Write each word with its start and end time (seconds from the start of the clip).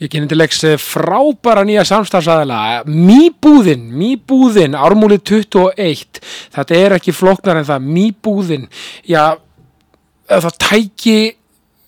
Ég 0.00 0.08
kynni 0.08 0.30
til 0.30 0.38
leiks 0.40 0.62
eh, 0.64 0.78
frábæra 0.80 1.60
nýja 1.68 1.82
samstafsæðila, 1.84 2.86
Mýbúðin, 2.88 3.82
Mýbúðin, 4.00 4.72
ármúli 4.72 5.18
21, 5.20 6.20
þetta 6.54 6.76
er 6.78 6.94
ekki 6.96 7.12
flóknar 7.12 7.58
en 7.60 7.66
það, 7.68 7.88
Mýbúðin, 7.98 8.62
já, 9.04 9.34
það 10.30 10.54
tæki, 10.64 11.16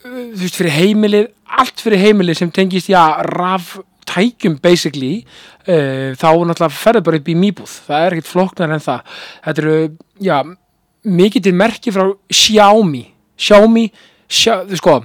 uh, 0.04 0.18
þú 0.34 0.42
veist, 0.42 0.58
fyrir 0.60 0.76
heimilið, 0.76 1.30
allt 1.56 1.80
fyrir 1.80 2.02
heimilið 2.02 2.36
sem 2.42 2.50
tengist, 2.52 2.90
já, 2.92 3.00
raf 3.30 3.78
tækjum 4.10 4.58
basically, 4.60 5.22
uh, 5.64 6.12
þá 6.12 6.28
náttúrulega 6.28 6.68
ferður 6.82 7.06
bara 7.06 7.20
upp 7.22 7.30
í 7.32 7.36
Mýbúð, 7.46 7.76
það 7.86 8.04
er 8.04 8.16
ekkit 8.18 8.28
flóknar 8.28 8.74
en 8.76 8.82
það, 8.90 9.14
þetta 9.46 9.62
eru, 9.64 9.78
já, 10.28 10.36
mikið 11.22 11.46
til 11.46 11.54
merki 11.62 11.96
frá 11.96 12.04
Xiaomi, 12.28 13.06
Xiaomi, 13.40 13.86
Xia, 14.28 14.58
þú 14.68 14.82
sko, 14.82 14.98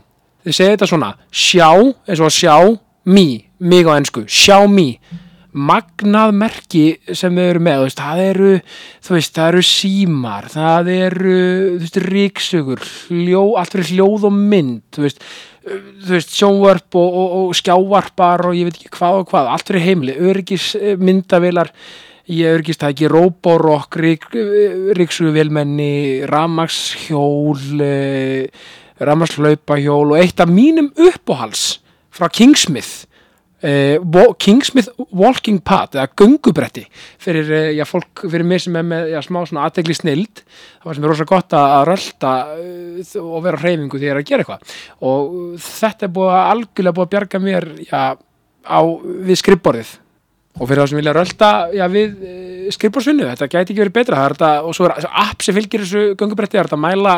þið 0.43 0.59
segir 0.59 0.75
þetta 0.75 0.91
svona, 0.91 1.13
Xiao, 1.31 1.87
eins 2.03 2.25
og 2.27 2.35
sjá, 2.35 2.57
mi, 3.07 3.29
mig 3.59 3.87
á 3.87 3.95
ennsku, 3.95 4.25
Xiaomi 4.27 4.91
magnað 5.57 6.33
merki 6.37 6.85
sem 7.15 7.35
við 7.35 7.51
erum 7.53 7.65
með, 7.65 7.83
veist, 7.87 8.01
það 8.01 8.23
eru 8.23 8.49
þú 9.05 9.13
veist, 9.15 9.35
það 9.35 9.51
eru 9.51 9.61
símar 9.65 10.49
það 10.53 10.89
eru, 10.93 11.37
þú 11.77 11.85
veist, 11.85 12.01
ríksugur 12.05 12.83
hljó, 13.09 13.43
allt 13.57 13.73
fyrir 13.75 13.93
hljóð 13.93 14.27
og 14.29 14.35
mynd 14.37 14.83
þú 14.95 15.05
veist, 15.05 15.23
þú 15.67 16.13
veist 16.13 16.35
sjónvarp 16.35 16.99
og, 16.99 17.15
og, 17.21 17.37
og 17.39 17.55
skjávarpar 17.57 18.45
og 18.49 18.59
ég 18.59 18.69
veit 18.69 18.77
ekki 18.81 18.93
hvað 18.99 19.21
og 19.21 19.31
hvað, 19.31 19.49
allt 19.53 19.71
fyrir 19.71 19.85
heimli 19.87 20.17
öryggis 20.29 20.69
myndavilar 21.01 21.71
ég 22.27 22.59
öryggist 22.59 22.83
það 22.83 22.93
ekki, 22.93 23.11
Roborok 23.15 23.99
rík, 24.03 24.29
ríksuguvilmenni 24.99 26.27
ramagshjól 26.29 27.81
ramagslöpahjól 28.97 30.13
og 30.13 30.21
eitt 30.21 30.41
af 30.43 30.51
mínum 30.51 30.91
uppóhals 30.91 31.77
frá 32.17 32.31
Kingsmith 32.33 33.05
uh, 33.63 34.33
Kingsmith 34.39 34.89
Walking 35.11 35.59
Pad 35.63 35.97
eða 35.97 36.07
gungubretti 36.17 36.85
fyrir, 37.21 37.49
uh, 37.49 37.69
já, 37.75 37.83
fólk, 37.87 38.25
fyrir 38.27 38.45
mig 38.47 38.63
sem 38.63 38.77
er 38.77 38.87
með 38.87 39.11
já, 39.15 39.19
smá 39.25 39.41
aðtegli 39.43 39.97
snild. 39.97 40.43
Það 40.81 40.89
var 40.89 40.97
sem 40.97 41.05
er 41.05 41.13
rosalega 41.13 41.35
gott 41.35 41.57
að 41.57 41.85
rölda 41.91 42.33
uh, 42.55 43.13
og 43.25 43.45
vera 43.45 43.61
á 43.61 43.63
hreyfingu 43.63 44.01
því 44.01 44.11
að 44.13 44.25
gera 44.31 44.43
eitthvað. 44.45 44.75
Og 45.05 45.61
þetta 45.67 46.09
er 46.09 46.17
búið 46.17 46.33
að 46.33 46.49
algjörlega 46.55 46.97
búið 46.97 47.07
að 47.07 47.15
bjarga 47.15 47.45
mér 47.45 47.71
já, 47.85 48.01
á, 48.67 48.79
við 49.29 49.41
skrippborðið 49.43 49.95
og 50.57 50.65
fyrir 50.65 50.79
það 50.81 50.87
sem 50.89 50.97
vilja 50.97 51.11
rölda 51.13 51.47
við 51.93 52.13
skrippborðsvinnu, 52.73 53.27
þetta 53.29 53.45
gæti 53.45 53.73
ekki 53.75 53.81
verið 53.83 53.93
betra. 53.93 54.23
Þetta, 54.31 54.47
og 54.65 54.73
svo 54.73 54.87
er 54.89 55.05
app 55.05 55.43
sem 55.45 55.53
fylgir 55.53 55.83
þessu 55.83 56.15
gungubretti, 56.17 56.57
það 56.57 56.63
er 56.63 56.73
að 56.73 56.81
mæla 56.81 57.13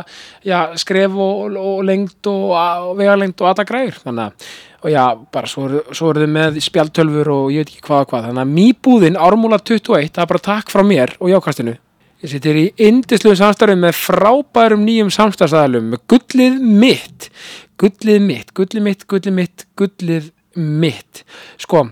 skref 0.82 1.16
og, 1.16 1.56
og 1.56 1.80
lengt 1.88 2.28
og, 2.28 2.52
og 2.52 3.00
vegalengt 3.00 3.40
og 3.40 3.48
aðta 3.48 3.66
græður 3.70 4.02
þannig 4.04 4.28
að 4.28 4.50
og 4.80 4.90
já, 4.94 5.04
bara 5.34 5.50
svo 5.50 5.68
eru 5.68 6.24
þið 6.24 6.34
með 6.34 6.60
spjaltölfur 6.64 7.32
og 7.34 7.52
ég 7.54 7.64
veit 7.66 7.74
ekki 7.74 7.86
hvað 7.88 8.06
og 8.06 8.12
hvað. 8.14 8.26
Þannig 8.30 8.44
að 8.46 8.56
mýbúðin 8.56 9.20
ármúla 9.20 9.60
21 9.60 10.12
það 10.16 10.24
er 10.24 10.32
bara 10.34 10.46
takk 10.50 10.74
frá 10.74 10.84
mér 10.88 11.16
og 11.20 11.32
jákastinu 11.34 11.76
ég 12.20 12.32
sittir 12.34 12.58
í 12.60 12.66
indisluðum 12.90 13.40
samstarfum 13.40 13.84
með 13.86 13.96
frábærum 13.96 14.82
nýjum 14.84 15.12
samstarfsæðalum 15.16 15.94
með 15.94 16.02
gullið 16.12 16.58
mitt. 16.60 17.30
Gullið 17.80 18.24
mitt, 18.26 18.52
gullið 18.58 18.84
mitt, 18.84 19.06
gullið 19.08 19.36
mitt 19.38 19.66
gullið 19.80 20.32
mitt. 20.60 21.24
Sko, 21.64 21.86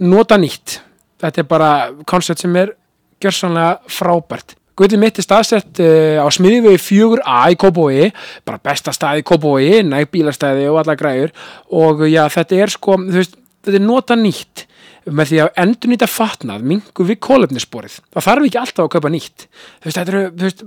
nota 0.00 0.38
nýtt. 0.40 0.78
Þetta 1.20 1.42
er 1.42 1.48
bara 1.50 1.70
koncept 2.08 2.44
sem 2.44 2.56
er 2.56 2.72
gjörsanlega 3.20 3.92
frábært 3.92 4.56
Guðli 4.76 5.00
mitt 5.00 5.18
er 5.20 5.24
staðsett 5.24 5.80
uh, 5.80 6.20
á 6.20 6.28
smiðivegi 6.34 6.82
4A 6.84 7.40
í 7.54 7.58
Kópói, 7.60 8.10
bara 8.44 8.60
besta 8.62 8.92
stað 8.92 9.22
í 9.22 9.26
Kópói, 9.26 9.82
næg 9.86 10.10
bílastæði 10.12 10.68
og 10.70 10.82
alla 10.82 10.96
græur 10.98 11.34
og 11.72 12.06
já, 12.10 12.24
þetta 12.32 12.62
er 12.62 12.74
sko, 12.74 12.98
þú 13.00 13.20
veist, 13.20 13.38
þetta 13.64 13.80
er 13.80 13.86
nota 13.86 14.18
nýtt 14.20 14.66
með 15.06 15.30
því 15.30 15.42
að 15.44 15.60
endur 15.62 15.92
nýtt 15.92 16.04
að 16.04 16.12
fatnað 16.16 16.64
mingu 16.66 17.04
við 17.06 17.20
kólefnissporið. 17.22 18.00
Það 18.10 18.26
þarf 18.26 18.48
ekki 18.48 18.58
alltaf 18.58 18.84
að 18.84 18.92
kaupa 18.96 19.12
nýtt. 19.14 19.46
Þú 19.46 19.88
veist, 19.88 19.98
þetta 20.00 20.12
eru, 20.12 20.22
þú 20.32 20.48
veist, 20.48 20.64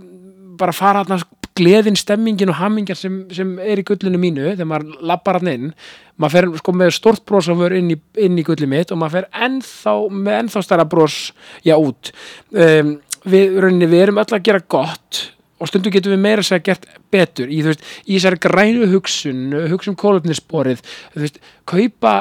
bara 0.60 0.76
fara 0.76 1.04
að 1.04 1.26
gleðin, 1.60 1.98
stemmingin 2.00 2.52
og 2.54 2.60
hammingin 2.60 2.98
sem, 2.98 3.24
sem 3.36 3.56
er 3.64 3.82
í 3.82 3.86
gullinu 3.88 4.20
mínu 4.22 4.54
þegar 4.54 4.70
maður 4.70 5.04
lappar 5.12 5.40
hann 5.40 5.52
inn 5.52 5.68
maður 6.20 6.36
fer 6.36 6.48
sko 6.62 6.76
með 6.76 6.94
stort 6.96 7.26
brósafur 7.28 7.76
inn 7.78 7.94
í, 7.94 7.98
inn 8.24 8.40
í 8.40 8.46
gulli 8.48 8.68
mitt 8.70 8.94
og 8.94 9.00
maður 9.02 9.20
fer 9.20 9.46
ennþá 9.48 9.96
með 10.14 10.40
ennþá 10.44 10.64
stærra 10.66 10.88
brós, 10.90 11.20
já, 11.66 11.76
út 11.76 12.12
um, 12.52 12.98
við, 13.26 13.60
rauninni, 13.60 13.90
við 13.90 14.06
erum 14.06 14.22
öll 14.22 14.34
að 14.36 14.46
gera 14.48 14.64
gott 14.68 15.26
og 15.60 15.68
stundum 15.68 15.94
getum 15.94 16.14
við 16.14 16.22
meira 16.24 16.44
að 16.44 16.50
segja 16.50 16.66
gert 16.70 16.86
betur 17.12 17.50
í, 17.52 17.62
veist, 17.66 17.82
í 18.08 18.16
þessari 18.16 18.40
grænu 18.46 18.88
hugsun 18.94 19.42
hugsun 19.72 19.98
kólöfnisborið 20.00 20.84
kaupa 21.68 22.14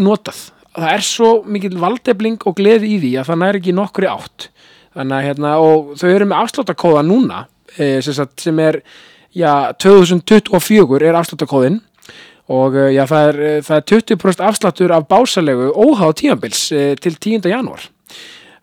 notað. 0.00 0.50
Það 0.74 0.90
er 0.90 1.06
svo 1.06 1.30
mikil 1.46 1.76
valdefling 1.78 2.44
og 2.48 2.56
gleði 2.58 2.96
í 2.96 3.00
því 3.00 3.14
að 3.20 3.30
það 3.30 3.40
næri 3.44 3.60
ekki 3.62 3.74
nokkuri 3.78 4.10
átt. 4.10 4.48
Þannig 4.94 5.16
að 5.16 5.26
hérna 5.28 5.56
og 5.62 5.94
þau 5.98 6.08
eru 6.10 6.28
með 6.30 6.40
afsláttakóða 6.42 7.02
núna 7.06 7.40
e, 7.78 8.02
sem, 8.04 8.14
sagt, 8.14 8.36
sem 8.42 8.58
er 8.62 8.80
já, 9.34 9.72
2024 9.82 11.08
er 11.08 11.18
afsláttakóðin 11.18 11.80
og 12.54 12.76
já, 12.92 13.02
það 13.08 13.28
er, 13.30 13.40
það 13.64 13.78
er 13.78 13.86
20% 13.94 14.44
afsláttur 14.50 14.92
af 14.94 15.08
básalegu 15.08 15.70
óháð 15.72 16.18
tímanbils 16.20 16.66
e, 16.74 16.84
til 17.00 17.16
10. 17.16 17.48
janúar 17.48 17.88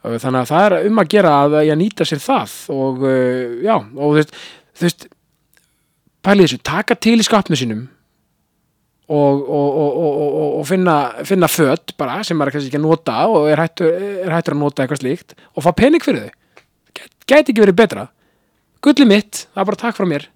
þannig 0.01 0.41
að 0.41 0.51
það 0.51 0.65
er 0.65 0.89
um 0.89 1.01
að 1.01 1.09
gera 1.13 1.31
að 1.45 1.57
ég 1.67 1.77
nýta 1.77 2.07
sér 2.07 2.21
það 2.23 2.53
og 2.73 3.03
já, 3.61 3.75
og 3.77 4.15
þú 4.17 4.85
veist, 4.85 5.07
pælið 6.25 6.47
þessu, 6.47 6.61
taka 6.65 6.97
til 6.97 7.17
í 7.19 7.27
skapnu 7.27 7.59
sínum 7.59 7.83
og, 9.11 9.41
og, 9.45 9.77
og, 9.77 10.41
og 10.61 10.65
finna, 10.69 10.97
finna 11.27 11.49
fött 11.51 11.93
bara 11.99 12.21
sem 12.25 12.37
maður 12.39 12.57
kannski 12.57 12.71
ekki 12.71 12.79
að 12.79 12.87
nota 12.87 13.17
og 13.29 13.49
er 13.51 13.61
hættur, 13.61 13.91
er 14.25 14.33
hættur 14.33 14.55
að 14.55 14.61
nota 14.63 14.85
eitthvað 14.85 15.03
slíkt 15.03 15.35
og 15.51 15.65
fá 15.65 15.71
pening 15.77 16.03
fyrir 16.03 16.29
þau. 16.29 16.37
Gæti 17.27 17.53
ekki 17.53 17.63
verið 17.63 17.79
betra. 17.79 18.05
Gulli 18.81 19.05
mitt, 19.07 19.45
það 19.51 19.63
er 19.63 19.69
bara 19.69 19.81
takk 19.83 19.99
frá 19.99 20.07
mér 20.09 20.29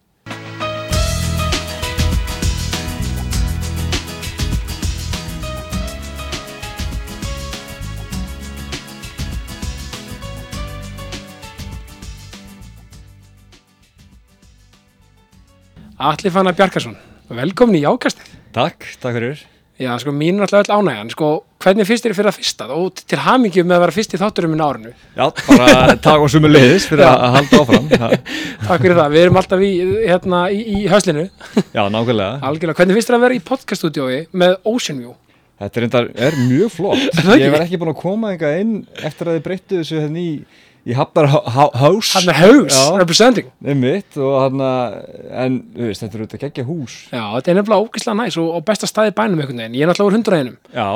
Alli 15.95 16.28
Fannar 16.28 16.51
Bjarkarsson, 16.51 16.95
velkomin 17.31 17.78
í 17.79 17.85
Jákastið. 17.85 18.31
Takk, 18.51 18.83
takk 19.00 19.16
fyrir. 19.16 19.44
Já, 19.79 19.94
sko, 20.00 20.11
mín 20.11 20.41
er 20.41 20.44
alltaf 20.44 20.66
öll 20.66 20.73
ánægjan. 20.75 21.11
Sko, 21.13 21.29
hvernig 21.63 21.88
fyrst 21.88 22.03
er 22.03 22.11
þið 22.11 22.17
fyrir 22.17 22.29
að 22.31 22.35
fyrsta 22.41 22.67
og 22.75 23.00
til 23.00 23.19
hamingjum 23.23 23.69
með 23.69 23.78
að 23.78 23.83
vera 23.85 23.95
fyrst 23.95 24.16
í 24.16 24.19
þátturum 24.19 24.51
minn 24.51 24.63
árinu? 24.66 24.91
Já, 25.16 25.25
bara 25.47 25.95
takk 26.06 26.25
og 26.25 26.33
sumur 26.33 26.51
leiðis 26.51 26.88
fyrir 26.91 27.07
að 27.07 27.23
halda 27.38 27.61
áfram. 27.63 27.88
takk 28.67 28.83
fyrir 28.83 29.00
það. 29.00 29.16
Við 29.16 29.23
erum 29.23 29.39
alltaf 29.39 29.63
í, 29.63 29.72
hérna, 30.01 30.41
í, 30.51 30.61
í 30.67 30.83
höslinu. 30.91 31.25
Já, 31.72 31.81
nákvæmlega. 31.88 32.29
Algjörlega. 32.50 32.79
Hvernig 32.81 33.00
fyrst 33.00 33.13
er 33.13 33.19
að 33.19 33.25
vera 33.29 33.39
í 33.39 33.44
podcaststúdiói 33.51 34.19
með 34.35 34.57
Ocean 34.67 35.00
View? 35.00 35.16
Þetta 35.63 35.88
er, 36.03 36.12
er 36.27 36.39
mjög 36.50 36.75
flott. 36.75 37.23
Ég 37.39 37.56
var 37.56 37.63
ekki 37.63 37.79
búin 37.79 37.95
að 37.95 38.01
koma 38.03 38.33
einhvað 38.33 38.59
inn 38.66 38.77
eftir 39.00 39.31
að 39.31 39.38
þið 39.39 39.45
breyttu 39.47 39.79
þessu 39.79 40.01
hérna 40.03 40.19
í 40.19 40.31
Ég 40.85 40.97
hafnar 41.00 41.25
hás 41.25 42.12
Hann 42.13 42.29
er 42.29 42.38
hás, 42.38 42.78
representing. 43.00 43.47
Einmitt, 43.66 44.18
og 44.22 44.35
hann 44.44 44.62
en 44.62 45.59
veist, 45.73 46.03
þetta 46.03 46.19
er 46.19 46.23
auðvitað 46.25 46.44
geggja 46.46 46.66
hús. 46.68 46.97
Já, 47.09 47.23
þetta 47.40 47.51
er 47.51 47.59
nefnilega 47.59 47.88
ógislega 47.88 48.18
næs 48.19 48.38
og, 48.41 48.51
og 48.59 48.66
besta 48.68 48.90
staði 48.90 49.16
bænum 49.18 49.41
einhvern 49.41 49.63
veginn, 49.63 49.79
ég 49.79 49.88
er 49.88 49.94
alltaf 49.94 50.09
úr 50.12 50.18
hundraðinum 50.19 50.59
Já. 50.75 50.88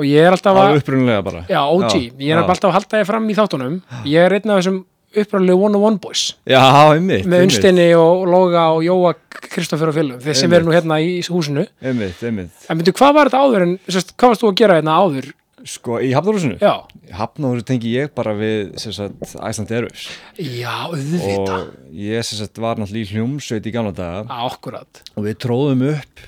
Og 0.00 0.06
ég 0.06 0.28
er 0.28 0.32
alltaf 0.36 0.56
að 0.60 0.78
upprunlega 0.78 1.24
bara. 1.24 1.42
Já, 1.50 1.60
OG, 1.66 1.96
já, 1.96 2.12
ég 2.20 2.30
er 2.36 2.40
alltaf 2.44 2.68
að 2.70 2.76
halda 2.78 3.00
ég 3.00 3.08
fram 3.08 3.26
í 3.26 3.36
þáttunum. 3.36 3.80
Ég 4.08 4.28
er 4.28 4.36
einn 4.36 4.52
af 4.52 4.60
þessum 4.60 4.78
upprunlega 5.20 5.58
one 5.66 5.76
on 5.76 5.86
one 5.88 5.98
boys. 6.00 6.22
Já, 6.48 6.60
einmitt 6.94 7.26
með 7.28 7.48
Unstinni 7.48 7.88
og 7.98 8.22
Loga 8.30 8.68
og 8.76 8.84
Jóa 8.86 9.16
Kristófur 9.50 9.90
og 9.90 9.96
Fylgum, 9.96 10.20
þeir 10.22 10.38
sem 10.38 10.54
eru 10.54 10.68
nú 10.68 10.76
hérna 10.76 11.00
í 11.02 11.18
húsinu. 11.26 11.66
Einmitt, 11.82 12.22
einmitt. 12.22 12.68
En 12.70 12.78
myndu, 12.78 12.94
hvað 12.96 13.16
var 13.16 13.30
þetta 13.30 13.42
áður 13.42 13.66
en, 13.66 13.76
sérst, 13.90 14.14
hvað 14.14 14.34
varst 14.34 14.44
þú 14.44 14.52
að 14.52 14.58
gera 14.62 14.78
hérna 14.78 14.96
áður 15.02 15.30
Sko, 15.68 15.98
í 16.00 16.10
Hafnárhúsinu? 16.16 16.56
Já. 16.62 16.86
Hafnárhúsinu 17.18 17.66
tengi 17.68 17.92
ég 17.92 18.12
bara 18.16 18.32
við, 18.38 18.74
sem 18.80 18.94
sagt, 18.96 19.34
Æsland 19.36 19.72
Erfs. 19.76 20.06
Já, 20.40 20.86
auðvita. 20.88 21.56
Og 21.58 21.96
ég, 21.96 22.24
sem 22.24 22.40
sagt, 22.40 22.60
var 22.62 22.80
náttúrulega 22.80 23.08
í 23.08 23.16
hljómsveit 23.16 23.68
í 23.68 23.74
gamla 23.74 23.92
daga. 23.96 24.22
Akkurat. 24.48 25.02
Og 25.16 25.26
við 25.28 25.40
tróðum 25.44 25.84
upp 25.92 26.24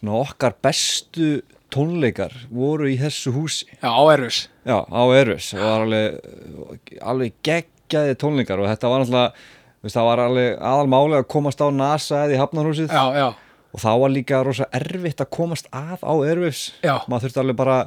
svona 0.00 0.18
okkar 0.22 0.56
bestu 0.62 1.30
tónleikar 1.72 2.34
voru 2.50 2.88
í 2.90 2.96
þessu 3.00 3.32
húsi. 3.34 3.68
Já, 3.80 3.90
á 3.90 4.02
Erfs. 4.14 4.46
Já, 4.66 4.78
á 4.82 5.02
Erfs. 5.18 5.52
Og 5.54 5.60
það 5.60 5.70
var 5.72 5.86
alveg, 5.86 7.00
alveg 7.12 7.38
geggjaði 7.46 8.18
tónleikar 8.22 8.62
og 8.62 8.70
þetta 8.70 8.92
var 8.92 9.02
náttúrulega, 9.02 9.48
veist, 9.82 9.96
það 9.96 10.08
var 10.10 10.22
alveg 10.26 10.50
aðalmáli 10.72 11.18
að 11.20 11.28
komast 11.34 11.62
á 11.62 11.68
NASA 11.74 12.24
eða 12.24 12.36
í 12.36 12.40
Hafnárhúsið. 12.42 12.90
Já, 12.94 13.04
já. 13.18 13.28
Og 13.76 13.82
þá 13.82 13.90
var 14.00 14.12
líka 14.14 14.42
rosa 14.46 14.68
erfitt 14.72 15.20
að 15.20 15.32
komast 15.36 15.66
að 15.74 16.04
á 16.06 16.14
Erfs. 16.32 16.62
Já. 16.86 16.94
Maður 17.10 17.26
þurfti 17.26 17.42
alveg 17.42 17.58
bara 17.58 17.80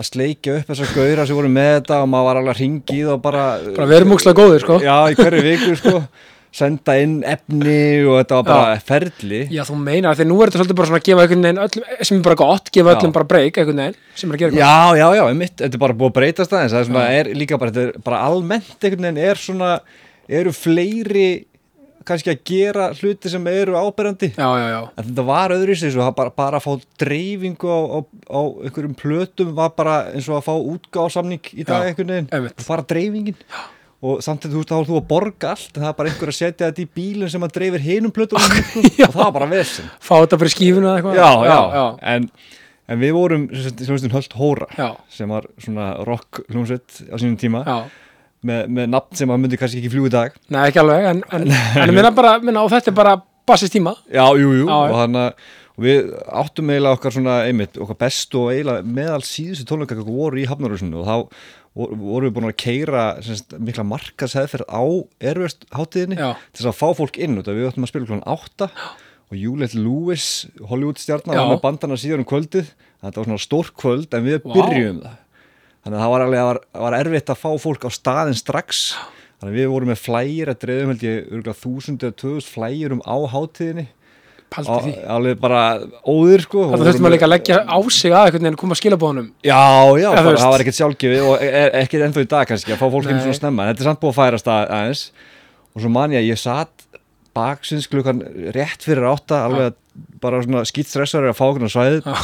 að 0.00 0.08
sleikja 0.08 0.58
upp 0.58 0.72
þessar 0.72 0.92
gauðra 0.96 1.28
sem 1.28 1.38
voru 1.38 1.52
með 1.52 1.70
þetta 1.78 2.02
og 2.02 2.10
maður 2.10 2.28
var 2.30 2.40
alveg 2.40 2.54
að 2.54 2.60
ringi 2.64 2.96
í 2.98 3.00
það 3.04 3.14
og 3.14 3.22
bara 3.24 3.46
bara 3.76 3.88
verum 3.94 4.14
úkslega 4.16 4.40
góður 4.40 4.64
sko. 4.64 4.76
Já 4.84 4.96
í 5.12 5.16
hverju 5.20 5.46
viku 5.46 5.78
sko. 5.80 6.02
Senda 6.50 6.96
inn 6.98 7.20
efni 7.30 7.74
og 8.10 8.16
þetta 8.18 8.38
var 8.40 8.46
bara 8.48 8.78
ferli. 8.82 9.44
Já, 9.54 9.60
þú 9.68 9.76
meinar, 9.78 10.16
þegar 10.18 10.28
nú 10.32 10.38
er 10.42 10.50
þetta 10.50 10.58
svolítið 10.58 10.78
bara 10.80 10.88
svona 10.90 10.98
að 10.98 11.04
gefa 11.06 11.22
einhvern 11.22 11.44
veginn 11.46 11.60
öllum, 11.62 11.84
sem 12.08 12.16
er 12.16 12.24
bara 12.26 12.38
gott, 12.40 12.70
gefa 12.74 12.90
Já. 12.90 12.96
öllum 12.96 13.12
bara 13.14 13.28
breyk 13.30 13.60
einhvern 13.62 13.82
veginn, 13.84 13.98
sem 14.18 14.32
er 14.32 14.34
að 14.34 14.42
gera 14.42 14.50
eitthvað. 14.50 14.64
Já, 14.64 14.98
já, 14.98 15.06
já, 15.20 15.22
einmitt, 15.30 15.54
þetta 15.60 15.78
er 15.78 15.82
bara 15.84 15.96
búið 16.00 16.10
að 16.10 16.16
breytast 16.16 16.56
aðeins. 16.56 16.74
Það 16.74 16.80
er 16.80 16.88
svona, 16.88 17.04
er 17.20 17.30
líka 17.38 17.60
bara, 17.62 17.74
þetta 17.76 17.84
er 18.00 18.04
bara 18.08 18.22
almennt 18.26 18.88
einhvern 18.88 19.06
veginn 19.06 19.22
er 19.30 19.42
svona, 19.44 19.70
eru 20.40 20.56
fleiri 20.58 21.28
kannski 22.08 22.32
að 22.32 22.38
gera 22.48 22.86
hluti 22.96 23.30
sem 23.32 23.46
eru 23.52 23.76
áberandi. 23.78 24.30
Já, 24.36 24.48
já, 24.58 24.66
já, 24.72 24.80
en 24.96 25.08
þetta 25.10 25.24
var 25.28 25.54
öðru 25.54 25.74
í 25.74 25.80
sig, 25.80 25.98
bara, 26.16 26.32
bara 26.36 26.60
að 26.60 26.64
fá 26.66 26.86
dreifingu 27.02 27.68
á, 27.70 27.78
á, 27.80 27.98
á 28.32 28.40
einhverjum 28.66 28.94
plötum 28.98 29.52
var 29.56 29.74
bara 29.76 29.98
eins 30.14 30.28
og 30.30 30.38
að 30.38 30.46
fá 30.48 30.54
útgáðsamning 30.74 31.52
í 31.54 31.66
dag 31.68 31.90
einhvern 31.90 32.14
veginn, 32.14 32.50
bara 32.66 32.86
dreifingin. 32.94 33.38
Já. 33.50 33.60
og 34.00 34.22
samtidig 34.24 34.54
þú 34.54 34.60
veist, 34.62 34.70
þá 34.70 34.76
er 34.78 34.86
þú 34.88 34.96
að 34.96 35.08
borga 35.10 35.48
allt 35.52 35.74
en 35.76 35.82
það 35.82 35.90
er 35.90 35.96
bara 35.98 36.08
einhver 36.12 36.30
að 36.32 36.36
setja 36.38 36.68
þetta 36.70 36.80
í 36.80 36.88
bílinn 36.96 37.32
sem 37.34 37.42
að 37.44 37.52
dreifir 37.58 37.82
hinum 37.84 38.14
plötum 38.16 38.40
sko, 38.40 38.80
og 39.08 39.12
það 39.12 39.18
var 39.20 39.34
bara 39.36 39.50
vesen. 39.50 39.90
Fá 40.00 40.14
þetta 40.22 40.38
í 40.46 40.52
skífuna 40.54 40.94
eða 40.94 41.00
eitthvað. 41.02 41.18
já, 41.20 41.30
já, 41.50 41.58
já, 41.76 41.84
En, 42.14 42.30
en 42.88 43.02
við 43.04 43.12
vorum 43.18 43.44
hljómsveitin 43.52 44.14
Höld 44.16 44.38
Hóra 44.40 44.70
sem 45.12 45.28
var 45.36 45.50
svona 45.60 45.90
rock 46.08 46.40
hljómsveit 46.48 47.02
á 47.12 47.16
sínum 47.20 47.36
tíma. 47.36 47.60
Já. 47.68 48.08
Með, 48.46 48.66
með 48.76 48.90
nafn 48.94 49.18
sem 49.20 49.32
að 49.34 49.40
myndi 49.44 49.58
kannski 49.60 49.80
ekki 49.82 49.92
fljú 49.92 50.06
í 50.08 50.12
dag 50.14 50.36
Nei, 50.48 50.62
ekki 50.70 50.82
alveg, 50.82 51.08
en, 51.12 51.22
en, 51.36 51.48
en 51.84 51.94
minna 51.96 52.12
bara, 52.16 52.36
minna, 52.42 52.66
þetta 52.72 52.92
er 52.92 52.96
bara 53.00 53.16
bassist 53.50 53.74
tíma. 53.74 53.96
já, 54.12 54.24
jú, 54.38 54.52
jú, 54.60 54.66
Já, 54.68 54.76
og 54.76 54.96
þannig 55.00 55.24
að 55.26 55.48
við 55.80 56.10
áttum 56.42 56.70
eiginlega 56.70 56.96
okkar 56.98 57.14
svona 57.16 57.34
einmitt, 57.48 57.78
okkar 57.80 57.96
bestu 58.02 58.42
og 58.44 58.50
eiginlega 58.52 58.84
meðal 58.98 59.22
síðustu 59.24 59.64
tónleikar 59.70 60.02
voru 60.04 60.40
í 60.42 60.46
Hafnarhúsinu 60.50 61.00
og 61.00 61.08
þá 61.08 61.14
vor- 61.80 61.94
vorum 61.96 62.26
við 62.28 62.34
búin 62.36 62.48
að 62.50 62.56
keira 62.60 63.04
semst, 63.24 63.54
mikla 63.56 63.84
markaðsæðferð 63.88 64.66
á 64.68 64.82
erfjörst 65.30 65.64
hátíðinni 65.72 66.18
Já. 66.20 66.34
til 66.52 66.60
þess 66.64 66.70
að 66.72 66.80
fá 66.82 66.88
fólk 67.00 67.16
inn 67.22 67.38
við 67.40 67.68
áttum 67.70 67.86
að 67.86 67.92
spila 67.94 68.10
klokkan 68.10 68.28
átta 68.34 68.68
og 69.30 69.38
Juliet 69.38 69.74
Lewis, 69.78 70.26
Hollywood 70.68 70.98
stjarnar 71.00 71.38
var 71.38 71.52
með 71.54 71.62
bandana 71.64 71.98
síðan 72.02 72.24
um 72.24 72.28
kvöldið 72.28 72.72
þetta 73.00 73.16
var 73.22 73.28
svona 73.30 73.44
stór 73.46 73.70
kvöld 73.78 74.16
en 74.18 74.26
við 74.26 74.40
Vá. 74.44 74.52
byrjum 74.58 75.02
það 75.06 75.18
þannig 75.84 75.96
að 75.96 76.02
það 76.04 76.12
var, 76.14 76.24
alveg, 76.26 76.42
var, 76.50 76.60
var 76.84 76.98
erfitt 77.00 77.32
að 77.32 77.40
fá 77.40 77.50
fólk 77.62 77.86
á 77.86 77.90
staðin 77.94 78.36
strax. 78.38 78.82
Þannig 79.40 79.54
að 79.54 79.56
við 79.60 79.70
vorum 79.72 79.88
með 79.94 80.02
flægir 80.04 80.50
að 80.52 80.60
dreifum 80.66 80.92
held 80.92 81.06
ég 81.06 81.30
þúsund 81.62 82.02
eða 82.04 82.16
á 83.08 83.16
hátíðinni. 83.32 83.86
Paldi 84.50 84.66
Á- 84.74 84.82
því. 84.82 84.92
alveg 85.14 85.38
bara 85.40 85.60
óðir 86.10 86.42
sko. 86.42 86.64
Þurftum 86.74 87.06
að 87.06 87.12
líka 87.14 87.26
að 87.28 87.32
leggja 87.36 87.58
á 87.70 87.78
sig 87.94 88.10
að 88.10 88.24
einhvern 88.26 88.46
veginn 88.48 88.58
koma 88.58 88.74
skilabóðunum. 88.74 89.28
Já, 89.46 89.60
já, 89.94 90.08
þú 90.10 90.16
bara, 90.18 90.26
veist. 90.26 90.42
það 90.42 90.50
var 90.50 90.64
ekkert 90.64 90.78
sjálfgefið 90.80 91.28
og 91.28 91.44
er, 91.46 91.70
ekki 91.80 92.00
ennþá 92.02 92.24
í 92.24 92.30
dag 92.34 92.50
kannski 92.50 92.74
að 92.74 92.80
fá 92.82 92.86
fólk 92.90 93.06
inn 93.12 93.22
svona 93.22 93.38
snemma. 93.38 93.62
En 93.62 93.70
þetta 93.70 93.84
er 93.84 93.88
samt 93.92 94.02
búið 94.02 94.10
að 94.10 94.18
færast 94.18 94.50
að, 94.50 94.72
aðeins. 94.80 95.04
Og 95.70 95.84
svo 95.84 95.92
man 95.94 96.10
ég 96.16 96.18
að 96.24 96.28
ég 96.32 96.42
satt 96.42 96.86
baksins 97.38 97.86
klukkan 97.86 98.24
rétt 98.50 98.82
fyrir 98.82 99.06
átta 99.06 99.44
alveg 99.46 99.78
bara 100.20 100.42
svona 100.42 100.66
skýtt 100.66 100.90
stressar 100.90 101.30
að 101.30 101.38
fá 101.38 101.44
okkur 101.46 101.70
á 101.70 101.70
svæðið. 101.70 102.10
Já. 102.10 102.16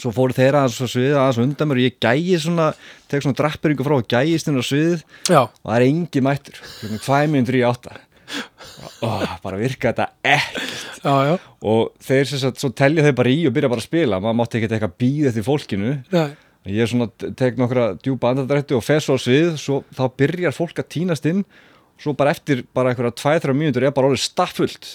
Svo 0.00 0.12
fóru 0.14 0.36
þeirra 0.36 0.62
aðeins 0.64 0.80
á 0.80 0.88
sviðið 0.92 1.18
aðeins 1.20 1.42
undan 1.42 1.70
mér 1.70 1.80
og 1.80 1.86
ég 1.86 1.98
gægi 2.02 2.38
svona, 2.44 2.68
tek 3.10 3.24
svona 3.24 3.38
drapperingu 3.38 3.86
frá 3.86 3.96
og 3.98 4.08
gægist 4.10 4.48
inn 4.50 4.60
á 4.60 4.64
sviðið. 4.64 5.04
Já, 5.28 5.42
og 5.44 5.68
það 5.68 5.76
er 5.76 5.86
engi 5.88 6.24
mættur. 6.24 6.62
Klukkan 6.80 7.04
5 7.08 7.34
minútur 7.34 7.58
í 7.58 7.66
átta. 7.68 7.98
Og 9.04 9.24
bara 9.44 9.58
virka 9.60 9.90
þetta 9.90 10.06
ekki 10.24 10.62
já, 11.02 11.14
já. 11.28 11.34
og 11.68 11.90
þeir 12.02 12.30
sem 12.30 12.40
sagt, 12.40 12.62
svo 12.62 12.70
telja 12.76 13.04
þau 13.04 13.16
bara 13.18 13.32
í 13.32 13.42
og 13.48 13.54
byrja 13.56 13.70
bara 13.72 13.82
að 13.82 13.88
spila. 13.88 14.20
Maður 14.22 14.38
mátti 14.38 14.58
ekkert 14.58 14.76
eitthvað 14.76 14.96
býða 15.02 15.32
eftir 15.32 15.46
fólkinu. 15.46 15.92
Nei. 16.14 16.30
ég 16.70 16.84
er 16.84 16.90
svona, 16.90 17.08
tek 17.38 17.58
nokkra 17.60 17.90
djúpa 17.98 18.32
andadrætti 18.32 18.76
og 18.78 18.84
fer 18.86 19.02
svo 19.02 19.18
á 19.18 19.20
svið, 19.20 19.52
svo 19.60 19.82
þá 19.96 20.04
byrjar 20.22 20.56
fólk 20.56 20.80
að 20.80 20.90
tínast 20.94 21.26
inn 21.28 21.42
svo 22.02 22.14
bara 22.18 22.34
eftir 22.34 22.64
bara 22.74 22.92
einhverja 22.92 23.14
2-3 23.22 23.56
mínútur 23.56 23.86
er 23.86 23.94
bara 23.94 24.10
orðið 24.10 24.24
staffullt 24.26 24.92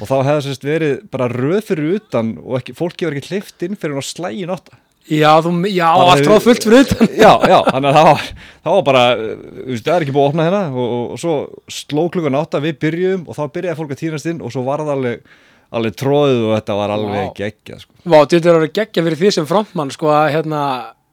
og 0.00 0.08
þá 0.08 0.16
hefði 0.26 0.44
sérst 0.48 0.66
verið 0.66 0.98
bara 1.12 1.30
röð 1.32 1.62
fyrir 1.70 1.96
utan 1.98 2.36
og 2.42 2.60
ekki, 2.60 2.76
fólki 2.78 3.08
var 3.08 3.16
ekki 3.18 3.34
hleyft 3.34 3.66
inn 3.66 3.78
fyrir 3.78 4.00
að 4.00 4.08
slægin 4.10 4.54
átta 4.54 4.78
Já, 5.08 5.38
þú, 5.40 5.50
já, 5.72 5.86
allt 5.88 6.26
ráð 6.28 6.42
fullt 6.44 6.64
fyrir 6.66 6.82
utan. 6.84 7.06
já, 7.24 7.30
já, 7.48 7.58
þannig 7.70 7.88
að 7.88 7.96
það 7.96 8.08
var, 8.10 8.24
það 8.66 8.74
var 8.74 8.82
bara 8.84 9.04
veist, 9.16 9.84
það 9.86 9.94
er 9.94 10.04
ekki 10.04 10.12
búið 10.12 10.24
að 10.26 10.32
opna 10.34 10.44
hérna 10.48 10.60
og, 10.68 10.82
og, 10.96 11.04
og 11.14 11.20
svo 11.22 11.36
sló 11.72 12.04
klukkan 12.12 12.36
átta, 12.36 12.60
við 12.60 12.76
byrjum 12.84 13.22
og 13.24 13.38
þá 13.38 13.42
byrjaði 13.54 13.78
fólk 13.78 13.94
að 13.94 14.02
tínast 14.02 14.28
inn 14.28 14.42
og 14.44 14.52
svo 14.52 14.64
var 14.66 14.82
það 14.84 14.92
alveg 14.98 15.30
alveg 15.78 15.96
tróðið 16.00 16.42
og 16.48 16.52
þetta 16.56 16.76
var 16.78 16.92
alveg 16.94 17.24
Vá. 17.24 17.32
geggjað 17.38 17.80
sko. 17.84 17.96
Vá, 18.04 18.18
þetta 18.24 18.52
er 18.52 18.58
að 18.58 18.68
geggja 18.78 19.04
fyrir 19.06 19.20
því 19.22 19.32
sem 19.36 19.48
frontmann, 19.48 19.92
sko, 19.92 20.12
að 20.12 20.28
hérna, 20.36 20.60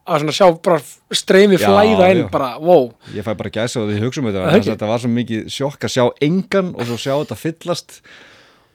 að 0.06 0.32
sjá 0.38 0.48
bara 0.62 0.80
streymi 1.16 1.58
flæða 1.62 2.10
inn, 2.14 2.24
bara, 2.32 2.56
wow. 2.62 2.92
ég 3.16 3.26
fæ 3.26 3.34
bara 3.38 3.54
gæsa 3.54 3.82
og 3.82 3.90
því 3.90 4.04
hugsa 4.04 4.22
um 4.22 4.30
þetta 4.30 4.62
þetta 4.70 4.90
var 4.92 5.02
svo 5.02 5.12
mikið 5.14 5.50
sjokk 5.52 5.88
að 5.88 5.96
sjá 5.96 6.06
engan 6.28 6.74
og 6.76 6.86
svo 6.90 6.98
sjá 7.02 7.14
þetta 7.16 7.40
fyllast 7.42 8.00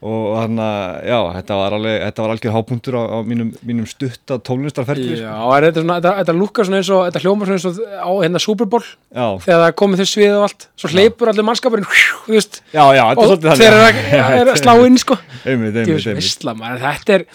og 0.00 0.28
þannig 0.32 0.62
að 0.64 1.08
já, 1.10 1.16
þetta 1.34 1.56
var 1.60 1.74
alveg 1.76 1.96
þetta 2.06 2.22
var 2.24 2.32
algjör 2.32 2.54
hápunktur 2.54 2.96
á, 2.96 3.02
á 3.04 3.18
mínum, 3.28 3.50
mínum 3.68 3.88
stutta 3.88 4.38
tónlistarferðli 4.48 5.18
Já, 5.18 5.34
þetta, 5.36 5.68
er 5.68 5.74
svona, 5.76 5.96
þetta, 5.98 6.12
þetta 6.22 6.34
lúkar 6.38 6.68
svona 6.68 6.78
eins 6.80 6.90
og, 6.96 7.02
þetta 7.04 7.22
hljómar 7.24 7.50
svona 7.50 7.58
eins 7.58 7.66
og 7.68 7.98
á 8.00 8.10
hérna 8.22 8.40
Super 8.40 8.70
Bowl, 8.72 8.86
já, 9.12 9.26
þegar 9.44 9.60
það 9.66 9.74
komið 9.82 10.00
þau 10.00 10.10
svið 10.14 10.36
og 10.38 10.46
allt, 10.46 10.66
svo 10.80 10.92
hleypur 10.94 11.32
allir 11.34 11.46
mannskapurinn, 11.50 11.88
þú 12.24 12.32
veist, 12.32 12.60
já, 12.72 12.84
já, 12.96 13.02
þetta 13.10 13.26
og 13.26 13.44
þeir 13.60 13.66
eru 13.68 13.82
að, 13.84 14.00
er 14.38 14.52
að 14.54 14.60
slá 14.62 14.72
inn, 14.86 14.96
sko. 15.02 15.18
einmitt, 15.50 15.76
einmitt, 15.82 16.08
einmitt. 16.14 16.80
þetta 16.86 17.18
er, 17.18 17.26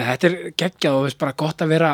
þetta 0.00 0.30
er 0.32 0.36
geggjað 0.64 0.98
og 0.98 1.06
veist 1.06 1.20
bara 1.22 1.38
gott 1.38 1.62
að 1.62 1.76
vera 1.76 1.92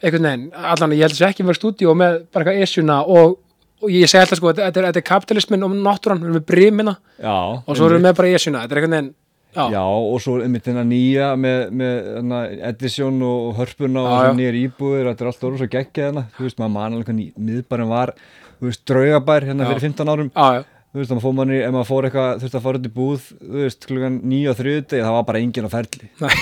einhvern 0.00 0.30
veginn, 0.30 0.48
allan 0.56 0.96
ég 0.96 1.04
held 1.04 1.18
þess 1.18 1.28
ekki 1.28 1.44
að 1.44 1.52
vera 1.52 1.60
stúdíu 1.60 1.92
með 2.00 2.18
bara 2.32 2.48
eitthvað 2.48 2.64
esjuna 2.64 2.98
og, 3.04 3.36
og 3.84 3.92
ég 3.92 4.08
segi 4.08 4.24
alltaf 4.24 4.40
sko, 4.40 4.54
þetta 4.54 4.70
þetta 4.70 4.80
er, 4.80 4.88
þetta 4.88 5.04
er 5.04 5.08
kapitalismin 5.12 5.68
og 5.68 5.76
náttúran, 5.76 6.20
við 6.20 6.30
erum 6.30 6.40
með 6.40 6.48
brimina. 6.48 6.96
Já, 7.20 7.36
og 7.36 7.70
svo 7.72 7.88
erum 7.88 8.00
við 8.00 8.06
með 8.08 8.18
bara 8.20 8.34
esjuna, 8.36 8.64
þetta 8.64 8.76
er 8.76 8.82
einhvern 8.82 8.96
veginn 8.96 9.14
já, 9.56 9.64
Já, 9.72 9.82
og 9.82 10.20
svo 10.22 10.36
einmitt 10.44 10.66
þennan 10.68 10.90
nýja 10.92 11.32
með, 11.40 11.58
með 11.80 12.10
hana, 12.20 12.40
Edison 12.70 13.18
og 13.24 13.56
Hörpuna 13.58 14.04
og 14.04 14.16
já. 14.28 14.30
nýjar 14.38 14.60
íbúðir, 14.62 15.10
þetta 15.10 15.26
er 15.26 15.32
allt 15.32 15.44
orður 15.48 15.62
svo 15.64 15.70
geggjað 15.74 16.08
hana, 16.12 16.26
þú 16.36 16.46
veist, 16.46 16.60
maður 16.62 16.74
man 16.78 16.96
alveg 16.96 17.10
hvernig 17.10 17.34
miðbærin 17.50 17.92
var, 17.92 18.14
þú 18.60 18.70
veist, 18.70 18.84
draugabær 18.92 19.48
hérna 19.50 19.66
Já. 19.66 19.72
fyrir 19.74 19.86
15 19.88 20.12
árum, 20.14 20.30
já, 20.36 20.46
já, 20.60 20.64
þú 20.96 21.00
veist, 21.02 21.10
þá 21.12 21.24
fór 21.26 21.34
manni, 21.36 21.58
ef 21.60 21.72
maður 21.74 21.88
fór 21.90 22.06
eitthvað, 22.08 22.30
þú 22.40 22.46
veist, 22.46 22.54
að 22.56 22.64
fara 22.66 22.80
út 22.80 22.86
í 22.88 22.92
búð, 22.96 23.26
þú 23.42 23.58
veist, 23.64 23.86
klukkan 23.90 24.14
9 24.32 24.52
og 24.52 24.60
30, 24.62 25.02
það 25.02 25.16
var 25.16 25.26
bara 25.28 25.42
enginn 25.44 25.68
á 25.68 25.70
ferli, 25.74 26.08
nei, 26.24 26.36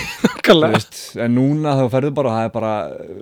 þú 0.45 0.61
veist, 0.75 1.01
en 1.25 1.35
núna 1.39 1.75
þá 1.81 1.85
ferðu 1.97 2.13
bara, 2.21 2.37
það 2.37 2.47
er 2.51 2.55
bara, 2.59 2.75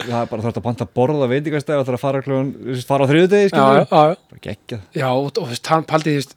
það 0.03 0.19
er 0.21 0.31
bara 0.35 0.47
þarf 0.49 0.61
að 0.61 0.67
panta 0.69 0.89
borða 1.01 1.31
veitingastæð 1.33 1.81
og 1.81 1.87
það 1.89 1.95
er 1.95 1.99
að 2.01 2.05
fara 2.05 2.23
klukkan, 2.27 2.53
þú 2.59 2.75
veist, 2.75 2.89
fara 2.91 3.09
á 3.09 3.13
30 3.15 3.33
degi, 3.33 3.53
skilur, 3.55 3.89
bara 3.95 4.45
geggjað, 4.49 4.87
já, 5.01 5.09
og 5.13 5.33
þú 5.39 5.49
veist, 5.55 5.73
hann 5.73 5.89
paldi, 5.89 6.13
þú 6.17 6.21
veist 6.21 6.37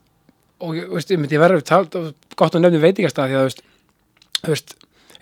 og 0.63 0.79
veist, 0.95 1.11
ég 1.11 1.19
myndi 1.21 1.37
ég 1.37 1.43
verður 1.43 2.13
gott 2.35 2.55
að 2.55 2.63
nefni 2.63 2.83
veitingastað 2.83 3.31
því 3.31 3.39
að 3.39 3.47
veist, 3.49 3.63
veist 4.45 4.75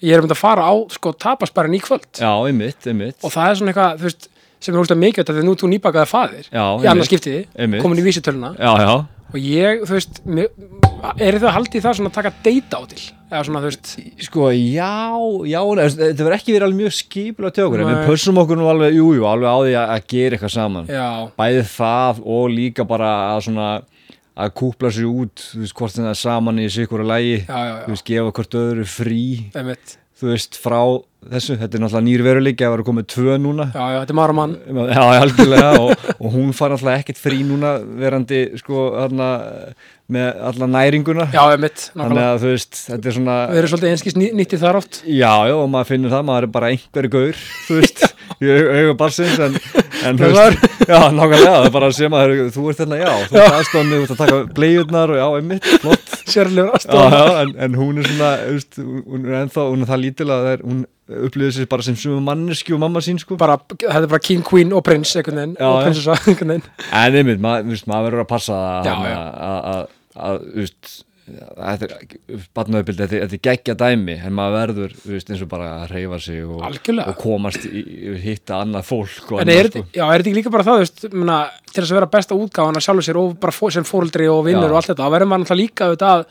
ég 0.04 0.18
er 0.18 0.24
um 0.24 0.30
að 0.30 0.40
fara 0.40 0.68
á, 0.68 0.74
sko, 0.94 1.14
tapasbærin 1.16 1.78
í 1.78 1.82
kvöld. 1.84 2.10
Já, 2.20 2.32
einmitt, 2.44 2.88
einmitt, 2.90 3.20
og 3.24 3.34
það 3.34 3.50
er 3.50 3.60
svona 3.60 3.74
eitthvað, 3.74 4.30
sem 4.64 4.76
er 4.76 4.84
úrst 4.84 4.96
að 4.96 5.02
mikið 5.04 5.24
þetta 5.24 5.36
því 5.38 5.44
nú 5.48 5.58
þú 5.60 5.70
nýbakaði 5.74 6.12
faðir 6.12 6.48
já, 6.50 6.64
í 6.64 6.90
annars 6.92 7.10
skiptiði, 7.12 7.44
komin 7.84 8.02
í 8.02 8.06
vísitöluna. 8.06 8.54
Já, 8.60 8.72
já, 8.84 8.94
og 9.34 9.38
ég, 9.42 9.84
þú 9.88 9.98
veist 9.98 10.20
er 11.24 11.38
það 11.42 11.56
haldið 11.58 11.84
það 11.84 11.96
svona 11.98 12.12
að 12.12 12.18
taka 12.18 12.32
data 12.46 12.80
á 12.80 12.84
til? 12.92 13.02
Eða 13.34 13.46
svona, 13.48 13.62
þú 13.64 13.70
veist, 13.72 13.94
Sko, 14.28 14.50
já, 14.54 14.92
já, 15.50 15.60
þetta 15.90 16.20
verður 16.20 16.36
ekki 16.38 16.54
verið 16.54 16.68
alveg 16.68 16.80
mjög 16.84 16.94
okkur, 17.66 17.82
en 17.84 17.90
við 17.90 18.04
pössum 18.12 18.40
okkur 18.44 18.60
nú 18.60 18.68
alveg, 18.70 18.98
jú, 19.00 19.08
jú, 19.18 19.26
alveg 19.28 19.50
á 19.50 19.58
því 19.64 19.74
að, 19.74 19.94
að 19.96 20.06
gera 20.14 20.38
eitthvað 20.38 20.54
saman. 20.54 20.92
já, 20.92 21.08
Bæði 21.40 21.66
það 21.74 22.22
og 22.36 22.46
líka 22.54 22.86
bara 22.88 23.12
að 23.34 23.42
svona, 23.48 23.70
að 24.34 24.54
kúpla 24.58 24.90
sér 24.94 25.10
út, 25.10 25.44
þú 25.54 25.64
veist, 25.64 25.76
hvort 25.78 25.98
það 25.98 26.12
er 26.14 26.22
saman 26.26 26.62
í 26.64 26.70
sikura 26.74 27.06
lægi, 27.06 27.36
já, 27.46 27.58
já, 27.58 27.74
þú 27.84 27.90
já, 27.90 27.92
veist, 27.94 28.08
gefa 28.10 28.32
hvort 28.40 28.58
öðru 28.64 28.86
frí, 28.90 29.22
einmitt. 29.54 29.98
Þú 30.24 30.30
veist, 30.30 30.56
frá 30.62 30.78
þessu, 31.34 31.56
þetta 31.60 31.76
er 31.78 31.82
náttúrulega 31.84 32.06
nýr 32.06 32.22
veruleiki 32.24 32.64
að 32.64 32.72
vera 32.76 32.86
komið 32.88 33.06
tvö 33.12 33.34
núna. 33.44 33.66
já, 33.74 33.82
já, 33.92 33.98
þetta 34.04 34.14
er 34.14 34.18
maður 34.20 34.34
mann 34.38 34.54
Já, 34.94 35.02
algjörlega 35.24 35.72
og, 35.82 36.06
og 36.20 36.28
hún 36.38 36.54
far 36.56 36.72
náttúrulega 36.72 37.02
ekkert 37.04 37.20
frí 37.20 37.40
núna 37.48 37.74
verandi, 38.00 38.40
sko, 38.62 38.86
þarna, 38.96 39.28
með 40.14 40.42
alla 40.50 40.70
næringuna. 40.78 41.28
já, 41.34 41.42
einmitt, 41.56 41.86
Þannig 41.92 42.04
nákvæmlega 42.04 42.30
að 42.36 42.42
þú 42.46 42.52
veist, 42.54 42.80
þetta 42.92 43.10
er 43.12 43.18
svona 43.18 43.38
við 43.52 43.62
erum 43.64 43.72
svolítið 43.74 43.94
einskist 43.96 44.22
nýttið 44.24 44.64
þar 44.64 44.80
oft. 44.80 45.02
Já, 45.08 45.34
já, 45.50 45.56
og 45.60 45.70
maður 45.74 45.92
finnur 45.92 46.14
það, 46.16 46.26
maður 46.30 46.48
er 46.50 46.54
bara 46.60 46.72
einhverju 46.76 47.14
gaur, 47.18 47.44
þú 47.68 47.80
veist, 47.82 48.06
í 48.44 48.56
auga 48.84 48.96
barsins, 49.00 49.40
en, 49.44 49.58
en 50.08 50.20
veist, 50.22 50.66
já, 50.88 50.98
nákvæmlega, 51.14 51.52
það 51.52 51.68
er 51.68 51.76
bara 51.76 51.90
að 51.92 52.10
maður, 52.14 52.42
þú 52.56 52.66
ert 52.72 52.82
þarna, 52.82 53.00
já, 53.02 53.12
þú 53.30 53.40
ert 53.40 53.58
aðstofni, 53.60 53.94
þú 53.94 54.02
ert 54.06 54.16
að 54.16 54.24
taka 54.24 54.40
bleiðurnar 54.58 55.14
og 55.14 55.22
já, 55.22 55.26
einmitt, 55.40 55.70
flott, 55.84 56.18
sérlegur 56.34 56.88
já, 56.88 57.22
en, 57.44 57.54
en 57.68 57.80
hún 57.80 58.02
er 58.02 58.10
svona, 58.10 58.34
veist, 58.50 58.82
hún 58.82 59.30
er 59.30 59.40
ennþá, 59.44 59.70
hún 59.70 59.86
er 59.86 59.92
það 59.94 60.04
lítil 60.08 60.28
að 60.30 60.44
það 60.48 60.52
er, 60.56 60.68
hún 60.72 60.84
upplýðir 61.28 61.56
sér 61.58 61.72
bara 61.72 61.86
sem 61.86 61.98
sumum 62.00 62.28
manneski 62.32 62.76
og 62.76 62.84
mamma 62.84 63.02
sín, 63.04 63.22
sko, 63.22 63.38
bara, 63.40 63.58
þetta 63.74 64.04
er 64.04 64.12
bara 64.12 64.24
king, 64.24 64.44
queen 64.48 64.76
og 64.76 64.86
prins 64.88 65.16
einhvern 65.20 65.42
veginn, 65.42 65.58
og 65.64 65.80
prinsessa 65.84 66.20
einhvern 66.20 66.56
veginn, 66.56 66.70
en 66.90 67.18
einmitt, 67.22 67.42
maður, 67.44 68.06
verður 68.10 68.24
að 68.24 68.30
passa 68.32 68.62
að, 68.82 68.94
að, 68.94 69.58
að, 69.74 69.90
að, 70.28 70.46
veist, 70.62 70.94
Þetta 71.24 71.88
er 71.88 72.42
batnaðubild, 72.58 72.98
þetta, 73.00 73.20
er- 73.24 73.42
geggja 73.48 73.76
dæmi 73.80 74.16
en 74.28 74.34
maður 74.36 74.56
verður, 74.58 74.96
þú 75.00 75.12
veist, 75.14 75.30
eins 75.32 75.44
og 75.46 75.50
bara 75.54 75.70
að 75.86 75.94
reyfa 75.94 76.20
sig 76.20 76.42
og, 76.44 76.64
og 77.06 77.16
komast 77.22 77.64
í, 77.70 77.84
hitta 78.26 78.58
annað 78.60 78.90
fólk 78.90 79.32
en 79.32 79.44
annað, 79.46 79.54
er, 79.56 79.70
þetta- 79.72 79.96
já, 79.96 80.04
er 80.04 80.20
þetta 80.24 80.32
ekki 80.34 80.40
líka 80.42 80.54
bara 80.58 80.68
það, 80.68 80.82
þú 80.82 80.84
veist, 80.84 81.06
mena, 81.14 81.38
til 81.72 81.80
þess 81.80 81.94
að 81.94 82.00
vera 82.02 82.12
besta 82.18 82.36
útgáfan 82.36 82.80
að 82.82 82.86
sjálfur 82.90 83.08
sér 83.08 83.22
og 83.24 83.38
bara 83.40 83.56
fó, 83.56 83.64
sem 83.72 83.88
fóreldri 83.88 84.28
og 84.34 84.44
vinnur 84.50 84.68
og 84.74 84.82
allt 84.82 84.92
þetta, 84.92 85.08
þá 85.08 85.16
verður 85.16 85.32
maður 85.32 85.46
náttúrulega 85.46 85.64
líka 85.64 85.88
auðvitað 85.88 86.14
að, 86.20 86.26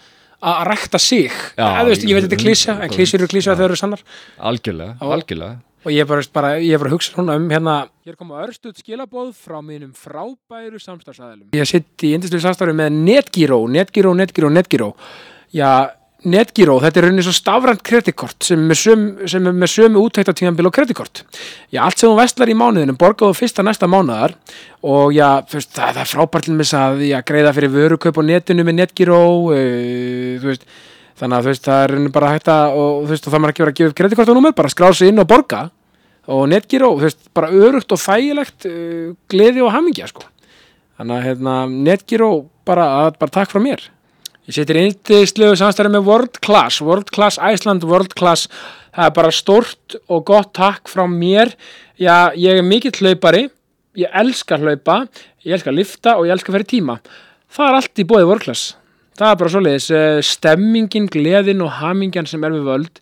að 0.52 0.62
rækta 0.72 1.00
sig. 1.00 1.32
Já, 1.56 1.66
Eða, 1.70 1.88
veist, 1.88 2.04
ég 2.04 2.18
veit 2.18 2.24
þetta 2.28 2.36
er 2.38 2.44
klísja, 2.44 2.76
en 2.82 2.92
klísjur 2.92 3.22
eru 3.22 3.32
klísja 3.32 3.56
þegar 3.56 3.70
eru 3.72 3.80
sannar. 3.80 4.04
Algjörlega, 4.52 4.96
algjörlega 5.00 5.56
og 5.82 5.90
ég 5.90 6.04
er 6.04 6.08
bara, 6.08 6.26
bara, 6.34 6.52
ég 6.62 6.74
er 6.74 6.82
bara 6.82 6.92
að 6.92 6.96
hugsa 6.96 7.14
svona 7.14 7.38
um 7.40 7.48
hérna 7.52 7.78
Hér 8.06 8.18
koma 8.18 8.42
örstuð 8.46 8.78
skilabóð 8.82 9.32
frá 9.38 9.58
mínum 9.62 9.92
frábæru 9.94 10.80
samstarfsæðilum 10.82 11.58
Ég 11.58 11.68
sitt 11.68 12.06
í 12.06 12.14
indislu 12.16 12.40
samstarfi 12.42 12.74
með 12.78 12.94
Netgyro 13.02 13.60
Netgyro, 13.70 14.14
Netgyro, 14.18 14.52
Netgyro 14.52 14.92
Já, 15.52 15.92
Netgyro, 16.22 16.76
þetta 16.78 17.00
er 17.00 17.04
rauninni 17.08 17.22
svo 17.26 17.32
stafrænt 17.34 17.80
kreditkort 17.82 18.46
sem 18.46 18.60
er 18.60 18.68
með 18.70 18.78
sömu, 18.78 19.28
sem 19.30 19.46
er 19.50 19.54
með 19.58 19.70
sömu 19.72 20.02
útækta 20.06 20.34
tíðanbíl 20.38 20.68
og 20.68 20.74
kreditkort. 20.76 21.24
Já, 21.74 21.80
allt 21.82 21.98
sem 21.98 22.06
þú 22.06 22.14
vestlar 22.20 22.52
í 22.52 22.54
mánuðinu 22.54 22.94
borgaðu 23.00 23.34
fyrsta 23.34 23.64
næsta 23.66 23.88
mánuðar 23.90 24.36
og 24.86 25.10
já, 25.16 25.42
veist, 25.50 25.72
það, 25.74 25.96
það 25.96 26.00
er 26.04 26.10
frábært 26.12 26.46
til 26.46 26.78
að 26.78 27.02
já, 27.08 27.16
greiða 27.26 27.54
fyrir 27.56 27.74
vörukaup 27.74 28.22
á 28.22 28.28
netinu 28.28 28.66
með 28.68 28.78
Netgyro 28.78 29.18
uh, 29.50 29.58
þú 30.38 30.52
veist 30.52 30.68
þannig 31.20 31.36
að 31.38 31.44
þú 31.46 31.50
veist, 31.52 31.64
það 31.68 31.84
er 31.86 32.08
bara 32.14 32.32
hægt 32.32 32.48
að 32.52 32.76
og 32.80 32.90
þú 33.04 33.12
veist, 33.12 33.26
og 33.28 33.32
það 33.34 33.42
maður 33.42 33.52
ekki 33.54 33.62
vera 33.64 33.72
að 33.72 33.78
gefa 33.80 33.90
upp 33.92 33.98
kreditkortunúmer 34.00 34.54
bara 34.58 34.72
skrá 34.72 34.88
sig 34.96 35.12
inn 35.12 35.22
og 35.22 35.28
borga 35.30 35.62
og 36.32 36.44
netgíró, 36.50 36.92
þú 36.98 37.06
veist, 37.08 37.22
bara 37.34 37.50
örugt 37.50 37.92
og 37.92 37.98
þægilegt 37.98 38.66
uh, 38.70 39.14
gleði 39.32 39.64
og 39.66 39.72
hamingja 39.74 40.06
sko. 40.10 40.22
þannig 40.98 41.16
að 41.18 41.26
hérna, 41.26 41.54
netgíró 41.88 42.28
bara, 42.68 42.84
að- 43.06 43.18
bara 43.18 43.34
takk 43.34 43.50
frá 43.50 43.58
mér. 43.64 43.80
Ég 44.46 44.54
setir 44.56 44.78
eindislegu 44.78 45.54
samstæri 45.58 45.90
með 45.90 46.06
World 46.06 46.38
Class 46.42 46.80
World 46.82 47.10
Class 47.14 47.38
Iceland, 47.38 47.84
World 47.86 48.14
Class. 48.18 48.48
Það 48.94 49.06
er 49.06 49.12
bara 49.14 49.30
stórt 49.34 49.96
og 50.10 50.24
gott 50.26 50.50
takk 50.54 50.90
frá 50.90 51.04
mér, 51.08 51.52
já, 51.98 52.30
ég 52.34 52.58
er 52.58 52.66
mikill 52.66 52.92
hlaupari, 52.98 53.48
ég 53.96 54.10
elska 54.12 54.58
hlaupa 54.58 55.04
ég 55.46 55.54
elska 55.56 55.70
lifta 55.74 56.16
og 56.18 56.26
ég 56.26 56.34
elska 56.34 56.52
fyrir 56.54 56.66
tíma. 56.70 56.98
Það 57.52 57.68
er 57.68 57.78
allt 57.78 58.02
í 58.02 58.06
bóði 58.06 58.26
World 58.28 58.44
Class 58.46 58.74
það 59.18 59.30
er 59.30 59.38
bara 59.40 59.54
svoleiðis, 59.54 59.88
eh, 59.92 60.20
stemmingin, 60.24 61.08
gleðin 61.12 61.64
og 61.64 61.78
hamingjan 61.80 62.28
sem 62.28 62.44
er 62.44 62.56
við 62.56 62.68
völd 62.70 63.01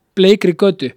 bleikri 0.21 0.53
götu. 0.53 0.93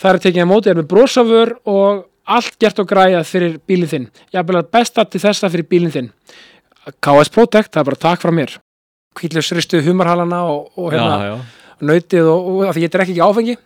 Það 0.00 0.14
er 0.14 0.22
tekið 0.24 0.46
að 0.46 0.50
móti 0.54 0.72
er 0.72 0.80
með 0.80 0.88
brosafur 0.94 1.54
og 1.68 2.06
allt 2.30 2.56
gert 2.62 2.80
og 2.80 2.88
græjað 2.88 3.28
fyrir 3.28 3.56
bílinn 3.68 3.90
þinn. 3.90 4.10
Ég 4.32 4.40
að 4.40 4.72
besta 4.72 5.04
til 5.04 5.20
þessa 5.22 5.50
fyrir 5.52 5.68
bílinn 5.68 5.94
þinn. 5.94 6.10
KS 7.04 7.32
Protect, 7.34 7.72
það 7.74 7.82
er 7.82 7.88
bara 7.90 8.02
takk 8.06 8.22
frá 8.22 8.32
mér. 8.34 8.58
Kvíðlausristu 9.18 9.80
humarhalana 9.84 10.44
og, 10.48 10.70
og 10.78 10.92
hérna 10.94 11.16
já, 11.18 11.32
já. 11.32 11.80
nautið 11.90 12.28
og, 12.30 12.50
og 12.50 12.60
af 12.70 12.76
því 12.76 12.84
ég 12.86 12.92
drekk 12.94 13.10
ekki 13.12 13.24
áfengi. 13.26 13.56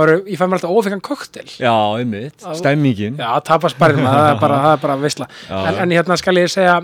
Eru, 0.00 0.16
ég 0.24 0.40
fæ 0.40 0.46
mér 0.46 0.58
alltaf 0.58 0.72
ófengan 0.72 1.04
koktel 1.04 1.44
já, 1.52 1.74
einmitt, 2.00 2.40
Já. 2.40 2.54
stemmingin. 2.58 3.20
Já, 3.20 3.28
tapast 3.46 3.78
bara 3.78 3.98
það 4.00 4.30
er 4.32 4.40
bara, 4.40 4.62
bara 4.82 4.96
veisla. 5.04 5.28
Já. 5.46 5.58
en, 5.60 5.82
en 5.84 5.94
hérna 5.98 6.18
skal 6.18 6.40
ég 6.40 6.50
segja 6.52 6.80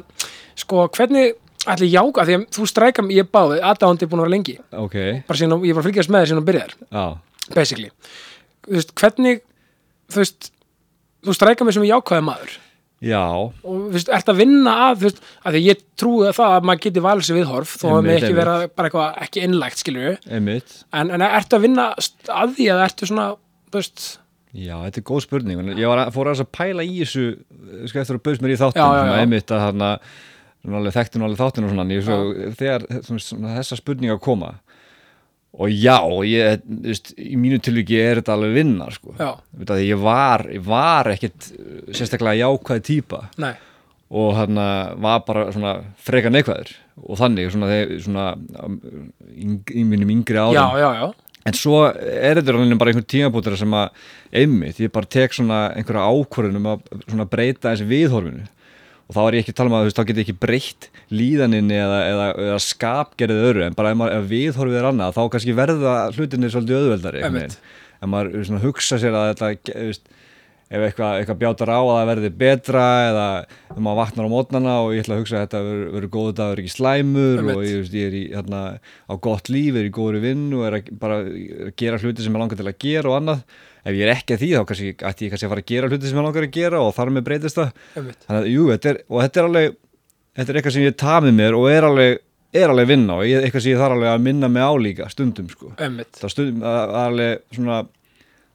sko, 0.60 0.86
hvernig 0.94 1.32
ætli 1.72 1.88
jáka, 1.92 2.26
því 2.26 2.36
að 2.38 2.44
þú 2.56 2.66
strækam 2.70 3.12
ég 3.14 3.30
báði, 3.32 3.60
aðdándi 3.64 4.08
búin 4.10 4.22
að 4.22 4.26
vera 4.26 4.34
lengi. 4.34 4.56
Ok, 4.80 4.98
bara 5.28 5.40
síðan, 5.40 5.64
ég 5.64 5.76
var 5.76 5.84
að 5.84 5.88
fylgjast 5.90 6.12
með 6.12 6.24
þér 6.24 6.30
síðan 6.32 6.42
og 6.42 6.48
byrjar. 6.50 6.74
Já, 6.84 7.04
basically, 7.54 7.90
þú 8.66 8.76
veist, 8.78 8.94
hvernig 9.00 9.42
þú 10.12 10.22
veist, 10.22 10.50
þú 11.24 11.36
strækam 11.38 11.70
mig 11.70 11.76
sem 11.78 11.88
jákvæði 11.88 12.26
maður. 12.28 12.58
Já. 13.04 13.20
Og 13.36 13.54
þú 13.68 13.92
veist, 13.92 14.10
ert 14.16 14.30
að 14.32 14.40
vinna 14.40 14.74
að 14.86 14.98
þú 15.00 15.08
veist, 15.08 15.22
að 15.44 15.56
því 15.56 15.62
ég 15.66 15.86
trúi 16.00 16.26
að 16.28 16.36
það 16.38 16.56
að 16.56 16.68
maður 16.70 16.84
geti 16.86 17.04
valið 17.04 17.26
sér 17.28 17.38
viðhorf 17.40 17.72
þó 17.80 17.86
að 17.90 18.04
með 18.06 18.18
ekki 18.18 18.36
vera 18.38 18.54
bara 18.72 18.90
eitthvað 18.90 19.22
ekki 19.26 19.44
innlægt 19.44 19.88
Einmitt. 20.30 20.76
En, 20.94 21.10
en 21.12 21.24
ertu 21.26 21.58
að 21.58 21.66
vinna 21.66 21.88
að 21.92 22.54
því 22.56 22.68
að 22.72 22.84
ertu 22.86 23.10
svona, 23.10 23.26
þú 23.68 23.80
veist 23.82 24.06
Já, 24.54 24.76
þetta 24.84 25.00
er 25.00 25.06
góð 25.08 25.22
spurning. 25.24 25.62
Ég 25.74 25.90
var 25.90 26.12
fór 26.14 26.30
að 26.30 26.44
pæla 26.54 26.84
í 26.86 27.00
þessu 27.00 27.24
sko 27.90 28.00
eftir 28.04 28.18
að 28.20 28.22
bauðs 28.28 28.42
mér 28.44 28.52
í 28.54 28.58
þáttum 28.60 28.78
Já, 28.78 28.86
já, 28.86 29.08
já. 29.08 29.14
einmitt 29.24 29.50
að 29.50 29.62
þarna 29.64 29.88
alveg 30.64 30.96
þekkti 30.96 31.20
nú 31.20 31.28
alveg 31.28 31.40
þáttin 31.42 31.66
og 31.66 31.72
svona 31.72 31.84
en 31.84 31.92
ég, 31.94 32.06
svo, 32.06 32.20
þegar 32.60 32.86
svona, 33.04 33.56
þessa 33.58 33.78
spurninga 33.80 34.16
koma 34.22 34.54
og 35.54 35.70
já, 35.70 35.98
ég, 36.26 36.64
veist, 36.82 37.12
í 37.20 37.36
mínu 37.38 37.60
tilviki 37.62 38.00
er 38.00 38.18
þetta 38.18 38.34
alveg 38.34 38.56
vinna 38.56 38.88
sko. 38.90 39.12
Að 39.14 39.84
ég 39.84 40.00
var, 40.02 40.42
var 40.66 41.12
ekkit 41.12 41.52
uh, 41.52 41.76
sérstaklega 41.94 42.40
jákvæð 42.40 42.80
típa. 42.88 43.20
Nei, 43.38 43.52
og 44.14 44.34
hann 44.36 44.58
var 45.02 45.22
bara 45.26 45.48
svona 45.54 45.76
freka 46.02 46.30
neikvæður. 46.30 46.72
Og 47.02 47.18
þannig 47.18 47.50
svona, 47.50 47.70
þegar, 47.70 47.94
svona 48.04 48.26
um, 48.62 48.80
í, 49.34 49.84
mínum 49.86 50.12
yngri 50.14 50.38
árum. 50.38 50.58
Já, 50.58 50.66
já, 50.78 50.90
já. 51.00 51.38
En 51.44 51.56
svo 51.58 51.80
er 51.92 52.38
þetta 52.38 52.54
rauninni 52.54 52.78
bara 52.80 52.92
einhvern 52.92 53.08
tímabútur 53.10 53.56
sem 53.60 53.74
að 53.76 54.04
einmitt, 54.40 54.78
ég 54.80 54.92
bara 54.94 55.10
tek 55.10 55.34
svona 55.36 55.58
einhverja 55.74 56.06
ákvörðunum 56.08 56.70
að 56.70 57.26
breyta 57.32 57.74
þessi 57.74 57.88
viðhorfinu 57.90 58.46
og 59.04 59.16
þá 59.16 59.20
er 59.24 59.36
ég 59.36 59.44
ekki 59.44 59.54
að 59.54 59.58
tala 59.60 59.70
um 59.70 59.76
að 59.76 59.82
þú 59.82 59.88
veist, 59.88 59.98
þá 59.98 60.08
get 60.08 60.18
ég 60.20 60.24
ekki 60.24 60.40
breytt 60.40 60.88
líðaninni 61.12 61.76
eða, 61.76 62.00
eða, 62.08 62.26
eða 62.48 62.58
skapgerðið 62.64 63.46
öðru 63.50 63.64
en 63.66 63.78
bara 63.78 63.92
ef, 63.92 64.00
maður, 64.00 64.18
ef 64.18 64.28
viðhorfið 64.32 64.80
er 64.80 64.90
annað 64.90 65.16
þá 65.18 65.22
kannski 65.34 65.56
verða 65.58 65.94
hlutinni 66.16 66.52
svolítið 66.52 66.92
veginn. 67.04 67.56
ef 68.00 68.12
maður 68.14 68.46
svona, 68.48 68.62
hugsa 68.64 69.00
sér 69.02 69.18
að 69.18 69.30
þetta 69.34 69.50
veist, 69.90 70.08
ef 70.74 70.86
eitthvað, 70.88 71.18
eitthvað 71.20 71.40
bjátar 71.42 71.72
á 71.76 71.80
að 71.80 71.90
það 71.90 72.08
verði 72.10 72.30
betra 72.40 72.86
eða 73.10 73.26
ef 73.44 73.76
maður 73.76 74.00
vaknar 74.00 74.26
á 74.26 74.34
mótnana 74.34 74.78
og 74.86 74.94
ég 74.94 75.04
ætla 75.04 75.18
að 75.18 75.22
hugsa 75.22 75.36
að 75.36 75.44
þetta 75.44 75.62
verður 75.66 75.92
verður 75.98 76.12
góðu 76.16 76.34
dagur 76.40 76.62
ekki 76.62 76.72
slæmur 76.72 77.42
Einmitt. 77.42 77.58
og 77.58 77.68
ég, 77.68 77.76
veist, 77.82 77.98
ég 78.00 78.08
er 78.08 78.16
í, 78.16 78.24
hérna, 78.32 78.62
á 78.80 79.14
gott 79.28 79.52
líf, 79.52 79.76
er 79.76 79.90
í 79.90 79.94
góðri 79.94 80.24
vinn 80.24 80.48
og 80.56 80.64
er 80.70 80.78
að, 80.80 80.90
bara 81.04 81.20
að 81.20 81.70
gera 81.76 82.00
hluti 82.00 82.24
sem 82.24 82.32
ég 82.32 82.44
langar 82.44 82.60
til 82.60 82.68
að 82.70 82.80
gera 82.86 83.12
og 83.12 83.18
annað 83.20 83.44
ef 83.84 83.94
ég 83.94 84.04
er 84.04 84.12
ekki 84.14 84.36
að 84.36 84.42
því 84.42 84.50
þá 84.54 84.66
kannski 84.68 84.92
ætti 84.96 85.26
ég 85.26 85.32
kannski 85.34 85.46
að 85.46 85.52
fara 85.52 85.64
að 85.64 85.70
gera 85.70 85.88
hluti 85.90 86.10
sem 86.10 86.18
ég 86.18 86.26
langar 86.26 86.46
að 86.46 86.54
gera 86.54 86.82
og 86.82 86.94
þar 86.96 87.10
með 87.14 87.26
breytist 87.28 87.58
það. 87.58 87.72
Þannig 87.94 88.38
að 88.38 88.48
jú, 88.50 88.68
þetta 88.72 88.92
er, 88.92 89.00
og 89.08 89.24
þetta 89.24 89.40
er 89.40 89.48
alveg 89.48 89.74
þetta 90.34 90.52
er 90.52 90.58
eitthvað 90.60 90.76
sem 90.76 90.86
ég 90.86 90.96
tamið 91.04 91.36
mér 91.40 91.58
og 91.58 91.66
er 91.70 91.88
alveg 91.88 92.22
er 92.54 92.70
alveg 92.70 92.88
vinna 92.90 93.18
og 93.18 93.26
ég, 93.26 93.42
eitthvað 93.42 93.64
sem 93.64 93.74
ég 93.74 93.82
þarf 93.82 93.96
alveg 93.96 94.12
að 94.12 94.24
minna 94.28 94.50
mig 94.50 94.62
á 94.62 94.72
líka 94.78 95.08
stundum 95.10 95.50
sko. 95.50 95.72
Það, 95.78 96.28
stundum, 96.30 96.62
það 96.62 96.78
er 96.84 96.94
alveg 97.02 97.56
svona 97.58 97.80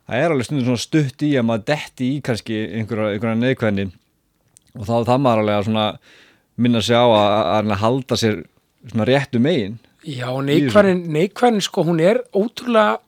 það 0.10 0.24
er 0.24 0.34
alveg 0.36 0.48
stundum 0.48 0.70
svona 0.70 0.84
stutt 0.86 1.26
í 1.28 1.34
að 1.36 1.48
maður 1.50 1.68
detti 1.74 2.08
í 2.16 2.22
kannski 2.26 2.62
einhverja, 2.80 3.12
einhverja 3.16 3.42
neðkvæðni 3.44 3.86
og 4.80 4.88
þá 4.88 4.96
það 5.12 5.22
maður 5.26 5.44
alveg 5.44 5.60
að 5.60 5.68
svona 5.68 5.86
minna 6.60 6.82
sig 6.84 6.96
á 7.00 7.06
að, 7.06 7.28
að, 7.36 7.70
að 7.76 7.84
halda 7.84 8.20
sér 8.20 8.42
réttu 9.10 9.44
megin. 9.44 9.78
Já, 10.08 10.30
neikværin 10.40 11.60
sko, 11.64 11.84
hún 11.88 12.00
er 12.00 12.22
ótrúlega 12.32 13.00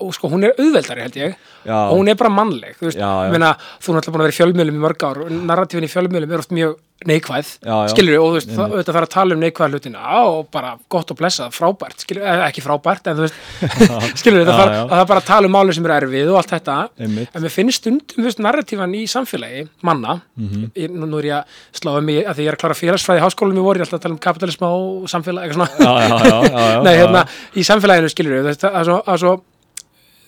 og 0.00 0.14
sko 0.16 0.30
hún 0.32 0.44
er 0.48 0.56
auðveldari 0.58 1.06
held 1.06 1.16
ég. 1.20 1.36
Já. 1.66 1.76
og 1.90 1.96
hún 1.98 2.08
er 2.12 2.18
bara 2.18 2.30
mannleg 2.30 2.76
þú 2.78 2.86
veist, 2.90 2.98
Já, 3.00 3.10
já. 3.26 3.30
meina, 3.32 3.54
þú 3.82 3.92
er 3.92 3.96
náttúrulega 3.96 4.14
búin 4.16 4.22
að 4.22 4.26
vera 4.26 4.34
í 4.34 4.40
fjölmjölum 4.40 4.76
í 4.76 4.82
mörg 4.84 5.06
ár 5.08 5.22
og 5.24 5.30
narratífin 5.32 5.86
í 5.86 5.90
fjölmjölum 5.90 6.34
er 6.36 6.42
oft 6.44 6.52
mjög 6.54 6.76
neikvæð, 7.06 7.48
skilur 7.92 8.16
og 8.22 8.28
þú 8.30 8.36
veist, 8.38 8.50
það, 8.56 8.70
þarf 8.88 9.04
að 9.04 9.10
tala 9.12 9.34
um 9.36 9.40
neikvæð 9.42 9.74
hlutina. 9.76 10.00
Og 10.30 10.46
bara 10.54 10.70
gott 10.88 11.10
og 11.12 11.18
blessað, 11.18 11.50
frábært, 11.52 11.98
skilur 12.06 12.24
ekki 12.46 12.62
frábært, 12.64 13.10
en 13.10 13.18
þú 13.18 13.26
veist 13.26 13.36
skilur, 14.22 14.46
það 14.48 14.56
þarf 14.56 14.72
að 14.72 14.88
það 14.92 15.00
er 15.02 15.10
bara 15.10 15.24
tala 15.28 15.50
um 15.50 15.54
málum 15.58 15.76
sem 15.76 15.84
eru 15.88 15.96
erfið 15.98 16.30
og 16.32 16.38
allt 16.40 16.52
þetta, 16.54 16.76
Einmitt. 17.04 17.30
en 17.36 17.44
mér 17.44 17.52
finnst 17.52 17.82
stundum, 17.82 18.14
þú 18.16 18.24
veist, 18.30 18.40
narratífan 18.46 18.96
í 18.96 19.02
samfélagi, 19.12 19.66
manna. 19.84 20.12
Mhm. 20.40 20.70
ég, 20.72 20.88
nú, 20.96 21.18
er 21.20 21.28
ég 21.28 21.36
að 21.42 21.44
slá 21.82 21.90
um 21.98 22.04
mig 22.08 22.22
að 22.24 22.34
því 22.38 22.42
ég 22.46 22.50
er 22.52 22.56
að 22.56 22.62
klára 22.64 22.80
félagsfræði 22.80 23.20
voru, 23.66 23.76
ég 23.76 23.82
er 23.82 23.86
alltaf 23.86 23.98
að 24.00 24.04
tala 24.06 24.16
um 24.16 24.22
kapitalisma 24.22 24.68
og 24.72 25.04
samfélagi, 25.12 25.52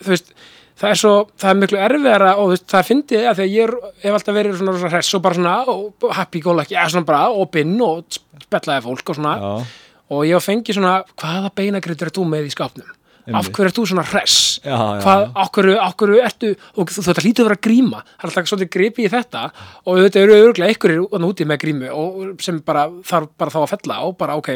veist, 0.06 0.32
það 0.78 0.90
er 0.92 1.00
svo 1.02 1.14
það 1.38 1.50
er 1.50 1.60
miklu 1.62 1.80
erfiðara 1.88 2.30
og 2.38 2.52
veist, 2.52 2.66
það 2.70 2.86
fyndi 2.92 3.22
að 3.24 3.40
því 3.40 3.46
að 3.46 3.56
ég 3.56 3.74
hef 4.04 4.18
alltaf 4.18 4.38
verið 4.38 4.58
svona, 4.60 4.76
svona 4.78 4.92
hress 4.94 5.14
og 5.18 5.24
bara 5.24 5.38
svona 5.40 5.56
og 5.74 6.06
happy 6.18 6.42
go 6.44 6.54
lucky, 6.58 6.76
ja, 6.76 6.86
svona 6.92 7.08
bara 7.08 7.24
opinn 7.34 7.74
og 7.84 8.04
spellaði 8.44 8.86
fólk 8.86 9.10
og 9.14 9.18
svona. 9.18 9.34
Já, 9.38 9.82
og 10.08 10.22
ég 10.24 10.38
hef 10.38 10.46
fengið 10.48 10.78
svona, 10.78 10.94
hvaða 11.20 11.50
beinagritur 11.58 12.08
er 12.08 12.14
þú 12.16 12.28
með 12.30 12.46
í 12.48 12.54
skápnum? 12.54 12.94
Af 13.28 13.50
hverju 13.52 13.68
ert 13.68 13.76
þú 13.76 13.82
svona 13.90 14.02
hress? 14.08 14.36
Já, 14.64 14.72
já, 14.72 15.00
Hvað, 15.04 15.22
já. 15.26 15.32
af 15.42 15.48
hverju, 15.52 15.72
af 15.84 15.96
hverju 16.00 16.20
ertu 16.24 16.52
og 16.80 16.92
þú 16.94 17.02
þetta 17.04 17.24
hlýtur 17.26 17.44
að 17.44 17.48
vera 17.50 17.60
gríma. 17.66 17.98
Það 18.06 18.22
er 18.24 18.30
alltaf 18.30 18.48
svolítið 18.48 18.70
gripi 18.72 19.04
í 19.04 19.10
þetta. 19.12 19.42
Og 19.84 19.98
þetta 20.00 20.22
eru 20.22 20.38
örgulega 20.38 20.72
einhverjir 20.72 21.26
úti 21.28 21.44
með 21.50 21.60
grímu 21.66 21.90
og 21.92 22.40
sem 22.40 22.62
bara 22.64 22.86
þarf 23.04 23.28
bara 23.36 23.52
þá 23.52 23.58
að 23.60 23.68
fella 23.74 23.98
og 24.06 24.16
bara 24.16 24.38
ok, 24.40 24.48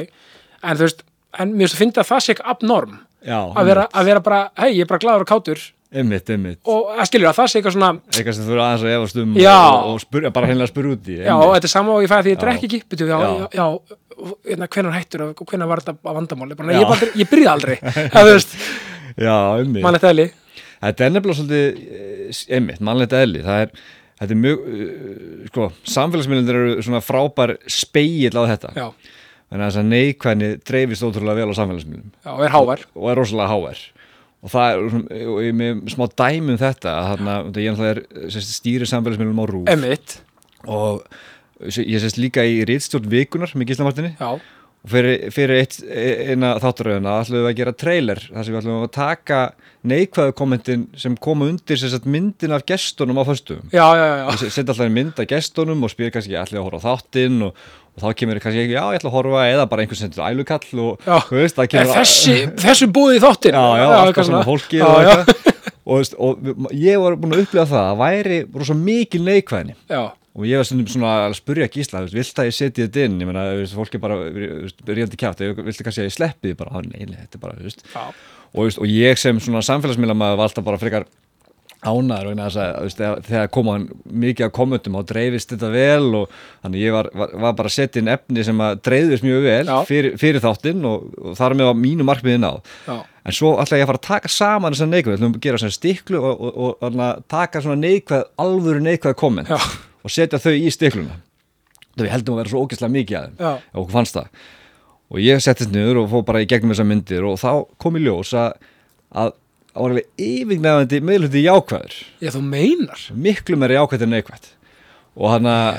en 0.65 0.81
þú 0.81 0.87
veist 0.87 1.05
en 1.45 1.53
mér 1.61 1.77
finnst 1.83 2.01
að 2.01 2.09
það 2.15 2.25
sé 2.25 2.33
ekki 2.33 2.49
abnorm 2.55 2.97
já, 3.27 3.39
að 3.57 3.71
vera, 3.71 3.87
að 3.93 4.11
vera 4.11 4.25
bara, 4.25 4.43
hei, 4.63 4.73
ég 4.77 4.85
er 4.87 4.91
bara 4.91 5.03
glaður 5.05 5.25
og 5.27 5.31
kátur. 5.33 5.63
Einmitt, 5.93 6.31
einmitt. 6.33 6.59
Og 6.73 6.93
að 6.97 7.09
skilur 7.11 7.29
að 7.29 7.37
það 7.37 7.49
sé 7.53 7.59
eitthvað 7.61 7.75
svona 7.77 7.89
eitthvað 8.17 8.37
sem 8.39 8.47
þú 8.47 8.53
eru 8.55 8.63
aðeins 8.65 8.85
að 8.87 8.95
efast 8.97 9.19
um 9.21 9.35
og, 9.37 9.89
og 9.91 9.99
spyrja, 10.01 10.31
bara 10.33 10.49
hennilega 10.49 10.71
spyrja 10.71 10.93
út 10.95 11.11
í 11.13 11.17
já, 11.19 11.33
og 11.37 11.51
þetta 11.53 11.69
er 11.69 11.73
sama 11.75 11.93
og 11.93 12.07
ég 12.07 12.13
fæði 12.13 12.23
því 12.25 12.33
ég 12.33 12.39
Já. 12.39 12.43
drekki 12.47 12.69
ekki 12.71 12.81
betur, 12.95 13.11
já, 13.13 13.19
Já. 13.21 13.49
já, 13.59 13.67
hérna, 14.49 14.69
hvenær 14.73 14.97
hættur 14.97 15.25
og 15.27 15.43
hvenær 15.51 15.69
var 15.69 15.83
þetta 15.85 15.95
að 16.09 16.17
vandamáli? 16.17 16.57
Bara, 16.57 16.79
ég, 16.79 16.87
bara, 16.95 17.11
ég 17.21 17.29
byrjaði 17.29 17.53
aldrei 17.53 17.77
já, 19.27 19.37
einmitt. 19.61 19.85
Mannlegt 19.85 20.07
eðli. 20.09 20.27
Þetta 20.83 21.05
er 21.07 21.13
nefnilega 21.15 21.39
svolítið, 21.43 21.83
eh, 22.01 22.41
einmitt, 22.57 22.81
mannlegt 22.89 23.17
eðli, 23.21 23.43
það 23.45 23.67
er, 23.67 23.75
þetta 24.23 24.35
er 24.35 24.41
mjög, 24.47 24.65
uh, 24.73 25.49
sko, 25.53 25.69
samfélagsmiðlundir 25.93 26.61
eru 26.63 26.87
svona 26.89 27.03
frábær 27.05 27.53
speill 27.71 28.33
á 28.33 28.43
þetta. 28.55 28.73
já, 28.81 28.89
Þannig 29.53 29.67
að 29.67 29.69
þess 29.69 29.81
að 29.83 29.89
neikvæðni 29.93 30.47
dreifist 30.65 31.05
ótrúlega 31.05 31.43
vel 31.43 31.53
á 31.53 31.59
samfélagsmiðlum. 31.59 32.13
Já, 32.25 32.31
og 32.33 32.45
er 32.47 32.53
hávær. 32.55 32.85
Og 32.97 33.11
er 33.13 33.19
rosalega 33.21 33.51
háver. 33.51 33.83
Og 34.43 34.51
það 34.51 34.71
er, 34.71 35.27
og 35.29 35.41
ég 35.45 35.59
með 35.59 35.83
smá 35.93 36.07
dæmi 36.23 36.55
um 36.55 36.61
þetta, 36.63 36.95
að 36.97 37.11
þarna, 37.11 37.35
ég 37.53 37.69
er 37.69 37.77
náttúrulega 37.77 37.93
er, 37.93 38.31
sérst, 38.33 38.55
stýri 38.57 38.89
samfélagsmiðlum 38.89 39.43
á 39.45 39.47
rúf 39.51 39.69
emitt, 39.71 40.17
og 40.65 41.05
ég 41.69 42.01
sérst 42.03 42.19
líka 42.19 42.47
í 42.49 42.65
rítstjórn 42.67 43.13
vikunar 43.13 43.53
með 43.55 43.71
Gíslamartinni 43.71 44.15
já, 44.17 44.31
og 44.83 44.91
fyrir, 44.91 45.29
fyrir 45.31 45.61
eitt, 45.63 45.77
eina 45.87 46.57
þátturöðuna 46.63 47.13
ætlum 47.23 47.39
við 47.45 47.51
að 47.53 47.59
gera 47.61 47.73
trailer 47.79 48.21
þar 48.29 48.47
sem 48.49 48.55
við 48.55 48.61
ætlum 48.63 48.81
að 48.83 48.91
taka 48.97 49.41
neikvæðu 49.93 50.35
kommentin 50.39 50.83
sem 50.99 51.15
koma 51.23 51.47
undir 51.53 51.79
sagt, 51.79 52.07
myndin 52.11 52.55
af 52.57 52.65
gestunum 52.67 53.19
á 53.19 53.25
föstum 53.27 53.63
já, 53.71 53.85
já, 53.95 54.03
já, 54.03 54.17
já. 54.23 54.27
ég 54.47 54.51
setja 54.57 54.73
alltaf 54.75 54.91
mynd 54.95 55.23
af 55.23 55.29
gestunum 55.31 55.87
og 55.87 55.93
spyr 55.95 56.11
kannski 56.15 56.35
allir 56.39 56.59
að 56.61 56.67
horfa 56.67 56.83
á 56.83 56.87
þáttinn? 56.91 57.39
Og, 57.47 57.63
og 57.93 58.03
þá 58.03 58.15
kemur 58.23 58.39
kannski 58.43 58.63
ekki, 58.65 58.75
já 58.75 58.83
ég 58.89 58.99
ætla 58.99 59.11
að 59.13 59.17
horfa 59.19 59.45
eða 59.53 59.67
bara 59.71 59.85
einhvern 59.85 60.01
sendur 60.03 60.25
ælukall 60.27 60.83
og 60.87 61.07
veist, 61.31 61.59
kemur 61.75 61.95
þessi, 61.99 62.37
þessu 62.63 62.91
búið 62.95 63.19
í 63.19 63.23
þáttin 63.27 63.59
já, 63.59 63.65
já, 63.83 63.87
alltaf 64.01 64.29
svona. 64.31 64.43
fólki 64.49 64.81
já, 64.81 64.89
og, 65.83 66.07
og, 66.17 66.43
við- 66.47 66.69
ég 66.79 67.03
var 67.03 67.17
búin 67.21 67.35
að 67.37 67.43
upplifa 67.45 67.67
það 67.75 67.87
að 67.91 68.01
væri 68.03 68.39
rosa 68.55 68.77
mikil 68.79 69.23
neikvæðni. 69.27 69.75
Já, 69.91 70.03
og 70.33 70.47
ég 70.49 70.57
var 70.61 70.65
stundum 70.69 70.89
svona 70.89 71.15
að 71.27 71.35
spurja 71.37 71.69
Gísla 71.73 72.05
vilt 72.09 72.39
að 72.41 72.49
ég 72.49 72.57
setja 72.57 72.87
þetta 72.87 73.07
inn? 73.07 73.19
Ég 73.21 73.29
meina, 73.29 73.47
þú 73.53 73.59
veist, 73.63 73.75
fólk 73.77 73.97
er 73.99 74.05
bara 74.05 74.21
ríðandi 74.33 75.19
kjátt 75.21 75.43
viltu 75.59 75.85
kannski 75.85 76.05
að 76.05 76.09
ég 76.09 76.17
sleppi 76.17 76.55
bara, 76.57 76.73
"Á, 76.73 76.79
nei, 76.81 77.05
nei, 77.05 77.19
þetta 77.27 77.37
er 77.37 77.43
bara, 77.43 77.59
þú 77.59 77.69
veist. 77.69 77.85
Já, 77.93 78.07
og, 78.55 78.79
og 78.79 78.87
ég 78.89 79.19
sem 79.19 79.39
svona 79.41 79.61
samfélagsmiðla 79.61 80.17
maður 80.17 80.41
var 80.41 80.49
alltaf 80.49 80.65
bara 80.65 80.79
frekar 80.81 81.05
ánæður 81.83 82.29
vegna 82.31 82.47
þess 82.47 82.61
að 82.63 82.83
veist, 82.87 83.01
þegar- 83.27 83.51
koma 83.51 83.75
mikið 84.07 84.47
af 84.47 84.53
kommentum 84.55 84.95
þá 84.95 85.07
dreifist 85.11 85.51
þetta 85.51 85.71
vel 85.73 86.15
og 86.15 86.29
þannig 86.63 86.81
ég 86.85 86.93
var, 86.95 87.09
var, 87.13 87.29
var 87.35 87.53
bara 87.59 87.69
að 87.69 87.75
setja 87.75 87.99
inn 88.03 88.09
efni 88.13 88.45
sem 88.47 88.59
að 88.63 88.83
dreifist 88.87 89.25
mjög 89.27 89.43
vel 89.43 89.67
Já. 89.67 89.85
fyrir, 89.89 90.17
fyrir 90.17 90.41
þáttinn 90.45 90.85
og, 90.87 91.09
og 91.19 91.37
þar 91.37 91.57
með 91.59 91.71
var 91.73 91.81
mínu 91.83 92.07
markmiðin 92.07 92.47
á 92.47 92.53
já, 92.87 92.99
en 93.27 93.33
svo 93.33 93.57
ætla 93.59 93.81
ég 93.81 93.83
að 93.83 93.91
fara 93.91 93.99
að 93.99 94.09
taka 94.09 94.29
saman 94.29 94.73
þessar 94.77 94.93
neikvæð, 94.95 95.17
ætlum 95.19 95.35
að 95.35 95.41
gera 95.49 95.59
svona 95.59 95.79
stiklu 95.79 96.23
og, 96.23 96.41
og, 96.41 96.53
og, 96.57 96.87
og 96.87 97.25
taka 97.29 97.61
svona 97.61 97.81
neikvæð, 97.83 98.25
alvöru 98.39 98.81
neikvæð 98.87 99.19
komment. 99.19 99.51
Og 100.03 100.13
setja 100.13 100.41
þau 100.43 100.55
í 100.55 100.73
stikluna. 100.73 101.21
Það 101.93 102.07
við 102.07 102.13
heldum 102.15 102.35
að 102.35 102.43
vera 102.43 102.53
svo 102.53 102.65
ógeðslega 102.65 102.97
mikið 102.97 103.19
að 103.19 103.25
þeim 103.29 103.45
já, 103.47 103.53
og 103.53 103.83
okkur 103.83 103.97
fannst 103.99 104.19
það. 104.19 104.43
Og 105.13 105.21
ég 105.21 105.43
settist 105.45 105.75
niður 105.75 106.03
og 106.03 106.11
fór 106.13 106.25
bara 106.29 106.41
í 106.41 106.49
gegnum 106.49 106.73
þessar 106.73 106.89
myndir 106.89 107.27
og 107.29 107.37
þá 107.43 107.51
kom 107.83 107.99
í 107.99 108.05
ljós 108.07 108.33
að 108.33 108.55
að 109.13 109.35
það 109.73 109.83
var 109.83 109.93
alveg 109.93 110.25
yfirgnefandi 110.25 111.01
meðluti 111.05 111.43
jákvæður, 111.45 111.95
já, 112.21 112.31
þú 112.33 112.41
meinar. 112.49 113.05
Miklu 113.27 113.59
meira 113.61 113.77
jákvæð 113.81 114.07
en 114.07 114.15
neikvæð 114.17 114.51
og 115.13 115.29
hann 115.29 115.49
að 115.49 115.79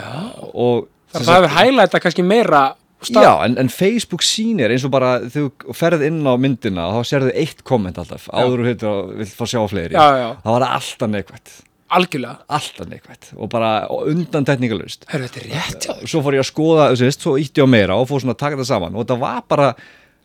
það 1.13 1.27
það 1.27 1.35
hefur 1.37 1.53
hælæta 1.57 2.01
kannski 2.03 2.25
meira 2.25 2.63
stað, 3.03 3.25
Já, 3.25 3.31
en, 3.47 3.57
en 3.59 3.69
Facebook 3.73 4.23
sýnir 4.25 4.71
eins 4.73 4.85
og 4.87 4.93
bara 4.93 5.15
þú 5.33 5.47
ferð 5.75 6.05
inn 6.07 6.21
á 6.23 6.33
myndina 6.39 6.87
og 6.87 7.01
þá 7.01 7.09
sérðu 7.09 7.33
eitt 7.41 7.63
komment 7.67 7.97
alltaf. 7.99 8.29
Áður 8.31 8.63
og 8.63 8.69
hittir 8.69 8.89
og 8.89 9.13
vill 9.19 9.29
fá 9.33 9.43
sjá 9.49 9.59
fleiri. 9.69 9.97
Já, 9.97 10.05
já. 10.21 10.27
þá 10.39 10.49
var 10.53 10.65
það 10.65 10.75
alltaf 10.77 11.11
neikvætt 11.11 11.55
algjörlega. 11.97 12.43
Alltaf 12.57 12.89
neikvætt 12.89 13.31
og 13.37 13.49
bara 13.53 13.73
undan 14.09 14.47
teknikalust 14.47 15.07
Hörru, 15.11 15.27
þetta 15.27 15.41
er 15.41 15.49
rétt 15.51 15.87
þér. 15.87 16.05
Svo 16.09 16.23
fór 16.25 16.37
ég 16.37 16.43
að 16.43 16.49
skoða, 16.49 16.87
þú 16.93 17.07
veist, 17.07 17.25
svo 17.25 17.35
ítti 17.41 17.61
ég 17.63 17.67
á 17.67 17.73
meira 17.73 17.97
og 17.99 18.07
fór 18.09 18.23
svona 18.23 18.35
að 18.37 18.41
taka 18.43 18.59
þetta 18.59 18.69
saman. 18.69 18.95
Og 18.95 19.05
þetta 19.05 19.19
var 19.23 19.43
bara 19.51 19.73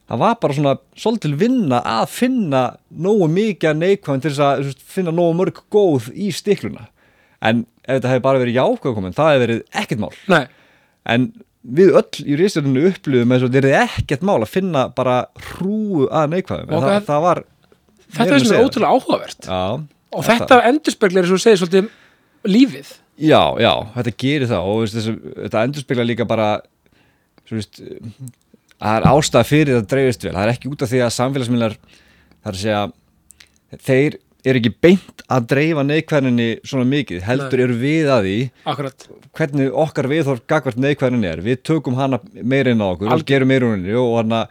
það 0.09 0.22
var 0.22 0.38
bara 0.42 0.57
svona 0.57 0.76
svolítil 0.96 1.35
vinna 1.38 1.81
að 1.96 2.04
finna 2.14 2.62
nógu 2.88 3.28
mikið 3.33 3.72
af 3.72 3.83
neikvæðin 3.83 4.24
til 4.24 4.33
þess 4.33 4.44
að 4.46 4.62
veist, 4.68 4.87
finna 4.96 5.14
nógu 5.14 5.37
mörg 5.42 5.61
góð 5.74 6.09
í 6.14 6.31
stikluna. 6.35 6.88
En 7.44 7.66
ef 7.85 7.98
þetta 7.98 8.14
hefði 8.14 8.24
bara 8.24 8.42
verið 8.42 8.59
jákvæð 8.59 8.96
komment 8.96 9.18
það 9.18 9.31
hefði 9.35 9.44
verið 9.44 9.61
ekkert 9.83 10.02
mál. 10.02 10.16
Nei, 10.33 10.42
en 11.09 11.28
við 11.68 11.92
öll 12.00 12.24
í 12.24 12.38
rýstjörnunu 12.38 12.88
upplifum 12.88 13.35
eins 13.35 13.44
og 13.44 13.52
þetta 13.52 13.70
er 13.70 13.85
ekkert 13.85 14.24
mál 14.26 14.38
að 14.40 14.50
finna 14.52 14.88
bara 14.96 15.20
hrúu 15.52 16.09
að 16.09 16.35
neikvæðum. 16.35 16.72
Og 16.72 16.85
það, 16.87 16.98
það 17.09 17.24
var 17.26 17.42
þetta 18.16 18.28
er 18.28 18.37
að 18.38 18.46
segja. 18.48 18.64
ótrúlega 18.64 18.92
áhugavert. 18.96 19.48
Já, 19.48 19.64
og 20.14 20.25
þetta 20.27 20.62
endurspeglar 20.71 21.27
eins 21.27 21.35
og 21.35 21.42
segir 21.42 21.61
svolítið 21.61 21.90
lífið. 22.49 22.92
Já, 23.18 23.42
já, 23.59 23.73
þetta 23.97 24.14
gerir 24.23 24.51
það. 24.51 24.68
Og 24.71 24.92
þessi, 24.92 25.14
þetta 25.44 25.64
endurspegla 25.66 26.07
líka 26.07 26.29
bara 26.29 26.51
veist 27.49 27.81
að 27.81 27.90
það 28.79 28.94
er 28.94 29.09
ástæða 29.11 29.49
fyrir 29.49 29.79
það 29.79 29.90
dreifist 29.90 30.25
vel. 30.25 30.37
Það 30.37 30.44
er 30.44 30.55
ekki 30.55 30.71
út 30.71 30.85
af 30.85 30.92
því 30.92 31.03
að 31.03 31.14
samfélagsmiðlar 31.16 31.77
það 31.83 32.51
er 32.51 32.57
að 32.57 32.62
segja 32.62 32.83
þeir 33.88 34.18
eru 34.49 34.61
ekki 34.61 34.73
beint 34.87 35.23
að 35.29 35.47
dreifa 35.51 35.85
neikvæðinni 35.85 36.49
svona 36.66 36.87
mikið, 36.88 37.23
heldur 37.27 37.62
eru 37.64 37.77
við 37.81 38.11
að 38.14 38.29
því 38.29 38.37
akkurat, 38.71 39.07
hvernig 39.37 39.79
okkar 39.85 40.09
viðhorf 40.12 40.44
gagvart 40.49 40.79
neikvæðin 40.81 41.27
er. 41.29 41.42
Við 41.44 41.62
tökum 41.66 41.99
hana 41.99 42.21
meira 42.38 42.73
inn 42.73 42.85
á 42.85 42.87
okkur 42.87 43.11
Algjör- 43.11 43.25
og 43.27 43.33
gerum 43.33 43.55
henni 43.57 43.97
og 43.99 44.14
hana 44.21 44.44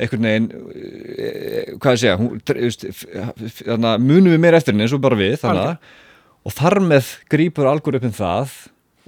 einhvern 0.00 0.26
veginn 0.28 0.48
eh, 0.72 1.72
hvað 1.80 1.96
ég 1.96 2.02
segja 2.02 2.16
hún, 2.20 2.40
munum 4.00 4.32
við 4.32 4.42
meira 4.42 4.60
eftir 4.60 4.74
henni 4.74 4.86
eins 4.86 4.96
og 4.96 5.02
bara 5.04 5.18
við 5.20 5.36
þarna, 5.42 5.76
og 6.46 6.56
þar 6.56 6.80
með 6.84 7.14
grípur 7.32 7.68
algoritmin 7.70 8.16
það 8.16 8.56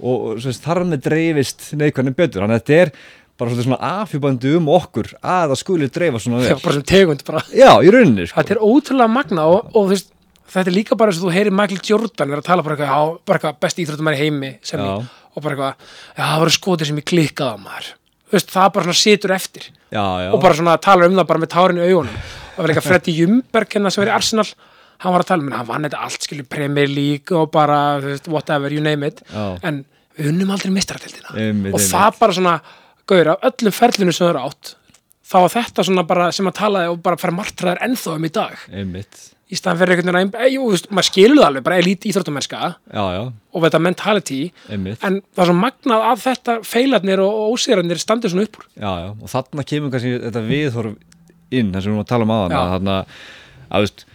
og 0.03 0.39
veist, 0.41 0.63
þar 0.63 0.83
með 0.87 1.05
dreifist 1.07 1.69
neikvæðin 1.79 2.17
betur. 2.17 2.43
Þannig 2.43 2.57
að 2.57 2.63
þetta 2.63 2.79
er 2.81 2.91
bara 3.39 3.65
svona 3.65 3.79
afhjúbandi 4.03 4.51
um 4.59 4.67
okkur 4.73 5.13
að 5.19 5.53
það 5.53 5.59
skuli 5.61 5.89
dreifa 5.93 6.21
svona 6.21 6.43
já, 6.43 6.53
vel. 6.53 6.63
bara 6.65 6.75
sem 6.77 6.85
tegund 6.91 7.23
bara. 7.27 7.41
Já, 7.49 7.71
í 7.81 7.93
rauninni 7.93 8.27
sko. 8.29 8.37
þetta 8.39 8.55
er 8.55 8.61
ótrúlega 8.61 9.09
magna 9.09 9.47
og, 9.49 9.71
og 9.73 9.89
veist, 9.89 10.11
þetta 10.53 10.69
er 10.69 10.77
líka 10.77 10.97
bara 10.99 11.13
eins 11.13 11.21
og 11.21 11.27
þú 11.27 11.33
heyrir 11.33 11.55
Michael 11.55 11.81
Jordan 11.89 12.33
vera 12.33 12.43
að 12.43 12.49
tala 12.51 12.65
bara 12.65 12.77
eitthvað, 12.77 12.93
já, 12.93 13.19
bara 13.25 13.39
eitthvað 13.39 13.59
besti 13.65 13.85
íþróttumar 13.85 14.17
í 14.17 14.21
heimi 14.21 14.51
sem 14.61 14.83
Já. 14.83 14.85
ég, 14.85 15.19
og 15.33 15.45
bara 15.45 15.57
eitthvað, 15.57 15.91
já, 16.13 16.23
það 16.23 16.39
voru 16.43 16.55
skotir 16.59 16.89
sem 16.89 17.01
ég 17.01 17.09
klikkaði 17.09 17.57
á 17.57 17.63
maður 17.65 17.89
veist, 18.37 18.51
það 18.53 18.69
bara 18.75 18.87
svona 18.89 18.99
situr 18.99 19.33
eftir. 19.35 19.69
Já, 19.93 20.03
já, 20.25 20.29
og 20.33 20.41
bara 20.43 20.57
svona 20.59 20.75
talar 20.81 21.09
um 21.09 21.17
það 21.19 21.27
bara 21.31 21.43
með 21.43 21.51
tárin 21.53 21.81
í 21.81 21.87
augunum. 21.87 22.19
Og 22.19 22.53
það 22.57 22.61
var 22.63 22.73
líka 22.73 22.85
Freddy 22.89 23.15
Jumberg 23.17 23.75
hérna 23.77 23.93
sem 23.93 24.03
er 24.05 24.11
í 24.11 24.15
Arsenal. 24.17 24.47
Hann 25.03 25.15
var 25.15 25.23
að 25.25 25.31
tala 25.33 25.43
um, 25.43 25.51
hann 25.57 25.67
vann 25.67 25.87
þetta 25.87 26.03
allt 26.05 26.27
skilur 26.27 26.47
Premier 26.47 26.87
League 26.91 27.35
og 27.35 27.49
bara, 27.51 27.79
þú 28.03 28.13
veist, 28.13 28.29
whatever, 28.31 28.71
you 28.71 28.83
name 28.83 29.09
it. 29.09 29.23
Já. 29.33 29.57
en 29.67 29.83
við 30.13 30.29
unnum 30.29 30.51
aldrei 30.53 30.69
mistratildina 30.69 31.31
Einmitt, 31.33 31.73
og 31.73 31.79
einmitt. 31.81 31.89
það 31.89 32.17
bara 32.19 32.35
svona, 32.37 32.53
gauður, 33.09 33.31
af 33.33 33.47
öllum 33.49 33.73
ferlinu 33.73 34.13
sem 34.13 34.27
þau 34.27 34.29
eru 34.29 34.43
átt 34.45 34.75
þá 35.33 35.35
var 35.39 35.53
þetta 35.55 35.85
svona 35.87 36.03
bara 36.07 36.27
sem 36.35 36.49
að 36.49 36.57
talaði 36.59 36.91
og 36.93 36.99
bara 37.03 37.17
fara 37.17 37.33
martraðar 37.35 37.81
ennþá 37.87 38.13
um 38.19 38.27
í 38.27 38.31
dag. 38.35 38.65
Einmitt 38.69 39.21
í 39.53 39.57
staðan 39.59 39.79
fyrir 39.83 39.93
einhvern 39.95 40.17
veginn, 40.17 40.31
að- 40.33 40.53
jú, 40.55 40.63
veist, 40.73 40.89
maður 40.89 41.07
skilur 41.11 41.39
það 41.39 41.47
alveg 41.51 41.63
bara 41.67 41.77
elít 41.83 42.07
íþróttumennska 42.09 42.61
og 43.53 43.63
þetta 43.67 43.81
mentality. 43.85 44.39
Einmitt. 44.73 45.03
En 45.05 45.21
það 45.35 45.43
er 45.45 45.51
svo 45.51 45.57
magnað 45.61 46.07
að 46.11 46.23
þetta 46.27 46.55
feilarnir 46.65 47.21
og 47.23 47.53
ósýrarnir 47.53 48.01
standið 48.01 48.33
svona 48.33 48.47
upp 48.49 48.57
úr. 48.59 48.65
Já, 48.75 48.91
já, 49.03 49.09
og 49.13 49.29
þarna 49.35 49.65
kemur 49.69 49.93
kannski 49.93 50.15
þetta 50.25 50.43
viðhorf 50.49 50.97
inn, 51.53 51.71
þess 51.71 51.85
að 51.85 51.87
við 51.87 51.93
erum 51.93 52.03
að 52.03 52.11
tala 52.11 52.27
um 52.27 52.33
aðan 52.39 52.57
að 52.57 52.73
þarna, 52.73 52.97
að 53.73 53.85
veist 53.85 54.05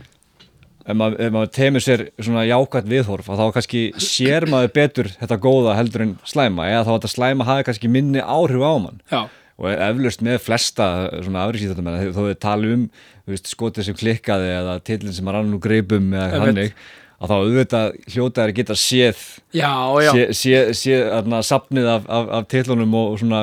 ef 0.88 0.96
maður, 0.96 1.18
ef 1.20 1.32
maður 1.34 1.50
temur 1.52 1.82
sér 1.84 2.02
svona 2.18 2.44
jákvætt 2.48 2.86
viðhorf 2.88 3.26
að 3.28 3.40
þá 3.42 3.46
kannski 3.58 3.82
sér 4.00 4.46
maður 4.48 4.70
betur 4.78 5.10
þetta 5.20 5.36
góða 5.44 5.74
heldur 5.76 6.04
en 6.06 6.14
slæma 6.24 6.64
eða 6.70 6.84
þá 6.86 6.92
að 6.94 6.96
þetta 6.98 7.10
slæma 7.12 7.44
hafi 7.44 7.66
kannski 7.68 7.90
minni 7.92 8.22
áhrif 8.24 8.64
á 8.64 8.72
mann. 8.80 9.02
Já, 9.12 9.20
og 9.58 9.72
eflaust 9.74 10.22
með 10.22 10.38
flesta 10.44 10.86
svona 11.24 11.42
afríksýþjóttum 11.48 11.90
þó 12.14 12.22
við 12.28 12.38
tala 12.44 12.72
um 12.76 12.86
veist, 13.28 13.50
skotið 13.50 13.88
sem 13.88 13.98
klikkaði 13.98 14.52
eða 14.54 14.78
tillin 14.86 15.16
sem 15.16 15.28
rann 15.34 15.52
úr 15.56 15.62
greipum 15.64 16.12
eða 16.14 16.42
hannig 16.44 16.72
að 17.18 17.32
þá 17.32 17.34
auðvitað 17.34 17.96
hljótaðir 18.14 18.54
geta 18.60 18.76
séð 18.78 19.22
já, 19.56 19.72
já, 20.04 20.10
sé, 20.14 20.24
sé, 20.38 20.60
sé 20.78 20.98
þarna, 21.10 21.40
safnið 21.42 21.88
af, 21.96 22.04
af, 22.06 22.28
af 22.38 22.46
tillunum 22.52 22.94
og 23.00 23.16
svona 23.18 23.40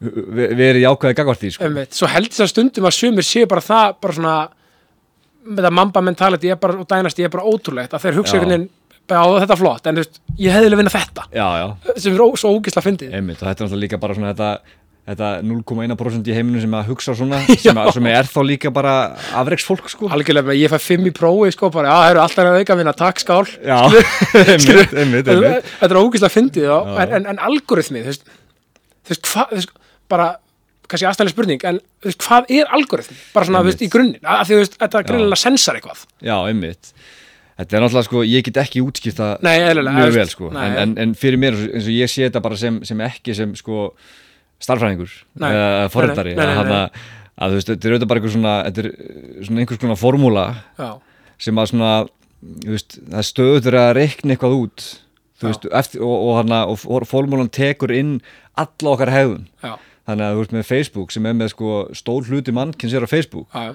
ve- 0.00 0.50
verið 0.58 0.84
jákvæði 0.84 1.16
gagvart 1.16 1.40
því 1.40 1.52
sko. 1.54 1.64
einmitt. 1.64 1.96
Svo 1.96 2.10
held 2.12 2.28
þess 2.28 2.44
að 2.44 2.52
stundum 2.52 2.88
að 2.90 2.96
sumir 2.98 3.26
séu 3.26 3.48
bara 3.48 3.64
það 3.64 3.96
bara 4.04 4.18
svona 4.18 4.34
með 5.48 5.64
það 5.64 5.76
mamba 5.80 6.02
mentality 6.04 6.52
er 6.52 6.60
bara, 6.60 6.76
og 6.82 6.88
dænasti 6.90 7.24
er 7.24 7.32
bara 7.32 7.48
ótrúlegt 7.48 7.96
að 7.96 8.04
þeir 8.04 8.20
hugsa 8.20 8.36
einhvern 8.36 8.52
veginn 8.58 8.68
á 9.10 9.26
þetta 9.42 9.56
flott, 9.58 9.86
en 9.88 9.96
þú 9.96 10.02
veist, 10.04 10.20
ég 10.38 10.52
hefði 10.54 10.66
vilja 10.68 10.78
vinna 10.78 10.92
þetta. 10.94 11.24
Já, 11.34 11.46
já, 11.58 11.94
sem 11.98 12.12
er 12.14 12.20
svo 12.38 12.82
fyndið. 12.84 13.14
Einmitt 13.18 13.40
og 13.40 13.48
þetta 13.48 13.64
er 13.64 13.66
náttúrulega 13.66 13.82
líka 13.82 13.98
bara 14.04 14.14
svona 14.14 14.30
þetta, 14.30 14.50
þetta 15.10 15.30
0,1% 15.46 16.28
í 16.30 16.34
heiminu 16.36 16.62
sem 16.62 16.74
að 16.76 16.90
hugsa 16.90 17.14
svona 17.18 17.40
sem, 17.64 17.78
að, 17.80 17.92
sem 17.96 18.08
er 18.10 18.28
þá 18.30 18.38
líka 18.46 18.72
bara 18.74 18.94
afreiksfólk 19.40 19.90
sko. 19.92 20.10
Algjörlega, 20.14 20.56
ég 20.58 20.72
fæ 20.72 20.78
fimm 20.82 21.08
í 21.10 21.14
prófi 21.14 21.54
sko, 21.54 21.70
bara, 21.74 21.90
já, 21.90 21.96
það 22.00 22.12
eru 22.12 22.22
alltaf 22.24 22.50
að 22.50 22.60
auka 22.60 22.78
vinna, 22.80 22.94
takk, 23.00 23.22
skál. 23.22 23.42
Já, 23.58 23.78
einmitt, 24.44 24.94
einmitt, 24.94 25.32
þetta 25.80 25.90
er 25.90 26.00
ógisla 26.02 26.32
fyndið 26.32 26.70
en, 26.70 27.16
en, 27.18 27.28
en 27.34 27.42
algoritmi 27.50 28.04
þú 28.04 28.12
veist, 28.12 28.30
þú 29.00 29.14
veist 29.14 29.32
hvað, 29.32 29.50
þú 29.52 29.60
veist, 29.60 29.74
bara 30.10 30.28
kannski 30.90 31.06
aðstæðlega 31.06 31.36
spurning, 31.36 31.64
en 31.70 31.80
þú 32.02 32.10
veist, 32.10 32.26
hvað 32.26 32.52
er 32.58 32.74
algoritmi, 32.78 33.18
bara 33.34 33.48
svona, 33.48 33.64
þú 33.64 33.70
veist, 33.72 33.82
í 33.86 33.90
grunninn 33.92 34.30
að 34.30 34.44
því, 34.44 34.54
þú 34.54 34.62
veist, 34.64 34.78
þetta 34.82 35.02
greinilega 35.06 35.42
sensar 35.42 35.78
eitthvað. 35.78 36.06
Já, 36.26 36.36
einmitt. 36.50 36.94
Þetta 37.60 37.76
er 37.76 37.82
náttúrulega 37.84 38.06
sko, 38.06 38.22
ég 38.24 38.44
get 38.46 38.58
ekki 38.62 38.80
eðlilega, 39.68 39.92
mjög 39.98 40.14
vel 40.16 40.30
sko. 40.32 40.48
Nei. 40.54 40.62
en, 40.64 40.76
en, 40.80 40.94
en 41.04 41.10
fyrir 41.18 41.36
mér, 41.42 41.58
eins 41.68 41.84
og 41.84 41.92
ég 41.92 42.08
sé 42.08 42.24
þetta 42.24 42.40
bara 42.46 42.56
sem, 42.56 42.78
sem 42.88 43.02
ekki 43.04 43.34
sem 43.36 43.52
sko 43.58 43.90
starfræðingur 44.60 45.12
nei, 45.40 45.50
nei, 46.68 46.70
að, 47.40 47.52
þú 47.52 47.58
veist, 47.60 47.70
þetta 47.72 47.88
er 47.88 47.94
auðvitað 47.94 48.10
bara 48.10 48.20
einhver 48.20 48.34
svona, 48.34 48.54
er 48.68 48.88
svona 49.46 49.62
einhvers 49.64 49.80
konar 49.80 50.00
formúla 50.00 50.46
sem 51.40 51.60
að 51.62 51.70
svona, 51.72 51.92
þú 52.64 52.74
veist, 52.74 52.98
það 53.14 53.28
stöður 53.30 53.78
að 53.80 53.92
reikna 53.96 54.34
eitthvað 54.36 54.56
út 54.58 54.88
veist, 55.40 55.64
eftir, 55.72 56.02
og, 56.04 56.16
og, 56.28 56.34
hana, 56.42 56.58
og 56.68 56.76
for- 56.82 57.06
formúlan 57.08 57.48
tekur 57.48 57.94
inn 57.96 58.18
alla 58.60 58.90
okkar 58.92 59.08
hegðun. 59.14 59.46
Já, 59.64 59.78
þannig 60.10 60.26
að 60.26 60.34
þú 60.36 60.42
veist 60.42 60.52
með 60.58 60.66
Facebook 60.68 61.14
sem 61.14 61.26
er 61.30 61.38
með 61.38 61.52
sko 61.54 61.70
stór 61.96 62.26
hluti 62.28 62.52
mannkins 62.52 62.92
er 62.92 63.06
á 63.06 63.08
Facebook. 63.08 63.48
Já, 63.56 63.72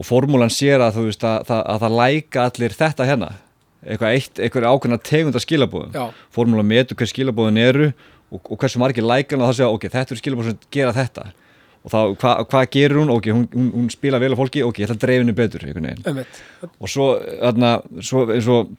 og 0.00 0.04
formúlan 0.08 0.52
sér 0.52 0.80
að 0.84 0.98
þú 0.98 1.06
veist 1.08 1.24
að, 1.24 1.48
að, 1.48 1.62
að 1.72 1.80
það 1.86 1.96
læka 2.02 2.44
allir 2.50 2.76
þetta 2.76 3.06
hérna. 3.08 3.30
Eitthvað 3.80 4.12
eitt, 4.18 4.38
eitthvað 4.44 4.68
ákveðna 4.74 4.98
tegunda 5.08 5.40
skilabóðum 5.40 5.94
formúlan 6.36 6.68
metur 6.68 6.96
hver 7.00 7.08
skilabóðin 7.08 7.60
eru 7.64 7.86
og, 8.30 8.40
og 8.42 8.58
hversu 8.60 8.80
margir 8.82 9.06
lækan 9.06 9.40
og 9.40 9.50
það 9.50 9.58
segja 9.60 9.70
ok, 9.76 9.86
þetta 9.92 10.14
eru 10.14 10.20
skilabóð 10.22 10.50
sem 10.50 10.60
gera 10.74 10.94
þetta. 10.96 11.26
Og 11.80 11.92
þá, 11.92 11.98
hvað 12.20 12.40
hva 12.52 12.62
gerir 12.68 12.98
hún, 13.00 13.10
ok, 13.14 13.30
hún, 13.32 13.46
hún, 13.54 13.68
hún 13.72 13.88
spila 13.92 14.20
vel 14.20 14.34
á 14.36 14.40
fólki, 14.40 14.62
ok, 14.66 14.82
ég 14.82 14.88
ætla 14.88 14.98
að 14.98 15.04
dreif 15.06 15.22
henni 15.22 15.34
betur 15.38 15.64
og 16.76 16.90
svo 16.92 17.06
þarna, 17.24 17.70
svo, 18.04 18.26
eins 18.34 18.48
og 18.52 18.74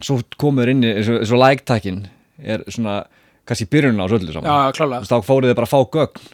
svo 0.00 0.16
komur 0.40 0.70
inn 0.72 0.80
í, 0.86 0.94
eins 0.96 1.10
og, 1.12 1.20
og 1.26 1.42
læktakin 1.42 2.06
er 2.40 2.64
svona, 2.72 3.02
kannski 3.44 3.68
byrjunin 3.68 4.00
á 4.00 4.08
þessu 4.08 4.20
öllu 4.22 4.36
já, 4.40 4.56
saman, 4.78 5.04
þá 5.10 5.16
fóruð 5.26 5.50
þið 5.50 5.58
bara 5.60 5.68
að 5.68 5.74
fá 5.74 5.80
gögn 5.98 6.30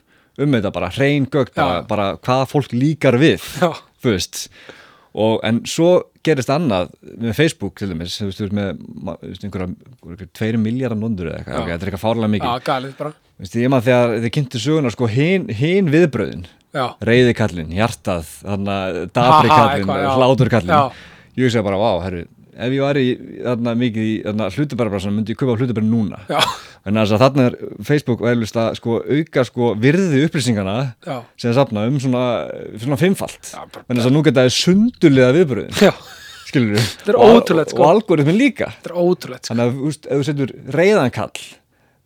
um 0.46 0.54
þetta 0.54 0.72
bara, 0.76 0.92
hrein 0.94 1.26
gögn, 1.32 1.54
bara, 1.56 1.82
bara 1.90 2.06
hvaða 2.20 2.48
fólk 2.52 2.76
líkar 2.76 3.18
við 3.18 3.42
þú 3.58 4.12
veist 4.12 4.44
og, 5.16 5.38
en 5.48 5.62
svo 5.68 5.90
gerist 6.26 6.50
annað 6.52 6.90
með 7.22 7.36
Facebook 7.38 7.76
til 7.80 7.88
dæmis, 7.92 8.16
þú 8.20 8.28
veist, 8.28 8.40
þú 8.40 8.46
veist 8.46 8.56
með 8.58 8.70
veist, 9.22 9.46
einhverja, 9.46 10.28
tveiri 10.36 10.60
miljardar 10.60 11.00
nondur 11.00 11.30
eða 11.30 11.40
eitthvað, 11.40 11.70
þetta 11.70 11.76
er 11.86 11.90
eitthvað 11.90 12.04
fárlega 12.04 12.32
mikið. 12.34 12.52
Já, 12.52 12.64
galið 12.66 12.94
bara. 13.00 13.12
Þú 13.36 13.44
veist, 13.46 13.58
ég 13.62 13.72
maður 13.72 13.86
þegar 13.88 14.14
þið 14.24 14.32
kynntu 14.36 14.62
söguna 14.62 14.92
sko, 14.94 15.10
hin, 15.12 15.46
hin 15.60 15.92
viðbröðin, 15.94 16.46
reyðikallin 17.08 17.74
hjartað, 17.76 18.32
þannig 18.42 18.72
að 18.76 18.98
dabrikallin 19.16 19.92
hláturkallin 20.16 20.74
ég 21.36 21.46
hugsaði 21.46 21.66
bara, 21.68 21.80
vá, 21.80 21.90
herru 22.04 22.26
ef 22.56 22.74
ég 22.74 22.82
væri 22.84 23.04
þarna 23.44 23.74
mikið 23.78 24.08
í 24.08 24.14
þarna 24.24 24.48
hlutabæra 24.54 25.02
myndi 25.12 25.34
ég 25.34 25.40
kaupa 25.40 25.56
hlutabæra 25.60 25.86
núna. 25.86 26.20
En 26.86 27.00
þess 27.00 27.16
að 27.16 27.22
þarna 27.24 27.46
er 27.50 27.56
Facebook 27.86 28.20
velvist 28.22 28.58
að 28.62 28.76
sko, 28.78 29.00
auka 29.02 29.42
sko, 29.48 29.72
virði 29.82 30.22
upplýsingana 30.26 30.76
já, 31.02 31.16
sem 31.34 31.50
það 31.50 31.58
safna 31.58 31.86
um 31.90 31.96
svona, 32.02 32.22
svona 32.78 33.00
fimmfalt. 33.00 33.50
En 33.88 33.98
þess 33.98 34.06
að 34.06 34.14
nú 34.14 34.22
geta 34.26 34.46
það 34.46 34.54
sundulega 34.60 35.34
viðbröðin 35.34 35.92
skilur 36.46 36.76
við 36.76 37.16
ótrúlegt, 37.18 37.72
sko. 37.74 37.82
og 37.82 37.88
algoritmin 37.90 38.38
líka. 38.38 38.70
Ótrúlegt 38.86 39.46
sko. 39.46 39.52
þannig 39.52 39.66
að 39.66 39.80
veist, 39.82 40.06
ef 40.06 40.20
þú 40.20 40.26
setur 40.28 40.52
reyðankall 40.76 41.46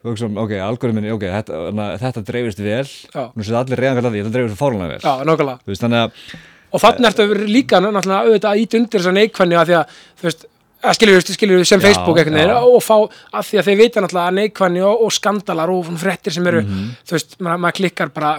veist, 0.07 0.25
ok, 0.45 0.55
algoritmin 0.65 1.11
ok, 1.13 1.27
þetta, 1.37 1.89
þetta 2.01 2.23
dreifist 2.31 2.63
vel. 2.65 2.87
Já. 2.87 3.27
nú 3.35 3.45
setur 3.45 3.61
allir 3.61 3.83
reyðankall 3.85 4.09
að 4.09 4.17
því, 4.17 4.23
þetta 4.25 4.35
dreifist 4.39 4.61
fárlega 4.61 4.95
vel 4.95 5.03
já, 5.05 5.83
þannig 5.85 6.01
að 6.07 6.25
og 6.73 6.81
þannig 6.85 7.09
ertu 7.11 7.27
líka 7.51 7.81
náttúrulega 7.83 8.23
auðvitað 8.27 8.51
að 8.55 8.63
ít 8.65 8.75
undir 8.81 9.01
þessa 9.01 9.15
neikvæðni 9.19 9.59
að 9.61 9.67
því 9.71 9.77
að 9.81 9.99
þú 10.21 10.29
veist, 10.29 10.47
að 10.81 10.95
skilur, 10.97 11.21
skilur 11.37 11.65
sem 11.69 11.81
Já, 11.81 11.85
Facebook 11.89 12.17
veginn 12.17 12.39
já. 12.41 12.55
og 12.57 12.81
fá 12.83 12.95
að 13.37 13.43
því 13.51 13.59
að 13.61 13.67
þeir 13.69 13.79
vita 13.83 14.01
náttúrulega 14.05 14.31
að 14.31 14.39
neikvæðni 14.39 14.85
og, 14.89 15.03
og 15.05 15.13
skandalar 15.13 15.73
og 15.75 15.91
fréttir 16.01 16.33
sem 16.33 16.47
eru 16.47 16.63
Mhm. 16.63 16.89
þú 17.05 17.17
veist, 17.19 17.37
maður, 17.41 17.59
maður 17.67 17.77
klikkar 17.81 18.09
bara 18.15 18.33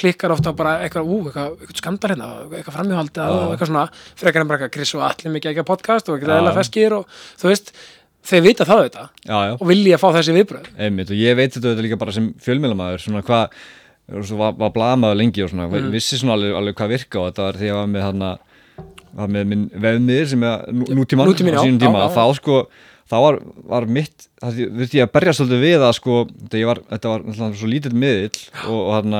klikkar 0.00 0.32
ofta 0.32 0.52
bara 0.56 0.78
eitthvað, 0.84 1.04
ú, 1.12 1.16
eitthvað, 1.28 1.48
eitthvað 1.60 1.76
skandal 1.82 2.10
hérna, 2.10 2.28
eitthvað 2.56 2.76
framhjóðaldi 2.78 3.20
og 3.20 3.50
eitthvað 3.52 3.68
svona, 3.68 3.82
frekar 4.16 4.40
en 4.40 4.48
bara 4.48 4.58
eitthvað 4.60 4.72
Chris 4.76 4.94
og 4.94 5.02
allir 5.04 5.34
mikið 5.34 5.50
ekki 5.50 5.64
podcast 5.68 6.08
og 6.08 6.14
eitthvað 6.16 6.30
Já. 6.36 6.38
eðla 6.40 6.54
feskir 6.56 6.94
og 6.96 7.18
þú 7.42 7.50
veist, 7.50 7.72
þeir 8.30 8.42
vita 8.46 8.64
það 8.68 8.80
auðvitað 8.84 9.58
og 9.60 9.66
vilja 9.68 9.98
fá 10.00 10.06
þessi 10.14 10.36
viðbröð 10.38 10.70
einmitt, 10.86 11.10
og 11.10 11.16
ég 11.20 11.36
veit 11.36 11.52
þetta 11.52 11.68
auðvitað 11.68 11.84
líka 11.88 11.98
bara 12.00 12.12
sem 12.16 12.30
fjölmjölamæður 12.46 13.04
svona 13.04 13.22
hvað, 13.26 13.60
var, 14.10 14.52
var 14.58 14.70
blamaður 14.74 15.18
lengi 15.20 15.42
og 15.44 15.50
svona, 15.52 15.68
Mhm. 15.70 15.90
vissi 15.94 16.18
svona 16.18 16.36
alveg, 16.38 16.54
alveg 16.58 16.74
hvað 16.80 16.94
virka 16.96 17.20
og 17.20 17.28
þetta 17.32 17.42
var 17.46 17.58
því 17.60 17.66
að 17.66 17.70
ég 17.70 17.78
var 17.80 17.90
með 17.94 18.02
hann 18.08 18.24
var 19.12 19.28
með 19.28 19.46
minn 19.50 19.64
vefmiðir 19.74 20.26
sem 20.30 20.42
er 20.46 20.64
nú, 20.72 20.84
nútíman, 21.00 21.26
á 21.26 21.62
sínum 21.64 21.80
tíma, 21.82 22.04
að 22.06 22.14
þá 22.14 22.24
sko 22.38 22.56
þá 23.10 23.16
var, 23.24 23.38
var 23.66 23.86
mitt, 23.90 24.28
það 24.40 24.60
þurfti 24.70 24.98
ég 25.00 25.06
að 25.08 25.12
berja 25.16 25.32
svolítið 25.34 25.62
við 25.64 25.82
að 25.82 25.94
sko, 25.98 26.18
var, 26.68 26.78
þetta 26.92 27.08
var 27.10 27.54
svo 27.58 27.66
lítill 27.66 27.96
miðill 27.98 28.38
og, 28.68 28.76
og 28.78 28.92
hann 28.94 29.16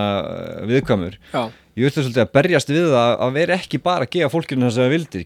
viðkvæmur. 0.70 1.16
Já, 1.34 1.42
ég 1.74 1.88
þurfti 1.90 2.04
svolítið 2.06 2.22
að 2.22 2.32
berjast 2.38 2.70
við 2.70 2.86
það 2.94 3.14
að 3.26 3.32
vera 3.40 3.58
ekki 3.58 3.82
bara 3.82 4.06
að 4.06 4.12
gefa 4.14 4.30
fólkinu 4.36 4.68
það 4.68 4.76
sem 4.76 4.84
það 4.84 4.94
vildi, 4.94 5.24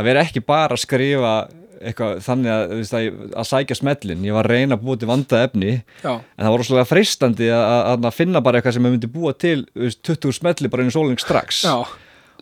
að 0.00 0.08
vera 0.08 0.24
ekki 0.24 0.40
bara 0.46 0.76
að 0.78 0.84
skrifa 0.86 1.34
eitthvað 1.80 2.20
þannig 2.26 2.52
að, 2.52 2.74
að, 2.82 3.08
að 3.40 3.48
sækja 3.48 3.78
smellin 3.78 4.26
ég 4.26 4.36
var 4.36 4.48
að 4.48 4.58
reyna 4.58 4.76
að 4.76 4.84
búa 4.84 5.00
til 5.00 5.08
vandað 5.10 5.46
efni 5.48 5.72
já, 5.78 6.12
en 6.12 6.44
það 6.44 6.52
var 6.52 6.62
rosalega 6.62 6.90
freistandi 6.90 7.48
að, 7.54 7.80
að, 7.94 8.12
finna 8.16 8.44
bara 8.44 8.60
eitthvað 8.60 8.76
sem 8.76 8.86
ég 8.88 8.94
myndi 8.96 9.10
búa 9.10 9.32
til 9.32 9.58
þú 9.72 9.86
veist, 9.86 10.02
20 10.06 10.38
smelli 10.40 10.70
bara 10.72 10.84
einu 10.84 10.94
sóling 10.94 11.20
strax. 11.20 11.64
Já, 11.64 11.76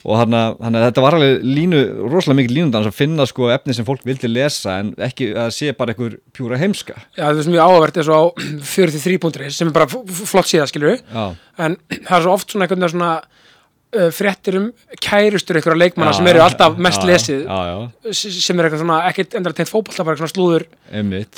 og 0.04 0.18
hann 0.20 0.34
að 0.38 0.78
þetta 0.84 1.02
var 1.04 1.16
alveg 1.18 1.46
línu, 1.46 1.80
rosalega 2.06 2.38
mikið 2.42 2.54
línundans 2.56 2.90
að 2.90 2.98
finna 2.98 3.26
sko 3.28 3.48
efni 3.54 3.74
sem 3.76 3.86
fólk 3.86 4.04
vildi 4.06 4.30
lesa 4.30 4.78
en 4.82 4.92
ekki 5.08 5.32
að 5.34 5.50
sé 5.56 5.72
bara 5.78 5.94
einhver 5.94 6.18
pjúra 6.36 6.60
heimska. 6.60 6.98
Já, 7.18 7.26
þú 7.30 7.40
veist 7.40 7.52
mjög 7.54 7.72
áhverð 7.72 8.00
eins 8.02 8.12
og 8.12 8.18
á 8.18 8.24
43.is 8.74 9.58
sem 9.58 9.70
er 9.70 9.74
bara 9.74 9.88
flott 9.88 10.50
síða 10.50 10.68
já, 10.68 11.24
en 11.58 11.78
það 12.08 12.16
er 12.18 12.26
svo 12.26 12.36
oft 12.36 12.54
svona 12.54 12.70
veginn 12.70 12.94
svona 12.94 13.12
fréttir 14.12 14.58
um 14.58 14.66
kærustur 15.00 15.56
einhverja 15.56 15.80
leikmanna 15.80 16.12
Já, 16.12 16.18
sem 16.18 16.26
eru 16.28 16.42
alltaf 16.44 16.76
mest 16.76 17.00
já, 17.00 17.08
lesið. 17.08 17.44
já, 17.48 18.18
sem 18.18 18.58
er 18.58 18.68
eitthvað 18.68 18.82
svona, 18.82 18.98
ekkert 19.08 19.36
endara 19.38 19.56
tengt 19.56 19.70
fótbolta 19.70 20.04
bara 20.04 20.16
eitthvað 20.16 20.34
svona 20.34 20.34
slúður 20.34 20.66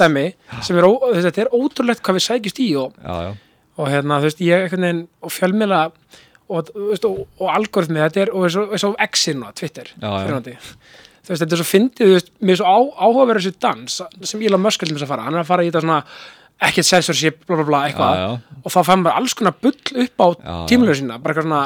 dæmi 0.00 0.24
sem 0.66 0.80
er, 0.80 0.88
þetta 1.28 1.44
er 1.44 1.52
ótrúlegt 1.54 2.02
hvað 2.02 2.18
við 2.18 2.26
sækjast 2.26 2.62
í 2.64 2.66
og, 2.80 2.96
og 3.78 3.92
hérna, 3.92 4.18
þú 4.18 4.28
veist, 4.30 4.42
ég 4.42 4.64
einhvern 4.66 4.88
veginn 4.88 5.04
og 5.22 5.34
fjölmiðla 5.36 5.84
og, 6.50 6.72
og, 6.74 7.20
og 7.38 7.54
algoritmi, 7.54 8.02
þetta 8.02 8.24
er, 8.24 8.34
og 8.34 8.48
eins 8.48 8.58
og, 8.58 8.74
eins 8.74 8.88
og 8.90 9.54
Twitter, 9.54 9.94
fyrirhandi 10.00 10.56
þú 10.58 11.30
veist, 11.30 11.44
þetta 11.44 11.54
er 11.54 11.62
svo 11.62 11.68
fyndið, 11.68 12.10
þú 12.10 12.18
veist, 12.18 12.34
mér 12.42 12.56
er 12.56 12.60
svo 12.64 12.74
á, 12.74 12.78
áhugaverður 13.06 13.44
þessi 13.46 13.62
dans 13.62 14.00
sem 14.32 14.42
Elon 14.42 14.62
Musk 14.64 14.82
er 14.82 14.90
til 14.90 14.96
þess 14.98 15.06
að 15.06 15.12
fara, 15.14 15.26
hann 15.28 15.38
er 15.38 15.44
að 15.44 15.50
fara 15.52 15.62
í 15.62 15.70
þetta 15.70 15.84
svona 15.86 16.02
ekkert 16.60 16.88
censorship, 16.88 17.44
bla 17.46 17.60
bla 17.60 17.66
bla, 17.68 17.80
eitthvað. 17.88 18.34
Og 18.60 18.72
þá 18.74 18.80
fann 18.84 19.04
maður 19.04 19.20
alls 19.20 19.36
konar 19.38 19.54
bull 19.62 20.02
upp 20.04 20.20
á 20.20 20.28
sína, 20.68 21.16
bara 21.22 21.32
eitthvað 21.32 21.46
svona 21.46 21.62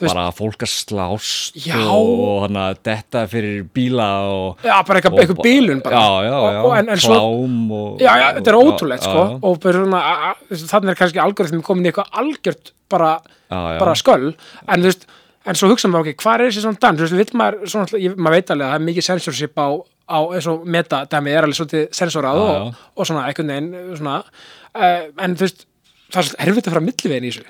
bara 0.00 0.24
fólk 0.34 0.64
að 0.66 0.70
slást 0.72 1.58
Já. 1.62 1.76
og 1.86 2.44
hann 2.44 2.58
að 2.58 2.78
detta 2.88 3.24
fyrir 3.30 3.64
bíla 3.74 4.08
og 4.26 4.64
já, 4.64 4.74
bara 4.86 5.00
eitthvað, 5.00 5.18
eitthvað 5.22 5.42
bílun 5.46 5.82
bara, 5.84 6.00
já, 6.00 6.28
já, 6.28 6.38
já, 6.56 6.60
og, 6.62 6.72
en, 6.78 6.88
en 6.94 7.02
svo, 7.04 7.18
klám 7.18 7.58
og, 7.78 8.00
já, 8.02 8.12
já, 8.20 8.26
þetta 8.38 8.54
er 8.54 8.58
ótrúlegt, 8.58 9.06
sko. 9.06 9.26
og 9.42 9.68
veist, 9.68 10.70
þannig 10.72 10.94
er 10.94 11.00
kannski 11.02 11.22
algoritmi 11.22 11.62
komin 11.66 11.86
í 11.86 11.92
eitthvað 11.92 12.10
algjört 12.22 12.72
bara, 12.90 13.12
bara 13.50 13.94
sköll, 13.98 14.32
en 14.66 14.82
þú 14.82 14.90
veist 14.90 15.06
en 15.44 15.58
svo 15.58 15.68
hugsa 15.70 15.90
maður, 15.92 16.12
ok, 16.14 16.22
hvað 16.22 16.38
er 16.40 16.46
þessi 16.48 16.62
svona 16.64 16.80
dans, 16.80 17.00
þú 17.00 17.04
veist, 17.04 17.18
vill 17.20 17.40
maður, 17.40 17.66
svona, 17.70 18.00
ég, 18.00 18.14
maður 18.16 18.38
veit 18.38 18.52
alveg 18.54 18.64
að 18.66 18.72
það 18.72 18.78
er 18.80 18.86
mikið 18.88 19.06
censorship 19.08 19.60
á, 19.60 19.68
á 20.08 20.18
eins 20.36 20.48
og 20.50 20.62
metadæmi 20.74 21.34
er 21.34 21.46
alveg 21.46 21.58
svolítið 21.58 21.84
sensorað 21.98 22.40
og, 22.44 22.78
og 22.96 23.08
svona, 23.10 23.26
einhvern 23.28 23.52
veginn, 23.52 23.98
svona 23.98 24.16
uh, 24.24 25.04
en 25.26 25.36
þú 25.36 25.44
veist, 25.46 25.66
það 26.08 26.20
er 26.22 26.28
svolítið 26.30 26.48
erfitt 26.48 26.70
að 26.70 26.76
fara 26.76 26.86
millivegin 26.88 27.28
í 27.28 27.34
þessu, 27.34 27.44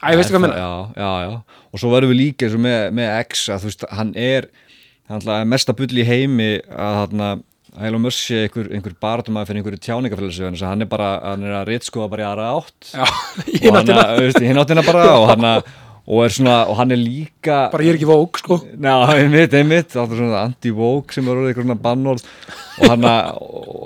Æ, 0.00 0.04
ég 0.14 0.20
veistu 0.20 0.32
hvað 0.32 0.46
það- 0.46 0.46
minna 0.46 0.68
og 1.70 1.82
svo 1.82 1.92
verðum 1.94 2.14
við 2.14 2.20
líka 2.24 2.46
eins 2.46 2.56
og 2.58 2.64
með, 2.64 2.80
með 2.98 3.12
X 3.26 3.46
að 3.50 3.62
þú 3.62 3.70
veist, 3.70 3.86
hann 3.98 4.12
er 4.18 4.50
hann 5.10 5.26
er 5.26 5.46
mesta 5.48 5.74
bull 5.74 5.90
í 5.98 6.06
heimi 6.06 6.52
að 6.70 6.98
þarna 7.02 7.30
að 7.70 7.86
Elon 7.86 8.02
Musk 8.02 8.24
sé 8.26 8.40
einhver, 8.46 8.70
einhver 8.74 8.96
baratum 9.02 9.36
að 9.38 9.50
fyrir 9.50 9.60
einhverju 9.60 9.82
tjáningafélagsu 9.84 10.48
en 10.48 10.56
hann 10.66 10.82
er 10.84 10.88
bara, 10.90 11.10
hann 11.22 11.44
er 11.46 11.54
að 11.60 11.68
réttskoða 11.70 12.08
bara 12.10 12.24
í 12.24 12.26
aðra 12.26 12.48
átt. 12.56 12.90
Já, 12.90 13.04
og 13.70 13.78
hann, 13.78 13.92
veist, 14.18 14.42
hinn 14.42 14.58
áttina 14.58 14.84
bara 14.86 15.04
og 15.20 15.26
hann, 15.30 15.46
og 16.10 16.24
er 16.24 16.34
svona, 16.34 16.56
og 16.66 16.78
hann 16.80 16.94
er 16.94 16.98
líka 16.98 17.62
bara 17.70 17.86
ég 17.86 17.94
er 17.94 18.00
ekki 18.00 18.10
vók, 18.10 18.40
sko. 18.42 18.58
Ná, 18.74 18.92
einmitt, 19.14 19.54
einmitt, 19.54 19.94
er 19.94 20.14
svona 20.18 20.42
anti-woke 20.42 21.14
sem 21.14 21.28
er 21.28 21.36
orðið 21.36 21.52
eitthvað 21.52 21.68
svona 21.68 21.80
bannord 21.86 22.26
og, 22.26 22.86
hann, 22.88 23.10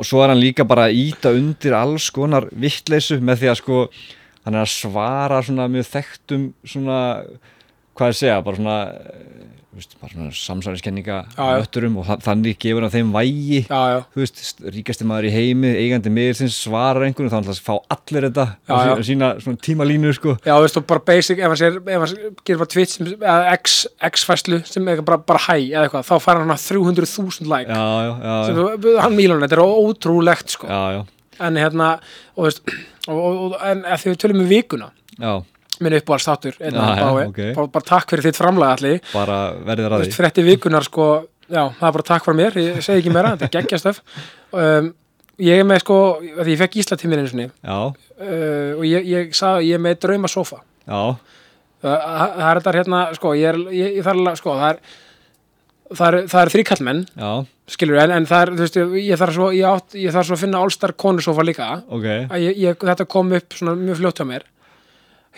og 0.00 0.04
svo 0.08 0.24
er 0.24 0.32
hann 0.32 0.40
líka 0.40 0.68
bara 0.68 0.88
að 0.88 1.00
íta 1.04 1.34
undir 1.36 1.76
alls 1.76 2.08
konar 2.14 2.48
vittleysu 2.52 3.20
með 3.20 3.42
því 3.42 3.52
að 3.52 3.60
sko 3.60 3.82
hann 4.44 4.56
er 4.56 4.64
að 4.64 4.72
svara 4.72 5.42
svona 5.44 5.68
mjög 5.72 5.90
þekktum 5.92 6.48
svona, 6.68 6.98
hvað 7.94 8.12
ég 8.12 8.20
segja, 8.20 8.40
bara 8.44 8.56
svona 8.58 8.76
eh, 8.94 9.30
þú 9.74 9.80
veist, 9.80 9.94
svona 9.98 10.30
já. 11.34 11.54
mötturum 11.58 11.96
og 11.98 12.04
þa- 12.06 12.20
þannig 12.22 12.58
gefur 12.62 12.84
hann 12.86 12.92
þeim 12.94 13.08
vægi. 13.16 13.60
Já, 13.66 13.80
já, 13.90 13.96
þú 14.14 14.20
veist, 14.22 14.42
ríkasti 14.76 15.06
maður 15.10 15.26
í 15.26 15.32
heimi 15.34 15.72
eigandi 15.80 16.12
miðilsins 16.14 16.58
svarar 16.62 17.02
einhvern 17.08 17.32
hann 17.34 17.42
ætla 17.42 17.56
að 17.56 17.64
fá 17.66 17.74
allir 17.96 18.26
þetta 18.28 18.44
Já, 18.70 18.76
já. 18.86 19.02
sína, 19.08 19.30
tímalínu 19.66 20.12
sko. 20.14 20.36
Já, 20.46 20.52
þú 20.54 20.62
veist, 20.68 20.78
og 20.78 20.86
bara 20.92 21.02
basic 21.10 21.42
ef 21.42 21.56
hann, 21.64 22.36
gerir 22.46 22.60
bara 22.62 22.70
Twitch 22.70 23.00
X-fæslu 24.12 24.60
sem 24.68 24.88
er 24.94 25.02
bara, 25.02 25.18
bara 25.18 25.42
hæ 25.48 25.56
eða 25.58 25.88
eitthvað, 25.88 26.06
þá 26.06 26.14
fær 26.22 26.38
hann 26.38 26.46
hana 26.46 26.58
300.000 26.60 27.50
like. 27.50 27.70
Já, 27.74 27.88
já, 28.06 28.12
já, 28.22 28.36
sem, 28.46 28.62
já, 28.94 29.00
hann 29.02 29.16
Mílun, 29.18 29.42
þetta 29.42 29.58
er 29.58 29.64
ótrúlegt 29.66 30.54
sko. 30.54 30.70
já, 30.70 30.82
já, 31.00 31.02
en 31.48 31.58
hérna 31.58 31.88
og, 32.36 32.44
veist, 32.46 32.62
og, 33.08 33.18
og, 33.18 33.40
og, 33.50 33.58
en 33.66 33.82
ef 33.90 34.06
við 34.06 34.20
tölum 34.22 34.44
um 34.44 34.48
vikuna 34.54 34.92
já 35.18 35.34
minn 35.82 35.96
uppáhaldstáttur 35.98 36.58
Já, 36.60 36.70
já, 36.70 37.06
ok. 37.26 37.40
bara, 37.56 37.84
takk 37.88 38.12
fyrir 38.12 38.28
þitt 38.28 38.40
framlega 38.40 38.76
allir 38.78 39.00
bara 39.12 39.38
verðið 39.66 39.96
að 39.98 40.04
því 40.04 40.16
frétti 40.18 40.44
vikunar 40.46 40.86
sko 40.86 41.06
já, 41.48 41.62
það 41.78 41.86
er 41.88 41.96
bara 41.98 42.08
takk 42.10 42.26
fyrir 42.28 42.38
mér, 42.40 42.58
ég 42.62 42.82
segi 42.84 43.02
ekki 43.02 43.14
meira 43.14 43.34
þetta 43.34 43.48
er 43.48 43.54
geggjastöf 43.58 44.02
um, 44.54 44.90
ég 45.44 45.60
er 45.62 45.68
með 45.68 45.82
sko, 45.82 46.00
því 46.40 46.52
ég 46.54 46.60
fekk 46.60 46.76
Íslatíminn 46.82 47.22
einu 47.24 47.30
sinni. 47.32 47.48
Já, 47.66 47.78
uh, 47.90 48.70
og 48.78 48.84
ég, 48.86 49.08
ég 49.10 49.32
sagði, 49.34 49.70
ég 49.72 49.78
er 49.80 49.82
með 49.82 49.98
drauma 50.04 50.30
sofa 50.30 50.60
já, 50.86 51.00
það, 51.82 52.44
er 52.50 52.60
þetta 52.60 52.76
hérna, 52.78 53.00
sko 53.18 53.34
ég 53.38 53.50
er, 53.50 53.58
ég, 53.74 53.98
ég 53.98 54.06
þarf 54.06 54.22
alveg, 54.22 54.38
sko, 54.40 54.54
það 54.60 54.70
er 54.70 54.84
það 55.94 56.06
er, 56.08 56.16
það 56.32 56.40
er 56.40 56.52
þríkallmenn, 56.54 57.02
já, 57.20 57.32
skilur 57.74 58.00
en, 58.02 58.14
en 58.14 58.26
það 58.28 58.44
er, 58.46 58.52
þú 58.54 58.64
veist, 58.64 58.78
ég 59.04 59.20
þarf 59.20 59.36
svo 59.36 59.50
ég, 59.54 59.66
átt, 59.68 59.96
ég 60.00 60.14
þarf 60.14 60.28
svo 60.28 60.38
að 60.38 60.42
finna 60.44 60.62
allstar 60.64 60.94
konusofa 61.00 61.44
líka. 61.46 61.68
Ok. 61.92 62.06
Að 62.24 62.44
ég, 62.44 62.58
ég, 62.64 62.78
þetta 62.80 63.06
kom 63.10 63.32
upp 63.36 63.56
svona 63.58 63.76
mjög 63.78 64.00
fljótt 64.00 64.22
hjá 64.22 64.26
mér 64.28 64.46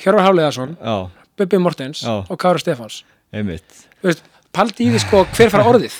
Hjörvar 0.03 0.27
Háliðarsson, 0.29 0.77
já, 0.81 0.97
Bubbi 1.37 1.59
Mortens 1.61 2.03
Já. 2.05 2.15
og 2.29 2.39
Kára 2.41 2.59
Stefáns. 2.61 3.03
Einmitt. 3.33 3.87
Veist, 4.05 4.23
paldi 4.57 4.87
í 4.87 4.93
því 4.95 5.01
sko 5.03 5.23
hver 5.37 5.51
fara 5.53 5.67
orðið? 5.69 5.97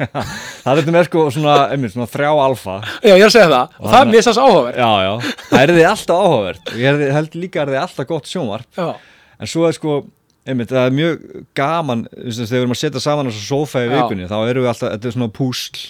Það 0.64 0.80
er 0.82 0.90
með 0.94 1.06
sko 1.08 1.24
svona, 1.34 1.54
einmitt, 1.74 1.94
svona 1.94 2.06
þrjá 2.10 2.30
alfa. 2.44 2.76
Já, 3.02 3.12
ég 3.14 3.22
er 3.24 3.28
að 3.30 3.34
segja 3.36 3.48
það, 3.52 3.78
og 3.80 3.88
það 3.92 4.00
er 4.04 4.10
mér 4.12 4.26
sás 4.26 4.40
áhugaverð 4.42 4.78
já, 4.82 4.90
já, 5.06 5.12
það 5.50 5.62
er 5.64 5.72
þið 5.76 5.88
alltaf 5.90 6.22
áhugavert. 6.26 6.70
Og 6.72 6.78
ég 6.82 7.00
er- 7.06 7.14
held 7.16 7.36
líka 7.42 7.62
að 7.64 7.72
þið 7.74 7.80
alltaf 7.82 8.08
gott 8.12 8.30
sjónvarp. 8.30 8.68
Já, 8.78 8.88
en 9.40 9.50
svo 9.50 9.66
er 9.68 9.76
sko, 9.78 9.96
einmitt, 10.46 10.70
það 10.74 10.86
er 10.90 10.96
mjög 11.00 11.26
gaman, 11.58 12.06
þú 12.14 12.26
veist, 12.30 12.42
þegar 12.42 12.54
við 12.56 12.62
erum 12.66 12.76
að 12.76 12.82
setja 12.82 13.02
saman 13.06 13.30
þessu 13.30 13.46
sófa 13.50 13.82
í 13.82 13.88
Já. 13.90 13.94
vikunni, 13.98 14.28
þá 14.30 14.36
erum 14.50 14.66
við 14.66 14.72
alltaf 14.74 14.92
þetta 14.94 15.10
er 15.10 15.16
svona 15.18 15.32
púsl. 15.38 15.86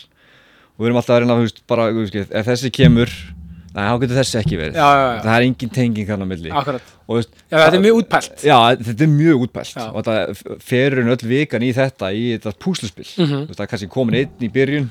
Og 0.76 0.84
við 0.84 0.90
erum 0.90 1.00
alltaf 1.00 1.16
að 1.16 1.20
reyna, 1.24 1.36
þú 1.40 1.44
veist, 1.48 1.60
bara, 1.68 1.88
þú 1.92 2.04
veist, 2.04 2.32
ef 2.40 2.48
þessi 2.52 2.70
kemur 2.80 3.12
þá 3.76 4.00
getur 4.02 4.16
þessi 4.20 4.38
ekki 4.40 4.56
verið. 4.60 4.76
Já, 4.80 4.88
já, 4.96 5.20
það 5.26 5.34
er 5.36 5.44
engin 5.46 5.72
tenging 5.76 6.08
hann 6.08 6.24
á 6.24 6.28
milli. 6.30 6.50
Og 6.56 6.64
þú 6.66 7.16
veist, 7.20 7.32
já, 7.50 7.56
þetta 7.60 7.76
er 7.76 7.82
mjög 7.84 7.98
útpælt. 8.00 8.44
Já, 8.46 8.56
þetta 8.80 9.04
er 9.06 9.12
mjög 9.12 9.44
útpælt. 9.46 9.76
Og 9.86 9.98
þetta 10.06 10.56
ferur 10.64 11.10
öll 11.14 11.28
vikan 11.30 11.62
í 11.66 11.72
þetta 11.76 12.10
í 12.16 12.24
þetta 12.38 12.54
púsluspill 12.64 13.10
mm 13.18 13.26
Mhm. 13.26 13.46
það 13.52 13.60
er 13.66 13.70
kannski 13.74 13.88
komin 13.92 14.14
einn 14.22 14.40
í 14.40 14.48
byrjun 14.52 14.88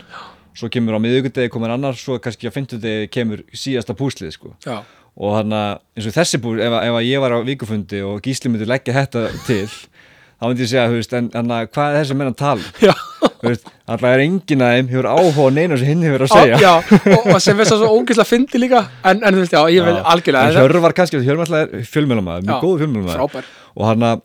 svo 0.56 0.70
kemur 0.72 0.96
á 0.96 1.00
miðugundegi 1.04 1.50
komin 1.52 1.72
annar 1.74 1.98
svo 2.00 2.16
kannski 2.20 2.48
á 2.48 2.52
fimmtudegi 2.56 3.10
kemur 3.12 3.42
síðasta 3.52 3.92
púslið 3.98 4.32
sko. 4.38 4.54
já, 4.66 4.80
og 5.18 5.34
þannig 5.42 5.60
að 5.60 5.80
eins 5.98 6.08
og 6.08 6.14
þessi 6.16 6.38
pús 6.44 6.60
ef, 6.62 6.72
ef 6.80 6.94
að 6.96 7.06
ég 7.10 7.20
var 7.20 7.32
á 7.36 7.40
vikufundi 7.44 8.00
og 8.08 8.22
Gísli 8.24 8.50
myndi 8.52 8.66
leggja 8.68 8.94
þetta 8.94 9.26
til 9.48 9.68
þá 9.68 10.44
myndi 10.48 10.64
ég 10.64 10.70
segja, 10.72 10.88
þú 10.88 10.96
veist, 11.00 11.14
en, 11.14 11.30
en 11.34 11.52
að 11.52 11.68
hvað 11.76 11.96
er 11.96 12.00
þessi 12.06 12.16
menn 12.16 12.32
að 12.32 12.38
tala 12.40 12.60
um? 12.62 12.72
já, 12.88 12.94
alltaf 13.54 14.08
er 14.10 14.24
enginn 14.26 14.64
að 14.66 14.76
þeim 14.76 14.92
hefur 14.94 15.08
áhuga 15.12 15.48
neina 15.56 15.80
sem 15.82 15.90
hinn 15.92 16.06
hefur 16.06 16.26
að 16.26 16.34
á, 16.34 16.38
segja. 16.40 16.60
já 16.62 16.74
og, 17.18 17.28
og 17.36 17.42
sem 17.46 17.60
veist 17.60 17.74
það 17.74 17.82
svo 17.84 17.90
ógeðslega 18.00 18.30
fyndi 18.30 18.62
líka. 18.62 18.84
En, 19.04 19.22
en 19.22 19.38
þú 19.38 19.44
veist, 19.44 19.56
já, 19.58 19.62
ég 19.76 19.90
vil 19.90 19.96
En 19.96 20.08
algjörlega 20.14 20.64
Hjörvar 20.66 20.96
kannski, 20.98 21.22
Hjörvar 21.26 21.50
alltaf 21.50 21.76
er 21.80 21.90
fjölmjölamaður, 21.96 22.48
mjög 22.48 22.56
Já, 22.56 22.64
góð 22.66 22.80
fjölmjölamaður 22.84 23.22
frábær. 23.22 23.52
Og 23.76 23.90
hann 23.90 24.08
að 24.12 24.24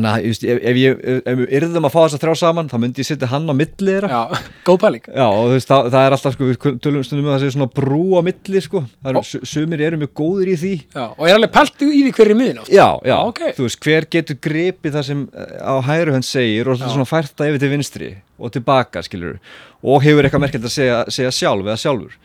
Þannig 0.00 0.10
að, 0.16 0.26
just, 0.30 0.44
ef, 0.48 0.58
ef, 0.70 0.78
ég, 0.80 1.00
ef 1.28 1.34
við 1.40 1.50
yrðum 1.58 1.84
að 1.84 1.92
fá 1.92 1.98
þess 2.06 2.16
að 2.16 2.22
þrjá 2.22 2.38
saman 2.40 2.68
þá 2.70 2.76
myndi 2.80 3.02
ég 3.02 3.08
setja 3.10 3.28
hann 3.28 3.50
á 3.50 3.54
milli 3.58 3.90
þeirra. 3.90 4.08
Já, 4.08 4.20
já, 4.32 4.52
góð 4.64 4.78
pæling. 4.80 5.08
Og 5.12 5.40
þú 5.44 5.52
veist, 5.58 5.68
það, 5.68 5.88
það 5.92 6.06
er 6.08 6.16
alltaf 6.16 6.36
sko, 6.36 6.48
við 6.48 6.58
tölum 6.86 7.04
stundum 7.04 7.26
um 7.26 7.30
að 7.30 7.36
það 7.36 7.44
sé 7.44 7.50
svona 7.56 7.68
brú 7.76 8.00
á 8.16 8.20
milli 8.24 8.62
sko, 8.64 8.82
það 9.04 9.10
eru, 9.12 9.22
su- 9.28 9.42
sumir 9.52 9.82
eru 9.90 10.00
mjög 10.00 10.12
góðir 10.22 10.52
í 10.54 10.56
því. 10.62 10.72
Já, 10.96 11.04
og 11.12 11.22
er 11.28 11.36
alveg 11.36 11.52
pælt 11.58 11.84
í 11.84 11.90
því 11.90 12.14
hver 12.16 12.32
er 12.32 12.38
miðin 12.40 12.62
oft? 12.64 12.72
Já, 12.72 12.86
já, 13.10 13.16
ok. 13.28 13.42
þú 13.58 13.66
veist, 13.68 13.80
hver 13.84 14.08
getur 14.16 14.40
gripið 14.48 14.96
það 14.96 15.06
sem 15.10 15.24
eh, 15.36 15.56
á 15.60 15.74
hægri 15.90 16.16
hönd 16.16 16.28
segir 16.30 16.72
og 16.72 16.80
Já. 16.80 16.86
svona 16.88 17.08
fært 17.12 17.34
það 17.36 17.52
yfir 17.52 17.64
til 17.66 17.72
vinstri 17.76 18.10
og 18.40 18.54
tilbaka, 18.56 19.02
skilur 19.04 19.36
og 19.84 20.00
hefur 20.06 20.24
eitthvað 20.24 20.46
merkilegt 20.46 20.70
að 20.70 20.76
segja, 20.78 21.02
segja 21.12 21.34
sjálf 21.34 21.68
eða 21.68 21.80
sjálfur. 21.84 22.16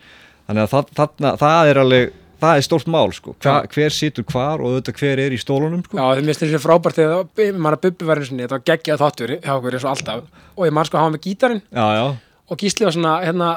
Þannig 0.46 0.62
að 0.64 0.72
það, 0.72 0.90
þarna, 1.02 1.34
það 1.42 1.70
er 1.74 1.80
alveg 1.82 2.14
það 2.42 2.58
er 2.60 2.66
stórt 2.66 2.90
mál, 2.92 3.08
sko, 3.16 3.34
Hva, 3.42 3.56
hver 3.72 3.94
situr 3.94 4.26
hvar 4.28 4.60
og 4.60 4.74
auðvitað 4.74 5.00
hver 5.00 5.22
er 5.24 5.34
í 5.36 5.40
stólunum, 5.40 5.82
sko. 5.86 5.98
Já, 5.98 6.04
það 6.04 6.28
minnst 6.28 6.44
þessi 6.44 6.60
frábært 6.62 7.00
þegar 7.00 7.16
að 7.22 7.80
bubbi 7.86 8.08
var 8.10 8.20
eins 8.20 8.30
og 8.32 8.40
þetta 8.42 8.56
var 8.56 8.66
geggjað 8.70 9.02
þáttur 9.02 9.34
hjá 9.36 9.52
okkur 9.56 9.78
eins 9.78 9.86
og 9.86 9.92
alltaf. 9.94 10.44
Og 10.56 10.68
ég 10.68 10.76
man 10.76 10.88
sko 10.88 11.00
hafa 11.00 11.14
með 11.14 11.24
gítarinn. 11.26 11.62
Já, 11.70 11.86
já, 11.96 12.06
og 12.46 12.60
Gísli 12.60 12.86
var 12.86 12.94
svona 12.94 13.14
hérna, 13.24 13.48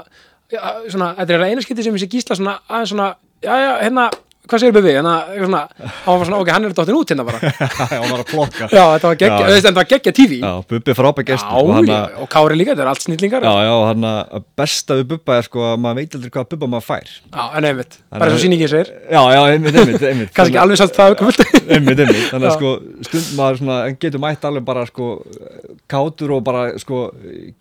svona, 0.89 1.11
þetta 1.19 1.35
er 1.35 1.45
eina 1.49 1.65
skipti 1.65 1.85
sem 1.85 1.97
ég 1.97 2.03
sé 2.03 2.09
Gísla 2.09 2.39
svona 2.39 2.55
aðeins 2.67 2.93
svona, 2.93 3.09
já, 3.45 3.53
já, 3.53 3.71
hérna 3.83 4.09
hvað 4.49 4.63
segir 4.63 4.75
bubbi, 4.75 4.93
hérna, 4.95 5.13
svona 5.37 5.61
hann 5.79 6.19
var 6.19 6.27
svona, 6.29 6.39
ok, 6.43 6.51
hann 6.55 6.67
er 6.69 6.75
dottin 6.77 6.97
út 6.99 7.13
hérna 7.13 7.25
bara. 7.27 7.51
Já, 7.93 7.99
var 8.03 8.23
að 8.23 8.25
plokka. 8.31 8.69
Já, 8.73 8.83
þetta 8.95 9.11
var 9.11 9.19
geggjað, 9.23 9.45
Já. 9.49 9.55
þetta 9.59 9.73
var 9.79 9.89
geggjað 9.93 10.17
TV 10.19 10.39
Já, 10.39 10.51
Bubbi 10.73 10.95
frábæk 10.99 11.29
já, 11.29 11.35
gestur 11.35 11.59
og 11.59 11.71
hann 11.77 11.89
Kári 12.33 12.57
líka, 12.59 12.73
þetta 12.73 12.85
er 12.85 12.91
allt 12.93 13.05
snillingar. 13.05 13.47
Já, 13.47 13.55
já, 13.69 13.73
hann 13.89 14.09
að 14.09 14.45
besta 14.59 14.99
við 14.99 15.07
Bubba 15.13 15.37
er 15.39 15.47
sko 15.49 15.65
að 15.71 15.79
maður 15.85 16.01
veit 16.01 16.17
aldrei 16.19 16.33
hvað 16.35 16.49
Bubba 16.53 16.71
maður 16.75 16.87
fær. 16.89 17.13
Já, 17.29 17.43
en 17.59 17.69
einmitt, 17.71 17.99
bara 18.15 18.31
að- 18.33 18.43
sýningin 18.43 18.71
segir. 18.73 18.91
Já, 19.09 19.21
já, 19.35 19.41
einmitt, 19.53 19.79
einmitt, 19.83 20.07
einmitt. 20.11 20.33
Kannski 20.35 20.55
ekki 20.55 20.63
alveg 20.65 20.81
satt 20.81 20.97
það 20.97 21.17
Einmitt, 21.69 21.99
einmitt, 22.01 22.25
þannig 22.31 22.49
að 22.49 22.55
sko 22.57 22.69
stund 23.05 23.31
maður 23.37 23.59
svona, 23.61 23.79
en 23.89 23.97
getur 24.01 24.21
mætt 24.23 24.45
alveg 24.49 24.65
bara 24.65 24.85
sko 24.89 25.09
kátur 25.89 26.33
og 26.37 26.43
bara 26.47 26.63
sko 26.81 27.01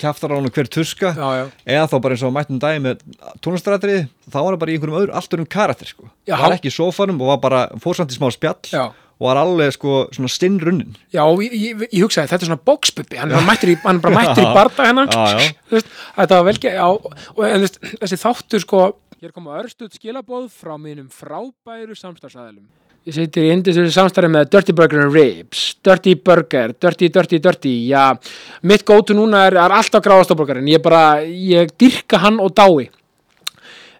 kjaftar 0.01 0.33
á 0.33 0.39
hann 0.39 0.51
hver 0.53 0.69
tuska 0.71 1.11
já, 1.17 1.29
já, 1.41 1.45
eða 1.65 1.89
þá 1.91 1.97
bara 2.05 2.17
eins 2.17 2.25
og 2.29 2.35
mættum 2.37 2.61
dagi 2.63 2.83
með 2.85 3.03
tónlistarætrið, 3.45 4.07
þá 4.29 4.39
var 4.39 4.53
það 4.55 4.63
bara 4.63 4.73
í 4.73 4.77
einhverjum 4.79 5.01
öðru, 5.03 5.15
allt 5.19 5.37
öðrum 5.37 5.51
karakter 5.57 5.91
sko, 5.91 6.09
Já. 6.29 6.37
var 6.43 6.57
ekki 6.59 6.71
í 6.71 6.77
sófanum 6.77 7.21
og 7.25 7.33
var 7.35 7.43
bara 7.45 7.61
fórsamt 7.83 8.13
í 8.13 8.19
smá 8.19 8.29
spjall 8.35 8.71
já. 8.73 8.85
og 9.19 9.27
var 9.27 9.41
alveg 9.41 9.75
sko 9.75 9.95
svona 10.15 10.31
stinnrunnin. 10.31 10.95
Já, 11.15 11.25
og 11.25 11.43
ég, 11.43 11.57
ég, 11.57 11.85
ég 11.89 12.05
hugsaði, 12.07 12.31
þetta 12.31 12.45
er 12.47 12.53
svona 12.53 12.67
bóksbubbi 12.69 13.19
hann 13.19 13.35
hann 13.35 13.43
er 13.43 14.03
bara 14.05 14.17
mættur 14.21 14.45
í 14.45 14.49
barda 14.55 14.89
hennan 14.91 15.13
Já, 15.13 15.43
já. 15.49 15.85
Þetta 16.19 16.41
var 16.41 16.49
velge 16.53 16.75
já, 16.77 16.87
og 16.89 17.77
þessi 18.05 18.21
þáttur 18.23 18.65
sko 18.67 18.87
Hér 19.19 19.33
koma 19.35 19.57
örstuð 19.59 19.97
skilabóð 19.99 20.45
frá 20.55 20.77
mínum 20.79 21.09
frábæru 21.11 21.97
samstarfsæðilum 21.99 22.69
Ég 23.09 23.15
sittir 23.17 23.47
í 23.47 23.53
indistöðu 23.55 23.89
samstarfi 23.95 24.29
með 24.29 24.51
Dirty 24.53 24.75
Burger 24.77 25.07
and 25.07 25.15
Ribs 25.17 25.63
Dirty 25.87 26.13
Burger, 26.21 26.75
Dirty, 26.77 27.09
Dirty, 27.09 27.39
Dirty 27.41 27.75
Já, 27.89 28.13
mitt 28.69 28.85
gótu 28.85 29.17
núna 29.17 29.47
er, 29.49 29.57
er 29.57 29.73
alltaf 29.73 30.05
gráðastofborgarinn 30.05 30.69
Ég 30.69 30.83
bara, 30.85 31.23
ég 31.25 31.73
dyrka 31.81 32.21
hann 32.21 32.37
og 32.45 32.53
dái 32.59 32.91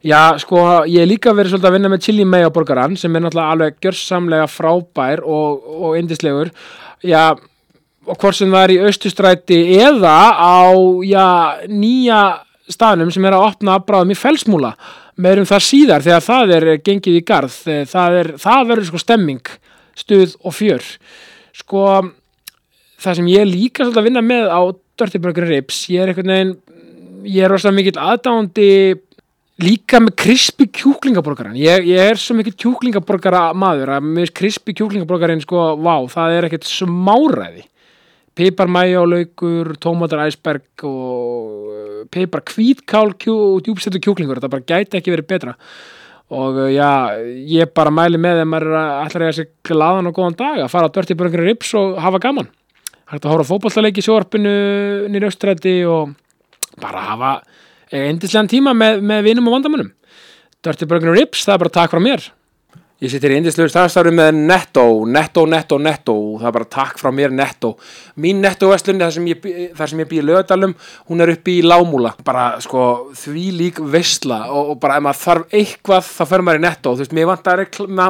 Já, 0.05 0.37
sko, 0.39 0.61
ég 0.87 1.03
hef 1.03 1.11
líka 1.11 1.33
verið 1.35 1.57
svolítið 1.57 1.69
að 1.71 1.75
vinna 1.75 1.89
með 1.91 2.03
chili 2.05 2.25
mayo 2.29 2.51
borgaran 2.55 2.95
sem 3.01 3.17
er 3.17 3.25
náttúrulega 3.25 3.55
alveg 3.55 3.79
gjörsamlega 3.83 4.45
frábær 4.47 5.25
og, 5.27 5.65
og 5.75 5.97
indislegur. 5.99 6.53
Já, 7.03 7.33
og 8.07 8.21
hvort 8.21 8.39
sem 8.39 8.53
það 8.53 8.63
er 8.63 8.75
í 8.77 8.79
austustræti 8.87 9.59
eða 9.81 10.15
á, 10.39 10.71
já, 11.03 11.27
nýja 11.67 12.21
staðnum 12.71 13.11
sem 13.11 13.27
er 13.27 13.35
að 13.41 13.49
opna 13.49 13.81
bráðum 13.83 14.15
í 14.15 14.19
felsmúla. 14.21 14.77
Meirum 15.19 15.49
það 15.49 15.65
síðar 15.67 16.05
þegar 16.07 16.25
það 16.29 16.55
er 16.57 16.69
gengið 16.87 17.19
í 17.19 17.25
garð. 17.27 17.57
Það, 17.91 18.19
er, 18.21 18.31
það 18.39 18.69
verður 18.71 18.89
sko 18.91 19.03
stemming, 19.03 19.53
stuð 19.99 20.37
og 20.47 20.55
fjör. 20.55 20.87
Sko, 21.59 21.83
það 23.03 23.19
sem 23.19 23.33
ég 23.33 23.49
líka 23.49 23.83
svolítið 23.83 24.03
að 24.03 24.09
vinna 24.11 24.25
með 24.25 24.53
á 24.55 24.61
Dirty 24.99 25.21
Burger 25.23 25.47
Ribs, 25.51 25.85
ég 25.91 26.03
er 26.03 26.13
einhvern 26.13 26.35
veginn, 26.35 26.55
ég 27.27 27.45
er 27.45 27.53
rosalega 27.53 27.79
mikill 27.81 28.01
aðdáandi 28.03 28.71
líka 29.63 29.99
með 30.03 30.15
krispi 30.23 30.69
kjúklingaborgaran 30.71 31.57
ég, 31.59 31.89
ég 31.91 32.13
er 32.13 32.21
svo 32.21 32.37
mikill 32.39 32.55
kjúklingaborgara 32.55 33.49
maður 33.59 33.97
að 33.97 34.07
með 34.07 34.31
krispi 34.39 34.75
kjúklingaborgarin 34.79 35.43
sko, 35.43 35.73
vá, 35.83 35.97
það 36.11 36.37
er 36.37 36.47
ekkert 36.47 36.69
smáræði 36.71 37.65
pipar 38.39 38.71
mæjálaukur 38.71 39.75
tómatar 39.83 40.23
æsberg 40.29 40.85
og 40.87 42.07
pipar 42.15 42.45
hvítkál 42.47 43.15
kjú, 43.19 43.35
og 43.35 43.65
djúpstættu 43.67 44.01
kjúklingur, 44.05 44.39
þetta 44.39 44.53
bara 44.53 44.67
gæti 44.69 45.01
ekki 45.01 45.15
verið 45.15 45.31
betra. 45.33 45.55
Og 46.29 46.61
uh, 46.61 46.69
já, 46.71 47.19
ég 47.49 47.73
bara 47.75 47.93
mæli 47.95 48.21
með 48.21 48.43
þeim 48.43 48.57
að 48.59 48.69
ætla 48.69 49.21
að 49.21 49.27
eiga 49.27 49.37
sig 49.41 49.51
glaðan 49.67 50.11
og 50.11 50.17
góðan 50.19 50.39
dag 50.39 50.63
að 50.63 50.73
fara 50.75 50.91
á 50.91 50.95
Dirty 50.95 51.17
Burger 51.19 51.45
Rips 51.47 51.75
og 51.81 51.99
hafa 52.05 52.23
gaman. 52.23 52.51
Hægt 53.09 53.25
að 53.25 53.33
hóra 53.33 53.49
fótballtaleiki 53.49 54.05
í 54.05 54.07
sjóarpinu 54.07 54.57
nýri 55.09 55.31
austræti 55.31 55.79
og 55.89 56.13
bara 56.79 57.07
hafa 57.09 57.31
eindislegan 57.89 58.51
tíma 58.53 58.77
með, 58.77 59.01
með 59.01 59.31
vinum 59.31 59.49
og 59.49 59.57
vandamönnum. 59.57 59.95
Dirty 60.63 60.87
Burger 60.91 61.17
Rips, 61.17 61.47
það 61.49 61.57
er 61.57 61.65
bara 61.65 61.77
takk 61.81 61.95
frá 61.95 62.05
mér 62.05 62.29
Ég 62.99 63.13
sittir 63.13 63.31
í 63.31 63.37
indislegur 63.39 63.71
starfstafri 63.71 64.11
með 64.11 64.33
Netto, 64.49 64.83
Netto, 65.07 65.45
Netto, 65.47 65.77
Netto, 65.79 66.15
það 66.41 66.49
er 66.49 66.55
bara 66.57 66.67
takk 66.67 66.97
frá 66.99 67.13
mér 67.15 67.31
Netto. 67.31 67.69
Mín 68.19 68.41
Netto-vestlun, 68.43 68.99
þar 68.99 69.13
sem 69.15 69.29
ég, 69.31 69.45
ég 69.47 70.09
býi 70.11 70.19
í 70.19 70.25
lögadalum, 70.27 70.73
hún 71.07 71.23
er 71.23 71.31
uppi 71.31 71.61
í 71.61 71.63
Lámúla. 71.63 72.11
Bara, 72.27 72.49
sko, 72.65 73.13
því 73.21 73.45
lík 73.55 73.79
veistla 73.95 74.41
og, 74.51 74.73
og 74.73 74.81
bara 74.83 74.97
ef 74.99 75.05
maður 75.07 75.21
þarf 75.21 75.55
eitthvað, 75.61 76.09
þá 76.09 76.33
fer 76.33 76.45
maður 76.49 76.59
í 76.59 76.65
Netto. 76.65 76.97
Þú 76.97 77.05
veist, 77.05 77.15
mér 77.21 77.31
vantaði, 77.31 77.69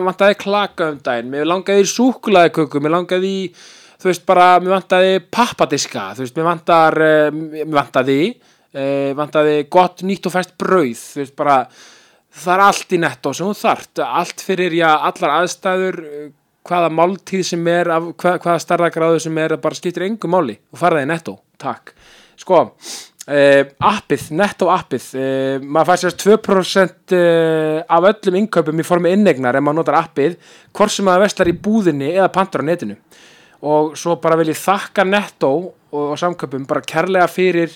vantaði 0.09 0.38
klaka 0.46 0.88
um 0.94 0.96
daginn, 1.11 1.29
mér 1.37 1.53
langaði 1.53 1.85
í 1.85 1.92
súkulaðiköku, 1.92 2.83
mér 2.87 2.96
langaði 2.96 3.35
í, 3.42 3.44
þú 4.01 4.09
veist, 4.09 4.24
bara, 4.33 4.48
mér 4.64 4.77
vantaði 4.79 5.20
pappadiska, 5.37 6.07
þú 6.16 6.24
veist, 6.24 6.40
mér 6.40 6.48
vantar, 6.48 6.98
uh, 7.05 7.29
mér 7.37 7.77
vantaði, 7.77 8.18
uh, 8.72 9.12
vantaði 9.20 9.61
gott 9.68 10.01
nýtt 10.09 10.33
og 10.33 10.38
fæst 10.38 10.57
brauð, 10.57 10.96
þú 10.96 11.24
veist, 11.27 11.37
bara, 11.44 11.61
það 12.35 12.55
er 12.55 12.64
allt 12.64 12.93
í 12.93 13.01
nettó 13.03 13.33
sem 13.35 13.49
þú 13.49 13.57
þart 13.59 14.03
allt 14.05 14.45
fyrir, 14.45 14.77
já, 14.79 14.91
allar 15.09 15.37
aðstæður 15.43 16.01
hvaða 16.69 16.88
máltíð 16.93 17.45
sem 17.53 17.69
er 17.73 17.91
af, 17.95 18.09
hva, 18.21 18.35
hvaða 18.43 18.62
starðagráðu 18.64 19.23
sem 19.25 19.38
er 19.41 19.57
bara 19.62 19.79
skiptir 19.79 20.07
engu 20.09 20.31
máli. 20.31 20.59
Og 20.73 20.81
fara 20.81 20.99
það 20.99 21.07
í 21.07 21.11
nettó, 21.12 21.37
takk. 21.61 21.95
Sko, 22.38 22.61
uh, 22.64 23.62
appið 23.91 24.29
nettó 24.38 24.69
appið, 24.75 25.09
uh, 25.19 25.64
maður 25.64 25.91
fær 25.93 26.03
sérst 26.05 26.27
2% 26.27 27.17
uh, 27.17 27.81
af 27.97 28.11
öllum 28.12 28.41
innkaupum 28.43 28.83
í 28.83 28.87
formi 28.87 29.14
innegnar 29.17 29.59
ef 29.59 29.64
maður 29.64 29.81
notar 29.81 30.01
appið 30.03 30.37
hvort 30.77 30.95
sem 30.95 31.09
maður 31.09 31.27
veslar 31.27 31.51
í 31.51 31.57
búðinni 31.67 32.12
eða 32.14 32.31
pantar 32.35 32.64
á 32.64 32.69
netinu. 32.69 32.99
Og 33.69 33.97
svo 33.99 34.14
bara 34.23 34.37
vil 34.38 34.53
ég 34.53 34.61
þakka 34.61 35.03
Netto 35.09 35.53
og, 35.92 36.03
og 36.12 36.18
samköpum 36.20 36.66
bara 36.68 36.85
kærlega 36.85 37.29
fyrir 37.31 37.72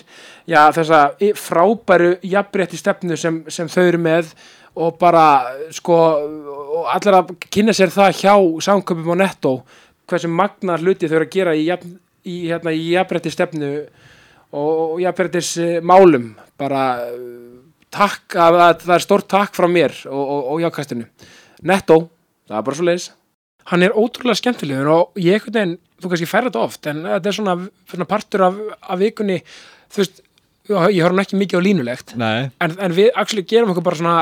já, 0.49 0.59
þessa 0.75 1.05
frábæru 1.39 2.17
jafnrétti 2.23 2.79
stefnu 2.79 3.17
sem, 3.17 3.41
sem 3.49 3.69
þau 3.71 3.85
eru 3.87 4.01
með 4.01 4.33
og 4.73 4.97
bara 5.01 5.25
sko 5.73 5.97
og 6.73 6.87
allir 6.93 7.19
að 7.19 7.33
kynna 7.53 7.75
sér 7.77 7.93
það 7.93 8.15
hjá 8.21 8.35
samköpum 8.67 9.13
og 9.13 9.19
Netto 9.21 9.53
hversu 10.09 10.29
magnar 10.31 10.81
hluti 10.81 11.09
þau 11.09 11.19
eru 11.19 11.27
að 11.27 11.35
gera 11.35 11.55
í, 11.55 11.67
jafn, 11.69 11.95
í, 12.25 12.37
hérna, 12.49 12.73
í 12.73 12.93
jafnrétti 12.93 13.33
stefnu 13.33 13.71
og, 14.53 14.71
og 14.93 15.01
jafnréttis 15.03 15.55
eh, 15.61 15.79
málum 15.81 16.33
bara 16.59 16.83
takk 17.93 18.37
að, 18.39 18.59
að 18.67 18.85
það 18.87 18.95
er 18.97 19.05
stórt 19.05 19.29
takk 19.31 19.57
frá 19.57 19.69
mér 19.69 19.95
og, 20.09 20.23
og, 20.53 20.61
jákastinu 20.63 21.09
Netto, 21.63 21.99
það 22.49 22.57
er 22.59 22.65
bara 22.67 22.77
svo 22.77 22.87
leiðis 22.89 23.11
hann 23.71 23.85
er 23.85 23.95
ótrúlega 23.95 24.39
skemmtilegur 24.41 24.91
og 24.91 25.21
ég 25.21 25.37
einhvern 25.37 25.55
veginn, 25.55 25.77
þú 26.03 26.13
kannski 26.13 26.29
færði 26.29 26.51
þetta 26.51 26.67
oft 26.67 26.91
en 26.91 27.01
þetta 27.07 27.31
er 27.31 27.39
svona, 27.39 27.57
svona 27.93 28.09
partur 28.09 28.45
af, 28.49 28.61
af 28.83 29.01
vikunni 29.01 29.41
þú 29.93 30.03
veist, 30.03 30.23
ég 30.69 31.01
horf 31.03 31.11
hann 31.11 31.25
ekki 31.25 31.39
mikið 31.41 31.59
á 31.59 31.65
línulegt 31.65 32.15
en, 32.19 32.47
en 32.77 32.95
við 32.95 33.11
actually 33.13 33.45
gerum 33.47 33.73
okkur 33.73 33.87
bara 33.87 33.99
svona 33.99 34.17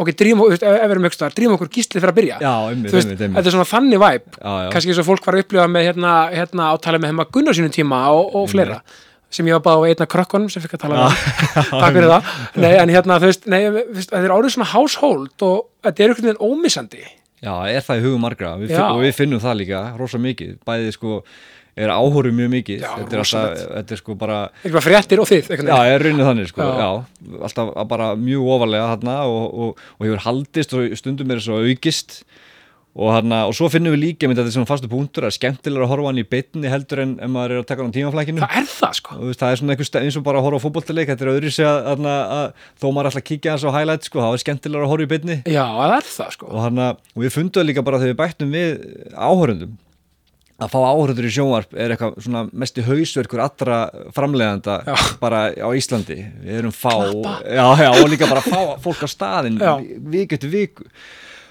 ok, 0.00 0.10
drýmum, 0.16 0.46
þú 0.46 0.54
veist, 0.54 0.64
ef 0.64 0.80
við 0.80 0.94
erum 0.94 1.06
ykkur 1.08 1.18
staðar 1.18 1.36
drýmum 1.36 1.58
okkur 1.58 1.70
gíslið 1.74 2.00
fyrir 2.00 2.12
að 2.12 2.18
byrja. 2.18 2.38
Já, 2.40 2.52
einmitt, 2.70 2.94
veist, 2.94 3.06
einmitt, 3.08 3.20
einmitt. 3.20 3.36
þetta 3.36 3.50
er 3.50 3.56
svona 3.56 3.68
þannig 3.68 4.00
væp 4.00 4.40
kannski 4.40 4.92
eins 4.94 5.00
og 5.02 5.08
fólk 5.10 5.28
var 5.28 5.36
að 5.36 5.44
upplifa 5.44 5.68
með 5.68 5.86
hérna, 5.90 6.16
hérna 6.32 6.68
átala 6.72 7.00
með 7.02 7.12
hefma 7.12 7.26
Gunnar 7.34 7.58
sínum 7.58 7.74
tíma 7.74 8.00
og, 8.16 8.34
og 8.40 8.48
fleira 8.52 8.80
sem 9.30 9.46
ég 9.46 9.54
var 9.58 9.62
bara 9.62 9.84
á 9.84 9.88
einna 9.90 10.08
krökkunum 10.10 10.50
sem 10.50 10.62
fikk 10.64 10.78
að 10.78 10.86
tala 10.86 11.10
takk 11.84 11.94
fyrir 11.94 12.08
það. 12.10 12.30
Nei, 12.64 12.72
en 12.80 12.90
hérna, 12.90 13.20
þú 13.22 13.28
veist, 13.30 13.44
nei, 13.50 13.60
þetta 14.00 14.22
er 14.24 14.34
árið 14.34 14.56
svona 14.56 14.70
household 14.72 15.44
og 15.46 15.60
þetta 15.86 16.02
er 16.02 16.14
einhvern 16.14 16.30
veginn 16.30 16.48
ómissandi 16.48 17.04
Já, 17.40 17.54
er 17.72 17.80
það 17.86 18.00
í 18.00 18.04
hugum 18.04 18.20
margra. 18.26 18.50
Við, 18.60 18.74
finn- 18.74 18.90
og 18.92 19.00
við 19.04 19.14
finnum 19.16 19.40
það 19.40 19.54
líka, 19.62 19.80
rosa 19.96 20.18
mikið. 20.20 20.50
Bæði 20.68 20.90
sko, 20.92 21.20
er 21.80 21.88
áhóru 21.94 22.32
mjög 22.36 22.50
mikið. 22.52 22.82
Já, 22.84 22.90
þetta, 22.98 23.16
er 23.16 23.22
alltaf, 23.24 23.62
þetta 23.78 23.94
er 23.96 24.00
sko 24.02 24.16
bara 24.20 24.38
eitthvað 24.64 24.84
fréttir 24.84 25.22
og 25.22 25.28
þið 25.30 25.40
Já, 25.48 25.54
veginn. 25.54 25.70
er 25.94 26.04
raunin 26.04 26.26
þannig 26.26 26.50
sko, 26.50 26.66
Já. 26.66 26.88
alltaf 27.48 27.70
að 27.80 27.88
bara 27.94 28.08
mjög 28.20 28.50
ofarlega 28.56 28.90
þarna 28.92 29.16
og, 29.30 29.46
og, 29.64 29.84
og 29.96 30.06
hefur 30.08 30.24
haldist 30.26 30.74
og 30.76 30.96
stundum 31.00 31.30
er 31.32 31.40
svo 31.46 31.62
aukist 31.64 32.18
og, 32.90 33.10
hana, 33.14 33.44
og 33.46 33.54
svo 33.54 33.68
finnum 33.70 33.94
við 33.94 34.02
líka 34.02 34.28
með 34.28 34.40
þetta 34.40 34.54
sem 34.56 34.66
fastu 34.68 34.88
punktur 34.90 35.26
að 35.28 35.36
skemmtilega 35.36 35.86
að 35.86 35.92
horfa 35.92 36.10
hann 36.10 36.22
í 36.22 36.24
beinni 36.26 36.70
heldur 36.72 37.02
en 37.04 37.12
ef 37.22 37.30
maður 37.30 37.54
er 37.54 37.62
að 37.62 37.68
taka 37.68 37.84
hann 37.84 37.92
á 37.92 37.96
tímaflækinu. 37.96 38.42
Það 38.42 38.56
er 38.60 38.70
það 38.72 38.96
sko. 38.98 39.18
Veist, 39.28 39.42
það 39.42 39.52
er 39.54 39.60
svona 39.60 39.76
einhver 39.76 39.88
stað 39.90 40.08
eins 40.08 40.18
og 40.18 40.24
bara 40.26 40.40
að 40.40 40.48
horfa 40.48 40.58
á 40.58 40.64
fótboltaleik 40.64 41.12
þetta 41.12 41.26
er 41.26 41.32
öðru 41.34 41.52
sig 41.54 41.68
að, 41.70 41.90
að, 41.92 42.08
að 42.38 42.64
þó 42.82 42.88
maður 42.88 43.10
alltaf 43.12 43.26
kíkja 43.30 43.54
hans 43.54 43.68
á 43.68 43.70
highlight 43.76 44.08
sko, 44.08 44.24
þá 44.24 44.30
er 44.32 44.42
skemmtilega 44.44 44.88
að 44.88 44.92
horfa 44.94 45.06
í 45.06 45.12
beinni. 45.14 45.38
Já, 45.46 45.62
það 45.76 45.94
er 46.00 46.10
það 46.16 46.34
sko. 46.38 46.50
Og, 46.50 46.64
hana, 46.66 46.88
og 47.14 47.22
við 47.26 47.36
fundum 47.36 47.60
það 47.60 47.70
líka 47.70 47.86
bara 47.86 48.02
þegar 48.02 48.14
við 48.14 48.20
bættum 48.24 48.58
við 48.58 48.74
áhörundum 49.14 49.78
að 50.60 50.74
fá 50.74 50.80
áhörundur 50.90 51.24
í 51.24 51.32
sjónvarp 51.32 51.70
er 51.72 51.94
eitthvað 51.94 52.18
svona 52.20 52.42
mesti 52.62 52.82
hausverkur 52.84 53.40
allra 53.40 53.78
framleiðanda 54.12 54.74
Já. 54.84 54.96
bara 55.22 55.46
á 55.56 55.68
Íslandi. 55.72 56.18
Við 56.44 56.58
erum 56.58 56.74
fá 56.76 56.92
já, 57.00 57.64
já, 57.80 57.88
og 57.94 58.10
líka 58.12 58.28
bara 58.28 58.44
fá 58.44 58.76
fólk 58.84 59.06
á 59.06 59.80
viku 60.12 60.36
eftir 60.36 60.52
viku 60.52 60.84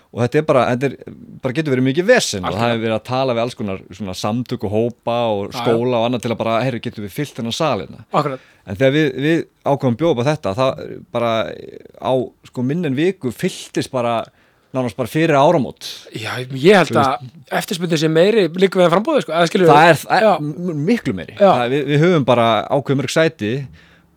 og 0.10 0.24
þetta 0.24 0.40
er 0.40 0.46
bara, 0.50 0.64
þetta 0.74 0.88
er, 0.90 1.18
bara 1.44 1.54
getur 1.60 1.74
verið 1.76 1.86
mikið 1.90 2.08
vesen 2.10 2.46
og 2.48 2.56
það 2.56 2.72
hefur 2.72 2.82
verið 2.86 2.96
að 2.96 3.04
tala 3.12 3.36
við 3.38 3.44
alls 3.44 3.58
konar 3.60 3.82
svona 3.94 4.16
samtök 4.18 4.64
og 4.66 4.74
hópa 4.74 5.18
og 5.36 5.54
skóla 5.54 6.00
og 6.00 6.08
annað 6.08 6.24
til 6.26 6.32
að 6.34 6.40
bara, 6.42 6.56
herru, 6.66 6.80
getur 6.82 7.06
við 7.06 7.14
fyllt 7.20 7.38
þennan 7.38 7.56
salina 7.60 8.02
akkurat, 8.10 8.48
En 8.70 8.78
þegar 8.78 8.92
við, 8.94 9.08
við 9.26 9.40
ákvæmum 9.66 9.96
bjóða 9.98 10.12
upp 10.14 10.20
á 10.22 10.30
þetta, 10.32 10.52
það 10.58 10.82
bara 11.14 11.30
á 12.02 12.14
sko 12.50 12.66
minn 12.66 12.86
en 12.90 12.98
viku 12.98 13.32
fylltist 13.34 13.90
bara 13.94 14.20
nánast 14.74 14.98
bara 14.98 15.10
fyrir 15.10 15.34
áramót. 15.34 15.88
já, 16.14 16.30
ég 16.54 16.78
held 16.78 16.98
að 17.02 17.24
eftirspundið 17.58 18.02
sé 18.04 18.10
meiri 18.14 18.44
líka 18.54 18.78
við 18.78 18.86
að 18.86 18.92
frambóði 18.94 19.24
sko, 19.26 19.34
eða 19.34 19.50
skilur 19.50 19.72
Það 19.72 19.88
er, 19.90 20.04
er 20.20 20.76
miklu 20.78 21.16
meiri. 21.18 21.38
Það, 21.40 21.64
við, 21.74 21.86
við 21.90 22.04
höfum 22.06 22.28
bara 22.28 22.50
ákveðum 22.70 23.02
mörg 23.02 23.14
sæti 23.14 23.54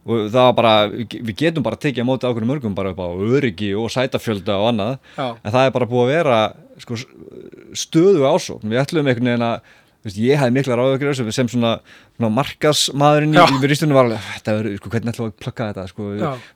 og 0.03 0.25
það 0.33 0.47
var 0.49 0.57
bara, 0.59 0.73
við 0.91 1.35
getum 1.39 1.63
bara 1.67 1.79
tekið 1.79 2.03
á 2.03 2.09
móti 2.09 2.27
ákveðum 2.27 2.51
mörgum 2.51 2.75
bara 2.75 2.91
upp 2.95 3.03
á 3.03 3.09
öryggi 3.13 3.71
og 3.79 3.91
sætafjölda 3.95 4.57
og 4.59 4.73
annað. 4.73 4.97
já, 5.17 5.29
En 5.45 5.53
það 5.55 5.67
er 5.69 5.77
bara 5.77 5.87
búið 5.93 6.03
að 6.03 6.13
vera 6.17 6.41
sko, 6.83 6.99
stöðu 7.79 8.27
ásókn. 8.27 8.67
Við 8.73 8.83
ætlum 8.83 9.07
einhvern 9.07 9.31
veginn 9.33 9.49
að 9.53 9.61
Veist, 10.03 10.19
ég 10.19 10.35
hafði 10.35 10.57
mikla 10.57 10.75
ráðökkur 10.75 11.13
þessu 11.13 11.31
sem 11.31 11.47
svona, 11.47 11.77
svona 12.19 12.31
markasmaðurinn 12.35 13.37
í, 13.39 13.43
viðristunum 13.63 13.95
var 13.95 14.09
alveg, 14.09 14.25
þetta 14.35 14.55
verður, 14.57 14.73
sko, 14.81 14.91
hvernig 14.91 15.13
ætlum 15.13 15.29
við 15.29 15.31
að 15.31 15.43
plugga 15.45 15.67
þetta 15.69 15.85
sko, 15.93 16.07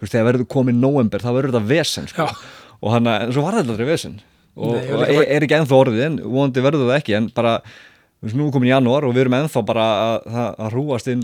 veist, 0.01 0.11
þegar 0.17 0.27
verður 0.27 0.49
komið 0.51 0.81
november 0.83 1.23
þá 1.23 1.29
verður 1.31 1.53
þetta 1.55 1.69
vesen 1.71 2.09
sko. 2.11 2.27
Já. 2.27 2.73
og 2.83 2.91
hann 2.97 3.07
en 3.13 3.35
svo 3.37 3.45
var 3.47 3.55
þetta 3.61 3.73
aldrei 3.77 3.87
vesen 3.93 4.17
og, 4.57 4.73
Nei, 4.75 4.89
og 4.91 5.05
er, 5.07 5.23
er 5.37 5.47
ekki 5.47 5.59
ennþá 5.61 5.79
orðið 5.79 6.03
en 6.09 6.19
vonandi 6.25 6.65
verður 6.67 6.91
það 6.91 6.99
ekki 6.99 7.17
en 7.21 7.29
bara, 7.39 7.55
nú 8.35 8.49
komin 8.55 8.71
í 8.71 8.73
janúar 8.73 9.07
og 9.07 9.15
við 9.15 9.27
erum 9.27 9.37
ennþá 9.39 9.63
bara 9.69 9.85
að, 10.07 10.17
að, 10.27 10.49
að 10.65 10.73
hrúast 10.75 11.11
inn 11.13 11.23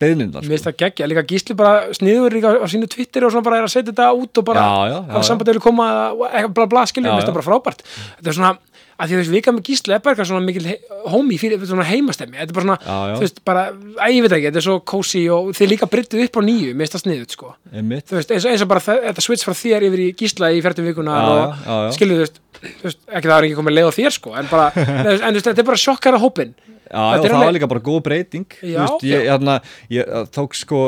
beðnindar 0.00 0.42
mér 0.42 0.56
finnst 0.56 0.68
það 0.70 0.78
geggja, 0.84 1.08
líka 1.12 1.26
gísli 1.30 1.56
bara 1.58 1.92
sniður 1.96 2.36
líka 2.38 2.54
á 2.58 2.66
sínu 2.70 2.88
Twitter 2.90 3.26
og 3.28 3.34
svona 3.34 3.46
bara 3.46 3.60
er 3.60 3.68
að 3.68 3.74
setja 3.76 3.92
þetta 3.92 4.08
út 4.16 4.42
og 4.42 4.48
bara 4.50 4.64
Já, 4.64 4.72
já, 4.90 4.94
já, 4.94 4.98
hafa 5.12 5.22
já. 5.22 5.28
samband 5.30 5.52
að 5.52 5.62
koma 5.64 5.86
eitthvað 6.30 6.56
bla 6.58 6.66
bla 6.74 6.86
skilur, 6.90 7.10
mér 7.10 7.20
finnst 7.20 7.30
það 7.30 7.38
bara 7.38 7.48
frábært. 7.50 7.84
Þetta 8.18 8.32
er 8.32 8.36
svona, 8.40 8.52
að 9.00 9.08
því 9.08 9.14
að 9.14 9.16
þú 9.16 9.20
veist, 9.22 9.32
vika 9.34 9.54
með 9.56 9.64
gísli 9.70 9.94
er 9.96 10.02
bara 10.04 10.12
eitthvað 10.14 10.28
svona 10.30 10.44
mikil 10.44 10.74
homie 11.14 11.38
fyrir 11.40 11.62
svona 11.66 11.86
heimastemmi 11.88 12.36
þetta 12.36 12.52
er 12.52 12.56
bara 12.58 12.66
svona, 12.66 12.78
Já, 12.84 12.96
já. 13.10 13.14
þú 13.16 13.24
veist, 13.24 13.40
bara 13.48 13.62
æ, 13.72 14.06
ég 14.12 14.24
veit 14.26 14.34
ekki, 14.36 14.46
þetta 14.50 14.60
er 14.60 14.66
svo 14.66 14.76
cozy 14.92 15.22
og 15.32 15.50
þið 15.56 15.72
líka 15.72 15.88
bryttuð 15.94 16.24
upp 16.26 16.38
á 16.38 16.42
nýju, 16.44 16.74
finnst 16.80 16.96
það 16.96 17.04
sniðut, 17.06 17.36
sko. 17.36 17.52
Einmitt, 17.72 18.06
þú 18.10 18.18
veist, 18.20 18.34
eins 18.36 18.44
og, 18.46 18.52
eins 18.54 18.64
og 18.66 18.70
bara 18.74 18.84
þetta 19.08 19.24
switch 19.24 19.46
frá 19.48 19.56
þér 19.56 19.88
yfir 19.88 20.04
í 20.04 20.10
gísla 20.20 20.52
í 20.52 20.60
færtum 20.64 20.90
vikuna 20.90 21.16
og 21.24 21.94
skilur 21.96 22.26
þú 22.26 22.46
þú 22.60 22.88
veist, 22.90 23.00
ekki 23.08 23.30
það 23.30 23.36
er 23.38 23.48
ekki 23.48 23.58
komið 23.62 23.76
leið 23.78 23.88
á 23.88 23.92
þér 23.96 24.16
sko, 24.18 24.34
en 24.36 24.50
bara, 24.52 24.68
en 24.76 25.30
þú 25.30 25.38
veist, 25.38 25.48
þetta 25.48 25.64
er 25.64 25.70
bara 25.72 25.84
sjokkara 25.86 26.20
hópin 26.20 26.52
Já, 26.90 26.98
og 27.14 27.22
það 27.22 27.36
var 27.38 27.52
líka 27.54 27.68
bara 27.70 27.82
góð 27.86 28.00
breyting 28.02 28.46
Já, 28.66 28.80
veist, 28.82 29.04
ég, 29.06 29.28
þarna, 29.30 29.60
ég 29.94 30.08
tók 30.34 30.56
sko 30.58 30.80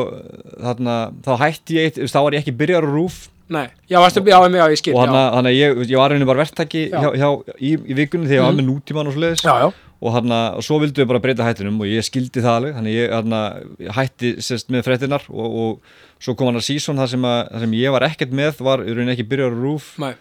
þarna, 0.59 0.97
þá 1.23 1.33
hætti 1.45 1.79
ég, 1.79 2.01
þá 2.11 2.19
var 2.27 2.35
ég 2.35 2.43
ekki 2.43 2.55
byrjar 2.59 2.87
rúf 2.91 3.29
Nei, 3.53 3.67
já, 3.91 3.99
varstu, 4.01 4.23
já, 4.25 4.39
já, 4.49 4.65
ég 4.73 4.81
skil 4.81 4.95
og 4.97 5.03
hann 5.13 5.49
að 5.51 5.57
ég, 5.59 5.81
ég 5.91 5.99
var 6.01 6.13
reyni 6.15 6.29
bara 6.29 6.41
verktaki 6.41 6.87
Já. 6.89 6.99
hjá, 7.03 7.09
hjá, 7.21 7.57
í, 7.59 7.73
í 7.77 7.97
vikunni 7.99 8.31
þegar 8.31 8.39
ég 8.39 8.47
var 8.47 8.57
með 8.57 8.69
nútíman 8.71 9.11
og 9.11 9.17
svoleiðis. 9.17 9.43
Já, 9.45 9.55
já, 9.61 9.69
og, 10.03 10.11
hana, 10.17 10.39
og 10.59 10.65
svo 10.67 10.79
vildu 10.83 11.03
við 11.03 11.11
bara 11.13 11.21
breyta 11.23 11.47
hættinum 11.47 11.79
og 11.83 11.91
ég 11.91 12.07
skildi 12.07 12.43
það 12.43 12.57
alveg. 12.59 12.75
Þannig 12.79 12.97
ég, 12.97 13.13
hana, 13.13 13.41
ég 13.83 13.95
hætti 13.99 14.33
sérst 14.43 14.73
með 14.73 14.87
fréttinar 14.89 15.27
og, 15.31 15.59
og 15.63 16.23
svo 16.23 16.35
kom 16.39 16.51
hann 16.51 16.61
að 16.63 16.67
sísón 16.71 16.99
það 17.03 17.13
sem, 17.15 17.29
að, 17.29 17.41
sem 17.65 17.77
ég 17.79 17.95
var 17.95 18.07
ekkert 18.09 18.35
með 18.41 18.63
var 18.67 18.85
í 18.87 18.95
rauninni 18.95 19.15
ekki 19.15 19.29
byrjar 19.31 19.55
á 19.55 19.59
rúf 19.59 19.93
nei, 20.03 20.13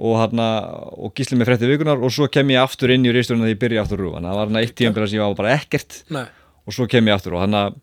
og, 0.00 0.16
hana, 0.22 0.48
og 0.96 1.14
gísli 1.18 1.38
með 1.38 1.52
frétti 1.52 1.70
vikunar 1.70 2.00
og 2.00 2.14
svo 2.14 2.30
kem 2.32 2.54
ég 2.54 2.62
aftur 2.62 2.94
inn 2.94 3.06
í 3.06 3.14
reisturinn 3.14 3.44
að 3.44 3.52
ég 3.54 3.60
byrja 3.60 3.84
aftur 3.84 4.00
rúf 4.02 4.16
þannig 4.16 4.30
að 4.30 4.34
það 4.34 4.40
var 4.40 4.52
hann 4.52 4.62
eitt 4.62 4.76
tíðanbyrja 4.80 5.12
sem 5.12 5.20
ég 5.20 5.26
var 5.26 5.40
bara 5.42 5.56
ekkert. 5.58 6.00
Nei. 6.16 6.26
Og 6.68 6.76
svo 6.76 6.86
kem 6.90 7.10
ég 7.10 7.18
aftur 7.18 7.36
og 7.36 7.44
hann 7.44 7.58
að 7.60 7.78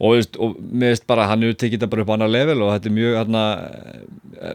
og, 0.00 0.16
og 0.40 0.54
mér 0.72 0.94
veist 0.94 1.04
bara 1.10 1.26
hann 1.28 1.42
hefur 1.44 1.58
tekið 1.60 1.78
þetta 1.82 1.90
bara 1.92 2.04
upp 2.06 2.12
á 2.12 2.14
annar 2.16 2.30
level 2.32 2.62
og 2.64 2.70
þetta 2.72 2.88
er 2.88 2.94
mjög 2.96 3.16
hann 3.20 3.36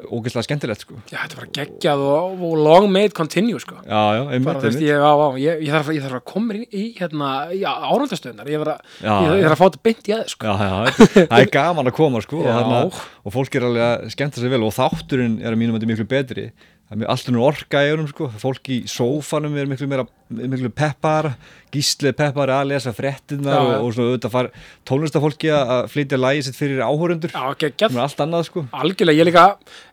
ógeðslega 0.10 0.46
skemmtilegt 0.48 0.82
sko. 0.86 0.96
Já, 1.12 1.20
þetta 1.22 1.36
er 1.36 1.40
bara 1.42 1.50
geggjað 1.60 2.04
og, 2.06 2.40
og 2.48 2.56
long 2.66 2.88
made 2.94 3.14
continue 3.18 3.60
sko. 3.62 3.78
Já, 3.86 4.02
já, 4.18 4.22
einmitt, 4.26 4.48
bara, 4.48 4.62
þú 4.64 4.70
veist, 4.70 4.80
einmitt. 4.80 4.90
ég, 4.90 5.06
á, 5.06 5.12
á, 5.14 5.28
ég, 5.42 5.62
ég, 5.66 5.72
þarf, 5.76 5.92
ég 5.96 6.06
þarf 6.06 6.18
að 6.20 6.26
koma 6.32 6.56
inn 6.58 6.66
í 6.66 6.86
hérna, 6.98 7.30
já, 7.54 7.70
árandastöðunar 7.92 8.50
ég, 8.50 8.64
þarf 8.66 8.74
að- 8.76 9.60
fá 9.60 9.66
þetta 9.68 9.84
beint 9.86 10.10
í 10.10 10.16
aðeins 10.16 10.36
sko. 10.36 10.50
Já, 10.50 10.56
já, 10.66 11.10
það 11.30 11.38
er 11.44 11.52
gaman 11.54 11.92
að 11.92 11.98
koma 12.00 12.24
sko, 12.26 12.42
og, 12.42 12.50
hana, 12.58 12.82
og 13.26 13.36
fólk 13.36 13.60
er 13.60 13.68
alveg 13.70 13.86
að 13.92 14.08
skemmta 14.16 14.42
sig 14.42 14.54
vel 14.56 14.64
og 14.66 14.74
þátturinn 14.76 15.38
er 15.46 15.54
að 15.54 15.62
mínum 15.62 15.76
að 15.78 15.84
þetta 15.84 15.90
er 15.90 15.94
miklu 15.94 16.10
betri 16.16 16.48
það 16.86 16.94
er 16.94 17.02
mjög 17.02 17.12
alltaf 17.16 17.42
orka 17.50 17.82
í 17.82 17.92
honum 17.94 18.10
sko, 18.12 18.28
fólk 18.42 18.70
í 18.70 18.76
sófanum 18.90 19.56
er 19.58 19.70
miklu 19.70 19.88
meira 19.90 20.06
miklu 20.30 20.70
peppara, 20.74 21.32
gíslið 21.74 22.16
peppara 22.18 22.60
að 22.62 22.72
lesa 22.72 22.94
fréttinnar 22.96 23.56
Já, 23.58 23.62
og, 23.62 23.86
og 23.86 23.94
svona 23.94 24.12
auðvitað 24.12 24.34
far 24.34 24.50
tónlistafólki 24.90 25.52
að 25.54 25.90
flytja 25.94 26.20
lægi 26.20 26.44
sitt 26.48 26.58
fyrir 26.58 26.82
áhórundur, 26.86 27.34
sem 27.34 27.86
er 27.90 28.02
allt 28.02 28.22
annað 28.26 28.46
sko. 28.48 28.64
Algjörlega, 28.74 29.20
ég 29.22 29.30
líka, 29.30 29.46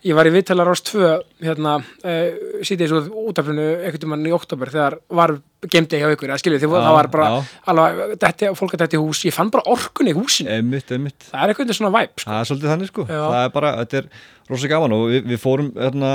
ég 0.09 0.17
var 0.17 0.29
í 0.29 0.35
viðtala 0.37 0.67
Rás 0.69 0.85
2 0.89 1.11
hérna, 1.45 1.79
uh, 1.81 2.45
sítið 2.65 2.93
svo 2.93 3.25
útaflinu 3.33 3.67
einhvern 3.83 4.05
tímann 4.05 4.29
í 4.29 4.35
oktober 4.37 4.73
þegar 4.73 4.99
var 5.21 5.35
gemdi 5.73 6.01
hjá 6.01 6.09
ykkur, 6.13 6.33
eða 6.33 6.41
skiljið, 6.43 6.65
Já, 6.65 6.73
það 6.77 6.97
var 6.99 7.11
bara 7.13 7.27
já. 7.29 7.51
alveg, 7.73 8.15
detti, 8.25 8.53
fólk 8.59 8.77
að 8.77 8.87
þetta 8.87 8.99
í 8.99 9.03
hús, 9.03 9.25
ég 9.29 9.37
fann 9.37 9.53
bara 9.53 9.69
orkun 9.71 10.11
í 10.11 10.17
húsinu, 10.17 10.51
einmitt, 10.57 10.91
einmitt, 10.93 11.29
það 11.29 11.45
er 11.45 11.53
eitthvað 11.53 11.77
svona 11.79 11.93
væp, 11.95 12.17
sko. 12.17 12.31
það 12.33 12.41
er 12.41 12.49
svolítið 12.51 12.73
þannig 12.73 12.91
sko. 12.91 13.05
Já. 13.07 13.21
það 13.21 13.45
er 13.45 13.53
bara, 13.55 13.75
þetta 13.83 14.01
er 14.01 14.09
rosa 14.51 14.73
gaman 14.73 14.97
og 14.97 15.05
við, 15.13 15.29
við 15.31 15.43
fórum 15.45 15.71
hérna, 15.77 16.11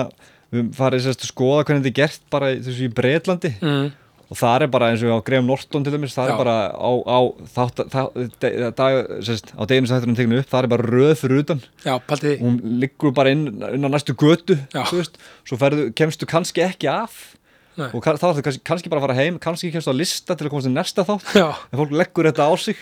við 0.54 0.68
farið 0.78 1.06
sérst 1.06 1.24
að 1.26 1.32
skoða 1.32 1.64
hvernig 1.68 1.86
þetta 1.86 1.94
er 1.94 1.98
gert 2.02 2.28
bara 2.34 2.52
þessu 2.56 2.86
í 2.88 2.92
Breitlandi 2.98 3.52
mm. 3.58 3.88
og 4.32 4.40
það 4.40 4.66
er 4.66 4.72
bara 4.74 4.90
eins 4.92 5.06
og 5.06 5.16
á 5.20 5.26
Graham 5.28 5.50
Norton 5.50 5.86
til 5.86 5.94
dæmis, 5.94 6.16
það 6.16 6.30
Já. 6.30 6.34
er 6.34 6.42
bara 6.42 6.58
á, 6.72 6.92
á 7.04 7.20
þátt, 7.56 7.82
á 7.92 9.64
deginu 9.68 9.90
sem 9.90 9.96
þetta 9.96 10.12
er 10.12 10.20
tekinu 10.22 10.42
upp, 10.42 10.52
það 10.52 10.60
er 10.62 10.72
bara 10.76 10.92
röð 10.92 11.16
fyrir 11.22 11.44
utan. 11.44 11.64
Já, 11.84 11.96
hún 12.42 12.60
liggur 12.84 13.16
bara 13.18 13.34
inn, 13.36 13.50
inn 13.74 13.88
á 13.88 13.90
næstu 13.92 14.16
götu 14.18 14.60
veist, 14.74 15.20
svo 15.48 15.60
ferðu, 15.60 15.90
kemstu 15.98 16.30
kannski 16.30 16.64
ekki 16.68 16.92
af. 16.92 17.34
Nei. 17.78 17.92
og 17.94 18.02
þá 18.02 18.08
er 18.10 18.18
það 18.18 18.56
kannski, 18.66 18.90
bara 18.90 19.04
að 19.04 19.04
fara 19.06 19.16
heim 19.20 19.36
kannski 19.38 19.70
kemstu 19.70 19.94
á 19.94 20.00
lista 20.00 20.34
til 20.34 20.48
að 20.48 20.50
komast 20.50 20.66
til 20.66 20.74
næsta 20.74 21.04
þátt. 21.06 21.36
En 21.38 21.78
fólk 21.78 21.92
leggur 21.94 22.26
þetta 22.26 22.48
á 22.50 22.54
sig 22.58 22.80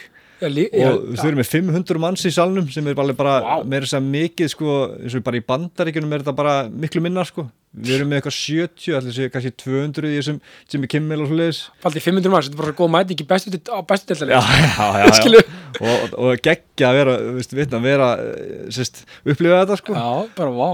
já, 0.76 0.90
og 0.92 1.14
þau 1.20 1.28
eru 1.30 1.40
með 1.40 1.52
500 1.52 2.02
manns 2.04 2.26
í 2.28 2.32
salnum 2.36 2.66
sem 2.74 2.88
er 2.92 2.98
bara, 2.98 3.16
bara 3.16 3.36
Vá. 3.44 3.54
meira 3.72 3.88
sem 3.90 4.10
mikið 4.16 4.50
sko, 4.52 4.80
eins 5.00 5.16
og 5.16 5.24
bara 5.26 5.40
í 5.40 5.46
bandaríkjunum 5.48 6.16
er 6.16 6.24
þetta 6.26 6.36
bara 6.36 6.56
miklu 6.70 7.04
minna 7.06 7.24
sko 7.28 7.48
við 7.76 7.98
erum 7.98 8.12
með 8.12 8.22
eitthvað 8.22 8.36
70, 8.38 8.96
allir 9.00 9.16
séu 9.16 9.32
kannski 9.34 9.52
200 9.64 10.10
í 10.12 10.18
þessum 10.20 10.40
Jimmy 10.72 10.90
Kimmel 10.92 11.24
og 11.24 11.32
svoleiðis 11.32 11.62
paldi 11.84 12.04
500 12.04 12.34
manns, 12.34 12.50
þetta 12.50 12.60
er 12.60 12.64
bara 12.64 12.76
góð 12.80 12.92
mæti 12.96 13.16
ekki 13.18 13.28
bestu, 13.32 13.62
á 13.72 13.80
bestu 13.88 14.08
já, 14.08 14.16
deltali, 14.16 14.36
já, 14.36 14.44
já, 14.76 14.90
já. 15.02 15.14
Skilu. 15.20 15.42
og, 15.80 16.18
og 16.26 16.44
geggja 16.46 16.92
að 16.92 17.00
vera, 17.02 17.16
veist, 17.40 17.56
vitna, 17.56 17.82
að 17.82 17.90
vera 17.90 18.12
eh, 18.24 18.54
sérst, 18.76 19.04
upplifa 19.26 19.64
þetta 19.64 19.80
sko 19.82 19.98
já, 19.98 20.08
bara 20.40 20.54
vá, 20.56 20.70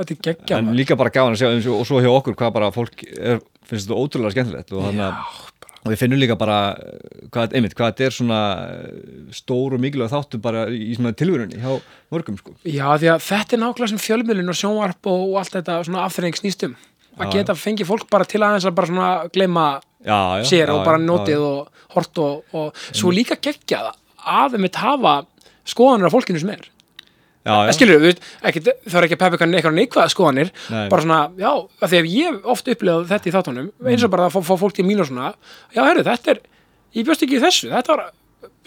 þetta 0.00 0.14
er 0.14 0.22
geggja, 0.28 0.60
en 0.62 0.70
líka 0.78 0.98
bara 1.00 1.14
gáðan 1.14 1.38
að 1.38 1.42
sjá 1.42 1.74
og, 1.74 1.82
svo 1.90 2.02
hjá 2.04 2.10
okkur 2.12 2.38
hvað 2.38 2.54
bara 2.60 2.70
fólk 2.74 3.02
er, 3.14 3.42
finnst 3.66 3.88
þetta 3.88 3.98
ótrúlega 3.98 4.36
skemmtilegt 4.36 4.74
og, 4.76 4.86
hana, 4.90 5.10
og 5.84 5.92
við 5.92 6.00
finnum 6.00 6.20
líka 6.20 6.36
bara 6.40 6.58
eh, 6.80 7.28
hvað, 7.34 7.54
einmitt, 7.58 7.76
hvað 7.76 7.92
þetta 7.92 8.06
er 8.06 8.16
svona 8.16 8.40
eh, 8.64 9.28
stór 9.36 9.76
og 9.76 9.82
mikilvæg 9.84 10.12
þáttu 10.12 10.40
bara 10.44 10.64
í 10.72 10.96
svona 10.96 11.12
tilvörunni 11.16 11.60
hjá 11.60 11.76
mörgum 12.14 12.38
sko. 12.40 12.56
Já, 12.64 12.86
því 13.00 13.10
að 13.12 13.26
þetta 13.28 13.56
er 13.56 13.62
nákvæmlega 13.62 13.92
sem 13.92 14.02
fjölmiðlun 14.06 14.54
og 14.54 14.60
sjónvarp 14.60 15.10
og, 15.12 15.36
allt 15.42 15.58
þetta 15.58 15.78
svona 15.88 16.06
afþreying 16.08 16.40
snýstum 16.40 16.76
að 17.14 17.36
geta 17.36 17.54
fengið 17.54 17.90
fólk 17.90 18.08
bara 18.10 18.26
til 18.26 18.42
aðeins 18.42 18.66
að 18.66 18.76
bara 18.78 18.90
svona 18.90 19.10
gleyma 19.34 19.66
já, 20.02 20.18
já, 20.40 20.46
sér 20.50 20.66
já, 20.66 20.74
og 20.74 20.80
bara 20.86 20.98
notið 20.98 21.44
og 21.46 21.84
hort 21.94 22.20
og, 22.22 22.56
og 22.56 22.86
svo 22.90 23.12
líka 23.14 23.38
geggjað 23.38 23.92
að 24.24 24.56
þeim 24.56 24.70
hafa 24.80 25.14
skoðanir 25.68 26.08
af 26.08 26.16
fólkinu 26.16 26.42
sem 26.42 26.54
er 26.56 26.66
skilur 27.76 28.06
ekkit, 28.08 28.70
það 28.88 28.98
er 29.00 29.06
ekki 29.06 29.16
að 29.18 29.22
peppa 29.22 29.48
eitthvað 29.48 29.76
neikvæða 29.76 30.12
skoðanir 30.12 30.52
Nei. 30.72 30.88
bara 30.92 31.04
svona, 31.04 31.20
já, 31.36 31.50
því 31.84 32.00
að 32.00 32.10
ég 32.14 32.48
oft 32.54 32.70
upplifað 32.72 33.06
þetta 33.12 33.28
í 33.28 33.34
þáttunum, 33.34 33.70
eins 33.84 34.06
og 34.06 34.12
bara 34.14 34.28
að 34.30 34.38
fá, 34.38 34.54
fólk 34.62 34.76
til 34.78 34.86
mín 34.88 35.02
og 35.04 35.10
svona, 35.10 35.34
já, 35.74 35.82
herru, 35.82 36.06
þetta 36.06 36.34
er 36.34 36.40
ég 36.96 37.06
bjóst 37.08 37.26
ekki 37.26 37.42
þessu, 37.42 37.70
þetta 37.74 37.94
var 37.94 38.10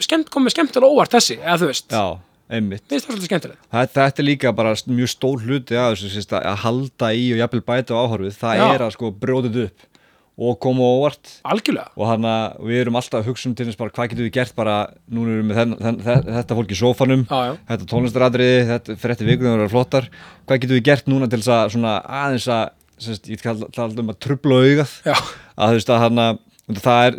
skemmt, 0.05 0.32
komið 0.34 0.55
skemmtilega 0.55 0.93
óvart 0.93 1.17
þessi, 1.17 1.39
eða 1.41 1.57
þú 1.63 1.71
veist. 1.71 1.97
Já, 1.97 2.05
einmitt. 2.53 2.86
Finnst 2.86 3.07
það 3.07 3.13
svolítið 3.15 3.32
skemmtilegt. 3.32 3.61
Þetta, 3.73 3.99
þetta 4.03 4.23
er 4.23 4.28
líka 4.30 4.53
bara 4.61 4.73
mjög 4.93 5.13
stór 5.13 5.45
hluti 5.47 5.80
að 5.82 6.07
að 6.38 6.63
halda 6.63 7.11
í 7.17 7.28
og 7.34 7.41
jafnvel 7.41 7.63
bæta 7.65 7.97
á 7.97 8.01
áhorfið 8.03 8.41
það 8.41 8.61
Já. 8.61 8.65
er 8.75 8.86
að 8.86 8.93
sko 8.97 9.13
brjóðið 9.25 9.61
upp 9.67 9.88
og 10.38 10.57
koma 10.61 10.85
óvart. 10.85 11.31
Algjörlega, 11.49 11.89
og 11.97 12.09
hann 12.11 12.25
að 12.29 12.57
við 12.69 12.81
erum 12.83 12.99
alltaf 12.99 13.23
að 13.23 13.31
hugsa 13.31 13.49
um 13.49 13.55
til 13.57 13.65
þess 13.65 13.79
bara 13.79 13.93
hvað 13.95 14.11
getum 14.11 14.27
við 14.27 14.35
gert 14.38 14.57
bara 14.57 14.75
núna 15.09 15.33
erum 15.33 15.49
við 15.49 15.61
þenn, 15.61 15.77
þenn, 15.81 16.01
þenn, 16.05 16.27
þetta 16.35 16.57
fólk 16.59 16.73
í 16.73 16.77
sófanum 16.77 17.23
já, 17.25 17.39
já, 17.47 17.53
þetta 17.71 17.88
tónlistaradriði, 17.93 18.59
þetta 18.71 18.97
fyrir 19.01 19.15
eftir 19.15 19.31
vikunum 19.31 19.55
verður 19.55 19.73
flottar, 19.73 20.09
hvað 20.45 20.61
getum 20.61 20.77
við 20.77 20.85
gert 20.91 21.09
núna 21.09 21.29
til 21.31 21.41
þess 21.41 21.53
að 21.57 21.73
svona 21.73 21.95
aðeins 22.21 22.49
að 22.53 22.65
sérst, 23.01 23.29
ég 23.29 23.41
tala 23.41 23.89
um 23.89 24.13
að 24.13 24.19
trubla 24.25 24.61
augað. 24.61 24.93
Já, 25.05 25.17
að 25.57 25.73
þú 25.73 25.79
veist 25.79 25.91
að 25.93 26.03
hann 26.05 26.21
að 26.21 26.43
það 26.68 27.05
er 27.07 27.15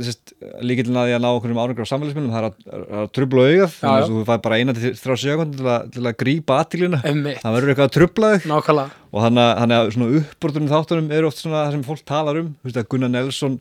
líkillin 0.68 0.99
að 1.01 1.07
því 1.09 1.14
að 1.16 1.22
ná 1.24 1.28
okkur 1.32 1.53
um 1.55 1.61
árangur 1.62 1.86
á 1.88 1.92
samfélagsmiðlum, 1.92 2.32
það 2.34 2.42
er 2.42 2.49
að, 2.49 2.82
að 3.01 3.07
trubla 3.16 3.44
augað 3.49 3.72
þannig 3.78 4.03
að 4.03 4.11
þú 4.12 4.24
fær 4.28 4.42
bara 4.44 4.59
eina 4.61 4.74
til 4.76 4.90
þrjá 4.99 5.16
sekund 5.22 5.57
til, 5.57 5.68
að- 5.72 5.86
til 5.94 6.03
að 6.05 6.16
grípa 6.20 6.59
aðtílina 6.61 7.01
emmitt, 7.09 7.40
það 7.40 7.57
verður 7.57 7.72
eitthvað 7.72 7.88
að 7.88 7.94
trubla 7.96 8.32
þig. 8.34 8.49
Nákvæmlega. 8.53 9.03
Og 9.09 9.24
hann 9.24 9.40
að, 9.40 9.53
að 9.64 10.16
uppbrotunum 10.20 10.68
þáttunum 10.74 11.11
eru 11.16 11.30
oft 11.30 11.40
svona 11.40 11.62
það 11.64 11.72
sem 11.78 11.86
fólk 11.88 12.05
talar 12.12 12.42
um. 12.42 12.51
Að 12.68 12.88
Gunnar 12.92 13.14
Nelson 13.14 13.57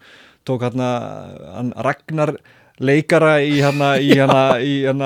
tók 0.47 0.67
hann 0.67 0.83
hann 0.83 1.71
Ragnar 1.87 2.35
leikara 2.83 3.37
í 3.41 3.57
hann 3.63 3.81
í 4.03 4.11
hann 4.19 4.33
í 4.61 4.73
hann 4.85 5.03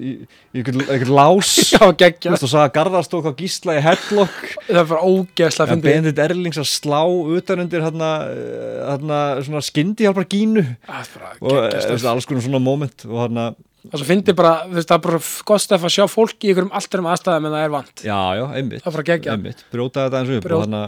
í 0.00 0.12
í 0.56 0.62
einhvern 0.62 1.12
lás. 1.12 1.52
Þú 1.74 1.90
geggja, 2.00 2.32
veist 2.32 2.46
og 2.46 2.52
sagði 2.52 2.64
að 2.64 2.74
Garðars 2.78 3.10
tók 3.12 3.28
á 3.28 3.32
gísla 3.38 3.76
í 3.78 3.84
headlock. 3.84 4.36
Það 4.66 4.80
er 4.82 4.90
bara 4.92 5.04
ógeðslega 5.04 5.74
fyndið. 5.74 5.88
Bendit 5.88 6.22
Erlings 6.24 6.60
að 6.60 6.68
slá 6.72 7.02
utan 7.04 7.64
undir 7.64 7.84
hann 7.84 8.04
hann 8.08 9.16
svona 9.46 9.64
skyndihjálpar 9.64 10.28
gínu 10.30 10.64
Það 10.88 11.16
og 11.38 11.56
eh, 11.68 12.10
alls 12.10 12.28
konar 12.28 12.44
svona 12.44 12.62
moment 12.62 13.04
og 13.08 13.24
hann 13.26 13.42
að 13.48 13.64
Og 13.88 14.00
svo 14.00 14.08
fyndið 14.08 14.34
bara, 14.36 14.66
þú 14.68 14.82
það 14.82 14.96
er 14.96 15.02
bara 15.04 15.18
gott 15.48 15.62
stef 15.62 15.84
að 15.86 15.92
sjá 15.94 16.04
fólk 16.10 16.44
í 16.44 16.50
einhverjum 16.50 16.74
allturum 16.76 17.06
aðstæðum 17.08 17.46
en 17.46 17.54
það 17.54 17.62
er 17.64 17.70
vant. 17.72 18.02
Já 18.04 18.18
já 18.36 18.42
einmitt. 18.58 18.82
Það 18.84 19.28
einmitt, 19.32 19.62
brjóta 19.72 20.04
þetta 20.04 20.18
eins 20.18 20.32
og 20.32 20.40
upp 20.40 20.48
og, 20.50 20.64
hana, 20.66 20.82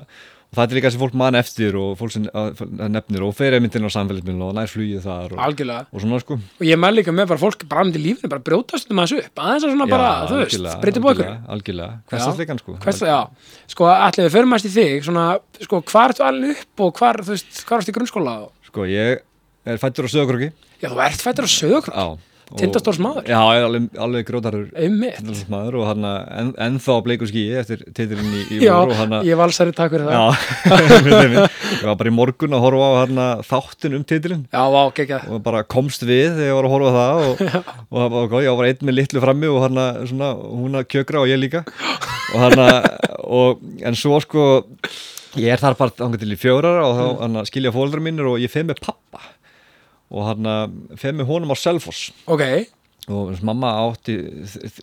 og 0.51 0.59
það 0.59 0.65
er 0.65 0.79
líka 0.81 0.91
sem 0.91 0.99
fólk 0.99 1.15
man 1.15 1.37
eftir 1.39 1.77
og 1.79 1.93
fólk 1.99 2.11
sem 2.11 2.25
nefnir 2.91 3.23
og 3.23 3.35
fer 3.39 3.55
einmitt 3.55 3.77
inn 3.79 3.87
á 3.87 3.91
samfélagsmiðlun 3.95 4.47
og 4.49 4.57
nær 4.57 4.71
flugið 4.71 5.05
þar 5.05 5.35
og, 5.37 5.43
og 5.95 6.03
svona 6.03 6.19
sko. 6.25 6.39
Og 6.59 6.65
ég 6.67 6.81
með 6.81 6.97
líka 6.97 7.15
með 7.15 7.29
bara 7.31 7.43
fólk 7.45 7.63
bara 7.71 7.85
myndi 7.87 8.03
lífinu, 8.03 8.31
bara 8.33 8.43
brjótast 8.49 8.91
um 8.91 8.99
þessu 8.99 9.21
upp 9.23 9.43
Aðeins 9.45 9.67
að 9.69 9.75
svona 9.77 9.87
bara, 9.91 10.09
þú 10.27 10.41
veist, 10.41 10.67
breytið 10.83 11.07
ykkur. 11.13 11.31
algjörlega, 11.55 11.99
hverstasleikan 12.11 12.63
sko 12.63 12.75
Hvers, 12.83 13.03
já, 13.07 13.21
sko, 13.71 13.87
allir 13.95 14.27
við 14.27 14.35
förum 14.35 14.53
mæst 14.57 14.67
í 14.67 14.73
þig 14.75 15.07
svona, 15.07 15.27
sko, 15.63 15.83
hvar 15.93 16.17
ertu 16.17 16.27
alveg 16.27 16.65
upp 16.65 16.85
og 16.89 16.99
hvar, 16.99 17.23
þú 17.23 17.37
veist, 17.37 17.63
hvar 17.69 17.85
ertu 17.85 17.95
í 17.95 17.99
grunnskóla 18.01 18.35
og... 18.49 18.51
sko 18.67 18.89
ég 18.91 19.23
er 19.71 19.79
fættur 19.79 20.11
á 20.11 20.15
sögurkroki 20.17 20.51
Já, 20.81 20.89
þú 20.91 21.01
ert 21.07 21.23
fættur 21.23 21.47
á 21.47 21.51
sögur 21.53 21.95
já 22.51 22.57
og- 22.57 22.59
Tindastóls 22.61 22.99
maður. 22.99 23.27
já, 23.31 23.39
alveg, 23.39 23.85
alveg 24.07 24.25
grótarur 24.27 24.65
Einmitt. 24.75 25.17
Tindastóls 25.21 25.51
maður 25.53 25.77
og 25.81 25.87
hann 25.87 26.05
en, 26.11 26.49
ennþá 26.67 26.97
á 26.99 27.01
bleiku 27.07 27.29
skíi 27.31 27.55
eftir 27.61 27.85
titilinn 27.95 28.33
í, 28.35 28.43
í 28.57 28.61
Já, 28.65 28.75
vor 28.81 28.91
og 28.91 28.99
hann 28.99 29.15
ég 29.29 29.39
valsari 29.39 29.73
takk 29.77 29.95
fyrir 29.95 30.11
það. 30.11 30.19
Já, 30.19 30.27
ég 31.81 31.87
var 31.87 31.97
bara 32.01 32.11
í 32.11 32.15
morgun 32.15 32.57
að 32.59 32.65
horfa 32.67 32.89
á 32.91 32.93
hann 33.05 33.21
þáttin 33.47 33.97
um 34.01 34.05
titilinn. 34.11 34.43
Já, 34.51 34.63
vá, 34.75 34.83
geggjað. 34.99 35.29
Og 35.31 35.43
bara 35.47 35.63
komst 35.63 36.03
við 36.07 36.35
þegar 36.39 36.51
ég 36.51 36.59
var 36.59 36.69
að 36.69 36.75
horfa 36.75 36.91
á 36.91 36.99
það 36.99 37.29
og, 37.29 37.45
og 37.91 38.15
var 38.17 38.29
góð, 38.35 38.45
ég 38.49 38.59
var 38.61 38.71
einn 38.73 38.85
með 38.91 38.99
litlu 38.99 39.23
frammi 39.25 39.51
og 39.53 39.63
hann 39.67 39.81
svona, 40.11 40.33
hún 40.51 40.81
að 40.81 40.89
kjökra 40.95 41.23
og 41.23 41.31
ég 41.31 41.41
líka. 41.41 41.65
Og 42.35 42.45
hann 42.45 42.65
og, 43.31 43.63
en 43.87 43.97
svo 43.99 44.19
sko 44.23 44.45
ég 45.39 45.53
er 45.55 45.61
þar 45.63 45.77
bara 45.79 45.95
þangað 45.95 46.25
til 46.25 46.33
í 46.35 46.39
fjórar 46.41 46.81
og 46.83 46.97
þá 46.99 47.05
hann 47.23 47.41
skilja 47.47 47.71
fóldrar 47.75 48.03
mínir 48.03 48.27
og 48.27 48.41
ég 48.43 48.51
feð 48.51 48.73
með 48.73 48.81
pappa 48.83 49.23
og 50.11 50.27
hann 50.27 50.53
feð 50.99 51.19
með 51.21 51.31
honum 51.31 51.55
á 51.55 51.57
Selfoss. 51.59 52.11
Ok, 52.31 52.45
og 53.11 53.35
mamma 53.47 53.73
átti 53.87 54.17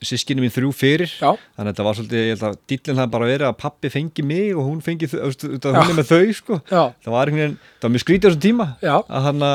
sískinni 0.05 0.43
mín 0.43 0.53
þrjú 0.53 0.71
fyrir. 0.75 1.11
Já, 1.19 1.31
þannig 1.55 1.63
að 1.63 1.71
þetta 1.71 1.87
var 1.87 1.97
svolítið, 1.99 2.21
ég 2.23 2.31
held 2.33 2.45
að 2.47 2.59
dýllin 2.71 3.01
það 3.01 3.11
bara 3.15 3.31
verið 3.31 3.49
að 3.49 3.57
pappi 3.63 3.91
fengi 3.93 4.25
mig 4.27 4.53
og 4.55 4.63
hún 4.67 4.79
fengi 4.83 5.09
þau, 5.11 5.19
hún 5.27 5.83
er 5.83 5.97
með 5.97 6.13
þau 6.13 6.37
sko. 6.39 6.61
Það 6.67 7.11
var 7.13 7.31
einhvern 7.31 7.43
veginn, 7.43 7.59
það 7.77 7.87
var 7.87 7.93
mjög 7.95 8.05
skrítið 8.05 8.27
á 8.27 8.29
þessum 8.31 8.45
tíma 8.47 8.71
já, 8.83 8.95
að 9.03 9.29
hann 9.29 9.45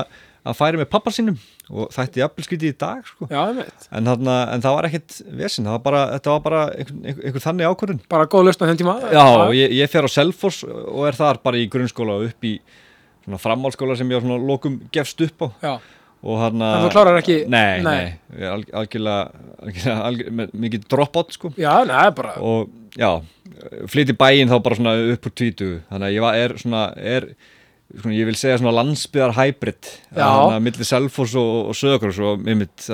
að 0.42 0.56
færi 0.58 0.80
með 0.80 0.88
pappa 0.92 1.12
sínum. 1.14 1.40
Og 1.72 1.88
þætti 1.94 2.20
jafnvel 2.20 2.44
skrítið 2.44 2.72
í 2.72 2.76
dag 2.76 3.06
sko. 3.06 3.28
já, 3.30 3.42
en, 3.54 4.08
þarna, 4.10 4.36
en 4.52 4.64
það 4.64 4.74
var 4.76 4.88
ekkit 4.88 5.18
vesinn, 5.38 5.68
það 5.68 5.76
var 5.76 5.84
bara, 5.84 6.00
þetta 6.16 6.32
var 6.34 6.42
bara 6.46 6.62
einhver, 6.74 6.96
einhver, 6.98 7.26
einhver 7.28 7.44
þannig 7.44 7.70
ákvörðun. 7.70 8.00
Bara 8.12 8.26
góð 8.32 8.48
lausn 8.48 8.64
á 8.64 8.68
þeim 8.68 8.80
tíma? 8.82 8.96
Já, 9.14 9.26
ég, 9.56 9.76
ég 9.78 9.92
fer 9.92 10.08
á 10.08 10.10
Selfoss 10.10 10.64
og 10.66 11.06
er 11.08 11.16
þar 11.16 11.40
bara 11.46 11.60
í 11.62 11.68
grunnskóla 11.72 12.18
upp 12.26 12.48
í 12.48 12.56
svona 13.24 13.38
framhaldsskóla 13.42 13.96
sem 13.98 14.08
ég 14.10 14.18
á 14.18 14.24
svona 14.24 14.38
lokum 14.46 14.80
gefst 14.92 15.20
upp 15.26 15.42
á. 15.42 15.48
Já, 15.62 15.72
og 16.22 16.38
hann 16.38 16.62
En 16.62 16.84
þú 16.84 16.90
klárar 16.94 17.18
ekki- 17.20 17.48
Nei, 17.48 17.80
Nei. 17.82 18.14
nei, 18.38 18.46
alg, 18.46 18.68
algjörlega, 18.72 19.30
algjörlega, 19.62 20.02
algjörlega 20.08 20.50
mikið 20.54 20.84
dropout 20.88 21.32
sko. 21.32 21.50
Já, 21.58 21.84
neða, 21.86 22.14
bara 22.14 22.34
og 22.40 22.68
já, 22.96 23.10
flytti 23.90 24.14
bæinn 24.18 24.48
þá 24.50 24.62
bara 24.62 24.76
svona 24.78 24.94
upp 25.12 25.26
úr 25.26 25.34
tvítu 25.34 25.70
þannig 25.90 26.06
að 26.08 26.14
ég 26.14 26.20
var, 26.20 26.34
er 26.34 26.54
svona, 26.62 26.84
er 26.96 27.28
svona, 28.00 28.14
ég 28.16 28.28
vil 28.28 28.36
segja 28.38 28.58
svona 28.60 28.72
landsbyðar 28.78 29.34
hybrid 29.36 29.88
þannig 30.14 30.54
að 30.56 30.64
milli 30.66 30.86
Selfoss 30.88 31.34
og, 31.40 31.50
og 31.72 31.76
Söðakros 31.78 32.20
og 32.24 32.46
einmitt 32.48 32.86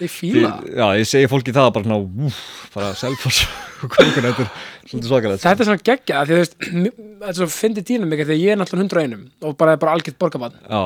Því- 0.00 0.42
Já, 0.42 0.86
ég 0.98 1.06
segi 1.08 1.30
fólki 1.30 1.54
það 1.54 1.70
bara 1.76 1.86
svona 1.88 2.00
úf, 2.28 2.40
bara 2.74 2.90
Selfoss 2.98 3.44
og 3.84 3.90
kongun 3.94 4.26
þetta 4.28 4.46
er 4.46 4.50
svolítið 4.90 5.08
svakalegt 5.12 5.44
Þetta 5.44 5.64
er 5.64 5.70
svona 5.70 5.84
geggja, 5.90 6.24
því 6.28 6.40
veist 6.40 6.56
Þetta 6.64 7.30
er 7.32 7.38
svo 7.40 7.50
fyndi 7.54 7.86
dýnum 7.86 8.10
mikið 8.14 8.30
þegar 8.32 8.42
ég 8.42 8.54
er 8.56 8.60
náttúrulega 8.62 8.90
101 8.90 9.46
og 9.50 9.56
bara, 9.60 9.76
bara 9.80 9.96
algjört 9.98 10.18
borgarbann 10.22 10.58
Já, 10.66 10.82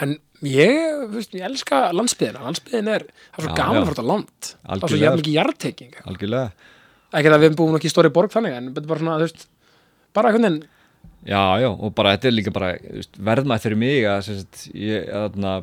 En 0.00 0.12
ég, 0.46 1.06
veist, 1.10 1.32
ég 1.34 1.42
elska 1.48 1.88
landsbyðina. 1.98 2.44
Landsbyðin 2.46 2.90
er, 2.94 3.04
það 3.34 3.40
er 3.40 3.44
svo 3.44 3.50
Já, 3.50 3.56
gaman 3.58 3.88
að 3.90 3.98
á 3.98 4.06
land. 4.06 4.50
Það 4.62 4.76
er 4.76 4.92
svo 4.92 5.00
jafn 5.00 5.18
mikið 5.18 5.34
algjörlega. 6.06 6.52
Ekki 7.10 7.32
að 7.34 7.42
við 7.42 7.56
búum 7.58 7.74
ekki 7.74 7.90
í 7.90 7.92
stóri 7.92 8.12
borg 8.14 8.30
þannig 8.30 8.54
En 8.60 8.68
bara 8.78 9.00
svona, 9.02 9.16
þú 9.18 9.26
veist 9.26 9.48
bara 10.14 10.30
veginn 10.36 10.60
Já, 11.28 11.60
já, 11.60 11.68
og 11.68 11.92
bara 11.96 12.14
þetta 12.16 12.30
er 12.30 12.36
líka 12.36 12.52
bara 12.54 12.70
verðmætt 13.20 13.64
fyrir 13.66 13.80
mig 13.80 14.06
að 14.08 14.22
sagt, 14.30 14.62
ég 14.72 15.08
þarna, 15.10 15.56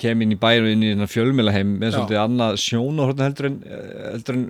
kem 0.00 0.24
inn 0.24 0.34
í 0.34 0.38
bæinu 0.40 0.72
inn 0.74 1.04
í 1.04 1.08
fjölmilaheim 1.08 1.76
með 1.78 1.92
Já. 1.92 1.94
svolítið 1.96 2.22
annað 2.24 2.58
sjón 2.60 2.98
og 3.04 3.12
heldur 3.22 3.48
en, 3.52 3.60
heldur 4.10 4.38
en 4.40 4.48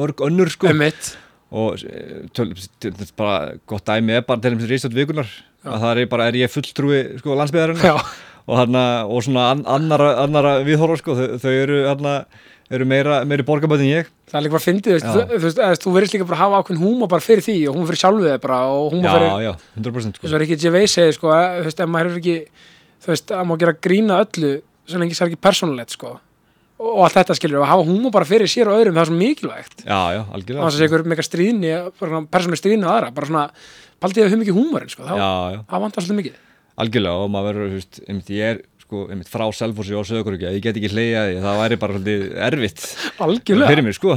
mörg 0.00 0.24
önnur 0.26 0.50
sko. 0.50 0.70
Einmitt, 0.70 1.12
og 1.50 1.84
eh, 1.84 2.24
töl, 2.36 2.54
til, 2.82 2.94
bara 3.18 3.58
gott 3.68 3.86
dæmi 3.86 4.16
er 4.16 4.26
bara 4.26 4.42
til 4.42 4.54
þess 4.54 4.66
að 4.66 4.72
ríðstöld 4.72 4.98
vikunar 4.98 5.30
að 5.66 5.84
það 5.84 6.02
er 6.02 6.10
bara, 6.10 6.28
er 6.30 6.40
ég 6.40 6.52
fulltrúi 6.52 7.00
sko 7.20 7.36
landsbyðarinn 7.36 7.82
já, 7.84 7.96
og, 8.46 8.76
og 9.10 9.24
svona 9.26 9.50
an, 9.52 9.64
annara, 9.68 10.14
annara 10.24 10.54
viðhorfa 10.66 11.00
sko, 11.02 11.18
þau, 11.18 11.26
þau 11.42 11.52
eru, 11.52 11.80
hana, 11.90 12.14
eru 12.70 12.86
meira, 12.86 13.20
meiri 13.26 13.44
borgarbæð 13.46 13.82
en 13.84 13.88
ég. 13.90 14.10
Það 14.30 14.38
er 14.38 14.44
líka 14.46 14.54
bara 14.54 14.64
fyndið, 14.64 15.02
þú 15.02 15.38
veist, 15.42 15.58
þú, 15.82 15.88
verðist 15.96 16.14
líka 16.14 16.26
bara 16.28 16.38
að 16.38 16.42
hafa 16.44 16.56
ákveðin 16.62 16.82
húma 16.84 17.08
bara 17.10 17.24
fyrir 17.24 17.42
því 17.42 17.56
og 17.66 17.74
húma 17.76 17.86
fyrir 17.90 18.00
sjálfið 18.04 18.34
bara 18.44 18.58
og 18.70 18.84
húma 18.94 19.04
Já, 19.06 19.12
fyrir, 19.16 19.30
já, 19.42 19.52
100% 19.80 20.14
sko. 20.14 20.22
þess 20.26 20.36
að 20.36 20.44
ekki 20.46 20.58
Gervais 20.62 20.92
segir 20.94 21.14
sko, 21.16 21.26
að, 21.34 21.46
þú 21.58 21.64
veist, 21.66 21.80
ef 21.82 21.88
maður 21.90 22.06
er 22.10 22.18
ekki 22.20 22.36
þú 23.00 23.06
veist, 23.10 23.28
að 23.34 23.44
má 23.50 23.54
gera 23.58 23.74
grína 23.88 24.14
öllu 24.22 24.52
svo 24.86 24.96
lengi 25.02 25.16
sér 25.18 25.26
ekki 25.30 25.42
persónulegt 25.48 25.92
sko. 25.96 26.10
Og, 26.80 27.02
allt 27.04 27.16
þetta 27.18 27.34
skilur, 27.36 27.60
að 27.60 27.72
hafa 27.74 27.84
húma 27.90 28.08
bara 28.14 28.24
fyrir 28.28 28.48
sér 28.48 28.66
og 28.70 28.78
öðrum 28.78 28.94
það 28.96 29.02
er 29.02 29.10
svo 29.10 29.18
mikilvægt, 29.18 29.78
Já, 29.84 30.00
já, 30.14 30.22
þannig 30.30 30.36
algjörlega 30.38 30.62
að 30.62 30.66
það 30.70 30.76
sé 30.78 30.84
ykkur 30.86 31.04
mega 31.10 31.24
stríðni 31.26 31.70
persónuleg 32.30 32.60
stríðni 32.62 32.86
að 38.90 39.06
sko, 39.06 39.06
einmitt 39.12 39.30
frá 39.30 39.44
Selfossi 39.54 39.94
og 39.94 40.06
Söðukurki 40.08 40.46
ég 40.48 40.62
get 40.64 40.78
ekki 40.78 40.90
hleyja 40.90 41.22
því, 41.28 41.36
það 41.44 41.58
væri 41.60 41.78
bara 41.80 41.96
svolítið 41.96 42.24
erfitt. 42.46 42.84
Algjörlega, 43.26 43.70
fyrir 43.70 43.86
mig, 43.86 43.96
sko 43.96 44.16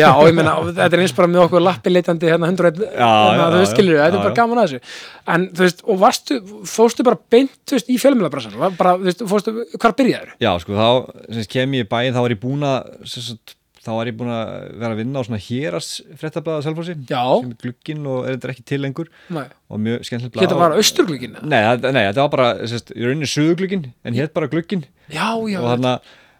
já, 0.00 0.08
og 0.10 0.28
ég 0.28 0.36
meina, 0.38 0.54
og 0.58 0.70
þetta 0.72 0.98
er 0.98 1.04
eins 1.04 1.14
bara 1.16 1.30
með 1.30 1.44
okkur 1.44 1.64
lappileitandi 1.64 2.30
hérna 2.32 2.50
101 2.50 2.80
Já, 2.88 3.04
hérna, 3.04 3.36
já, 3.38 3.44
þú 3.52 3.60
veist, 3.62 3.74
skilur, 3.76 4.00
þetta 4.00 4.18
er 4.18 4.24
bara 4.24 4.38
gaman 4.38 4.62
að 4.62 4.72
þessu. 4.72 5.04
En, 5.34 5.46
þú 5.52 5.66
veist, 5.66 5.84
og 5.84 6.00
varstu, 6.02 6.40
fóstu 6.72 7.06
bara 7.06 7.20
beint, 7.36 7.54
þú 7.68 7.78
veist, 7.78 7.92
í 7.92 8.00
fjölmjölabrassan, 8.02 8.58
bara, 8.80 8.96
þú 8.98 9.10
veist, 9.10 9.24
fóstu, 9.34 9.54
hvar 9.76 9.96
byrjaður? 9.98 10.34
já, 10.42 10.50
sko, 10.64 10.78
þá 10.78 11.38
sem 11.38 11.50
kem 11.54 11.78
ég 11.78 11.86
í 11.86 11.90
bæinn, 11.90 12.16
þá 12.16 12.22
var 12.24 12.34
ég 12.34 12.42
búin 12.42 12.66
að 12.66 12.92
sem 13.12 13.28
sagt, 13.30 13.57
þá 13.88 13.94
var 13.96 14.10
ég 14.12 14.18
búin 14.20 14.30
að 14.34 14.52
vera 14.82 14.92
að 14.92 15.00
vinna 15.00 15.18
á 15.18 15.26
svona 15.26 15.40
héras 15.48 15.88
fréttablaða 16.20 16.66
Selfossi. 16.68 16.94
Sem 17.08 17.50
er 17.54 17.58
glugginn 17.64 18.06
og 18.12 18.28
er 18.28 18.36
þetta 18.36 18.52
ekki 18.54 18.66
til 18.68 18.80
lengur. 18.84 19.10
Nei, 19.34 19.46
og 19.68 19.82
mjög 19.88 20.06
skemmtilegt 20.06 20.36
blað. 20.36 20.46
Geta 20.46 20.60
bara 20.60 20.78
austurglugina 20.78 21.42
Nei, 21.42 21.58
það- 21.64 21.90
nei, 21.96 22.04
þetta 22.10 22.24
var 22.24 22.32
bara, 22.36 22.48
sagt, 22.70 22.92
í 22.94 23.02
rauninni 23.08 23.32
suðuglugginn 23.32 23.90
en 24.04 24.18
hétt 24.20 24.34
bara 24.36 24.50
glugginn. 24.52 24.84
Já, 25.08 25.32
já, 25.48 25.58
og 25.64 25.70
þarna 25.72 25.98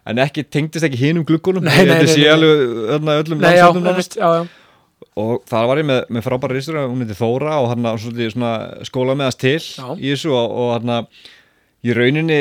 en 0.09 0.23
ekki, 0.25 0.45
tengdist 0.49 0.87
ekki 0.87 1.01
hinum 1.01 1.27
gluggunum 1.29 1.65
Nei, 1.67 1.83
nei, 1.85 1.99
þetta 1.99 2.15
sé 2.15 2.29
alveg 2.33 2.63
öllum 3.19 3.43
nei, 3.43 3.55
já, 3.59 3.67
einmitt, 3.69 4.17
já, 4.17 4.29
já, 4.39 4.47
og 5.19 5.43
þar 5.49 5.67
var 5.71 5.81
ég 5.83 5.89
með, 5.89 6.01
með 6.15 6.25
frábæra 6.25 6.57
ristur 6.57 6.79
hún 6.81 7.03
heiti 7.03 7.17
Þóra 7.19 7.59
og 7.63 7.73
hann 7.73 7.89
skóla 8.89 9.17
með 9.19 9.33
þess 9.33 9.41
til 9.43 9.99
í 9.99 10.13
þessu 10.15 10.33
og, 10.33 10.57
og 10.63 10.71
hann 10.79 11.09
í 11.87 11.95
rauninni 11.95 12.41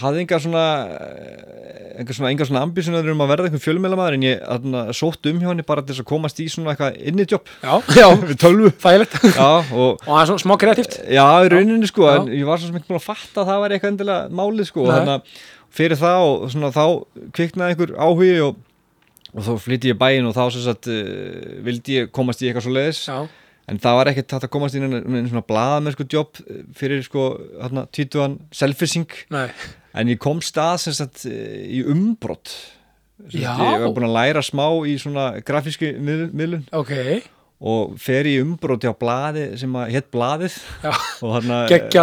hafði 0.00 0.24
enga 0.24 0.40
svona 0.42 0.64
enga 1.94 2.14
svona, 2.16 2.30
enga 2.32 2.46
svona 2.48 2.62
ambísunar 2.66 3.06
um 3.12 3.22
að 3.22 3.30
verða 3.30 3.48
einhvern 3.48 3.62
fjölmjölamæður 3.62 4.16
en 4.16 4.26
ég 4.26 4.40
hann, 4.48 4.76
sótt 4.96 5.28
um 5.30 5.40
hjá 5.40 5.50
henni 5.50 5.64
bara 5.66 5.84
til 5.84 5.94
þess 5.94 6.02
að 6.02 6.08
komast 6.10 6.40
í 6.42 6.48
svona 6.50 6.74
eitthvað 6.74 6.98
inni 7.06 7.26
jobb. 7.30 7.50
Já, 7.62 7.74
já, 8.00 8.06
við 8.30 8.36
tölvu 8.42 8.70
og 8.70 9.72
og 9.74 10.04
það 10.08 10.20
er 10.20 10.30
svona 10.30 10.44
smá 10.44 10.54
kreatíft. 10.60 10.98
Já, 11.06 11.26
í 11.46 11.52
rauninni 11.52 11.90
sko, 11.90 12.08
Já. 12.08 12.16
en 12.18 12.32
ég 12.34 12.48
var 12.48 12.60
svo 12.60 12.70
sem 12.70 12.80
ekki 12.80 12.90
búin 12.90 13.00
að 13.00 13.06
fatta 13.06 13.44
að 13.44 13.50
það 13.52 13.62
var 13.62 13.76
eitthvað 13.76 13.94
endilega 13.94 14.38
málið 14.42 14.70
sko, 14.70 14.86
Nei. 14.88 14.94
þannig 14.96 15.14
að 15.14 15.44
fyrir 15.74 16.00
það 16.00 16.26
og 16.28 16.44
svona 16.54 16.72
þá 16.74 16.84
kviknaði 17.34 17.74
einhver 17.74 17.94
áhugi 17.98 18.34
og, 18.44 18.58
og 19.34 19.46
þá 19.46 19.52
flytti 19.64 19.90
ég 19.90 19.96
í 19.96 20.02
bæinn 20.02 20.28
og 20.30 20.36
þá 20.36 20.44
sem 20.54 20.66
sagt 20.66 20.90
uh, 20.90 21.56
vildi 21.66 22.00
ég 22.00 22.12
komast 22.14 22.42
í 22.42 22.50
eitthvað 22.50 22.68
svo 22.68 22.74
leiðis 22.74 23.02
já, 23.08 23.18
en 23.70 23.78
það 23.80 23.98
var 23.98 24.10
ekkert 24.12 24.34
hægt 24.36 24.46
að 24.48 24.52
komast 24.52 24.76
inn 24.78 24.88
einn 24.92 25.28
svona 25.30 25.44
blaða 25.48 25.92
sko 25.94 26.06
jobb 26.12 26.40
fyrir 26.76 27.04
sko 27.06 27.26
hérna 27.62 27.86
tvítuðan 27.94 28.38
selfising 28.54 29.08
nei, 29.34 29.46
en 29.94 30.10
ég 30.12 30.20
kom 30.22 30.42
stað 30.44 30.82
sem 30.84 30.96
sagt 30.96 31.24
eh, 31.30 31.62
í 31.78 31.84
umbrott 31.88 32.52
ég 33.32 33.46
var 33.46 33.86
búin 33.94 34.08
að 34.08 34.16
læra 34.18 34.42
smá 34.44 34.66
í 34.88 34.96
svona 35.00 35.28
grafísku 35.46 35.94
miðl- 36.02 36.32
miðlun. 36.34 36.64
Ok. 36.74 36.92
Og 37.64 37.94
fer 38.02 38.26
í 38.28 38.34
umbroti 38.42 38.90
á 38.90 38.94
blaði 38.98 39.44
sem 39.56 39.72
að 39.78 39.92
hétt 39.94 40.08
blaðið. 40.12 40.56
Já, 40.82 40.90
og 41.24 41.46
já, 41.94 42.02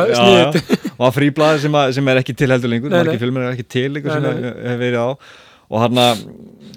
og 0.95 1.03
að 1.05 1.15
fríblaði 1.19 1.61
sem, 1.65 1.77
sem 1.99 2.11
er 2.13 2.21
ekki 2.23 2.35
til 2.39 2.49
heldur 2.49 2.71
lengur. 2.71 2.95
Margir 2.95 3.19
filmur 3.21 3.45
er 3.45 3.53
ekki 3.57 3.67
til 3.75 3.91
lengur 3.93 4.15
sem 4.15 4.23
Nei, 4.25 4.31
hef, 4.31 4.41
nei. 4.47 4.69
hef 4.71 4.81
verið 4.81 5.03
á 5.03 5.09
og 5.71 5.85
þarna 5.85 6.07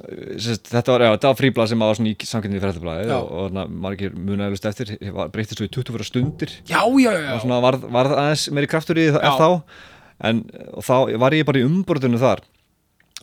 þetta 0.04 0.94
var, 0.94 1.04
var 1.22 1.36
fríblað 1.38 1.70
sem 1.72 1.84
var 1.84 2.00
í 2.04 2.14
samkynni 2.28 2.62
fréttablaði 2.62 3.08
Já. 3.08 3.16
og, 3.18 3.28
og 3.30 3.46
þarna 3.48 3.66
margir 3.86 4.16
munæðlust 4.16 4.68
eftir. 4.70 4.94
Var- 5.14 5.30
breyttist 5.34 5.60
svo 5.60 5.68
í 5.68 5.72
24 5.72 6.08
stundir. 6.08 6.56
Já, 6.68 6.82
já, 7.00 7.10
já, 7.12 7.30
og 7.34 7.44
svona 7.44 7.60
varð, 7.64 7.86
varð 7.94 8.16
aðeins 8.20 8.48
meiri 8.54 8.70
kraftur 8.70 9.00
í 9.00 9.08
það 9.14 9.38
þá. 9.40 9.78
En 10.24 10.42
þá 10.84 10.96
var 11.20 11.36
ég 11.36 11.46
bara 11.48 11.62
í 11.62 11.66
umbrotinu 11.66 12.20
þar. 12.22 12.44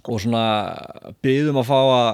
Og 0.09 0.17
svona 0.17 0.43
byðum 1.22 1.59
að 1.61 1.67
fá 1.67 1.78
að, 1.78 2.07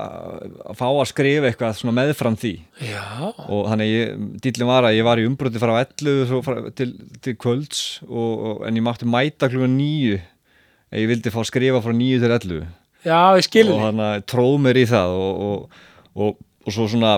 að 0.74 0.76
fá 0.76 0.88
að 0.90 1.06
skrifa 1.08 1.48
eitthvað 1.48 1.84
meðfram 1.96 2.36
því. 2.40 2.54
Já, 2.84 3.06
og 3.48 3.70
þannig 3.72 3.92
ég, 3.94 4.26
dýllin 4.44 4.68
var 4.68 4.90
að 4.90 4.98
ég 4.98 5.08
var 5.08 5.22
í 5.22 5.28
umbroti 5.30 5.62
frá 5.62 5.72
11 5.80 6.26
svo 6.28 6.42
frá, 6.44 6.58
til, 6.76 6.90
til 7.24 7.38
kvölds 7.40 7.86
og, 8.10 8.34
og, 8.34 8.66
en 8.68 8.76
ég 8.76 8.84
mátti 8.84 9.08
mæta 9.08 9.48
klukkan 9.48 9.78
9 9.80 10.18
ef 10.18 11.00
ég 11.00 11.08
vildi 11.14 11.32
fá 11.32 11.40
að 11.40 11.48
skrifa 11.54 11.80
frá 11.86 11.96
9 11.96 12.20
til 12.26 12.36
11 12.36 12.68
já, 13.08 13.22
ég 13.40 13.48
skilur 13.48 13.74
og 13.74 13.82
því 13.82 13.88
þannig 13.88 14.12
að 14.12 14.28
tróð 14.34 14.60
mér 14.68 14.82
í 14.82 14.86
það 14.90 15.16
og, 15.24 15.42
og, 15.48 15.82
og, 16.18 16.38
og 16.68 16.76
svo 16.76 16.88
svona 16.92 17.16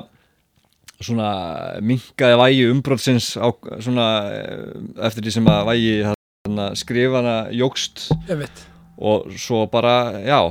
svona 1.00 1.30
minkaði 1.86 2.40
vægi 2.42 2.66
umbrotsins 2.74 3.32
á 3.40 3.48
svona 3.80 4.08
eh, 4.36 4.66
eftir 5.08 5.26
því 5.26 5.36
sem 5.38 5.48
að 5.52 5.70
vægi 5.72 5.94
þarna, 6.10 6.66
skrifana 6.80 7.36
jógst 7.56 8.10
einmitt, 8.28 8.66
og 9.00 9.30
svo 9.40 9.64
bara, 9.72 10.20
já 10.20 10.42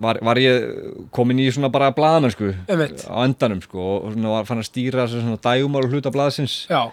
var, 0.00 0.20
var 0.24 0.40
ég 0.40 0.70
komin 1.14 1.42
í 1.42 1.50
svona 1.52 1.70
bara 1.72 1.90
blaðamennsku 1.96 2.52
einmitt, 2.64 3.04
á 3.04 3.18
endanum 3.26 3.60
sko 3.64 3.84
og 3.98 4.14
svona 4.14 4.38
var 4.38 4.48
fann 4.48 4.62
að 4.62 4.70
stýra 4.70 5.08
svona 5.10 5.36
dægumál 5.42 5.88
hluta 5.90 6.12
blaðsins. 6.14 6.62
Já, 6.70 6.88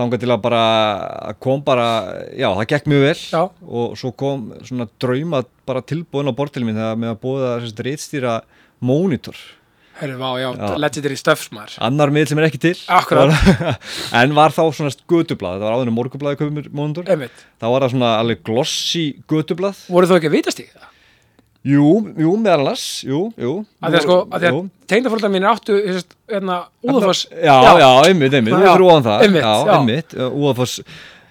þangað 0.00 0.24
til 0.24 0.32
að 0.34 0.42
bara 0.44 0.64
kom 1.44 1.62
bara, 1.66 1.86
já 2.36 2.48
það 2.56 2.66
gekk 2.74 2.90
mjög 2.90 3.06
vel 3.06 3.14
Já. 3.20 3.42
og 3.46 3.94
svo 4.00 4.10
kom 4.24 4.48
svona 4.66 4.88
drauma 5.02 5.44
bara 5.68 5.84
tilbúin 5.86 6.30
á 6.30 6.34
bortilin 6.36 6.70
minn 6.70 6.80
þegar 6.80 7.00
með 7.04 7.14
að 7.14 7.22
búið 7.24 7.48
að 7.52 7.82
reytstýra 7.86 8.34
monitor 8.80 9.38
herru, 10.00 10.14
vá, 10.16 10.30
já, 10.40 10.48
Já. 10.56 10.68
legendary 10.80 11.16
stuffs 11.20 11.50
maður 11.52 11.74
annar 11.84 12.12
miðl 12.14 12.30
sem 12.30 12.38
er 12.40 12.46
ekki 12.48 12.60
til 12.62 12.76
Akkurat. 12.88 13.34
en 14.22 14.32
var 14.38 14.54
þá 14.56 14.62
svona 14.72 14.94
götublað 15.12 15.58
það 15.58 15.66
var 15.66 15.76
áður 15.76 15.90
en 15.92 15.96
morgunblaði 15.98 16.40
köpum 16.40 16.62
monitor 16.80 17.10
einmitt, 17.12 17.42
þá 17.60 17.66
var 17.68 17.84
það 17.84 17.92
svona 17.96 18.14
alveg 18.22 18.40
glossy 18.48 19.04
götublað 19.28 19.82
voru 19.92 20.08
þú 20.08 20.16
ekki 20.16 20.30
að 20.32 20.36
vitast 20.38 20.62
í 20.64 20.66
það? 20.72 20.88
Jú, 21.66 21.86
jú, 22.16 22.34
meðal 22.40 22.64
annars. 22.64 22.84
Jú, 23.06 23.22
jú. 23.40 23.54
Að 23.80 23.94
því 23.94 24.00
að 24.00 24.04
sko, 24.06 24.18
að 24.26 24.42
því 24.42 24.50
að 24.50 24.60
tengdafólkar 24.90 25.32
mín 25.32 25.48
áttu 25.50 25.78
þú 25.78 25.94
veist, 25.94 26.18
hérna, 26.30 26.58
úðafoss 26.86 27.24
já, 27.30 27.56
já, 27.82 27.88
einmitt, 28.08 28.36
einmitt, 28.36 28.54
við 28.56 28.68
fyrir 28.68 28.86
ofan 28.88 29.08
það. 29.08 29.24
Einmitt, 29.26 29.48
já, 29.48 29.72
einmitt, 29.76 30.20
úðafoss 30.28 30.76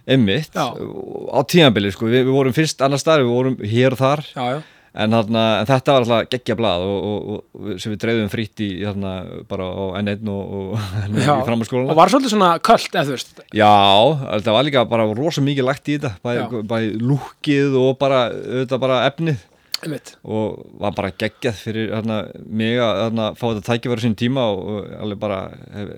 einmitt, 0.09 0.59
á 0.59 1.39
tíðanbili 1.49 1.93
sko, 1.93 2.09
við, 2.09 2.27
við 2.27 2.35
vorum 2.35 2.57
fyrst 2.57 2.83
annar 2.85 3.01
staðar, 3.01 3.25
við 3.25 3.39
vorum 3.39 3.63
hér 3.73 3.97
og 3.97 4.03
þar. 4.03 4.23
Já, 4.33 4.45
já, 4.55 4.61
en, 4.93 5.13
þarna, 5.13 5.43
en 5.59 5.67
þetta 5.69 5.93
var 5.95 6.05
alltaf 6.05 6.31
geggja 6.33 6.55
blað 6.57 6.85
og, 6.85 7.09
og, 7.09 7.43
og, 7.59 7.67
sem 7.81 7.93
við 7.93 8.01
dreifum 8.05 8.31
fritt 8.31 8.63
í 8.65 8.69
þarna, 8.79 9.13
bara 9.49 9.67
á 9.69 9.83
N1 10.01 10.31
og, 10.33 10.55
og 10.59 10.79
framhaldsskólanum. 11.47 11.93
Og 11.93 11.99
var 11.99 12.13
svolítið 12.13 12.33
svona 12.35 12.55
köld, 12.69 12.89
eða 12.93 13.05
þú 13.09 13.15
veist? 13.17 13.43
Já, 13.49 13.75
þetta 14.23 14.55
var 14.55 14.67
líka 14.67 14.85
bara 14.89 15.07
rosa 15.13 15.43
mikið 15.45 15.69
lagt 15.69 15.91
í 15.91 15.99
þetta 15.99 16.15
bæði, 16.25 16.63
bæði 16.69 16.91
lúkið 17.03 17.79
og 17.81 17.95
bara, 18.01 18.25
auðvitað 18.33 18.83
bara 18.87 19.05
efnið 19.09 19.45
einmitt, 19.85 20.11
og 20.27 20.59
var 20.81 20.93
bara 20.97 21.11
geggjað 21.21 21.57
fyrir 21.59 21.91
hérna, 21.93 22.19
mig 22.45 22.79
að 22.81 23.01
hérna, 23.03 23.27
fá 23.39 23.43
þetta 23.47 23.65
tækifæri 23.67 24.03
sín 24.05 24.15
tíma 24.19 24.45
og, 24.53 24.87
alveg 24.99 25.19
bara 25.21 25.39
er, 25.81 25.91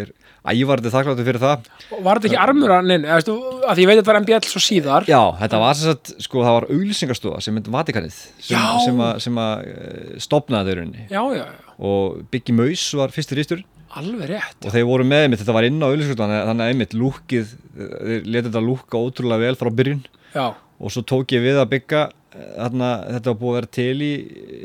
er 0.00 0.12
ævarði 0.48 0.92
þakkláttu 0.94 1.26
fyrir 1.26 1.42
það. 1.42 1.70
Og 1.96 2.04
var 2.06 2.20
þetta 2.20 2.30
ekki 2.30 2.40
armur 2.42 2.74
að 2.76 2.92
að 2.92 3.72
því 3.78 3.84
ég 3.84 3.90
veit 3.90 3.94
að 3.94 4.02
þetta 4.02 4.10
var 4.10 4.20
MBL 4.22 4.50
svo 4.50 4.62
síðar. 4.64 5.08
Já, 5.10 5.20
þetta 5.40 5.62
var 5.64 5.78
sem 5.78 5.90
sagt, 5.92 6.12
sko, 6.26 6.44
það 6.46 6.58
var 6.58 6.68
auglýsingarstofa 6.74 7.40
sem 7.44 7.58
myndi 7.58 7.74
Vatikanið 7.74 8.20
sem, 8.48 9.02
sem, 9.24 9.42
að, 9.42 9.66
eh, 9.72 10.14
stofnaði 10.24 10.72
þeirunni 10.72 11.08
já, 11.08 11.20
já, 11.36 11.42
já, 11.42 11.74
og 11.88 12.22
Biggie 12.32 12.56
Maus 12.56 12.86
var 12.98 13.12
fyrstur 13.14 13.42
ístur 13.42 13.66
alveg 13.98 14.30
rétt. 14.34 14.62
Og 14.62 14.72
þeir 14.74 14.86
voru 14.88 15.04
með 15.08 15.26
einmitt, 15.26 15.42
þetta 15.42 15.56
var 15.56 15.66
inn 15.68 15.80
á 15.80 15.88
auglýsingarstofa 15.88 16.40
þannig 16.50 16.64
að 16.64 16.72
einmitt 16.74 16.96
lúkið, 16.96 17.52
þeir 17.78 18.26
letið 18.28 18.48
þetta 18.50 18.64
lúka 18.64 19.00
ótrúlega 19.00 19.46
vel 19.46 19.58
frá 19.58 19.70
byrjun. 19.72 20.02
Já, 20.34 20.46
og 20.78 20.94
svo 20.94 21.02
tók 21.06 21.34
ég 21.34 21.42
við 21.42 21.58
að 21.58 21.70
bygga 21.72 22.02
þarna, 22.32 22.88
þetta 23.14 23.32
var 23.32 23.38
búið 23.42 23.52
að 23.52 23.58
vera 23.58 23.70
til 23.78 24.02
í 24.04 24.10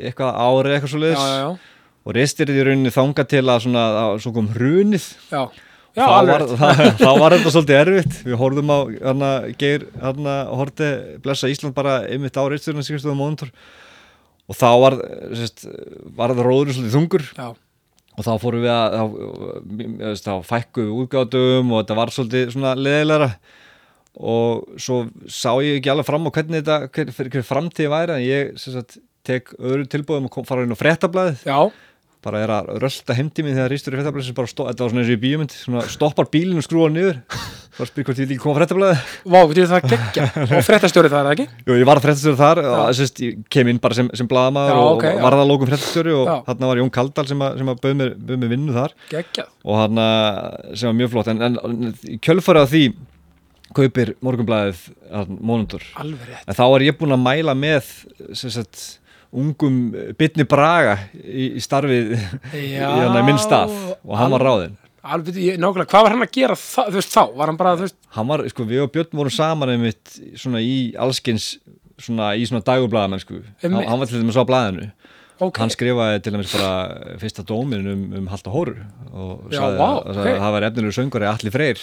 eitthvað 0.08 0.40
ári 0.46 0.74
eitthvað 0.74 0.92
svo 0.94 1.12
já, 1.12 1.46
og 2.04 2.16
restir 2.16 2.52
í 2.52 2.64
rauninni 2.66 2.92
þanga 2.92 3.24
til 3.28 3.44
að 3.44 3.62
svona, 3.64 3.84
að, 4.00 4.18
svo 4.24 4.34
kom 4.36 4.50
hrunið. 4.52 5.06
Þá, 5.30 6.04
var, 6.26 6.44
var 7.22 7.36
þetta 7.36 7.54
svolítið 7.54 7.80
erfitt. 7.80 8.20
Við 8.26 8.38
horfðum 8.40 8.72
á 8.74 8.78
hana, 9.08 9.32
geir 9.60 9.88
hana, 10.02 10.36
horfði 10.50 10.90
blessa 11.24 11.50
Ísland 11.52 11.76
bara 11.76 12.02
einmitt 12.08 12.36
á 12.36 12.44
mónitor 13.14 13.52
og 14.44 14.56
þá 14.58 14.70
var, 14.82 14.96
sérst, 15.32 15.62
var 16.18 16.34
það 16.34 16.44
róður 16.44 16.74
svolítið 16.76 16.96
þungur. 16.98 17.28
Já, 17.38 17.46
og 18.14 18.26
þá 18.26 18.32
fórum 18.42 18.62
við 18.62 18.72
að 18.74 18.94
þá, 18.94 19.04
þá, 20.20 20.24
þá 20.26 20.34
fækku 20.50 20.84
við 20.84 20.98
útgátum 21.02 21.72
og 21.72 21.80
þetta 21.80 21.96
var 21.98 22.12
svolítið 22.14 22.58
leðilegra 22.84 23.30
og 24.14 24.76
svo 24.78 25.04
sá 25.26 25.50
ég 25.64 25.80
ekki 25.80 25.90
alveg 25.90 26.06
fram 26.06 26.28
á 26.28 26.34
hvernig 26.34 26.62
þetta 26.62 26.76
hver, 26.94 27.32
hver 27.34 27.48
framtíð 27.48 27.90
væri 27.90 28.14
en 28.14 28.22
ég 28.22 28.54
sagt, 28.62 29.00
tek 29.26 29.50
öðru 29.58 29.88
tilbúðum 29.90 30.28
og 30.28 30.36
kom, 30.36 30.46
fara 30.46 30.66
inn 30.66 30.74
á 30.74 30.78
fréttablaðið. 30.78 31.42
Já, 31.48 31.58
bara 32.24 32.40
er 32.40 32.50
að 32.54 32.70
rölda 32.80 33.14
heimdi 33.18 33.44
minn 33.44 33.56
þegar 33.56 33.72
rýstur 33.74 33.92
í 33.92 33.98
fréttablaðið 33.98 34.30
sem 34.30 34.36
bara 34.38 34.48
þetta 34.48 34.84
var 34.84 34.92
svona 34.94 35.02
eins 35.02 35.10
og 35.10 35.16
í 35.16 35.22
bíumynd 35.24 35.56
svona 35.58 35.82
stoppar 35.92 36.28
bílinn 36.32 36.60
og 36.60 36.64
skrúa 36.64 36.86
hann 36.88 36.96
niður. 36.96 37.20
Bara 37.74 37.90
spyr 37.90 38.06
hvort 38.06 38.20
ég 38.22 38.28
vil 38.28 38.36
ekki 38.36 38.42
koma 38.44 38.54
á 38.54 38.58
fréttablaðið. 38.62 39.12
Vá, 39.34 39.38
veitir 39.50 39.68
það 39.68 39.88
geggja 39.90 40.26
og 40.44 40.64
fréttastjóri 40.68 41.10
það 41.10 41.18
er 41.18 41.26
það 41.26 41.32
ekki? 41.34 41.46
Jú, 41.66 41.78
ég 41.80 41.88
var 41.90 42.00
fréttastjóri 42.04 42.38
þar 42.38 42.60
og 42.70 42.82
sérst, 42.96 43.22
ég 43.26 43.40
kem 43.52 43.72
inn 43.72 43.80
bara 43.82 43.98
sem, 43.98 44.10
sem 44.14 44.28
blaðamaður 44.30 44.72
Já, 44.72 44.78
og, 44.78 44.90
ok, 44.94 45.06
já. 45.08 45.16
og 45.18 45.26
var 45.26 45.36
það 45.40 45.50
lókum 45.50 45.72
fréttastjóri 45.72 46.14
og 46.14 46.30
þarna 46.46 46.70
var 46.70 46.80
Jón 46.80 46.92
Kaldal 46.94 47.26
sem, 47.28 47.42
sem 47.58 47.72
bauð 47.74 47.98
mér, 47.98 48.14
mér 48.30 48.52
vinnu 48.54 48.76
þar. 48.78 48.94
Geggjað, 49.10 49.50
og 49.66 49.82
hann 49.82 50.04
sem 50.78 50.88
var 50.92 50.96
mjög 51.02 51.12
flott 51.16 51.32
en, 51.34 51.44
en 51.50 51.90
í 52.08 52.20
kjölfara 52.22 52.64
því 52.70 52.84
kaupir 53.76 54.14
morgunblæðið 54.24 54.84
mónundur 55.38 55.84
þá 56.54 56.64
er 56.66 56.86
ég 56.88 56.98
búinn 56.98 57.16
að 57.16 57.24
mæla 57.24 57.56
með 57.58 57.90
sagt 58.34 59.00
ungum 59.34 59.78
bitni 60.18 60.46
Braga 60.46 60.96
í, 61.12 61.54
í 61.58 61.62
starfið 61.62 62.14
í 62.54 63.22
minn 63.26 63.40
stað. 63.42 63.72
Og 64.06 64.16
hann 64.18 64.34
var 64.34 64.44
ráðinn. 64.46 64.76
Alveg, 65.04 65.36
ég, 65.36 65.56
nákvæmlega, 65.60 65.90
hvað 65.90 66.04
var 66.06 66.14
hann 66.14 66.24
að 66.24 66.30
gera 66.32 66.54
það, 66.56 66.86
þú 66.86 66.96
veist 66.96 67.10
þá, 67.12 67.22
var 67.36 67.50
hann 67.50 67.58
bara, 67.60 67.72
þú 67.76 67.84
veist 67.84 67.96
hann 68.16 68.28
var, 68.30 68.42
sko, 68.48 68.64
við 68.70 68.84
og 68.86 68.92
Björn 68.94 69.18
vorum 69.18 69.34
saman 69.34 69.72
einmitt 69.74 70.14
svona 70.40 70.62
í 70.64 70.76
allskins 70.96 71.48
svona 72.00 72.30
í 72.38 72.46
svona 72.48 72.64
dagublaðamenn 72.64 73.20
sko 73.22 73.42
hann, 73.62 73.76
hann 73.84 74.00
var 74.00 74.08
til 74.08 74.22
dæmis 74.22 74.38
á 74.40 74.48
blaðinu 74.48 74.88
ok, 75.42 75.58
hann 75.58 75.72
skrifaði 75.72 76.20
til 76.22 76.32
dæmis 76.34 76.52
bara 76.54 77.14
fyrsta 77.18 77.42
dómin 77.46 77.88
um, 77.90 78.02
um 78.20 78.26
Halda 78.30 78.52
Hóru 78.52 78.74
og 79.10 79.48
sagði 79.50 79.78
vá, 79.80 79.86
að, 79.86 79.96
að 80.12 80.20
ok. 80.20 80.28
það 80.42 80.54
var 80.54 80.66
efnilegu 80.68 80.94
söngari 80.94 81.28
Alli 81.30 81.52
Freyr 81.54 81.82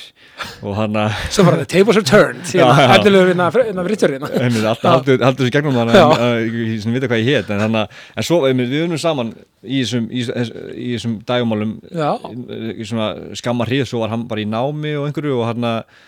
og 0.61 0.77
hann 0.77 0.99
að 1.01 1.17
svo 1.27 1.45
var 1.47 1.57
það 1.59 1.69
tables 1.73 1.99
are 1.99 2.07
turned 2.07 2.51
hérna, 2.51 3.49
hérna 3.57 3.85
ritturinn 3.87 4.27
einmitt, 4.29 4.67
alltaf 4.71 4.95
haldur, 4.95 5.19
þessu 5.25 5.53
gegnum 5.55 5.81
en, 5.83 5.93
uh, 5.95 6.37
ég 6.39 6.79
sem 6.83 6.95
vita 6.95 7.09
hvað 7.11 7.23
ég 7.23 7.41
hét 7.41 7.51
en, 7.55 7.65
hana, 7.65 7.83
en 8.15 8.27
svo 8.27 8.39
við 8.47 8.77
unum 8.85 9.01
saman 9.01 9.33
í 9.61 9.81
þessum, 9.83 10.07
í, 10.07 10.23
í 10.23 10.93
þessum 10.95 11.19
dagumálum 11.27 11.75
í, 11.91 12.87
svona 12.87 13.35
skamma 13.37 13.67
hrið 13.67 13.87
svo 13.89 14.05
var 14.05 14.15
hann 14.15 14.27
bara 14.31 14.43
í 14.43 14.47
námi 14.49 14.95
og 14.99 15.09
einhverju 15.09 15.41
og 15.41 15.51
hann 15.51 15.69
að 15.73 15.99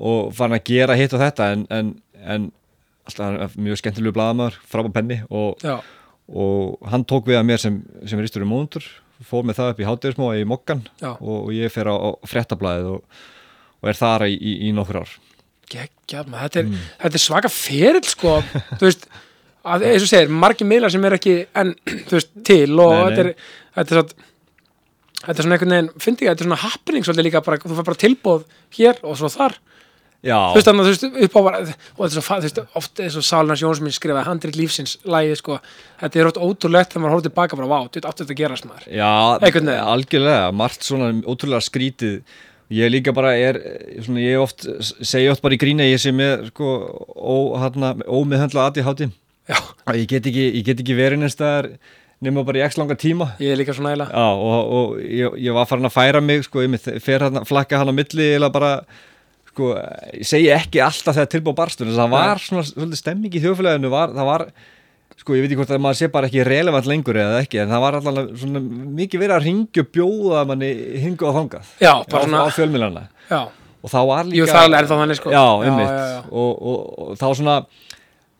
og 0.00 0.30
fann 0.32 0.56
að 0.56 0.64
gera 0.70 0.96
hitt 0.96 1.12
og 1.12 1.20
þetta 1.20 1.50
en, 1.54 1.66
en, 1.70 1.94
en 2.24 2.50
alltaf 3.08 3.56
mjög 3.60 3.80
skemmtilegu 3.80 4.14
blaðamaður 4.16 4.56
frábæð 4.70 4.94
penni 4.96 5.18
og, 5.28 5.60
já, 5.64 5.76
og 6.30 6.90
hann 6.92 7.04
tók 7.08 7.26
við 7.30 7.40
að 7.40 7.46
mér 7.48 7.62
sem, 7.62 7.80
sem 8.06 8.20
ristur 8.22 8.44
um 8.46 8.52
mónundur 8.54 8.84
fór 9.26 9.44
með 9.44 9.58
það 9.60 9.72
upp 9.74 9.80
í 9.82 9.88
hátegismá 9.88 10.28
í 10.38 10.44
Mokkan 10.48 10.84
og, 11.20 11.34
og 11.46 11.50
ég 11.52 11.72
fer 11.74 11.90
á, 11.90 11.94
á 11.96 12.08
fréttablaðið 12.30 12.86
og, 12.94 13.02
og 13.82 13.90
er 13.90 13.98
þar 13.98 14.24
í, 14.30 14.36
í, 14.38 14.54
í 14.68 14.70
nokkur 14.76 15.02
ár 15.02 15.16
maður, 16.30 16.46
þetta 16.46 16.62
Mm. 16.70 16.78
þetta 17.02 17.18
er 17.20 17.22
svaka 17.26 17.50
ferill 17.52 18.06
sko, 18.08 18.32
þú 18.78 18.86
veist 18.88 19.04
að, 19.62 19.84
eins 19.90 20.06
og 20.06 20.10
segir, 20.10 20.32
margir 20.32 20.66
miðlar 20.70 20.90
sem 20.94 21.04
er 21.06 21.14
ekki 21.18 21.36
en, 21.60 21.74
þú 22.08 22.16
veist, 22.16 22.32
til 22.48 22.72
og 22.80 22.94
Nei, 22.94 22.98
nei. 22.98 23.04
þetta 23.10 23.22
er 23.22 23.32
þetta 23.76 23.94
er 23.94 24.00
svo 24.00 24.26
þetta 25.20 25.36
er 25.36 25.44
svona 25.44 25.56
einhvern 25.58 25.74
veginn, 25.76 25.90
fyndi 26.00 26.24
ég, 26.24 26.30
þetta 26.32 26.42
er 26.46 26.48
svona 26.48 26.60
happening 26.64 27.04
svolítið 27.06 27.26
líka 27.28 27.42
bara, 27.44 27.58
þú 27.60 27.76
fær 27.76 27.88
bara 27.90 28.00
tilbóð 28.00 28.46
hér 28.78 29.02
og 29.04 29.18
svo 29.20 29.28
þar, 29.34 29.58
þú 30.20 30.58
veist 30.58 30.68
þannig 30.68 30.82
að 30.82 30.88
þú 30.88 30.92
veist 30.92 31.24
upp 31.26 31.36
á 31.36 31.40
bara, 31.46 31.60
og 31.62 32.00
þetta 32.00 32.08
er 32.08 32.14
svo, 32.16 32.24
þú 32.28 32.46
veist, 32.46 32.60
oft 32.80 33.02
eins 33.04 33.16
og 33.16 33.26
Sálnars 33.26 33.62
Jónsminn 33.64 33.96
skrifaði 33.96 34.26
handrit 34.28 34.58
lífsins 34.58 34.98
lægið 35.08 35.38
sko, 35.40 35.56
þetta 36.02 36.20
er 36.20 36.28
rótt 36.28 36.40
ótrúlegt 36.40 36.92
þegar 36.92 37.04
maður 37.04 37.14
horfði 37.16 37.30
tilbaka 37.30 37.60
bara, 37.60 37.70
vá, 37.70 37.78
þú 37.86 37.96
veit, 37.96 38.08
átti 38.10 38.24
þetta 38.26 38.36
að 38.36 38.42
gerast 38.42 38.68
maður. 38.68 38.90
Já, 39.00 39.10
algjörlega, 39.94 40.50
margt 40.60 40.84
svona 40.84 41.10
ótrúlega 41.24 41.64
skrítið. 41.64 42.20
Ég 42.70 42.92
líka 42.92 43.14
bara 43.16 43.32
er 43.34 43.56
svona, 44.04 44.20
ég 44.22 44.42
oft, 44.44 44.68
segi 44.84 45.30
oft 45.32 45.42
bara 45.42 45.56
í 45.56 45.62
grína 45.62 45.88
ég 45.88 45.98
sé 45.98 46.12
með 46.14 46.50
sko, 46.52 46.68
ó, 47.16 47.36
hana, 47.64 47.96
ómiðhöndla 48.06 48.68
aðið 48.68 49.08
já, 49.50 49.58
að 49.88 49.98
ég 49.98 50.06
get 50.12 50.28
ekki, 50.30 50.44
ég 50.60 50.66
get 50.68 50.82
ekki 50.84 50.94
verið 50.98 51.24
næstaðar 51.24 51.70
nema 52.24 52.44
bara 52.44 52.60
í 52.60 52.64
x 52.66 52.76
langa 52.78 52.96
tíma. 53.00 53.32
Ég 53.40 53.54
er 53.54 53.60
líka 53.60 53.74
svona 53.76 53.94
eiginlega. 53.94 54.12
Já, 54.12 54.28
og, 54.36 54.72
og 54.76 54.98
ég, 55.00 55.38
ég 55.46 55.56
var 55.56 55.68
farin 55.68 55.88
að 55.88 55.96
færa 55.96 56.20
mig 56.24 56.44
sko, 56.46 56.64
ég 56.64 57.00
fer 57.02 57.24
hann 57.26 57.46
flakka 57.48 57.80
hann 57.80 57.92
á 57.92 57.94
milli 57.96 58.26
eða 58.36 58.52
bara 58.52 58.72
sko, 59.50 59.70
ég 60.16 60.28
segi 60.28 60.50
ekki 60.54 60.82
alltaf 60.84 61.16
þegar 61.16 61.30
tilbúið 61.34 61.64
að 61.64 61.94
það 61.98 62.12
var 62.14 62.42
svona 62.42 62.66
svolítið 62.68 63.00
stemming 63.00 63.34
í 63.34 63.42
þjóðfélaginu 63.44 63.92
var, 63.92 64.14
það 64.16 64.28
var, 64.30 64.46
sko 65.20 65.36
ég 65.36 65.44
veit 65.44 65.50
ekki 65.50 65.60
hvort 65.60 65.74
að 65.74 65.82
maður 65.84 66.00
sé 66.00 66.10
bara 66.14 66.30
ekki 66.30 66.46
relevant 66.48 66.90
lengur 66.90 67.20
eða 67.20 67.42
ekki 67.44 67.62
en 67.64 67.72
það 67.74 67.84
var 67.84 67.98
alltaf 67.98 68.32
svona 68.40 68.64
mikið 69.00 69.24
verið 69.24 69.36
að 69.36 69.46
ringja 69.48 69.84
og 69.84 69.92
bjóða 69.96 70.44
manni 70.48 70.72
hingu 71.04 71.28
á 71.28 71.32
þangað. 71.40 71.72
Já, 71.82 71.92
bara 72.06 72.26
svona, 72.26 72.44
á 72.46 72.56
fjölmilana 72.56 73.06
já, 73.30 73.40
og 73.80 73.92
þá 73.92 74.00
var 74.12 74.28
líka 74.28 74.40
jú, 74.40 74.50
það 74.50 74.66
er 74.66 74.80
ennþá 74.80 75.00
þannig 75.02 75.20
sko. 75.20 75.32
Já, 75.34 75.46
já, 75.66 75.72
já. 75.80 76.20
Og, 76.30 76.52
og, 76.54 76.80
og 77.04 77.20
þá 77.20 77.26
svona 77.40 77.60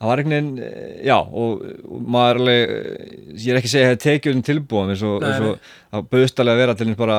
það 0.01 0.09
var 0.09 0.23
einhvern 0.23 0.37
veginn, 0.37 0.53
eh, 0.65 0.93
já 1.11 1.17
og, 1.19 1.65
og 1.85 2.05
maður 2.09 2.39
er 2.39 2.41
alveg, 2.41 2.71
eh, 2.71 3.35
ég 3.37 3.51
er 3.53 3.59
ekki 3.61 3.69
að 3.69 3.75
segja 3.75 3.91
að 3.91 3.93
það 3.93 4.05
tekið 4.07 4.37
um 4.39 4.45
og, 5.11 5.19
Nei, 5.21 5.29
eins 5.29 5.45
og 5.45 5.75
það 5.91 6.07
bauðst 6.15 6.41
alveg 6.41 6.55
að 6.55 6.63
vera 6.63 6.77
til 6.79 6.87
eins 6.89 7.01
bara 7.01 7.19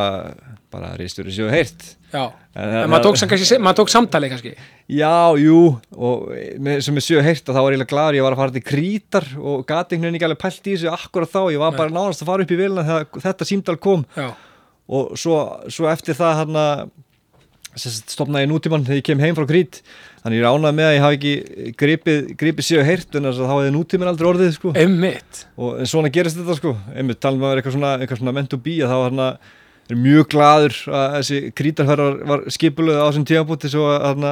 bara 0.72 0.92
reistur 1.00 1.28
í 1.30 1.34
sjöu 1.36 1.50
heyrt. 1.52 1.84
Já, 2.12 2.24
en, 2.56 2.76
en 2.82 2.92
maður 2.92 3.10
tók, 3.10 3.20
sem 3.22 3.32
kannski, 3.32 3.60
maður 3.64 3.82
tók 3.82 3.92
samtali 3.94 4.30
kannski. 4.32 4.54
Já, 4.92 5.32
jú 5.40 5.60
og 5.96 6.32
með, 6.64 6.82
sem 6.88 6.98
er 7.00 7.06
sjöu 7.06 7.26
heyrt 7.26 7.52
að 7.52 7.60
þá 7.60 7.62
var 7.66 7.76
ég 7.78 7.86
gladur 7.92 8.20
ég 8.20 8.26
var 8.26 8.36
að 8.36 8.42
fara 8.44 8.56
til 8.56 8.64
krítar 8.66 9.28
og 9.40 9.66
gati 9.70 9.96
einhvern 9.96 10.10
veginn 10.10 10.20
ekki 10.20 10.30
alveg 10.30 10.42
pælt 10.42 10.66
í 10.66 10.76
þessu 10.76 10.92
akkurat 10.92 11.32
þá, 11.32 11.42
ég 11.56 11.64
var 11.64 11.78
bara 11.78 11.94
nánast 11.94 12.24
að 12.24 12.32
fara 12.32 12.48
upp 12.48 12.56
í 12.56 12.60
vilna 12.60 12.88
þegar 12.88 13.28
þetta 13.28 13.50
símdal 13.52 13.78
kom. 13.84 14.08
Já, 14.18 14.32
og 14.92 15.14
svo, 15.20 15.38
svo 15.72 15.88
eftir 15.92 16.18
það 16.18 16.42
hann 16.42 16.62
að 16.62 16.90
stopnaði 17.80 18.46
ég 18.46 18.52
nútíman 18.52 18.84
þegar 18.84 19.00
ég 19.00 19.06
kem 19.08 19.22
heim 19.24 19.38
frá 19.38 19.46
grít 19.48 19.80
þannig 20.22 20.42
ég 20.42 20.48
ánað 20.52 20.76
með 20.76 20.88
að 20.88 20.96
ég 20.96 21.06
hafi 21.06 21.18
ekki 21.18 21.72
gripið, 21.80 22.20
gripið 22.42 22.68
séu 22.68 22.84
heyrt 22.86 23.16
en 23.16 23.30
þá 23.32 23.46
hefði 23.48 23.72
nútíman 23.76 24.12
aldrei 24.12 24.28
orðið 24.28 24.52
sko. 24.58 24.74
og 25.56 25.80
en 25.80 25.90
svona 25.90 26.12
gerist 26.14 26.38
þetta 26.38 26.58
sko. 26.60 26.76
Einmitt 26.94 27.22
talum 27.24 27.42
við 27.42 27.48
að 27.48 27.54
vera 27.54 27.64
eitthvað 27.64 27.78
svona, 27.78 27.94
eitthvað 28.02 28.22
svona 28.22 28.36
að 29.92 29.98
að 29.98 29.98
er 29.98 30.04
mjög 30.06 30.28
gladur 30.32 30.78
að 30.88 31.18
þessi 31.18 31.40
krítarferð 31.58 32.24
var, 32.32 32.44
skipuluð 32.56 32.98
á 32.98 33.06
þessum 33.10 33.28
tíðanbúti 33.28 33.72
svo 33.72 33.84
að 33.92 34.24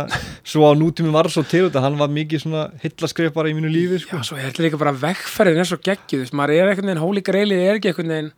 svo 0.48 0.64
á 0.66 0.72
nútíminn 0.80 1.16
var 1.16 1.30
svo 1.30 1.44
til 1.44 1.66
þetta. 1.68 1.84
Hann 1.84 2.00
var 2.00 2.10
mikið 2.14 2.44
svona 2.46 2.66
hillaskref 2.82 3.36
bara 3.36 3.52
í 3.52 3.56
mínu 3.58 3.72
lífi 3.72 4.02
sko. 4.04 4.18
Já, 4.18 4.24
svo 4.30 4.40
er 4.40 4.50
þetta 4.50 4.66
líka 4.66 4.80
bara 4.82 4.96
vegferðin 4.96 5.62
er 5.64 5.70
svo 5.70 5.80
geggjuð, 5.84 6.24
þú 6.24 6.26
veist, 6.26 6.38
maður 6.40 6.56
er 6.56 6.72
einhvern 6.72 6.92
veginn 6.92 7.04
hóli 7.04 7.26
greilið, 7.26 7.64
er 7.66 7.80
ekki 7.80 7.92
einhvern 7.92 8.14
veginn 8.16 8.32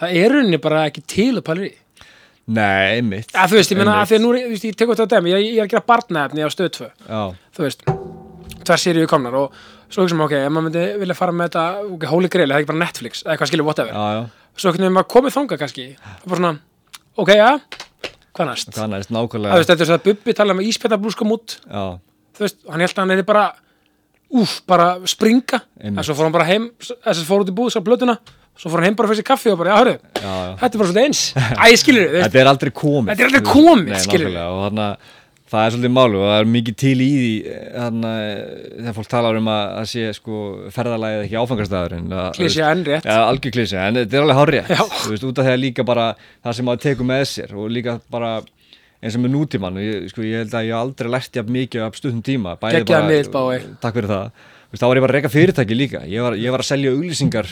það 0.00 0.16
er 0.22 0.34
rauninni 0.36 0.60
bara 0.62 0.84
ekki 0.88 1.04
til 1.10 1.32
að 1.36 1.44
pæla 1.50 1.66
í. 1.66 1.72
Nei, 2.50 2.98
einmitt. 2.98 3.34
Að 3.36 3.52
þú 3.52 3.58
veist, 3.60 3.70
ég 3.70 3.78
Einmitt. 3.78 3.94
að 3.94 4.08
því 4.10 4.16
að 4.16 4.22
nú, 4.24 4.30
veist, 4.50 4.64
ég 4.66 4.78
tekur 4.78 4.96
þetta 4.98 5.06
að 5.06 5.12
dæmi, 5.20 5.30
ég, 5.34 5.44
ég 5.54 5.60
er 5.60 5.68
að 5.68 5.74
gera 5.74 5.86
barnaefni 5.86 6.42
á 6.42 6.50
stöð 6.50 6.70
2 6.80 6.88
Já, 7.06 7.20
þú 7.54 7.66
veist, 7.66 7.84
tvær 8.66 8.80
seríu 8.80 9.10
komnar 9.10 9.36
og 9.38 9.54
svo 9.90 10.02
hugsa 10.02 10.16
maður, 10.18 10.32
ok, 10.32 10.46
ef 10.48 10.54
maður 10.54 10.66
myndi 10.66 10.82
vilja 11.02 11.14
fara 11.18 11.34
með 11.36 11.50
þetta, 11.50 11.64
ok, 11.94 12.06
hóli 12.10 12.30
greilið, 12.32 12.50
það 12.50 12.56
er 12.56 12.64
ekki 12.64 12.70
bara 12.72 12.82
Netflix 12.82 13.22
eða 13.22 13.34
eitthvað 13.36 13.50
skilur, 13.52 13.68
whatever, 13.68 13.94
já, 13.94 14.16
já, 14.16 14.39
svo 14.56 14.70
einhvern 14.70 14.86
veginn 14.86 14.96
maður 14.98 15.10
komið 15.14 15.36
þangað 15.38 15.62
kannski, 15.64 15.86
er 15.96 16.26
bara 16.26 16.40
svona 16.40 16.52
ok, 17.20 17.32
ja, 17.36 17.50
hvað 18.36 18.50
næst? 18.50 18.70
Það 18.76 18.92
næst? 18.94 19.10
Að 19.10 19.16
nákvæmlega 19.16 19.58
veist, 19.60 19.72
þetta 19.72 19.84
er 19.86 19.90
svo 19.90 19.98
að 19.98 20.06
Bubbi 20.08 20.36
tala 20.40 20.56
með 20.56 20.70
íspættablúskum 20.70 21.34
út 21.36 21.56
þú 21.66 22.46
veist, 22.46 22.60
hann 22.70 22.84
held 22.84 22.94
að 22.96 23.02
hann 23.04 23.16
er 23.18 23.26
bara 23.28 23.46
úf, 24.30 24.60
bara 24.70 24.92
springa. 25.10 25.58
En 25.82 25.98
svo 26.06 26.14
fór 26.14 26.28
hann 26.28 26.34
bara 26.34 26.46
heim, 26.46 26.68
þess 26.80 27.18
að 27.18 27.26
fór 27.26 27.42
út 27.42 27.50
í 27.50 27.54
búð 27.56 27.72
sá 27.74 27.80
blötuna, 27.82 28.14
svo 28.54 28.70
fór 28.70 28.78
hann 28.80 28.90
heim 28.90 28.98
bara 28.98 29.10
fyrir 29.10 29.24
sér 29.24 29.26
kaffi 29.26 29.50
og 29.50 29.58
bara, 29.58 29.72
já, 29.72 29.80
hörru, 29.80 29.94
þetta 30.14 30.70
er 30.70 30.82
bara 30.82 30.90
svolítið 30.90 31.08
eins. 31.08 31.22
Æ, 31.34 31.66
skilur 31.80 32.14
Þetta 32.14 32.40
er 32.44 32.50
aldrei 32.52 32.70
komið. 32.70 33.10
Þetta 33.10 33.24
er 33.24 33.30
aldrei 33.30 33.42
komið, 33.48 33.90
nákvæmlega, 33.96 34.44
og 34.54 34.62
þannig 34.68 34.84
að 34.86 35.16
það 35.50 35.64
er 35.66 35.72
svolítið 35.74 35.92
málu 35.96 36.18
og 36.20 36.28
það 36.30 36.40
er 36.44 36.48
mikið 36.54 36.76
til 36.82 36.94
í 37.02 37.08
því 37.16 37.30
þannig 37.74 38.10
að 38.10 38.30
þegar 38.76 38.96
fólk 39.00 39.10
talar 39.10 39.38
um 39.40 39.48
að 39.50 39.62
það 39.78 39.88
sé 39.92 40.04
sko 40.18 40.42
ferðalagið 40.76 41.24
ekki 41.26 41.40
áfangastæðurinn 41.40 42.14
klísja 42.38 42.68
enn 42.74 42.84
rétt 42.86 43.08
Já, 43.10 43.16
algjör 43.26 43.54
klísja, 43.56 43.86
en 43.90 43.98
þetta 44.00 44.18
er 44.20 44.26
alveg 44.26 44.40
hárið 44.40 44.70
Já. 44.76 44.80
þú 45.00 45.10
veist, 45.14 45.26
út 45.30 45.42
af 45.42 45.48
því 45.48 45.54
að 45.56 45.62
líka 45.64 45.86
bara 45.90 46.06
það 46.44 46.56
sem 46.60 46.68
maður 46.70 46.84
tekur 46.86 47.10
með 47.10 47.24
sér 47.32 47.56
og 47.58 47.68
líka 47.74 47.96
bara 48.14 48.32
eins 49.00 49.16
og 49.16 49.22
með 49.24 49.32
nútíman, 49.32 49.78
ég, 49.80 50.08
sko, 50.12 50.22
ég 50.28 50.42
held 50.44 50.54
að 50.60 50.66
ég 50.68 50.76
aldrei 50.76 51.08
lært 51.14 51.36
jafn 51.40 51.54
mikið 51.56 51.84
af 51.86 51.94
stundum 51.96 52.22
tíma 52.26 52.56
Geggjaður 52.60 52.90
bara- 52.92 53.08
miðill, 53.08 53.30
Bái. 53.32 53.60
Takk 53.80 53.94
fyrir 53.96 54.10
það, 54.12 54.26
veist, 54.70 54.82
þá 54.82 54.86
var 54.90 54.98
ég 55.00 55.04
bara 55.06 55.12
að 55.14 55.16
reyka 55.18 55.30
fyrirtæki 55.32 55.78
líka 55.78 56.02
ég 56.06 56.26
var, 56.26 56.36
ég 56.36 56.52
var 56.52 56.60
að 56.60 56.68
selja 56.68 56.92
auglýsingar 56.92 57.48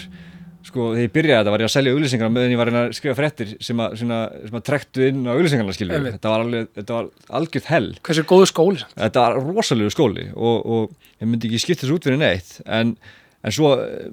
sko, 0.69 0.91
þegar 0.95 1.07
ég 1.07 1.15
byrjaði 1.15 1.39
þetta 1.41 1.55
var 1.55 1.65
ég 1.65 1.69
að 1.71 1.75
selja 1.75 1.95
auglýsingar 1.97 2.33
meðan 2.35 2.55
ég 2.55 2.61
var 2.61 2.71
að 2.71 2.79
að 2.81 2.95
skrifa 2.99 3.19
fréttir 3.19 3.55
sem 3.65 3.83
að, 3.83 3.97
svona, 4.03 4.19
sem 4.45 4.59
að 4.59 4.65
trektu 4.69 5.09
inn 5.09 5.25
á 5.25 5.33
auglýsingarna 5.35 5.77
skilju 5.77 6.01
þetta 6.07 6.33
var, 6.33 6.45
alveg, 6.47 6.71
þetta 6.79 6.99
var 6.99 7.11
algjörð 7.41 7.71
hell. 7.73 7.91
Hversu 8.09 8.27
góðu 8.29 8.51
skóli 8.51 8.83
samt. 8.83 8.95
þetta 9.01 9.25
var 9.25 9.41
rosalegu 9.49 9.95
skóli 9.95 10.29
og, 10.35 10.57
og 10.63 11.11
ég 11.19 11.31
myndi 11.31 11.51
ekki 11.51 11.63
skipta 11.65 11.87
þessu 11.87 11.99
út 11.99 12.09
fyrir 12.09 12.23
neitt 12.23 12.55
en, 12.65 12.95
en 13.43 13.55
svo 13.59 13.75
eh, 13.81 14.09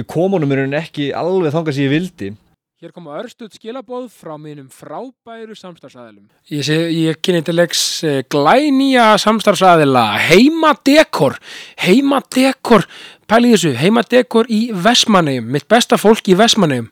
ég 0.00 0.08
kom 0.10 0.36
honum 0.36 0.50
mér 0.50 0.66
ekki 0.80 1.10
alveg 1.16 1.54
þangað 1.54 1.78
sem 1.78 1.88
ég 1.88 1.94
vildi 1.94 2.32
Hér 2.78 2.92
koma 2.94 3.16
örstuð 3.18 3.56
skilabóð 3.58 4.04
frá 4.14 4.36
mínum 4.38 4.68
frábæru 4.70 5.56
samstarfsæðilum. 5.58 6.28
Ég, 6.46 6.68
ég 6.94 7.16
kynni 7.26 7.40
til 7.42 7.56
leiks 7.58 7.80
eh, 8.06 8.20
glænýja 8.30 9.16
samstarfsæðila 9.18 10.04
Heimadekor. 10.28 11.34
Heimadekor, 11.82 12.86
pæli 13.26 13.50
þessu, 13.56 13.72
Heimadekor 13.80 14.46
í 14.46 14.60
Vestmannegjum, 14.84 15.48
mitt 15.56 15.66
besta 15.66 15.98
fólk 15.98 16.30
í 16.30 16.36
Vestmannegjum. 16.38 16.86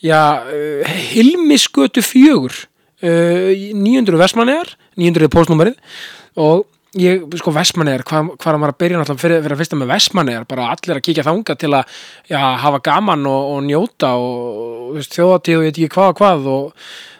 Já, 0.00 0.22
uh, 0.48 0.96
Hilmisgötu 1.10 2.00
fjögur, 2.00 2.56
uh, 3.04 3.52
900 3.76 4.16
Vestmannegar, 4.22 4.72
900 4.96 5.28
er 5.28 5.34
postnúmerið 5.36 6.00
og 6.40 6.64
ég, 7.00 7.26
sko 7.40 7.52
Vestmannegar, 7.54 8.04
hvað, 8.08 8.30
hvað 8.40 8.52
er 8.52 8.60
maður 8.62 8.74
að 8.74 8.80
byrja 8.82 9.00
náttúrulega 9.00 9.22
fyrir, 9.22 9.42
fyrir 9.44 9.56
að 9.56 9.62
fyrsta 9.62 9.78
með 9.80 9.92
Vestmannegar, 9.92 10.46
bara 10.50 10.68
allir 10.74 10.98
að 10.98 11.04
kíkja 11.08 11.26
þanga 11.26 11.56
til 11.60 11.72
að 11.76 12.00
já, 12.30 12.40
hafa 12.64 12.82
gaman 12.88 13.28
og, 13.30 13.52
og 13.54 13.62
njóta 13.66 14.12
og 14.20 14.98
þjóðatíð 15.06 15.58
og 15.58 15.66
ég 15.66 15.70
veit 15.70 15.80
ekki 15.80 15.94
hvað 15.96 16.12
og 16.12 16.20
hvað 16.20 16.50
og 16.52 16.66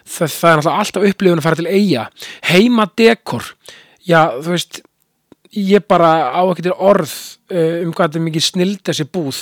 það, 0.06 0.34
það 0.36 0.50
er 0.50 0.60
náttúrulega 0.60 0.82
alltaf 0.82 1.08
upplifun 1.10 1.42
að 1.42 1.48
fara 1.48 1.60
til 1.60 1.70
eiga 1.70 2.06
heima 2.50 2.88
dekor 2.96 3.50
já, 4.06 4.20
þú 4.40 4.54
veist 4.54 4.82
ég 5.54 5.84
bara 5.88 6.10
á 6.34 6.42
ekki 6.50 6.64
til 6.66 6.74
orð 6.74 7.12
uh, 7.52 7.82
um 7.84 7.92
hvað 7.94 8.08
þetta 8.08 8.22
mikið 8.26 8.46
snild 8.46 8.80
þessi 8.86 9.06
búð. 9.12 9.40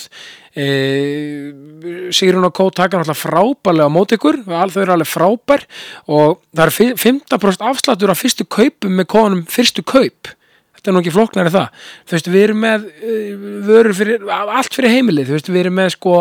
Uh, 0.54 2.10
Sigrun 2.14 2.46
og 2.46 2.54
Kó 2.54 2.68
taka 2.74 3.00
náttúrulega 3.00 3.18
frábærlega 3.24 3.88
á 3.90 3.96
móti 3.96 4.18
ykkur, 4.18 4.42
þau 4.46 4.80
eru 4.84 4.94
alveg 4.94 5.10
frábær 5.10 5.64
og 6.06 6.40
það 6.54 6.64
er 6.66 6.74
fi- 6.76 6.94
15% 7.00 7.66
afsláttur 7.70 8.12
af 8.14 8.20
fyrstu 8.22 8.46
kaupum 8.46 8.94
með 9.00 9.10
konum 9.14 9.44
fyrstu 9.50 9.82
kaup. 9.86 10.30
Þetta 10.74 10.90
er 10.90 10.94
nú 10.96 11.00
ekki 11.00 11.14
flóknari 11.14 11.52
það. 11.54 11.82
Þú 12.04 12.16
veist, 12.16 12.30
við 12.34 12.46
erum 12.48 12.62
með 12.66 12.86
uh, 12.90 13.48
vörur 13.70 13.96
fyrir, 13.96 14.28
allt 14.28 14.76
fyrir 14.76 14.94
heimilið, 14.98 15.30
þú 15.30 15.38
veist, 15.38 15.52
við 15.54 15.62
erum 15.64 15.78
með 15.80 15.92
sko 15.96 16.16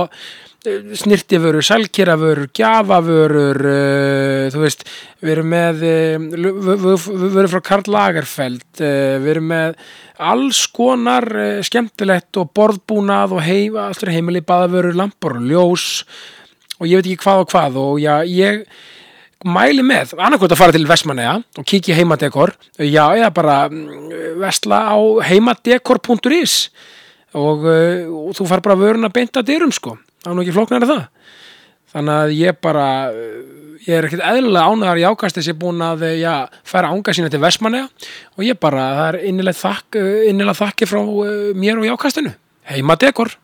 snirtiförur, 0.63 1.63
sælkýravörur, 1.65 2.47
gjafavörur, 2.55 3.59
uh, 3.67 4.45
þú 4.53 4.61
veist, 4.63 4.85
við 5.19 5.33
erum 5.35 5.49
með 5.51 5.83
uh, 5.89 7.17
vörur 7.33 7.51
frá 7.51 7.61
Karl 7.67 7.89
Lagerfeld, 7.91 8.63
uh, 8.79 9.17
við 9.23 9.33
erum 9.35 9.49
með 9.51 9.75
alls 10.23 10.61
konar 10.71 11.27
skemmtilegt 11.67 12.39
og 12.39 12.53
borðbúnað 12.55 13.35
og 13.35 13.43
heim, 13.43 13.75
allt 13.81 13.99
fyrir 13.99 14.19
heimili, 14.19 14.43
baðavörur, 14.45 14.95
lampur 14.95 15.35
og 15.41 15.49
ljós 15.49 15.87
og 16.79 16.87
ég 16.87 17.01
veit 17.01 17.11
ekki 17.11 17.23
hvað 17.25 17.43
og 17.43 17.51
hvað 17.51 17.79
og 17.81 17.99
já, 17.99 18.13
ég 18.29 18.63
mæli 19.43 19.83
með, 19.83 20.15
annarkvæmt 20.15 20.55
að 20.55 20.61
fara 20.61 20.75
til 20.77 20.87
Vestmanneja 20.87 21.35
og 21.59 21.67
kíkja 21.67 21.97
heimadekor 21.97 22.53
já, 22.79 23.03
eða 23.17 23.33
bara 23.35 23.57
mm, 23.67 24.39
vestla 24.39 24.79
á 24.95 24.97
heimadekor.is 25.27 26.55
og, 27.35 27.67
og 27.67 28.31
þú 28.37 28.47
far 28.47 28.63
bara 28.63 28.79
vöruna 28.79 29.11
beint 29.11 29.35
að 29.35 29.49
dyrum 29.49 29.73
sko, 29.75 29.97
það 30.23 30.31
er 30.31 30.37
nú 30.37 30.45
ekki 30.45 30.55
flóknar 30.55 30.87
það. 30.89 31.03
Þannig 31.93 32.23
að 32.23 32.33
ég 32.39 32.57
bara 32.63 32.87
uh, 33.11 33.35
ég 33.83 33.97
er 33.97 34.07
ekkert 34.07 34.25
eðlilega 34.25 34.71
ánæðar 34.71 35.01
í 35.03 35.05
ákasti 35.11 35.43
sem 35.45 35.53
er 35.53 35.61
búin 35.61 35.83
að 35.85 36.07
uh, 36.07 36.15
já, 36.17 36.33
færa 36.67 36.89
ánga 36.93 37.13
sína 37.13 37.29
til 37.29 37.43
Vestmanneja 37.43 37.85
og 38.37 38.47
ég 38.47 38.57
bara, 38.61 38.89
það 38.97 39.07
er 39.11 39.19
innilega 39.29 39.59
þakk, 39.59 39.99
uh, 40.01 40.25
innilega 40.31 40.59
þakki 40.63 40.89
frá 40.89 41.01
mér 41.59 41.81
og 41.83 41.89
jákastinu 41.91 42.33
heimadekor 42.71 43.35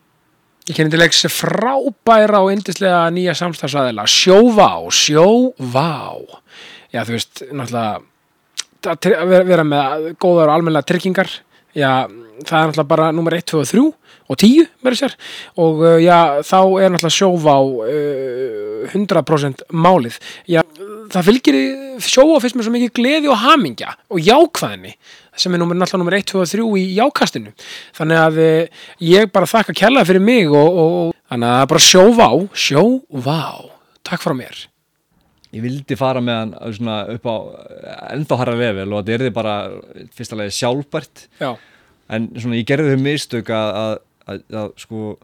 Ég 0.68 0.76
kynni 0.76 0.92
til 0.92 1.00
leiks 1.00 1.24
frábæra 1.34 2.42
og 2.44 2.52
yndislega 2.52 3.06
nýja 3.10 3.32
samstagsæðila 3.34 4.04
Sjóvá, 4.06 4.68
Sjóvá. 4.94 5.88
Já, 6.92 7.00
þú 7.08 7.14
veist, 7.16 7.40
náttúrulega 7.48 9.24
að 9.24 9.32
vera, 9.48 9.64
með 9.66 10.04
góðar 10.20 10.52
og 10.52 10.54
almennilega 10.54 10.86
tryggingar 10.86 11.32
Já, 11.76 12.08
það 12.42 12.56
er 12.56 12.70
náttúrulega 12.70 12.90
bara 12.90 13.10
nummer 13.14 13.36
1, 13.36 13.46
2 13.52 13.60
og 13.60 13.68
3 13.70 13.82
og 14.30 14.38
10 14.38 14.66
verður 14.82 14.98
sér 14.98 15.14
og 15.58 15.82
uh, 15.84 15.96
já, 16.02 16.18
þá 16.46 16.58
er 16.82 16.92
náttúrulega 16.94 17.14
sjóvá 17.14 17.56
uh, 17.60 18.90
100% 18.90 19.64
málið. 19.70 20.18
Já, 20.50 20.62
það 21.12 21.28
fylgir 21.28 21.58
sjóvá 22.02 22.40
fyrst 22.42 22.58
með 22.58 22.68
svo 22.68 22.74
mikið 22.74 22.94
gleði 22.96 23.30
og 23.30 23.42
hamingja 23.44 23.94
og 24.10 24.22
jákvæðinni 24.24 24.96
sem 25.38 25.54
er 25.54 25.62
náttúrulega 25.62 26.02
nummer 26.02 26.18
1, 26.18 26.26
2 26.32 26.42
og 26.42 26.50
3 26.54 26.66
í 26.80 26.86
jákastinu. 26.98 27.54
Þannig 27.98 28.24
að 28.24 28.42
uh, 28.46 28.82
ég 29.10 29.30
bara 29.34 29.50
þakka 29.50 29.76
kærlega 29.84 30.10
fyrir 30.10 30.26
mig 30.26 30.50
og, 30.50 30.66
og, 30.66 30.98
og 31.04 31.14
þannig 31.30 31.54
að 31.54 31.62
er 31.62 31.72
bara 31.74 31.86
sjóvá, 31.86 32.28
sjóvá 32.66 33.40
takk 34.06 34.26
frá 34.26 34.34
mér 34.34 34.69
ég 35.56 35.64
vildi 35.64 35.98
fara 35.98 36.22
með 36.24 36.38
hann 36.40 36.52
uh, 36.58 36.68
svona 36.76 36.98
upp 37.14 37.26
á 37.26 37.36
ennþá 38.14 38.38
harra 38.42 38.58
level 38.58 38.92
og 38.92 39.02
þetta 39.02 39.16
er 39.16 39.26
þið 39.26 39.34
bara 39.40 39.56
fyrsta 40.16 40.38
lagi 40.38 40.54
sjálfbært. 40.58 41.26
Já, 41.40 41.50
en 42.10 42.30
svona 42.36 42.60
ég 42.60 42.68
gerði 42.68 42.94
þau 42.94 43.04
mistök 43.06 43.52
að, 43.54 43.72
að, 43.80 43.96
að, 44.26 44.44
að 44.62 44.70
sko 44.84 45.16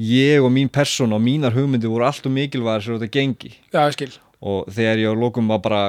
ég 0.00 0.44
og 0.44 0.52
mín 0.54 0.70
persón 0.72 1.16
og 1.16 1.22
mínar 1.24 1.56
hugmyndi 1.56 1.90
voru 1.90 2.06
allt 2.08 2.28
og 2.28 2.36
mikilvæðar 2.36 2.86
sem 2.86 3.00
þetta 3.00 3.16
gengi. 3.18 3.54
Já, 3.72 3.84
og 4.40 4.70
þegar 4.72 5.02
ég 5.02 5.12
á 5.12 5.20
lokum 5.20 5.50
var 5.52 5.60
bara 5.64 5.82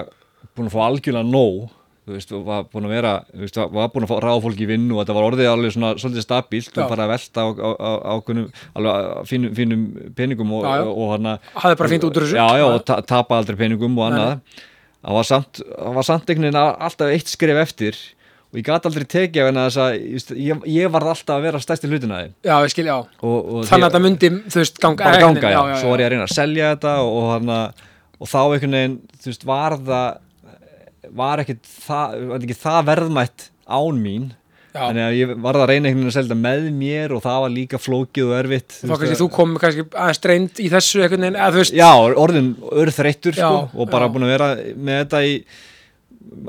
búin 0.55 0.67
að 0.67 0.75
fá 0.75 0.81
algjörlega 0.87 1.27
nóg 1.27 1.69
þú 2.11 2.17
veist, 2.19 2.33
og 2.35 2.43
var 2.47 2.65
búin 2.69 2.87
að 2.89 2.93
vera 2.97 3.13
þú 3.31 3.41
veist, 3.45 3.59
var 3.79 3.91
búin 3.93 4.05
að 4.05 4.11
fá 4.11 4.17
ráða 4.27 4.43
fólki 4.45 4.65
í 4.65 4.69
vinnu 4.69 4.97
og 4.97 5.01
þetta 5.05 5.15
var 5.17 5.27
orðið 5.31 5.49
alveg 5.51 5.75
svona 5.75 5.91
svolítið 6.01 6.25
stabílt 6.27 6.71
Já. 6.75 6.81
og 6.83 6.91
bara 6.91 7.07
að 7.07 7.13
velta 7.15 7.41
á, 7.41 7.47
á, 7.55 7.69
á, 7.71 7.91
á 8.11 8.13
kunum, 8.27 8.47
alveg 8.75 8.91
á 8.91 9.23
fínum, 9.31 9.53
fínum 9.57 9.85
peningum 10.19 10.53
og, 10.59 10.65
Já, 10.67 10.75
já. 10.81 10.85
og, 10.85 10.93
og 11.05 11.13
hana 11.15 11.35
Hafði 11.55 11.79
bara 11.81 11.93
fínt 11.95 12.07
út 12.09 12.19
úr 12.19 12.27
þessu. 12.27 12.37
já, 12.37 12.47
já, 12.59 12.65
Já. 12.65 12.69
og 12.75 12.85
ta 12.91 12.99
tapa 13.15 13.39
aldrei 13.41 13.59
peningum 13.63 13.95
og 14.01 14.09
annað 14.11 14.33
það 15.01 15.15
var 15.17 15.29
samt, 15.31 15.61
það 15.65 15.95
var 16.01 16.05
samt 16.11 16.27
einhvern 16.29 16.49
veginn 16.51 16.61
alltaf 16.87 17.13
eitt 17.15 17.31
skref 17.31 17.61
eftir 17.65 18.01
og 18.51 18.57
ég 18.59 18.65
gat 18.67 18.83
aldrei 18.85 19.05
tekið 19.07 19.41
af 19.41 19.47
henni 19.47 19.61
að 19.61 19.69
þess 19.71 20.27
að 20.27 20.41
ég, 20.43 20.65
ég 20.75 20.89
varð 20.91 21.11
alltaf 21.13 21.37
að 21.37 21.45
vera 21.47 21.61
stærsti 21.63 21.87
hlutina 21.87 22.17
þeim 22.25 22.33
Já, 22.43 22.55
ég 22.65 22.73
skil, 22.73 22.85
já 22.91 22.97
og, 22.99 23.37
og 23.39 23.63
Þannig 23.69 23.85
að 23.85 23.93
þetta 23.93 24.01
myndi, 24.03 24.29
þú 24.51 24.59
veist, 24.59 24.81
ganga 24.83 25.07
bara 25.07 25.21
ganga, 25.23 25.53
já, 25.55 25.61
já, 25.71 25.77
svo 25.79 25.93
var 25.93 26.03
ég 26.03 26.09
að 26.09 26.13
reyna 26.17 26.25
að 26.27 26.33
selja 26.35 26.73
þetta 26.75 26.91
og, 27.05 27.13
og, 27.21 27.29
hana, 27.31 27.59
og 28.19 28.29
þá 28.33 28.37
einhvern 28.43 28.75
veginn 28.77 28.97
þú 29.23 29.31
veist, 29.31 29.47
var 29.47 29.77
það 29.87 30.19
var 31.09 31.41
ekkit 31.43 31.65
það, 31.65 32.19
var 32.29 32.45
ekki 32.45 32.59
það 32.61 32.85
verðmætt 32.91 33.47
án 33.71 34.01
mín 34.03 34.29
Já. 34.71 34.85
þannig 34.85 35.03
að 35.03 35.17
ég 35.17 35.31
var 35.43 35.57
að 35.59 35.65
reyna 35.67 35.89
einhvern 35.89 36.05
veginn 36.05 36.11
að 36.11 36.15
selja 36.15 36.37
með 36.39 36.67
mér 36.79 37.15
og 37.17 37.23
það 37.25 37.41
var 37.43 37.51
líka 37.57 37.79
flókið 37.81 38.29
og 38.29 38.37
erfitt 38.37 38.77
Þá 38.77 38.93
kannski 38.93 39.17
þú 39.19 39.27
kom 39.35 39.57
kannski 39.59 39.83
aðeins 39.89 40.21
reynd 40.31 40.61
í 40.63 40.69
þessu 40.71 41.01
einhvern 41.03 41.25
veginn, 41.25 41.39
eða 41.41 41.49
þú 41.51 41.59
veist 41.63 41.75
já, 41.75 41.89
orðin 42.23 42.47
örþreyttur 42.83 43.35
sko, 43.35 43.51
og 43.73 43.91
bara 43.91 44.07
já. 44.07 44.13
búin 44.13 44.27
að 44.27 44.33
vera 44.37 44.49
með 44.87 45.01
þetta 45.01 45.21
í, 45.27 45.35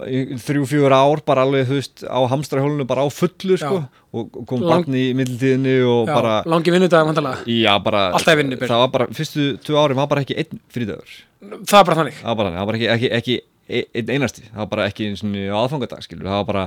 í 0.07 0.23
þrjú, 0.45 0.69
fjúur 0.71 0.95
ár 0.95 1.25
bara 1.27 1.47
alveg, 1.49 1.67
þú 1.67 1.81
veist, 1.81 2.07
á 2.07 2.21
hamstrahjólinu 2.31 2.87
bara 2.93 3.03
á 3.03 3.09
fullu 3.11 3.59
sko, 3.59 3.83
og 4.15 4.41
kom 4.47 4.63
Lang- 4.63 4.87
barn 4.87 5.01
í 5.03 5.07
middeltíðinni 5.19 5.77
og 5.83 6.07
já, 6.07 6.15
bara 6.15 6.39
langi 6.47 6.77
vinnudag 6.77 7.43
Já, 7.51 7.73
bara, 7.83 8.05
Alltaf 8.15 8.37
í 8.37 8.43
vinnu, 8.45 8.61
Björn. 8.61 8.71
það 8.71 8.85
var 8.87 8.95
bara, 9.01 9.11
fyrstu 9.19 9.51
tvö 9.67 9.83
ári 9.83 9.99
var 9.99 10.07
bara 10.13 10.23
ekki 10.23 10.39
einn 10.39 10.63
frídagur 10.71 11.19
Það 11.43 11.81
er 11.81 11.89
bara 11.91 11.99
þannig 12.05 12.21
það 12.23 12.29
var 12.31 12.39
bara, 12.45 12.55
það 12.55 12.69
var 12.71 12.79
ekki, 12.79 12.93
ekki, 12.95 13.17
ekki 13.19 13.41
einn 13.69 14.11
einasti, 14.17 14.43
það 14.51 14.59
var 14.65 14.71
bara 14.75 14.89
ekki 14.91 15.09
eins 15.11 15.23
og 15.27 15.39
aðfangadag 15.63 16.03
skilur, 16.07 16.27
það 16.29 16.41
var 16.43 16.49
bara 16.51 16.67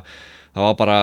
það 0.56 0.64
var 0.70 0.76
bara, 0.80 0.98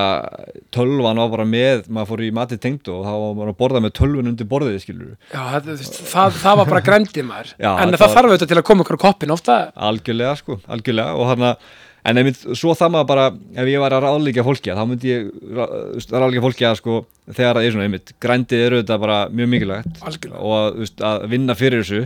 tölvan 0.72 1.18
var 1.20 1.28
bara 1.34 1.44
með 1.44 1.82
maður 1.92 2.08
fór 2.08 2.22
í 2.24 2.30
matið 2.32 2.60
tengd 2.64 2.88
og 2.88 3.02
það 3.04 3.18
var 3.20 3.34
bara 3.42 3.52
að 3.52 3.58
borða 3.58 3.82
með 3.84 3.92
tölvun 3.98 4.30
undir 4.30 4.48
borðið 4.48 4.78
skilur. 4.80 5.10
Já, 5.28 5.42
það, 5.52 5.82
það, 6.08 6.38
það 6.40 6.56
var 6.62 6.70
bara 6.72 6.82
grændið 6.86 7.26
maður. 7.28 7.50
Já, 7.60 7.70
En 7.76 7.92
þetta 7.92 8.00
það 8.06 8.14
þarf 8.16 8.30
auðvitað 8.30 8.52
til 8.54 8.60
að 8.62 8.66
koma 8.70 8.86
ykkur 8.86 8.96
á 8.96 9.04
koppin 9.04 9.34
ofta. 9.34 9.56
Algjörlega 9.90 10.38
sko, 10.40 10.56
algjörlega. 10.72 11.18
Og 11.20 11.28
hann 11.28 11.44
en 11.52 12.18
einmitt, 12.22 12.40
svo 12.58 12.72
það 12.74 12.94
maður 12.96 13.10
bara 13.12 13.26
ef 13.62 13.68
ég 13.70 13.84
var 13.84 13.94
að 13.98 14.06
ráðlíkja 14.06 14.46
fólki 14.48 14.72
þá 14.74 14.82
myndi 14.88 15.12
ég 15.12 15.28
rá- 15.54 15.68
þú 15.70 16.00
veist, 16.00 16.14
ráðlíkja 16.16 16.44
fólki 16.46 16.66
að 16.66 16.78
sko 16.80 16.96
þegar 17.28 17.60
það 17.60 17.66
er 17.68 17.76
svona 17.76 17.86
einmitt, 17.90 18.14
grændið 18.24 18.64
er 18.64 18.76
auðvitað 18.78 19.04
bara 19.04 19.18
mjög 19.30 19.52
mikilvægt. 19.52 20.00
Algjörlega. 20.08 20.40
og 20.40 20.56
að, 20.56 20.96
að 21.12 21.28
vinna 21.36 21.54
fyrir 21.60 21.84
þessu. 21.84 22.02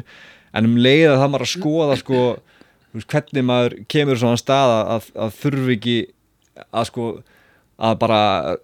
En 0.56 0.68
um 0.68 0.76
leið 0.82 1.06
að 1.14 1.22
það 1.22 1.30
maður 1.32 1.46
að 1.46 1.54
skoða 1.54 1.96
sko, 2.02 2.20
veist, 2.98 3.08
hvernig 3.12 3.46
maður 3.46 3.78
kemur 3.92 4.20
svona 4.20 4.40
stað 4.40 4.74
að, 4.74 4.84
að, 4.96 5.08
að 5.24 5.40
þurfi 5.40 5.76
ekki 5.76 5.96
að 6.66 6.86
sko 6.90 7.08
að 7.76 7.96
bara 8.00 8.20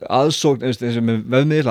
aðsókn, 0.08 0.64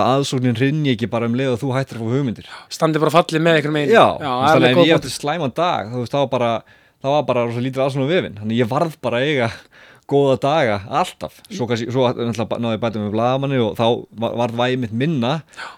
aðsóknin 0.05 0.59
hrinni 0.59 0.93
ekki 0.93 1.09
bara 1.09 1.25
um 1.29 1.37
leið 1.37 1.55
og 1.55 1.61
þú 1.63 1.71
hættir 1.73 1.97
að 1.97 2.03
fá 2.03 2.13
hugmyndir. 2.13 2.51
Standi 2.69 3.01
bara 3.01 3.13
fallið 3.15 3.41
með 3.47 3.61
ykkur 3.61 3.73
megin. 3.73 3.95
Já, 3.95 4.05
Já, 4.21 4.31
þannig 4.45 4.75
ef 4.75 4.81
ég 4.85 4.99
átti 4.99 5.13
slæman 5.15 5.55
dag 5.57 5.89
það 5.89 6.19
var 6.19 6.29
bara, 6.35 6.51
bara 7.31 7.47
lítið 7.57 7.85
aðsókn 7.87 8.05
á 8.05 8.13
vefin, 8.13 8.37
þannig 8.43 8.61
ég 8.61 8.69
varð 8.69 8.99
bara 9.01 9.21
að 9.23 9.31
eiga 9.31 9.49
góða 10.11 10.35
daga, 10.43 10.75
alltaf. 11.01 11.37
Svo, 11.49 11.65
svo 11.79 12.05
náði 12.11 12.73
ég 12.75 12.81
bæta 12.83 12.99
með 13.01 13.13
blagamanni 13.15 13.59
og 13.63 13.75
þá 13.79 13.85
var- 14.23 14.35
varð 14.41 14.57
vægi 14.61 14.79
mitt 14.83 14.95
minna 15.03 15.33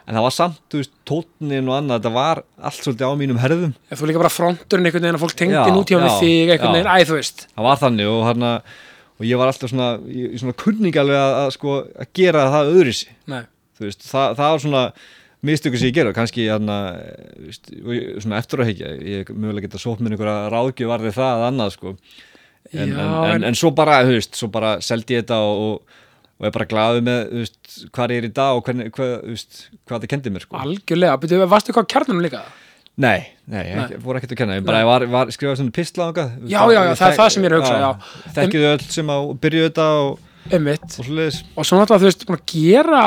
en 0.08 0.16
það 0.18 0.26
var 0.28 0.36
samt, 0.36 0.60
veist, 0.74 0.94
tónnin 1.06 1.70
og 1.70 1.78
annað 1.80 2.00
þetta 2.02 2.14
var 2.18 2.44
allt 2.62 2.82
svolítið 2.82 3.08
á 3.08 3.14
mínum 3.22 3.40
herðum. 3.44 3.74
Já, 3.92 3.96
Þú 4.00 4.10
líka 4.10 4.24
bara 4.24 4.34
fronturinn 4.34 4.86
einhvern 4.90 5.06
veginn 5.08 5.20
að 5.20 5.26
fólk 5.26 5.38
tengdi 5.44 5.76
með 6.02 6.10
já, 6.10 6.20
þig 6.24 6.54
einhvern 6.58 6.78
veginn, 6.80 6.92
æ, 6.92 7.08
þú 7.10 7.18
veist. 7.20 7.48
Það 7.56 7.68
var 7.70 7.82
þannig 7.86 8.12
og 8.14 8.24
hann 8.32 8.48
og 9.14 9.26
ég 9.30 9.38
var 9.38 9.48
alltaf 9.54 9.70
svona, 9.70 9.90
ég, 10.10 10.38
svona 10.42 10.56
kunning 10.58 10.96
alveg 10.98 11.20
að, 11.22 11.34
að 11.46 11.52
sko, 11.58 11.76
að 12.02 12.08
gera 12.18 12.48
það 12.50 12.72
þú 13.78 13.86
veist, 13.88 14.02
það, 14.10 14.36
það 14.40 14.50
var 14.54 14.64
svona 14.64 14.84
mistöku 15.44 15.78
sem 15.80 15.90
ég 15.92 15.96
gera, 15.98 16.14
kannski 16.16 16.46
ég- 17.94 18.22
svona 18.24 18.38
eftir 18.40 18.62
að 18.64 18.70
hekja 18.72 18.92
ég 19.04 19.32
mögulega 19.36 19.68
geta 19.68 19.82
sótt 19.82 20.00
með 20.00 20.16
einhverja 20.16 20.52
ráðgjöf 20.54 20.92
varði 20.94 21.12
það 21.16 21.34
að 21.36 21.48
annað 21.52 21.74
sko 21.76 21.96
en, 22.74 22.94
Já, 22.94 23.04
en, 23.04 23.36
en, 23.36 23.48
en- 23.50 23.60
svo 23.60 23.72
bara, 23.76 24.02
þú 24.08 24.18
veist, 24.18 24.40
svo 24.40 24.50
bara 24.54 24.76
seldi 24.84 25.18
ég 25.18 25.24
þetta 25.26 25.40
og, 25.46 25.64
og, 25.84 26.02
er 26.48 26.56
bara 26.56 26.68
glaðu 26.70 27.06
með, 27.06 27.22
þú 27.30 27.44
veist, 27.44 27.78
hvað 27.96 28.16
er 28.18 28.28
í 28.28 28.34
dag 28.34 28.58
og 28.58 28.68
hvernig, 28.68 28.92
hvað, 28.96 29.14
veist, 29.30 29.64
hvað 29.88 30.04
það 30.04 30.12
kendi 30.16 30.34
mér 30.34 30.46
sko. 30.48 30.60
Algjörlega 30.64 31.18
Byrju, 31.24 31.48
Varstu 31.54 31.76
hvað 31.76 31.88
á 31.88 31.92
kjarnanum 31.94 32.26
líka? 32.26 32.44
Nei, 32.94 33.24
nei, 33.50 33.64
ég 33.72 33.78
Nei. 33.80 33.96
voru 34.04 34.20
ekkert 34.20 34.36
að 34.36 34.40
kenna 34.44 34.56
Ég 34.60 34.66
bara, 34.68 34.84
ég 34.84 34.86
var, 34.86 35.04
var 35.10 35.32
skrifað 35.34 35.64
svona 35.64 35.74
pistla 35.74 36.12
Já, 36.14 36.60
já, 36.70 36.78
já, 36.78 36.92
það 36.94 37.08
er 37.08 37.16
það 37.18 37.30
sem 37.34 37.46
ég 37.46 37.50
er 37.50 37.56
að 37.56 37.64
hugsa, 37.64 37.78
já. 37.82 38.34
Þekkið 38.36 38.66
öll 38.70 38.84
sem 38.94 39.10
að 39.10 39.30
byrjuðu 39.42 39.70
þetta 39.72 39.88
og, 39.98 40.12
og 40.54 40.94
svoleiðis. 40.94 41.40
Og 41.58 41.66
svo 41.66 41.80
náttúrulega 41.80 42.04
þú 42.04 42.10
veist 42.12 42.28
búin 42.30 42.38
að 42.38 42.52
gera 42.54 43.02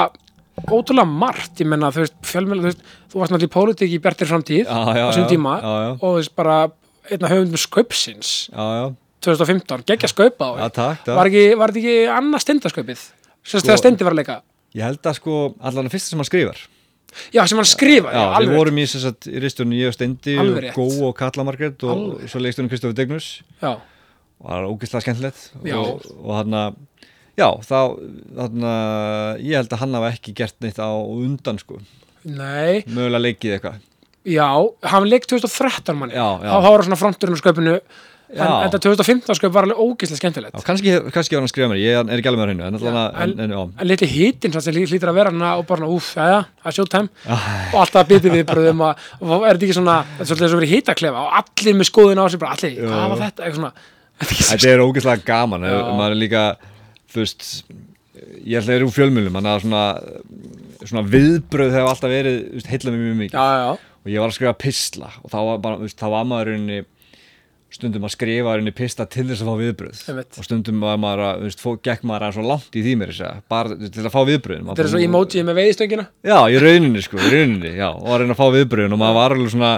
ótrúlega 0.66 1.06
margt, 1.06 1.62
ég 1.62 1.70
menna 1.70 1.92
þú 1.94 2.02
veist 2.02 2.16
fjölmjöla, 2.26 2.64
þú 2.64 2.70
veist, 2.72 2.82
þú 3.12 3.22
varst 3.22 3.34
náttúrulega 3.36 3.52
í 3.52 3.54
pólitík 3.54 3.94
í 3.94 4.02
Bjartir 4.02 4.30
framtíð 4.32 4.72
á 4.74 4.78
já, 4.96 5.06
tíma 5.30 5.54
og 5.62 6.02
þú 6.02 6.12
veist 6.18 6.34
bara 6.38 6.58
einna 7.06 7.30
höfundum 7.30 7.62
sköpsins. 7.62 8.32
Já, 8.50 8.64
já, 8.80 8.84
2015, 9.24 9.84
geggja 9.88 10.08
skaupa 10.12 10.44
á 10.44 10.52
því. 10.56 10.70
takk, 10.76 11.04
takk. 11.06 11.16
Var, 11.16 11.26
ekki, 11.30 11.44
þetta 11.56 11.80
ekki 11.80 11.96
annað 12.18 12.42
stendaskaupið 12.44 13.00
sem 13.46 13.60
Sko- 13.60 13.66
þegar 13.66 13.78
stendi 13.82 14.04
var 14.06 14.12
að 14.12 14.20
leika? 14.20 14.36
Ég 14.76 14.82
held 14.84 15.00
að 15.08 15.14
sko, 15.20 15.36
allan 15.60 15.86
að 15.88 15.94
fyrsta 15.96 16.10
sem 16.12 16.18
hann 16.20 16.28
skrifar. 16.28 16.58
Já, 17.32 17.46
sem 17.48 17.56
hann 17.56 17.64
skrifa, 17.70 18.10
Já, 18.12 18.18
já, 18.18 18.24
við 18.28 18.36
alveg 18.36 18.56
vorum 18.58 18.78
í 18.78 18.84
þess 18.84 19.06
að 19.08 19.28
í 19.32 19.40
ristunum 19.40 19.72
ég 19.78 19.88
og 19.88 19.94
Steindi 19.96 20.34
og 20.36 20.42
Alveg. 20.44 20.74
Gó 20.76 20.86
og 21.08 21.14
Katla 21.16 21.44
Margrét 21.48 21.84
og 21.86 21.92
Alveg. 21.94 22.28
svo 22.28 22.40
leikstunum 22.44 22.68
Kristofur 22.68 22.94
Degnus 22.98 23.28
já, 23.62 23.70
og 23.72 24.44
það 24.44 24.52
var 24.58 24.66
ógeðslega 24.68 25.04
skemmtilegt. 25.06 25.46
Já. 25.64 25.76
og, 25.80 26.04
og 26.20 26.34
hann 26.36 26.52
að 26.60 26.76
já, 27.40 27.48
þá 27.64 27.78
hann 28.42 28.66
ég 29.40 29.56
held 29.56 29.72
að 29.72 29.80
hann 29.80 29.94
hafa 29.96 30.10
ekki 30.12 30.34
gert 30.36 30.60
neitt 30.60 30.76
á 30.82 30.90
undan 30.92 31.58
sko, 31.62 31.80
nei. 32.26 32.82
Mögulega 32.84 33.22
leikið 33.22 33.56
eitthvað 33.56 33.80
já, 34.26 34.50
hann 34.90 35.08
leik 35.10 35.26
2013 35.30 35.96
manni. 35.98 36.18
Þá 36.18 36.60
var 36.66 36.84
svona 36.86 37.00
fronturinn 37.00 37.38
á 37.38 37.40
skaupinu 37.40 37.80
en 38.26 38.40
Já. 38.42 38.54
þetta 38.66 38.80
2015 38.82 39.36
skaup 39.38 39.52
var 39.54 39.66
alveg 39.68 39.78
ógeðslega 39.78 40.18
skemmtilegt. 40.18 40.56
Kannski, 40.66 40.94
kannski 41.14 41.36
var 41.36 41.44
hann 41.44 41.46
að 41.46 41.52
skrifa 41.52 41.68
mér, 41.70 41.78
ég 41.78 41.98
er 42.00 42.18
ekki 42.18 42.30
alveg 42.32 42.40
með 42.40 42.48
hreinu 42.50 42.64
en, 42.66 42.78
en, 42.80 42.96
en, 43.22 43.34
en, 43.44 43.54
en 43.70 43.86
litli 43.86 44.08
hitinn 44.10 44.56
sem 44.56 44.74
hlýtur 44.74 45.12
að 45.12 45.18
vera 45.20 45.30
hana 45.30 45.52
og 45.60 45.66
bara 45.68 45.86
já, 45.86 46.40
það 46.42 46.70
er 46.72 46.76
showtime. 46.80 47.12
Og 47.30 47.78
alltaf 47.84 48.10
bitið 48.10 48.34
við 48.40 48.44
bröðum 48.50 48.82
og, 48.88 49.06
er 49.22 49.54
þetta 49.54 49.68
ekki 49.68 49.78
svona, 49.78 49.96
þetta 50.18 50.26
er 50.26 50.30
svolítið 50.32 50.48
eins 50.48 50.56
og 50.56 50.60
verið 50.62 50.74
hitaklefa 50.74 51.22
og 51.22 51.38
allir 51.38 51.78
með 51.78 51.90
skoðun 51.92 52.22
á 52.22 52.26
sig, 52.26 52.42
bara 52.42 52.58
allir, 52.58 52.76
hvað 52.82 53.06
var 53.14 53.22
þetta? 53.22 53.46
Eitthvað 53.46 53.60
svona, 53.62 53.72
þetta 54.50 54.72
er 54.72 54.86
ógeðslega 54.88 55.26
gaman, 55.30 55.70
maður 55.70 56.16
er 56.16 56.22
líka 56.24 56.46
þú 57.14 57.22
veist 57.22 57.50
ég 58.42 58.58
ætla 58.58 58.72
að 58.72 58.74
vera 58.74 58.88
úr 58.88 58.96
fjölmjölum, 58.96 59.38
þannig 59.38 59.54
að 59.54 59.66
svona 59.68 59.86
svona 60.86 61.04
viðbröð 61.10 61.74
hefur 61.74 61.90
alltaf 61.90 62.12
verið 62.12 62.66
heilla 62.70 62.92
mér 62.92 63.02
mjög 63.02 63.18
mikið. 63.20 63.36
Já, 63.36 63.62
já, 63.62 63.94
og 64.07 64.12
ég 64.12 64.22
var 64.22 64.30
að 64.30 64.38
skrifa 64.38 64.59
pistla 64.62 65.11
og 65.22 65.32
þá 65.32 65.40
var, 65.50 65.64
bara, 65.64 65.90
þá 65.90 66.07
var 66.12 66.28
maður 66.30 66.52
rauninni 66.52 66.84
stundum 67.76 68.07
að 68.07 68.14
skrifa 68.14 68.54
rauninni 68.54 68.72
pistla 68.76 69.04
til 69.11 69.26
þess 69.26 69.42
að 69.42 69.50
fá 69.50 69.61
viðbröð 69.61 70.02
Einmitt. 70.12 70.38
og 70.38 70.46
stundum 70.46 70.82
var 70.86 71.00
maður 71.02 71.24
að, 71.26 71.40
þú 71.42 71.48
veist, 71.50 71.86
gekk 71.88 72.04
maður 72.07 72.26
að 72.28 72.36
svo 72.36 72.44
langt 72.46 72.78
í 72.78 72.84
því 72.86 72.96
mér 73.02 73.14
segja, 73.16 73.32
bara 73.52 73.78
til 73.82 74.04
að 74.04 74.12
fá 74.14 74.20
viðbröðin 74.30 74.68
þetta 74.70 74.84
er 74.86 74.92
svo 74.94 75.02
emoji 75.02 75.46
með 75.46 75.59
veiðstöngina 75.61 76.07
Já, 76.30 76.38
í 76.46 76.61
rauninni 76.62 77.02
sko, 77.04 77.18
í 77.18 77.32
rauninni, 77.34 77.72
já, 77.74 77.88
og 77.90 78.12
að 78.14 78.22
reyna 78.22 78.36
að 78.36 78.42
fá 78.44 78.46
viðbröðin 78.54 78.96
og 78.96 79.02
maður 79.02 79.18
var 79.18 79.36
alveg 79.36 79.52
svona 79.57 79.72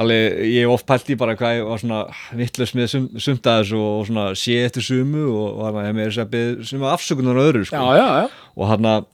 alveg, 0.00 0.38
ég 0.48 0.64
hef 0.64 0.74
oft 0.74 0.86
pælt 0.88 1.10
í 1.12 1.16
bara 1.20 1.36
hvað 1.38 1.58
ég 1.58 1.68
var 1.68 1.82
svona 1.82 2.02
vittlust 2.40 2.76
með 2.78 2.90
sum, 2.92 3.08
sumt 3.20 3.48
að 3.50 3.60
þessu 3.62 3.80
og 3.84 4.06
svona 4.08 4.26
sé 4.38 4.58
eftir 4.64 4.86
sumu 4.86 5.24
og, 5.28 5.46
og 5.60 5.66
að 5.70 5.80
hef 5.88 5.98
mér 5.98 6.12
þess 6.12 6.24
að 6.24 6.64
suma 6.70 6.92
afsökunar 6.94 7.40
á 7.40 7.42
öðru 7.44 7.66
sko. 7.68 7.82
Já, 7.82 8.00
já, 8.00 8.06
já, 8.24 8.46
og 8.56 8.70
hann 8.72 8.88
að 8.90 9.06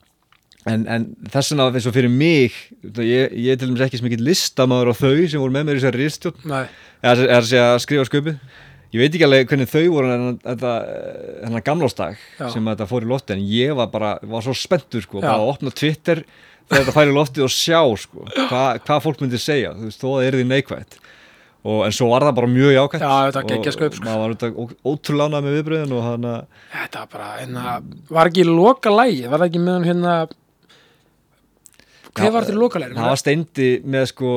en, 0.69 0.83
en 0.89 1.05
þess 1.33 1.53
vegna 1.55 1.69
eins 1.73 1.87
og 1.89 1.95
fyrir 1.97 2.11
mig 2.13 2.53
ég, 3.01 3.33
ég 3.33 3.59
til 3.61 3.71
dæmis 3.71 3.85
ekki 3.87 4.01
sem 4.01 4.09
ekki 4.11 4.21
listamaður 4.27 4.93
á 4.93 4.95
þau 5.01 5.15
sem 5.31 5.41
voru 5.41 5.55
með 5.55 5.69
mér 5.71 5.79
í 5.79 5.81
þessari 5.81 6.03
eða 7.01 7.29
er 7.39 7.47
að 7.63 7.79
skrifa 7.87 8.05
sköpið. 8.11 8.41
Ég 8.91 8.99
veit 9.05 9.15
ekki 9.15 9.23
alveg 9.25 9.47
hvernig 9.47 9.71
þau 9.71 9.85
voru 9.95 10.11
en 10.11 10.39
hennar 11.45 11.63
gamlástag 11.63 12.19
sem 12.51 12.65
þetta 12.73 12.89
fór 12.91 13.07
í 13.07 13.11
lofti 13.11 13.37
en 13.37 13.45
ég 13.47 13.75
var 13.79 13.87
bara, 13.93 14.17
var 14.27 14.43
svo 14.43 14.53
spenntur 14.59 15.05
sko, 15.05 15.21
bara 15.23 15.39
að 15.39 15.53
opna 15.55 15.71
Twitter 15.71 16.25
þegar 16.71 16.83
þetta 16.85 16.97
færi 16.97 17.13
í 17.13 17.15
lofti 17.15 17.45
og 17.47 17.53
sjá 17.55 17.81
sko, 18.03 18.27
hvað 18.51 18.81
hva 18.87 18.99
fólk 19.03 19.23
myndi 19.23 19.39
segja 19.41 19.73
þú 19.79 19.87
veist, 19.89 20.03
þó 20.03 20.09
að 20.11 20.17
það 20.19 20.27
er 20.27 20.39
því 20.41 20.49
neikvætt. 20.51 20.99
Og, 21.61 21.81
en 21.85 21.93
svo 21.93 22.07
var 22.09 22.25
það 22.25 22.37
bara 22.39 22.49
mjög 22.49 22.71
jákvætt. 22.73 23.03
Já, 23.05 23.15
þetta 23.29 23.41
og- 23.45 23.51
geggjað 23.53 23.75
skaup, 23.77 23.95
sko. 23.95 24.03
og 24.03 24.09
maður 24.09 24.21
var 24.23 24.35
þetta 24.35 24.49
ó- 24.51 24.77
ótrúlega 24.91 25.27
ánægð 25.29 25.45
með 25.47 25.57
viðbröðin 25.59 25.91
og 25.99 26.05
hann 26.07 26.29
að 26.31 26.39
þetta 26.75 27.01
var 27.03 27.09
bara 27.15 27.27
hérna, 27.37 27.65
var 28.17 28.31
ekki 28.31 28.45
loka 28.49 28.91
lægi, 28.95 29.27
var 29.29 29.39
það 29.43 29.49
ekki 29.51 29.61
með 29.67 29.75
hann 29.77 29.89
hérna 29.91 30.15
Já, 32.27 32.33
var 32.35 32.47
þetta 32.47 32.61
loka 32.61 32.83
lægi? 32.83 32.97
það 32.99 33.11
var 33.11 33.21
steindi 33.23 33.69
með 33.97 34.05
sko 34.11 34.33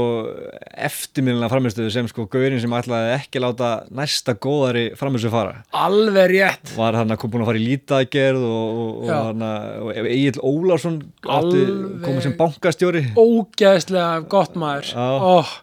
eftirminnilega 0.88 1.52
framistöðu 1.54 1.94
sem 1.94 2.10
sko 2.12 2.26
gaurin 2.32 2.62
sem 2.64 2.76
ætlaði 2.78 3.12
ekki 3.18 3.42
láta 3.44 3.72
næsta 3.94 4.36
góðari 4.44 4.86
framistöðu 5.00 5.34
fara 5.34 5.56
alveg 5.86 6.32
rétt 6.34 6.74
var 6.78 6.98
hann 7.00 7.14
að 7.14 7.22
kom 7.24 7.34
búin 7.34 7.46
að 7.46 7.52
fara 7.52 7.62
í 7.62 7.68
lítagerð 7.68 8.48
og, 8.48 9.12
og 9.12 9.92
Egil 10.04 10.40
Alveg. 10.44 11.76
komið 12.06 12.26
sem 12.28 12.38
bankastjóri 12.40 13.04
ógeðslega 13.20 14.24
gott 14.32 14.58
maður 14.60 14.94
Já. 14.94 15.08
oh, 15.34 15.54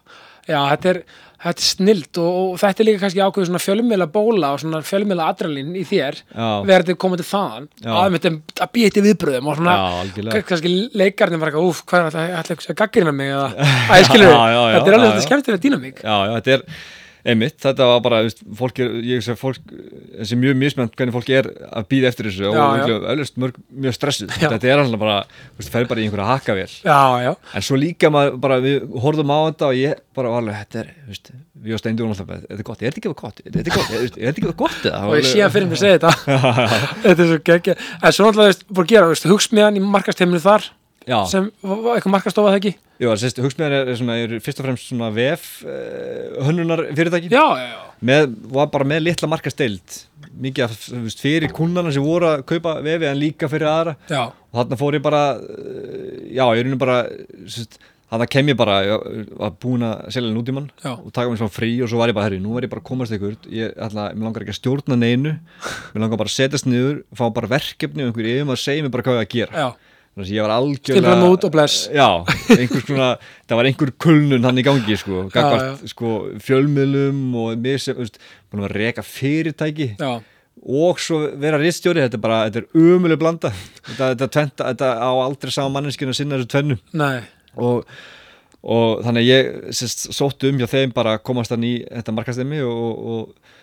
já, 0.47 0.59
þetta 0.73 0.93
er, 0.95 1.03
þetta 1.41 1.63
er 1.63 1.67
snilt 1.67 2.19
og, 2.21 2.37
og 2.41 2.59
þetta 2.61 2.83
er 2.83 2.87
líka 2.87 3.01
kannski 3.01 3.23
ákveður 3.25 3.49
svona 3.49 3.61
fjölmiðla 3.63 4.07
bóla 4.13 4.51
og 4.53 4.61
svona 4.61 4.81
fjölmiðla 4.85 5.27
adrenalín 5.33 5.73
í 5.79 5.83
þér 5.89 6.19
verður 6.35 6.87
þetta 6.91 7.01
komið 7.01 7.23
til 7.23 7.27
þaðan. 7.31 7.67
Að, 7.81 8.17
að, 8.21 8.39
að 8.61 8.71
býja 8.77 8.93
til 8.95 9.05
viðbröðum 9.07 9.51
og 9.51 9.59
svona 9.59 9.75
Já, 9.81 10.39
kannski 10.51 10.73
leikarnir 11.01 11.41
var 11.41 11.51
eitthvað, 11.51 11.69
úf, 11.71 11.83
hvað 11.89 12.07
er 12.07 12.15
þetta, 12.15 12.39
ætla 12.41 12.57
ekki 12.57 12.73
að 12.75 12.79
gaggrina 12.83 13.15
mig 13.17 13.33
eða, 13.33 13.51
að 13.91 14.01
ég 14.03 14.09
skilur, 14.11 14.31
Já, 14.31 14.41
já, 14.53 14.61
þetta 14.77 14.91
er 14.91 14.97
alveg 14.97 15.13
þetta 15.13 15.27
skemmtilega 15.27 15.63
dýnamík. 15.67 16.03
Já, 16.05 16.17
já, 16.21 16.33
þetta 16.37 16.57
er 16.57 16.65
einmitt, 17.27 17.57
þetta 17.61 17.87
var 17.91 18.01
bara, 18.05 18.21
veist, 18.25 18.41
fólk 18.57 18.81
er 18.83 18.95
ég 19.05 19.23
sé 19.25 19.35
fólk, 19.39 19.59
þessi 20.17 20.37
mjög 20.41 20.57
mismjönd 20.61 20.95
hvernig 20.97 21.15
fólk 21.15 21.31
er 21.35 21.49
að 21.69 21.87
býða 21.91 22.09
eftir 22.11 22.29
þessu 22.29 22.49
og 22.49 22.57
Já, 22.57 22.95
öllust 23.13 23.37
mörg, 23.41 23.59
mjög 23.85 23.97
stressuð. 23.97 24.33
Já. 24.41 24.49
þetta 24.55 24.71
er 24.71 24.83
alltaf 24.83 25.03
bara, 25.03 25.19
veist, 25.59 25.71
fer 25.73 25.87
bara 25.91 26.01
í 26.01 26.07
einhverja 26.07 26.29
hakkavél. 26.31 26.67
Já, 26.81 26.99
já, 27.25 27.31
en 27.37 27.67
svo 27.67 27.79
líka 27.79 28.11
maður 28.13 28.41
bara, 28.43 28.59
við 28.63 28.89
horfðum 29.05 29.33
á 29.33 29.39
þetta 29.51 29.69
og 29.69 29.79
ég 29.79 30.03
bara 30.17 30.33
var 30.33 30.43
alveg, 30.43 30.59
þetta 30.65 30.83
er, 30.83 30.91
veist, 31.11 31.31
við 31.61 31.77
og 31.77 31.81
Steindi 31.83 32.05
vorum 32.05 32.15
alltaf, 32.15 32.43
þetta 32.47 32.59
er 32.59 32.67
gott, 32.71 32.81
er 32.81 32.89
þetta 32.89 33.01
ekki 33.01 33.11
eitthvað 33.11 33.29
gott? 33.29 33.41
Er 33.45 33.57
þetta 33.57 33.71
ekki 33.71 34.21
er 34.21 34.33
eitthvað 34.33 34.59
gott 34.63 34.85
eða? 34.89 35.01
og 35.07 35.17
ég 35.19 35.29
sé 35.29 35.43
að 35.45 35.55
fyrir 35.55 35.69
mig 35.69 35.77
að 35.77 35.83
segja 35.85 35.99
þetta. 36.01 36.13
Þetta 37.05 37.23
er 37.23 37.29
svo 37.29 37.39
geggja 37.45 37.75
en 37.77 38.15
svo 38.15 38.27
náttúrulega, 38.27 38.51
veist, 38.51 38.63
búið 38.71 38.85
að 38.85 38.93
gera, 38.95 39.09
veist, 39.11 39.27
hugsmiðan 39.29 39.77
í 39.77 39.83
markasteminu 39.85 40.41
þar 40.41 40.69
já, 41.09 41.17
sem, 41.31 41.49
var- 41.63 41.95
eitthvað 41.97 42.15
markastofa 42.15 42.51
það 42.53 42.59
ekki? 42.61 42.73
Jú, 43.01 43.11
sérst, 43.17 43.41
hugsmiðan 43.41 43.75
er, 43.79 43.91
er, 43.95 44.35
er 44.37 44.43
fyrst 44.45 44.61
og 44.61 44.67
fremst 44.67 44.89
svona 44.91 45.09
VF 45.15 45.45
uh, 45.65 46.41
hönnunar 46.47 46.83
fyrirtæki 46.97 47.31
já, 47.33 47.45
já, 47.57 48.19
var 48.53 48.69
bara 48.73 48.87
með 48.91 49.05
litla 49.07 49.29
markasteild 49.31 50.01
mikið 50.41 50.63
af, 50.67 50.75
veist, 51.03 51.21
fyrir 51.21 51.51
kundana 51.55 51.91
sem 51.93 52.03
voru 52.05 52.29
að 52.29 52.43
kaupa 52.49 52.77
vefi 52.85 53.07
en 53.09 53.17
líka 53.19 53.49
fyrir 53.51 53.67
aðra. 53.67 53.95
Já, 54.09 54.21
og 54.31 54.59
þarna 54.61 54.77
fór 54.79 54.95
ég 54.97 55.03
bara 55.03 55.23
uh, 55.37 56.21
já, 56.31 56.45
ég 56.55 56.61
er 56.69 56.77
bara 56.79 57.01
sérst, 57.49 57.81
þarna 58.11 58.27
kem 58.31 58.49
ég 58.51 58.57
bara, 58.59 58.77
var 59.39 59.53
búin 59.61 59.85
að 59.87 60.01
selja 60.11 60.31
nút 60.35 60.49
í 60.51 60.55
mann 60.55 60.65
Já. 60.83 60.91
og 60.97 61.11
taka 61.15 61.31
mig 61.31 61.39
svona 61.39 61.53
frí 61.55 61.69
og 61.83 61.87
svo 61.91 62.01
var 62.01 62.11
ég 62.11 62.17
bara, 62.17 62.27
herri, 62.27 62.41
nú 62.43 62.57
er 62.59 62.65
ég 62.67 62.71
bara 62.73 62.83
að 62.83 62.89
komast 62.89 63.15
ykkur. 63.15 63.37
Ég 63.55 63.71
ætla, 63.79 64.09
mér 64.15 64.27
langar 64.27 64.43
ekki 64.43 64.51
að 64.51 64.57
stjórna 64.59 64.97
neinu. 64.99 65.37
Mér 65.93 66.03
langar 66.03 66.19
bara 66.19 66.31
að 66.31 66.35
setjast 66.35 66.67
niður, 66.67 66.97
fá 67.15 67.23
bara 67.31 67.47
verkefni 67.53 68.03
og 68.03 68.11
einhver 68.11 68.27
yfir 68.33 68.49
maður 68.49 68.63
segja 68.65 68.83
mér 68.83 68.91
bara 68.97 69.05
hvað 69.07 69.19
ég 69.21 69.23
að 69.29 69.31
gera. 69.37 69.63
Að 69.69 69.87
ég 70.29 70.45
var 70.45 70.53
algjörlega 70.55 71.15
já, 71.89 72.09
svona 72.85 73.09
það 73.47 73.57
var 73.57 73.69
einhver 73.69 73.93
kulnun 74.05 74.45
hann 74.45 74.61
í 74.61 74.65
gangi 74.65 74.97
sko, 74.99 75.25
gagvart, 75.33 75.81
já. 75.81 75.93
sko 75.93 76.17
fjölmiðlum 76.45 77.23
og 77.41 77.65
búin 78.51 78.67
að 78.67 78.75
reka 78.75 79.05
fyrirtæki 79.05 79.95
já, 79.97 80.11
og 80.61 80.99
svo 81.01 81.21
vera 81.41 81.59
ristjóri, 81.59 82.03
þetta 82.05 82.17
er 82.17 82.23
bara 82.23 82.39
þetta 82.47 82.61
er 82.61 82.81
umuleg 82.81 83.19
blanda. 83.19 83.51
Þetta, 83.81 84.09
þetta, 84.13 84.27
tventa, 84.35 84.71
þetta 84.71 84.89
á 85.01 85.11
aldrei 85.11 85.53
sama 85.53 85.77
manneskinu 85.77 86.13
að 86.13 86.19
sinna 86.19 86.37
þessu 86.37 86.51
tvennu. 86.53 86.77
Nei, 87.01 87.21
og, 87.57 87.87
og 88.61 89.01
þannig 89.05 89.27
ég 89.27 89.51
sérst, 89.77 90.09
sótti 90.13 90.51
um 90.51 90.61
hjá 90.61 90.67
þeim 90.69 90.93
bara 90.95 91.17
komast 91.23 91.53
hann 91.53 91.65
í 91.65 91.79
þetta 91.87 92.15
markastemi 92.17 92.61
og, 92.67 93.07
og, 93.15 93.55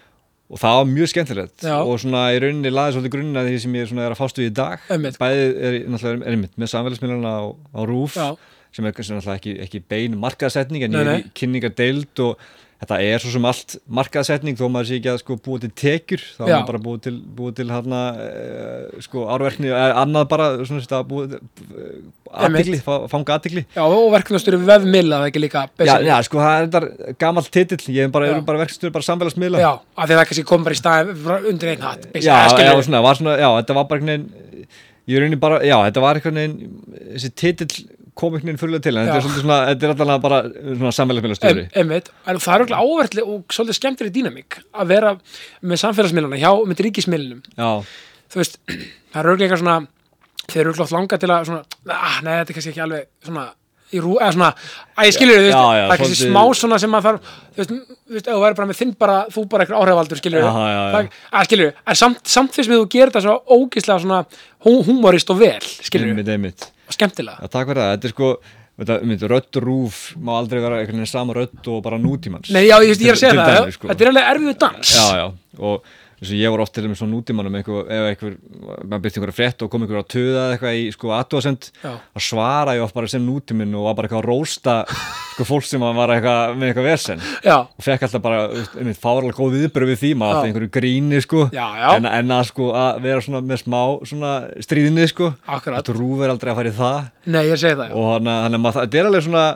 og 0.48 0.60
það 0.62 0.76
var 0.78 0.86
mjög 0.92 1.10
skemmtilegt 1.12 1.64
Já. 1.66 1.74
og 1.84 1.98
svona 2.00 2.22
í 2.32 2.38
rauninni 2.40 2.70
laði 2.72 2.94
svolítið 2.96 3.14
grunna 3.16 3.42
því 3.44 3.58
sem 3.64 3.74
ég 3.76 3.88
svona 3.90 4.06
er 4.06 4.14
að 4.14 4.20
fástu 4.22 4.44
í 4.46 4.52
dag 4.56 4.86
Einmitt. 4.94 5.18
bæði 5.20 5.42
er, 5.68 5.76
náttúrulega 5.92 6.24
er 6.24 6.32
einmitt 6.36 6.54
með 6.56 6.72
samfélagsmiðluna 6.72 7.32
á, 7.36 7.42
á 7.52 7.80
RÚF 7.90 8.16
Já. 8.16 8.28
sem 8.72 8.88
er 8.88 8.96
náttúrulega 8.96 9.36
ekki, 9.36 9.56
ekki 9.66 9.82
bein 9.92 10.16
markaðsetning 10.22 10.86
en 10.88 10.96
Nei, 10.96 11.04
nei. 11.04 11.18
í 11.20 11.30
kynningadeild 11.36 12.24
og 12.24 12.48
þetta 12.78 12.98
er 13.02 13.22
svo 13.22 13.32
sem 13.34 13.46
allt 13.48 13.74
markaðsetning 13.98 14.58
þó 14.58 14.68
maður 14.70 14.88
sé 14.90 14.98
ekki 15.00 15.10
að 15.10 15.18
sko 15.24 15.36
búa 15.42 15.62
til 15.62 15.70
tekjur 15.80 16.22
þá 16.36 16.42
er 16.44 16.52
maður 16.52 16.68
bara 16.68 16.80
búið 16.84 17.00
til, 17.08 17.14
búið 17.38 17.56
til 17.58 17.66
hana, 17.72 18.02
e, 18.22 19.02
sko 19.02 19.24
árverkni, 19.34 19.72
e, 19.72 19.88
annað 20.02 20.28
bara 20.30 20.46
svona 20.60 20.84
þetta 20.84 21.00
búið 21.08 21.34
aðtikli, 22.28 22.78
fanga 22.84 23.38
aðtikli 23.38 23.64
já, 23.64 23.82
og 23.82 24.06
verkefnastur 24.14 24.58
vefmiðla 24.62 25.22
það 25.24 25.30
ekki 25.32 25.42
líka 25.42 25.64
Já, 25.88 25.94
já, 26.06 26.14
sko, 26.28 26.42
það 26.44 26.78
er 26.78 26.88
gamall 27.18 27.46
titill 27.58 27.82
ég 27.96 28.06
er 28.06 28.14
bara, 28.14 28.30
bara 28.46 28.62
verkstur, 28.62 28.94
bara 28.94 29.08
samfélagsmiðla 29.08 29.64
já, 29.64 29.70
af 29.74 30.04
því 30.04 30.14
að 30.14 30.22
það 30.22 30.30
kannski 30.30 30.48
kom 30.52 30.66
bara 30.68 30.78
í 30.78 30.82
stað 30.82 31.14
undir 31.50 31.74
einn 31.74 31.86
hatt 31.88 32.10
já, 32.14 32.30
já, 32.30 32.72
við. 32.76 32.84
svona, 32.86 33.02
var 33.08 33.18
svona, 33.18 33.38
já, 33.42 33.48
þetta 33.58 33.80
var 33.80 33.90
bara 33.90 34.04
einhvern 34.04 34.14
veginn 34.14 34.68
ég 35.08 35.16
er 35.18 35.24
raunin 35.24 35.40
bara, 35.40 35.62
já, 35.66 35.76
þetta 35.88 36.04
var 36.04 36.20
einhvern 36.20 36.42
veginn 36.44 36.58
þessi 37.16 37.34
titill 37.42 37.86
kom 38.18 38.34
einhvern 38.34 38.50
veginn 38.50 38.60
fullega 38.60 38.84
til 38.86 38.96
en 38.98 39.06
þetta 39.06 39.18
er 39.18 39.24
svolítið 39.26 39.44
svona, 39.44 39.58
þetta 39.68 39.86
er 39.86 39.92
alltaf 39.94 40.22
bara 40.24 40.40
svona 40.50 40.94
samfélagsmiðlastjóri. 40.98 41.66
En 42.32 42.40
það 42.42 42.54
er 42.54 42.64
okkur 42.64 42.80
áverðli 42.82 43.24
og 43.24 43.54
svolítið 43.54 43.78
skemmtileg 43.78 44.16
dýnamík 44.16 44.58
að 44.74 44.90
vera 44.94 45.12
með 45.62 45.82
samfélagsmiðluna 45.84 46.40
hjá 46.42 46.50
með 46.70 46.82
ríkismiðlunum 46.88 47.44
þú 48.32 48.42
veist, 48.42 48.58
það 49.12 49.20
er 49.22 49.30
örglega 49.32 49.48
eitthvað 49.48 49.62
svona 49.64 49.78
þeir 50.48 50.62
eru 50.64 50.74
örglega 50.74 50.96
langa 50.98 51.20
til 51.22 51.32
að 51.34 51.48
svona, 51.50 51.62
ah, 51.94 52.18
nei, 52.24 52.34
þetta 52.40 52.52
er 52.52 52.58
kannski 52.58 52.72
ekki 52.74 52.84
alveg 52.86 53.08
svona 53.28 53.46
í 53.94 54.02
rú, 54.02 54.16
eða 54.18 54.30
svona, 54.36 54.50
að 54.98 55.08
ég 55.08 55.16
skilur 55.16 55.40
þau, 55.40 55.48
það 55.54 55.80
er 55.94 56.02
kannski 56.02 56.18
smá 56.28 56.42
svona 56.60 56.78
sem 56.82 56.96
að 56.98 57.08
þarf, 57.08 57.32
þú 57.56 57.62
veist, 57.62 57.72
þú 57.72 58.16
veist, 58.18 58.28
ef 58.28 58.34
þú 58.34 58.42
væri 58.44 58.58
bara 58.58 58.68
með 58.68 58.80
þinn 58.82 58.94
bara, 59.00 59.18
þú 59.34 59.44
bara 59.52 59.64
eitthvað 59.64 59.82
áhrifaldur, 59.84 60.20
skilur 60.22 60.46
það, 60.48 61.10
að 61.32 61.48
skilur 61.48 61.72
en 61.72 62.00
samt, 62.02 62.22
samt 62.36 62.56
fyrst 62.56 62.72
með 62.72 62.82
þú 62.82 62.88
gerir 62.94 63.12
þetta 63.12 63.24
svo 63.24 63.58
ógislega 63.58 64.04
svona 64.04 64.20
húmorist 64.66 65.32
og 65.34 65.40
vel, 65.42 65.58
skilur. 65.88 66.22
Einmitt 66.28 66.68
og 66.88 66.96
skemmtilega, 66.96 67.44
Já, 67.44 67.52
takk 67.52 67.70
fyrir 67.72 67.84
það, 67.84 67.94
þetta 67.96 68.08
er 68.08 68.14
sko 68.14 68.32
og 68.78 69.62
rúf 69.64 70.02
má 70.22 70.36
aldrei 70.38 70.60
vera 70.62 70.78
einhvern 70.78 71.00
veginn 71.00 71.10
sama 71.10 71.34
rödd 71.34 71.66
og 71.66 71.80
bara 71.82 71.98
nútímans. 71.98 72.52
Nei, 72.54 72.68
já, 72.68 72.78
ég, 72.84 72.94
ég 72.94 73.10
er 73.10 73.16
að 73.16 73.22
segja 73.24 73.46
það 73.48 73.72
sko. 73.74 73.88
þetta 73.90 74.04
er 74.04 74.10
alveg 74.12 74.28
erfiðu 74.32 74.54
dans. 74.62 74.92
Já, 74.94 75.06
já, 75.18 75.26
og 75.58 75.82
þess 76.18 76.32
að 76.34 76.40
ég 76.42 76.50
var 76.50 76.60
oft 76.64 76.72
til 76.74 76.82
svona 76.98 77.12
nútímanum 77.14 77.54
einhver, 77.58 77.84
ef 77.94 78.06
einhver, 78.10 78.32
maður 78.88 79.02
byrti 79.04 79.20
einhverja 79.20 79.36
frétt 79.38 79.62
og 79.62 79.70
kom 79.70 79.84
einhver 79.84 80.00
að 80.00 80.08
töða 80.14 80.44
eitthvað 80.54 80.78
í 80.80 80.86
sko 80.94 81.12
aðtóðsend 81.14 81.68
Já. 81.84 81.92
að 82.18 82.24
svara 82.26 82.74
ég 82.74 82.82
oft 82.82 82.96
bara 82.96 83.10
sem 83.12 83.22
nútíminn 83.22 83.76
og 83.78 83.84
var 83.86 83.94
bara 83.98 84.08
eitthvað 84.08 84.24
að 84.24 84.28
rósta 84.32 84.74
sko 85.36 85.46
fólk 85.46 85.68
sem 85.68 85.84
var 85.84 86.10
eitthvað 86.16 86.56
með 86.58 86.72
eitthvað 86.72 86.88
versen 86.88 87.22
já, 87.46 87.56
og 87.62 87.86
fekk 87.86 88.06
alltaf 88.08 88.24
bara, 88.24 88.40
einmitt 88.80 88.98
fárlega 88.98 89.36
góð 89.38 89.54
viðbröð 89.60 89.92
við 89.94 90.00
því, 90.02 90.10
maður 90.18 90.34
alltaf 90.40 90.50
einhverju 90.50 90.72
gríni 90.78 91.22
sko, 91.22 91.44
Já, 91.54 91.66
já. 91.78 91.86
En, 92.00 92.10
en 92.10 92.34
að 92.40 92.44
sko 92.50 92.72
að 92.74 93.00
vera 93.06 93.22
svona 93.28 93.44
með 93.46 93.62
smá 93.62 93.80
svona 94.10 94.32
stríðinni 94.66 95.06
sko, 95.12 95.30
Akkurat. 95.46 95.78
þetta 95.84 95.96
rúf 96.00 96.26
er 96.26 96.34
aldrei 96.34 96.50
að 96.52 96.58
fara 96.62 96.74
í 96.74 96.76
það 96.82 97.00
nei, 97.30 97.42
ég 97.52 97.62
segi 97.62 97.78
það 97.78 97.94
og 97.94 98.10
þannig 98.18 98.58
að- 98.58 98.80
þetta 98.82 98.98
er 99.04 99.10
alveg 99.12 99.26
svona 99.28 99.46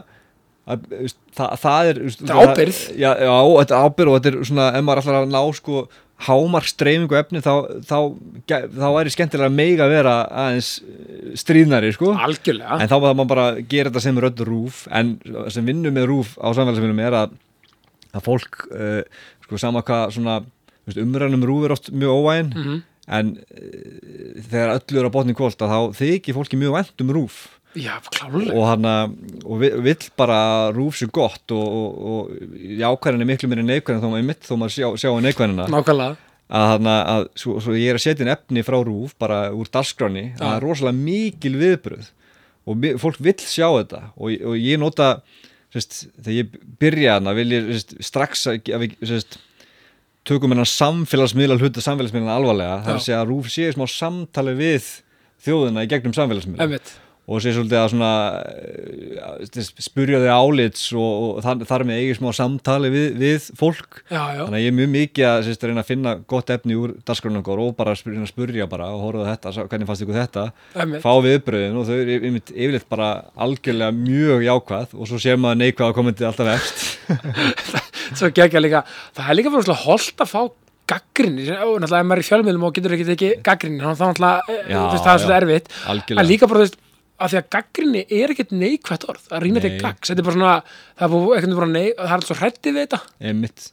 að, 0.62 0.86
það, 1.34 1.54
það 1.58 1.88
er 1.90 1.98
er 2.06 2.36
ábyrgð. 2.46 2.80
já, 2.94 3.10
já, 3.18 3.32
þetta 3.58 3.74
er 3.74 3.86
ábyrð 3.88 4.12
og 4.12 4.18
þetta 4.20 4.30
er 4.32 4.44
svona 4.52 4.66
ef 4.78 4.84
maður 4.86 5.10
að 5.18 5.30
ná 5.34 5.40
sko 5.58 5.82
hámark 6.26 6.68
streyfingu 6.70 7.16
efni 7.18 7.40
þá, 7.42 7.52
þá, 7.86 7.96
þá, 8.48 8.54
þá 8.76 8.86
væri 8.96 9.12
skemmtilega 9.14 9.52
mega 9.54 9.86
að 9.86 9.94
vera 9.96 10.14
aðeins 10.44 10.70
eh, 10.84 11.32
stríðnari 11.42 11.92
sko. 11.96 12.12
Algjörlega, 12.14 12.78
en 12.84 12.90
þá 12.92 12.96
var 13.04 13.20
bara 13.24 13.46
að 13.52 13.60
gera 13.72 13.90
þetta 13.90 14.04
sem 14.06 14.20
rödd 14.22 14.42
rúf. 14.48 14.84
En 14.94 15.16
sem 15.52 15.66
vinnur 15.66 15.94
með 15.94 16.08
rúf 16.12 16.34
á 16.38 16.48
samfélagsmiðlum 16.54 17.02
er 17.06 17.18
að, 17.24 17.36
að 18.12 18.26
fólk 18.28 18.64
uh, 18.70 19.02
sko 19.46 19.60
sama 19.60 19.82
hvað 19.86 20.16
svona 20.18 20.40
umræðanum 20.98 21.44
rúf 21.46 21.66
er 21.68 21.74
oft 21.76 21.92
mjög 21.94 22.16
óvægin 22.20 22.52
Mhm. 22.58 22.80
en 23.12 23.28
uh, 23.38 24.42
þegar 24.50 24.76
öllu 24.78 24.98
er 25.02 25.06
á 25.10 25.14
botni 25.14 25.34
kvólt 25.38 25.58
þá 25.58 25.78
þykir 25.96 26.36
fólki 26.36 26.58
mjög 26.60 26.74
vænt 26.78 27.04
um 27.04 27.12
rúf 27.16 27.36
já, 27.78 27.94
klálega 28.12 28.52
og 28.58 28.66
hann 28.68 28.84
og 29.44 29.60
vi- 29.62 29.72
vill 29.86 30.08
bara 30.18 30.38
rúf 30.76 30.98
sér 31.00 31.10
gott 31.14 31.54
og, 31.54 31.78
og, 31.78 32.02
og 32.12 32.50
jákvæðin 32.82 33.24
er 33.24 33.30
miklu 33.32 33.48
meiri 33.52 33.64
neikvæðin 33.68 34.02
þó 34.04 34.10
maður 34.12 34.28
mitt 34.32 34.48
þó 34.48 34.54
maður 34.60 34.74
sjá, 34.76 34.88
sjá 35.00 35.10
neikvæðina 35.24 35.68
nákvæmlega, 35.72 36.16
að 36.52 36.66
hann 36.72 36.90
að 36.92 37.28
svo, 37.40 37.54
svo 37.64 37.76
ég 37.78 37.92
er 37.94 38.00
að 38.00 38.04
setja 38.04 38.26
inn 38.26 38.32
efni 38.34 38.64
frá 38.66 38.76
rúf 38.84 39.14
bara 39.18 39.46
úr 39.56 39.70
dagskráni 39.72 40.26
að 40.34 40.42
það 40.42 40.56
er 40.58 40.66
rosalega 40.66 41.00
mikil 41.06 41.54
viðbröð 41.62 42.10
og 42.62 42.84
fólk 43.02 43.16
vill 43.18 43.40
sjá 43.42 43.66
þetta. 43.74 44.02
Og, 44.22 44.36
og 44.46 44.54
ég 44.60 44.78
nota 44.78 45.06
sérst, 45.74 46.04
þegar 46.22 46.36
ég 46.36 46.52
byrja 46.78 47.14
hana 47.16 47.32
vil 47.34 47.48
ég 47.56 47.70
sérst, 47.72 47.96
strax 48.06 48.44
að, 48.52 48.68
við 48.78 49.24
tökum 50.28 50.52
hennar 50.54 50.68
samfélagsmiðla 50.70 51.56
hluta 51.58 51.82
samfélagsmiðlana 51.82 52.36
alvarlega. 52.38 52.76
Það 52.86 53.08
er 53.08 53.16
að 53.18 53.32
rúf 53.32 53.48
sé 53.50 53.66
í 53.66 53.72
smá 53.74 53.88
samtali 53.90 54.54
við 54.60 54.86
þjóðina 55.42 55.82
í 55.82 55.90
gegnum 55.90 56.14
samfélagsmiðla 56.14 56.68
einmitt 56.68 56.92
og 57.22 57.38
sé 57.38 57.52
svolítið 57.54 57.78
að 57.78 57.90
svona 57.92 58.12
eh, 58.50 59.66
spurja 59.84 60.18
þau 60.24 60.32
álits 60.42 60.88
og, 60.98 61.10
og 61.26 61.36
þar, 61.44 61.60
þar 61.68 61.84
með 61.86 62.00
eigi 62.00 62.16
smá 62.18 62.28
samtali 62.34 62.90
við, 62.90 63.04
við 63.20 63.44
fólk. 63.58 64.00
Já, 64.08 64.22
já, 64.34 64.40
þannig 64.40 64.58
að 64.58 64.64
ég 64.64 64.72
er 64.72 64.76
mjög 64.80 64.90
mikið 64.96 65.26
að, 65.28 65.42
sérst, 65.46 65.62
að 65.62 65.70
reyna 65.70 65.84
að 65.84 65.92
finna 65.92 66.14
gott 66.32 66.50
efni 66.54 66.78
úr 66.78 66.96
okkur 67.06 67.62
og 67.62 67.76
bara 67.78 67.94
spyrja, 67.98 68.26
spurja 68.30 68.66
bara 68.70 68.90
og 68.90 69.04
horfa 69.06 69.28
þetta, 69.30 69.54
hvernig 69.70 69.90
fannst 69.90 70.06
ykkur 70.06 70.18
þetta? 70.18 70.46
Einmitt. 70.74 71.04
Fá 71.04 71.12
viðbröðin 71.28 71.78
og 71.78 71.86
þau 71.86 71.94
eru 72.00 72.32
yfirleitt, 72.34 72.88
bara 72.90 73.12
algjörlega 73.46 73.94
mjög 74.00 74.46
jákvæð 74.48 74.96
og 74.98 75.12
svo 75.12 75.22
sér 75.22 75.38
maður 75.38 75.62
neikvæða 75.62 75.98
kommentið 76.00 76.30
alltaf 76.32 76.52
efst. 76.56 76.84
Svo 78.18 78.28
gegja 78.34 78.60
líka, 78.60 78.82
það 79.16 79.30
er 79.30 79.36
líka 79.38 79.50
fyrir 79.52 79.64
svona 79.64 79.82
holdt 79.86 80.20
að 80.20 80.28
fá 80.28 80.40
gaggrinni, 80.90 81.46
og 81.54 81.78
náttúrulega 81.80 82.02
ef 82.02 82.08
maður 82.10 82.18
er 82.18 82.24
í 82.24 82.26
fjölmiðlum 82.26 82.64
og 82.66 82.74
getur 82.76 82.94
ekki 82.96 83.06
tekið 83.08 83.34
gaggrinni, 83.46 83.80
þú 83.80 83.92
veist, 83.92 85.04
það 85.06 85.12
er 85.12 85.22
svona 85.22 85.36
erfitt. 85.38 85.70
Algjörlega. 85.88 86.20
en 86.20 86.28
líka 86.28 86.48
bara 86.50 86.60
þú 86.60 86.66
veist, 86.66 86.76
að 87.22 87.32
því 87.32 87.38
að 87.40 87.46
gaggrinni 87.56 88.02
er 88.18 88.32
ekkert 88.34 88.52
neikvætt 88.56 89.06
orð, 89.08 89.28
að 89.30 89.44
rýna 89.46 89.62
Nei. 89.62 89.76
gaggs 89.80 90.10
þetta 90.10 90.22
er 90.22 90.26
bara 90.28 90.36
svona, 90.38 90.56
það 91.02 91.14
er 91.20 91.38
ekkert 91.38 91.56
bara 91.60 91.70
nei, 91.72 91.86
það 91.96 92.08
er 92.08 92.16
alltaf 92.18 92.42
hrættið 92.42 92.76
við 92.76 92.84
þetta. 92.86 93.00
Einmitt. 93.30 93.66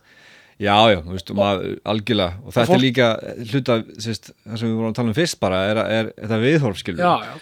Já, 0.60 0.76
já, 0.92 0.98
þú 1.06 1.14
veist, 1.16 1.30
og 1.32 1.38
maður, 1.40 1.76
algjörlega. 1.88 2.40
Og 2.44 2.56
þetta 2.56 2.76
er 2.76 2.82
líka 2.84 3.06
hluta 3.54 3.78
sérst, 4.04 4.34
það 4.44 4.58
sem 4.60 4.68
við 4.68 4.74
vorum 4.76 4.90
að 4.90 4.98
tala 4.98 5.14
um 5.14 5.16
fyrst 5.16 5.40
bara 5.40 5.62
er, 5.70 5.80
er, 5.86 6.10
er 6.10 6.26
þetta 6.26 6.40
viðhorf 6.44 6.82
skilur 6.82 7.06
já, 7.06 7.14
já, 7.30 7.38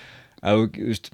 að 0.52 0.62
veist, 0.78 1.10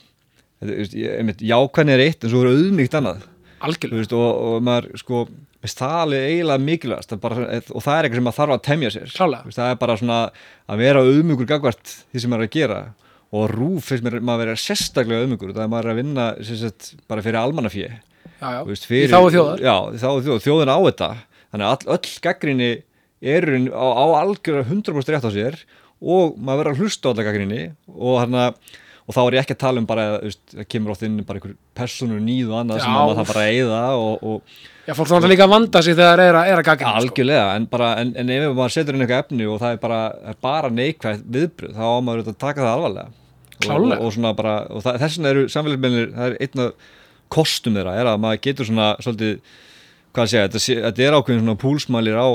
þetta, 0.59 0.73
veist, 0.81 0.97
ég- 0.99 1.13
einmitt, 1.21 1.45
jákvæðin 1.47 1.93
er 1.95 2.03
eitt 2.03 2.27
en 2.27 2.33
svo 2.33 2.43
er 2.43 2.51
auðmíkt 2.51 2.97
annað. 2.99 3.23
Algjörlega. 3.63 4.01
Veist, 4.03 4.15
og, 4.19 4.27
og 4.49 4.67
maður 4.67 4.89
sko 4.99 5.23
það 5.63 6.17
er 6.17 6.25
eiginlega 6.27 6.59
mikilvægast 6.59 7.15
bara, 7.23 7.45
og 7.71 7.83
það 7.85 7.95
er 7.95 8.03
eitthvað 8.09 8.19
sem 8.19 8.25
maður 8.27 8.39
þarf 8.41 8.55
að 8.57 8.63
temja 8.67 8.89
sér. 8.91 9.13
Það 9.15 9.69
er 9.69 9.77
bara 9.79 9.95
svona 10.01 10.17
að 10.67 10.81
vera 10.83 11.03
auðmjúkur 11.07 11.47
gagvart 11.53 11.93
því 12.11 12.19
sem 12.19 12.33
maður 12.33 12.43
er 12.43 12.49
að 12.51 12.57
gera 12.57 12.79
og 13.33 13.49
rúf 13.49 13.89
finnst 13.89 14.05
mér 14.05 14.19
maður 14.21 14.45
vera 14.45 14.61
sérstaklega 14.61 15.23
auðmjúkur. 15.23 15.53
Það 15.55 15.65
er 15.65 15.71
maður 15.73 15.89
er 15.89 15.93
að 15.93 16.01
vinna 16.01 16.25
sem 16.45 16.59
sagt, 16.59 16.91
bara 17.09 17.23
fyrir 17.25 17.39
veist, 18.67 18.85
í 18.85 18.91
fyrir, 18.91 19.13
þáu 19.13 19.31
þjóðar. 19.33 19.63
Já, 19.63 19.75
í 19.89 20.01
þáu 20.03 20.15
þjóðar, 20.27 20.43
þjóðin 20.45 20.73
á 20.73 20.77
þetta. 20.87 21.09
Þannig 21.53 21.67
að 21.67 21.73
all, 21.73 21.95
öll 21.95 22.13
gaggrinni 22.27 22.69
eru 23.33 23.59
á, 23.73 23.85
á 23.89 24.05
algjörða 24.21 24.63
100% 24.67 25.13
rétt 25.15 25.27
á 25.27 25.31
sér 25.33 25.59
og 26.03 26.37
maður 26.37 26.63
verður 26.63 26.73
að 26.73 26.81
hlusta 26.83 27.09
á 27.09 27.11
alla 27.13 27.27
gaggrinni 27.29 27.61
og 27.87 28.17
hann 28.19 28.39
og 29.03 29.15
þá 29.15 29.21
er 29.23 29.35
ég 29.35 29.43
ekki 29.43 29.55
að 29.57 29.63
tala 29.63 29.81
um 29.81 29.87
bara 29.87 30.03
það 30.23 30.67
kemur 30.71 30.93
oft 30.93 31.03
inn 31.03 31.17
bara 31.27 31.39
einhver 31.39 31.55
persónur 31.75 32.21
nýð 32.23 32.53
og 32.53 32.59
annað 32.61 32.83
sem 32.83 32.93
Já. 32.93 32.95
maður 32.95 33.17
það 33.19 33.31
bara 33.31 33.41
að 33.43 33.57
eyða 33.57 33.81
og, 33.99 34.23
og 34.29 34.61
já, 34.87 34.93
fólk 34.95 35.09
þá 35.11 35.27
líka 35.31 35.47
að 35.47 35.55
vanda 35.55 35.81
sig 35.83 35.97
þegar 35.97 36.23
er 36.23 36.37
að, 36.39 36.51
er 36.51 36.61
að 36.61 36.67
gaggrinni 36.69 36.93
sko. 36.93 37.01
algjörlega 37.01 37.49
en, 37.57 37.65
bara, 37.73 37.89
en, 37.99 38.13
en 38.21 38.31
ef 38.37 38.45
maður 38.51 38.75
setur 38.77 38.95
inn 38.95 39.05
eitthvað 39.05 39.25
efni 39.25 39.49
og 39.49 39.59
það 39.63 39.75
er 39.75 39.81
bara, 39.83 39.99
er 40.31 40.39
bara 40.47 40.71
neikvægt 40.77 41.27
viðbröð 41.35 41.75
þá 41.75 41.83
á 41.83 41.97
maður 42.07 42.23
að 42.31 42.39
taka 42.45 42.63
það 42.63 42.71
alvarlega 42.77 43.22
og, 43.69 43.85
og, 43.99 44.05
og 44.07 44.13
svona 44.13 44.33
þess 44.99 45.17
vegna 45.17 45.29
eru 45.33 45.45
samfélagsmiðlunir 45.53 46.11
það 46.17 46.25
er 46.27 46.37
einn 46.47 46.63
af 46.65 46.73
kostum 47.33 47.73
þeirra 47.77 47.95
er 48.01 48.09
að 48.11 48.19
maður 48.23 48.41
getur 48.47 48.65
svona 48.69 48.89
svolítið 49.01 49.39
hvað 50.13 50.23
að 50.23 50.31
segja, 50.33 50.47
þetta, 50.47 50.65
þetta 50.89 51.03
er 51.07 51.15
ákveðin 51.17 51.41
svona 51.45 51.61
púlsmælir 51.63 52.17
á 52.19 52.27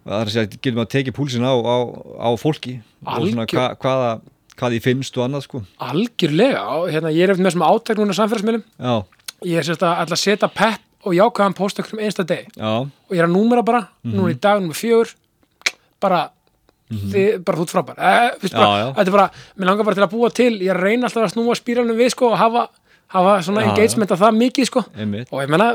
það 0.00 0.18
er 0.20 0.28
að 0.28 0.34
segja, 0.36 0.50
getur 0.56 0.76
maður 0.78 0.86
að 0.88 0.92
tekið 0.96 1.16
púlsin 1.18 1.46
á, 1.46 1.54
á, 1.58 1.76
á 2.22 2.28
fólki 2.40 2.74
og 3.06 3.24
svona 3.26 3.46
Algjör- 3.46 3.56
hva, 3.58 3.66
hvaða 3.80 4.12
hvað 4.60 4.74
því 4.76 4.80
finnst 4.84 5.16
og 5.16 5.24
annað 5.24 5.42
sko. 5.46 5.58
Algjörlega, 5.80 6.62
hérna, 6.92 7.10
ég 7.16 7.24
er 7.24 7.30
eftir 7.32 7.44
með 7.46 7.54
sem 7.56 7.62
átak 7.64 7.96
núna 8.00 8.12
já, 8.76 8.94
ég 9.48 9.56
er 9.56 9.64
sérst 9.64 9.84
að 9.88 10.02
að 10.16 10.20
setja 10.20 10.48
pepp 10.52 11.06
og 11.08 11.14
jákvæðan 11.16 11.54
post 11.56 11.78
okkur 11.80 11.96
um 11.96 12.02
einsta 12.04 12.26
deg 12.28 12.50
já, 12.52 12.72
og 12.84 13.14
ég 13.16 13.22
er 13.22 13.24
að 13.28 13.32
númera 13.32 13.62
bara, 13.64 13.86
Mhm. 14.04 14.12
núna 14.18 14.34
í 14.34 14.40
dag 14.40 14.60
númer 14.60 14.76
fjögur, 14.76 15.14
bara 16.00 16.30
þið, 16.90 17.26
bara 17.46 17.58
þú 17.60 17.64
ert 17.66 17.72
frábær. 17.74 17.98
Eh, 17.98 18.48
Já, 18.50 18.66
já. 18.82 18.86
þetta 18.96 19.06
er 19.06 19.14
bara, 19.14 19.26
mér 19.56 19.68
langar 19.70 19.86
bara 19.86 19.98
til 19.98 20.04
að 20.06 20.14
búa 20.14 20.30
til 20.34 20.52
ég 20.58 20.70
að 20.74 20.80
reyna 20.82 21.06
alltaf 21.08 21.26
að 21.28 21.32
snúa 21.36 21.56
spíralnum 21.58 21.98
við 22.00 22.10
sko 22.14 22.30
og 22.32 22.38
hafa, 22.40 22.64
hafa 23.14 23.34
svona 23.46 23.62
Já, 23.64 23.70
engagement 23.70 24.14
af 24.14 24.22
það 24.24 24.38
mikið 24.40 24.68
sko. 24.70 24.82
Og 24.90 25.42
ég 25.44 25.52
menna, 25.54 25.68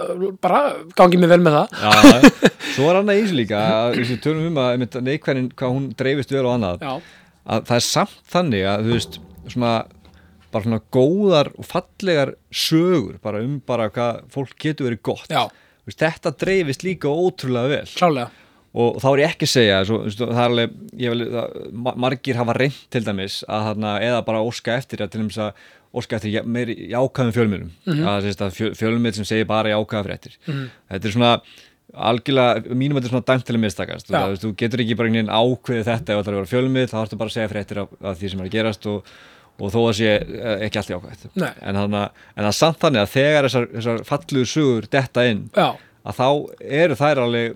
bara 0.44 0.62
gangi 1.00 1.20
mér 1.22 1.32
vel 1.36 1.42
með 1.46 1.58
það. 1.60 1.68
Já, 1.82 1.92
já. 2.12 2.54
svo 2.76 2.90
er 2.92 3.00
annað 3.02 3.22
eins 3.22 3.36
líka 3.38 3.64
að 3.64 4.16
tölum 4.26 4.50
um 4.52 4.62
að 4.66 5.02
neikvæðin 5.08 5.52
hvað 5.56 5.76
hún 5.78 5.90
dreifist 5.96 6.36
vel 6.36 6.44
og 6.46 6.54
annað 6.58 6.84
já, 6.84 6.94
að 7.46 7.68
það 7.72 7.80
er 7.80 7.86
samt 7.90 8.18
þannig 8.36 8.68
að 8.72 8.88
þú 8.90 8.96
veist 9.00 9.20
svona 9.54 9.74
bara 10.56 10.64
svona 10.64 10.82
góðar 10.96 11.50
og 11.60 11.68
fallegar 11.68 12.36
sögur 12.52 13.20
bara 13.24 13.42
um 13.44 13.60
bara 13.68 13.90
hvað 13.92 14.24
fólk 14.32 14.56
getur 14.60 14.90
verið 14.90 15.04
gott. 15.04 15.28
Já, 15.32 15.46
veist, 15.88 16.00
þetta 16.04 16.32
dreifist 16.44 16.84
líka 16.88 17.12
ótrúlega 17.12 17.72
vel. 17.78 17.86
Klálega 17.96 18.32
og 18.76 18.98
þá 19.00 19.08
er 19.14 19.22
ég 19.24 19.30
ekki 19.34 19.48
að 19.48 19.54
segja 19.56 19.78
svo, 19.88 19.98
þú 20.12 20.26
það 20.28 20.42
er 20.44 20.50
alveg, 20.50 20.74
ég 21.00 21.14
vil, 21.16 21.26
það, 21.32 21.60
ma- 21.86 21.96
margir 22.06 22.36
hafa 22.42 22.56
reynd 22.60 22.80
til 22.92 23.04
dæmis 23.08 23.38
að 23.48 23.68
þarna 23.70 23.94
eða 24.04 24.22
bara 24.28 24.42
óska 24.44 24.76
eftir 24.76 25.04
að 25.06 25.14
til 25.14 25.22
dæmis 25.24 25.38
að 25.40 25.62
óska 25.96 26.18
eftir 26.18 26.34
já- 26.36 26.44
meiri 26.44 26.76
jákvæðum 26.92 27.32
fjölmiðlum 27.38 27.70
Mhm. 27.88 28.04
að, 28.12 28.26
sérst, 28.28 28.42
að 28.44 28.58
fjö, 28.58 28.72
fjölmið 28.76 29.14
sem 29.22 29.26
segir 29.30 29.48
bara 29.48 29.72
jákvæða 29.72 30.04
fréttir 30.10 30.36
þetta 30.46 31.06
er 31.08 31.16
svona 31.16 31.42
algjörlega, 31.96 32.74
mínum 32.76 32.98
þetta 33.00 33.08
er 33.08 33.14
svona 33.14 33.28
dæmt 33.30 33.46
til 33.48 33.56
að 33.56 33.62
mistakast 33.64 34.10
þú, 34.10 34.16
Já. 34.18 34.26
veist, 34.28 34.44
þú 34.44 34.52
getur 34.60 34.82
ekki 34.84 34.98
bara 35.00 35.08
einhvern 35.08 35.22
veginn 35.22 35.38
ákveðið 35.40 35.88
þetta 35.92 36.10
ef 36.12 36.20
það 36.20 36.28
er 36.28 36.36
að 36.36 36.40
vera 36.42 36.52
fjölmið, 36.52 36.90
þá 36.92 36.96
þarfstu 37.00 37.18
bara 37.22 37.30
að 37.32 37.36
segja 37.38 37.52
fréttir 37.54 37.80
af, 37.86 37.90
af 38.12 38.20
því 38.20 38.32
sem 38.34 38.42
er 38.44 38.46
að 38.50 38.56
gerast 38.58 38.88
og, 38.92 39.14
og 39.56 39.72
þó 39.72 39.80
að 39.86 39.94
sé 40.02 40.10
eh, 40.12 40.66
ekki 40.68 40.80
allt 40.82 40.92
jákvæðið 40.92 41.40
Nei. 41.40 41.52
en, 41.62 41.76
en 41.80 41.96
það 41.96 42.50
er 42.50 42.58
samt 42.60 42.80
þannig 42.84 43.02
að 43.06 43.14
þegar 43.16 43.48
þessar, 43.48 43.68
þessar 43.78 44.04
falluðu 44.10 44.50
sögur 44.52 44.90
detta 44.92 45.24
inn 45.32 45.46
já, 45.56 45.70
að 46.06 46.20
þá 46.20 46.28
eru 46.84 46.98
þær 47.00 47.22
alveg 47.26 47.56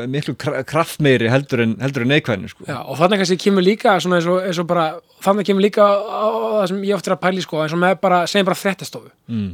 eh, 0.00 0.06
miklu 0.10 0.34
kra- 0.38 0.62
kraftmeiri 0.66 1.30
heldur 1.32 1.64
en, 1.64 1.72
heldur 1.82 2.04
en 2.06 2.12
neikvæðinu 2.14 2.50
sko. 2.52 2.66
já, 2.68 2.78
og 2.82 2.98
þannig 3.00 3.22
kannski 3.22 3.38
kemur 3.46 3.64
líka 3.66 3.96
svona 4.02 4.20
eins 4.20 4.28
og, 4.30 4.38
eins 4.46 4.60
og 4.62 4.68
bara, 4.70 4.84
þannig 5.24 5.48
kemur 5.50 5.64
líka 5.66 5.82
á, 5.86 6.26
það 6.60 6.68
sem 6.72 6.84
ég 6.90 6.94
oft 6.98 7.10
er 7.10 7.16
að 7.16 7.22
pæli 7.24 7.42
sko, 7.46 7.62
eins 7.64 7.74
og 7.74 7.82
með 7.82 7.98
bara, 8.04 8.22
segjum 8.30 8.48
bara 8.50 8.60
fréttastofu. 8.60 9.10
Mm. 9.30 9.50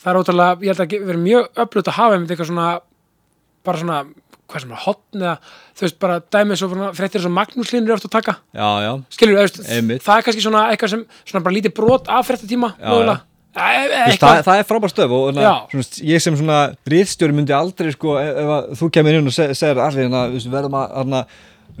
það 0.00 0.12
er 0.14 0.20
ótrúlega, 0.22 0.56
ég 0.64 0.72
held 0.72 0.84
að 0.86 1.06
vera 1.10 1.20
mjög 1.26 1.50
öflut 1.66 1.90
að 1.92 1.98
hafa 2.00 2.16
einmitt 2.16 2.32
eitthvað 2.32 2.50
svona 2.52 2.68
bara 3.68 3.80
svona, 3.82 3.98
hvað 4.50 4.62
sem 4.64 4.70
er 4.74 4.80
hotn 4.86 5.20
eða 5.26 5.34
þú 5.76 5.84
veist 5.84 5.98
bara 6.00 6.14
dæmið 6.32 6.58
svo 6.62 6.68
fréttir 6.96 7.22
sem 7.22 7.34
Magnús 7.36 7.72
Linur 7.74 7.92
er 7.92 7.98
oft 8.00 8.06
að 8.08 8.14
taka. 8.16 8.34
Já, 8.56 8.68
já, 8.86 8.92
skilur, 9.12 9.36
það 10.00 10.14
er 10.16 10.24
kannski 10.26 10.42
svona 10.46 10.62
eitthvað 10.72 10.94
sem 10.94 11.02
svona 11.28 11.44
bara 11.44 11.54
lítið 11.58 11.74
brot 11.76 12.08
af 12.08 12.26
fréttatíma 12.30 12.72
Já, 12.80 12.88
mögulega, 12.88 13.20
e, 13.56 13.68
e, 14.12 14.16
það, 14.20 14.42
það 14.46 14.60
er 14.62 14.66
frábær 14.68 14.92
stöf 14.92 15.14
og 15.16 15.30
na, 15.34 15.54
svona, 15.72 15.86
ég 16.10 16.22
sem 16.22 16.36
svona 16.38 16.58
rítstjóri 16.92 17.34
myndi 17.36 17.54
aldrei 17.56 17.90
sko, 17.94 18.14
ef, 18.20 18.30
ef 18.44 18.52
að 18.56 18.68
þú 18.80 18.90
kemur 18.96 19.18
inn 19.18 19.30
og 19.32 19.34
seg, 19.36 19.54
segir 19.58 19.80
allir 19.82 20.12
veist, 20.34 20.50
verðum 20.52 20.76
að 20.78 20.94
hana, 21.00 21.22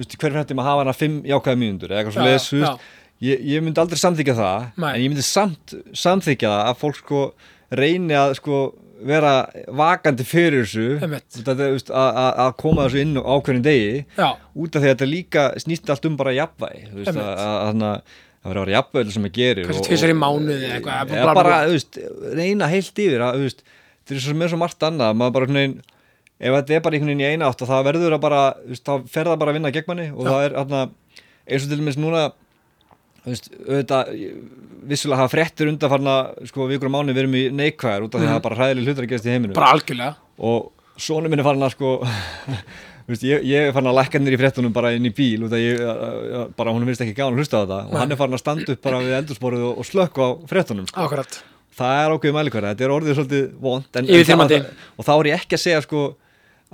hver 0.00 0.34
fréttum 0.34 0.62
að 0.62 0.70
hafa 0.70 0.84
hana 0.84 0.96
fimm 0.96 1.20
jákvæða 1.28 1.60
mínútur 1.62 1.92
eða 1.94 2.02
eitthvað 2.02 2.16
svo 2.16 2.24
Já, 2.24 2.28
leiðis, 2.30 2.48
þú 2.50 2.58
já. 2.60 2.66
veist. 2.70 2.90
Ég, 3.20 3.40
ég 3.52 3.60
myndi 3.64 3.82
aldrei 3.82 3.98
samþykja 4.00 4.34
það 4.38 4.62
Nei. 4.80 4.90
en 4.94 5.00
ég 5.04 5.10
myndi 5.12 5.24
samt 5.26 5.74
samþykja 6.04 6.52
það 6.54 6.70
að 6.70 6.78
fólk 6.80 7.00
sko 7.02 7.24
reyni 7.76 8.16
að 8.16 8.32
sko 8.40 8.60
vera 9.00 9.34
vakandi 9.80 10.24
fyrir 10.28 10.64
þessu. 10.66 10.86
Að, 11.00 11.60
að- 11.90 12.40
að 12.44 12.50
koma 12.60 12.84
þessu 12.88 13.00
inn 13.04 13.14
á 13.16 13.22
ákveðin 13.32 13.62
degi 13.64 13.92
já, 14.16 14.26
út 14.56 14.74
af 14.76 14.82
því 14.82 14.88
að 14.88 14.94
þetta 14.94 15.08
líka 15.08 15.44
snýst 15.62 15.92
allt 15.92 16.08
um 16.08 16.18
bara 16.20 16.34
jafnvægi 16.36 16.82
þú 16.90 16.98
veist, 16.98 17.16
að, 17.16 17.30
að, 17.44 17.84
að, 17.90 18.18
að 18.40 18.48
vera 18.50 18.60
að 18.60 18.66
vera 18.66 18.76
jafnvægi 18.78 19.12
sem 19.16 19.26
að 19.28 19.34
gerir 19.36 19.66
kannski 19.68 19.86
tvisar 19.90 20.12
í 20.12 20.16
mánuði 20.16 20.58
eða 20.64 20.76
eitthvað, 20.78 21.14
eða 21.20 21.34
bara, 21.36 21.56
þú 21.68 21.74
veist, 21.76 21.98
reyna 22.40 22.68
heilt 22.72 23.02
yfir 23.04 23.24
að, 23.26 23.34
þú 23.40 23.46
veist, 23.48 23.64
þetta 24.06 24.16
er 24.16 24.24
svo 24.26 24.36
með 24.40 24.48
svo 24.54 24.60
margt 24.62 24.86
annað 24.88 25.18
maður 25.20 25.34
bara 25.36 25.50
veginn 25.50 25.74
ef 26.40 26.54
þetta 26.56 26.74
er 26.78 26.84
bara 26.86 26.96
einhvern 26.96 27.10
veginn 27.12 27.20
í 27.20 27.30
eina 27.34 27.50
átt 27.52 27.60
og 27.66 27.68
það 27.68 27.84
verður 27.90 28.16
að 28.16 28.22
bara 28.24 28.40
þú 28.62 28.72
veist, 28.72 28.84
þá 28.88 28.94
fer 29.12 29.28
það 29.28 29.40
bara 29.42 29.52
að 29.52 29.58
vinna 29.60 29.72
gegn 29.76 29.90
manni 29.92 30.06
og 30.14 30.24
það 30.30 30.44
er 30.46 30.56
þarna, 30.56 30.80
eins 31.50 31.66
og 31.66 31.68
til 31.74 31.80
dæmis 31.82 31.98
núna 32.00 32.22
þú 33.20 33.34
veist, 33.34 33.50
auðvitað 33.68 34.12
vissulega 34.90 35.20
hafa 35.20 35.32
fréttir 35.34 35.68
undanfarna 35.68 36.14
sko 36.48 36.64
vikur 36.70 36.88
og 36.88 36.94
mánu 36.96 37.12
verið 37.12 37.36
í 37.36 37.42
neikvæðar 37.52 38.06
út 38.06 38.14
af 38.16 38.22
því 38.22 38.24
að 38.24 38.30
það 38.32 38.38
er 38.40 38.46
bara 38.48 38.56
hræðileg 38.62 38.86
hlutur 38.88 39.04
að 39.04 39.10
gerast 39.12 39.26
í 39.28 39.34
heiminu 39.34 39.50
Mhm. 39.52 39.58
bara 39.60 39.72
algjörlega. 39.74 40.14
Og 40.40 40.72
sonu 40.96 41.28
minn 41.28 41.42
er 41.42 41.44
farin 41.44 41.66
að 41.68 41.74
sko 41.76 41.90
veist, 43.12 43.26
ég, 43.26 43.44
ég 43.50 43.68
er 43.68 43.74
farin 43.76 43.90
að 43.90 43.98
lækka 44.00 44.22
í 44.22 44.40
fréttunum 44.40 44.74
bara 44.74 44.94
inn 44.96 45.08
í 45.08 45.12
bíl 45.14 45.46
út 45.46 45.54
af 45.56 45.62
ég, 45.62 45.84
bara 46.56 46.74
hún 46.74 46.88
finnst 46.88 47.04
ekki 47.04 47.16
gáðan 47.18 47.36
að 47.36 47.42
hlusta 47.42 47.60
á 47.60 47.62
þetta. 47.62 47.80
Og 47.84 47.94
Nei. 47.94 48.00
hann 48.02 48.14
er 48.14 48.20
farin 48.20 48.38
að 48.38 48.42
standa 48.44 48.74
upp 48.74 48.82
bara 48.86 49.02
við 49.04 49.18
endursporið 49.20 49.66
og, 49.68 49.78
og 49.82 49.88
slökku 49.88 50.26
á 50.26 50.28
fréttunum 50.50 50.88
sko. 50.90 51.04
akkurat, 51.04 51.38
það 51.80 52.00
er 52.00 52.16
ákveðið 52.16 52.36
mælikvæða, 52.38 52.72
þetta 52.74 52.86
er 52.86 52.96
orðið 52.96 53.20
svolítið 53.20 53.46
vond 53.62 54.00
og 54.96 55.06
þá 55.06 55.14
er 55.16 55.30
ég 55.30 55.40
ekki 55.40 55.58
að 55.58 55.64
segja 55.64 55.84
sko 55.86 56.04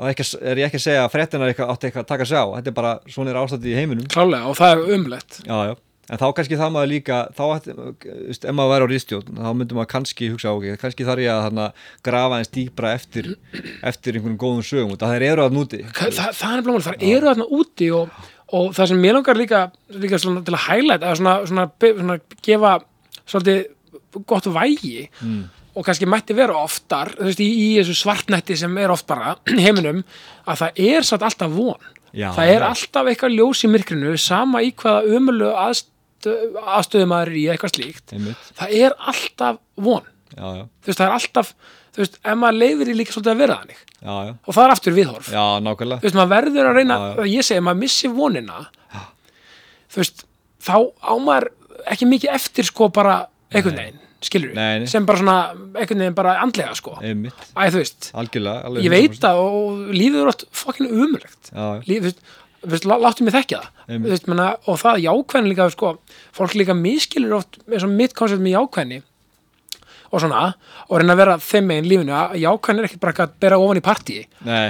ekki, 0.05 0.27
er 0.45 0.61
ég 0.61 0.69
ekki 0.69 0.81
að 0.81 0.85
segja 0.85 1.05
að 1.07 1.13
fréttunar 1.15 1.53
átti 1.53 1.89
eitthvað 1.89 2.03
að 2.03 2.09
taka 2.11 2.29
sig 2.29 2.37
á, 2.37 2.45
þetta 2.59 2.73
er 2.73 2.77
bara 2.77 2.93
svona 3.09 3.33
er 3.33 3.39
ástætti 3.41 3.73
í 3.73 3.77
heiminum. 3.79 4.09
Klálega 4.13 4.51
og 4.51 4.59
það 4.59 4.75
er 4.75 4.97
umlegt. 4.97 5.39
Já, 5.47 5.57
já. 5.71 5.75
En 6.07 6.21
þá 6.21 6.27
kannski 6.37 6.59
það 6.59 6.73
maður 6.75 6.91
líka 6.93 7.19
þá, 7.35 7.43
ef 7.67 8.55
maður 8.55 8.71
væri 8.73 8.87
á 8.87 8.91
ríðstjórn 8.93 9.41
þá 9.41 9.49
myndum 9.59 9.81
maður 9.81 9.91
kannski 9.91 10.31
hugsa, 10.31 10.53
ok, 10.55 10.79
kannski 10.81 11.07
þarf 11.09 11.25
ég 11.25 11.33
að 11.33 11.43
hana, 11.49 11.67
grafa 12.07 12.39
eins 12.39 12.53
dýpra 12.55 12.93
eftir 12.95 13.33
eftir 13.87 14.19
einhvern 14.19 14.39
góðum 14.41 14.63
sögum, 14.67 14.95
af 14.95 15.15
þeir 15.15 15.27
eru 15.33 15.47
að 15.47 15.57
núti 15.57 15.83
Þa, 15.89 16.11
það, 16.21 16.31
það 16.39 16.55
er 16.55 16.65
blómul, 16.69 16.85
það 16.87 17.07
eru 17.11 17.31
þarna 17.31 17.49
úti 17.59 17.91
og, 17.97 18.21
og 18.61 18.71
það 18.77 18.93
sem 18.93 19.03
mér 19.03 19.19
langar 19.19 19.41
líka, 19.41 19.65
líka 19.97 20.23
svona, 20.23 20.45
til 20.47 20.55
að 20.55 20.65
highlight 20.69 21.03
eða 21.03 21.19
svona, 21.21 21.37
svona, 21.51 21.67
svona 21.83 22.19
gefa 22.47 22.77
svolítið 23.25 24.23
gott 24.31 24.47
vægi 24.55 25.09
mm. 25.11 25.43
og 25.75 25.89
kannski 25.89 26.09
mætti 26.09 26.39
vera 26.39 26.63
oftar 26.63 27.11
veist, 27.19 27.43
í, 27.43 27.51
í 27.51 27.69
þessu 27.81 27.99
svartnætti 28.05 28.57
sem 28.63 28.79
er 28.79 28.95
oft 28.95 29.09
bara 29.11 29.35
heiminum, 29.65 30.05
að 30.47 30.63
það 30.63 30.81
er 30.87 31.11
satt 31.11 31.27
alltaf 31.27 31.53
von 31.59 31.93
Já, 32.17 32.31
það 32.33 32.49
er 32.49 32.63
já. 32.63 32.69
alltaf 32.71 33.09
eitthvað 33.11 33.35
ljós 33.35 33.61
í 33.67 33.69
myrkrinu 33.69 34.15
sama 34.21 34.63
í 34.65 34.71
hvaða 34.79 35.19
umölu 35.19 35.51
aðstöðum 35.53 35.96
er 36.27 37.33
í 37.37 37.47
eitthvað 37.53 37.75
slíkt 37.75 38.15
einmitt, 38.17 38.53
það 38.59 38.77
er 38.83 38.97
alltaf 39.13 39.61
von. 39.77 40.07
Já, 40.37 40.47
já, 40.57 40.63
þú 40.67 40.91
veist, 40.91 41.01
það 41.01 41.07
er 41.07 41.17
alltaf 41.17 41.53
þú 41.97 42.03
veist, 42.03 42.17
ef 42.21 42.41
maður 42.41 42.59
leifir 42.61 42.91
í 42.93 42.97
líka 42.97 43.15
svolítið 43.15 43.33
að 43.33 43.43
vera 43.43 43.59
þannig 43.61 43.79
já, 43.81 44.15
og 44.37 44.57
það 44.57 44.65
er 44.65 44.75
aftur 44.75 44.97
viðhorf. 44.97 45.29
Þú 45.31 46.07
veist, 46.07 46.19
maður 46.19 46.33
verður 46.35 46.71
að 46.71 46.81
reyna, 46.81 46.99
ég 47.31 47.47
segi, 47.47 47.63
maður 47.65 47.81
missi 47.85 48.11
vonina 48.13 48.65
þú 49.93 50.03
veist, 50.03 50.27
þá 50.67 50.77
á 51.01 51.13
maður 51.23 51.49
ekki 51.93 52.11
mikið 52.11 52.35
eftir 52.37 52.69
sko 52.69 52.91
bara 52.95 53.21
einhvern 53.53 53.79
veginn, 53.79 54.01
skilur 54.27 54.57
nei. 54.57 54.87
sem 54.91 55.07
bara 55.09 55.23
svona, 55.23 55.37
einhvern 55.77 56.03
veginn 56.05 56.17
bara 56.17 56.37
andlega 56.43 56.75
sko, 56.77 56.97
einmitt, 57.01 57.47
æ 57.55 57.69
þú 57.71 57.81
veist 57.81 58.11
algjörlega 58.17 58.69
alveg 58.69 58.89
ég 58.89 58.95
veit 58.95 59.15
100%. 59.15 59.23
það 59.25 59.43
og 59.45 59.95
lífið 59.95 60.21
er 60.23 60.33
oft 60.33 60.45
fokkin 60.57 60.91
umulegt 60.91 61.53
lífið, 61.87 61.97
þú 61.97 62.11
veist, 62.11 62.25
veist, 62.73 62.87
lá- 62.89 63.01
láttu 63.03 63.25
mig 63.27 63.35
þekkja 63.35 63.61
það. 63.63 63.69
Þú 63.97 64.11
veist, 64.13 64.27
menna, 64.31 64.47
og 64.67 64.79
það 64.83 65.03
jákvæðin 65.07 65.51
líka 65.53 65.67
sko, 65.75 65.93
fólk 66.37 66.55
líka 66.59 66.75
miskilur 66.75 67.39
oft 67.41 67.59
mitt 67.89 68.15
koncept 68.15 68.41
með 68.43 68.57
jákvæðni 68.59 69.03
og 70.13 70.21
svona, 70.23 70.55
og 70.89 71.01
reyna 71.01 71.15
að 71.17 71.19
vera 71.19 71.37
þeim 71.43 71.67
megin 71.67 71.89
lífinu 71.91 72.13
að 72.15 72.37
jákvæðin 72.39 72.79
er 72.79 72.87
ekki 72.89 73.01
bara 73.03 73.25
að 73.27 73.33
bera 73.43 73.59
ofan 73.59 73.81
í 73.81 73.83
partíi 73.83 74.21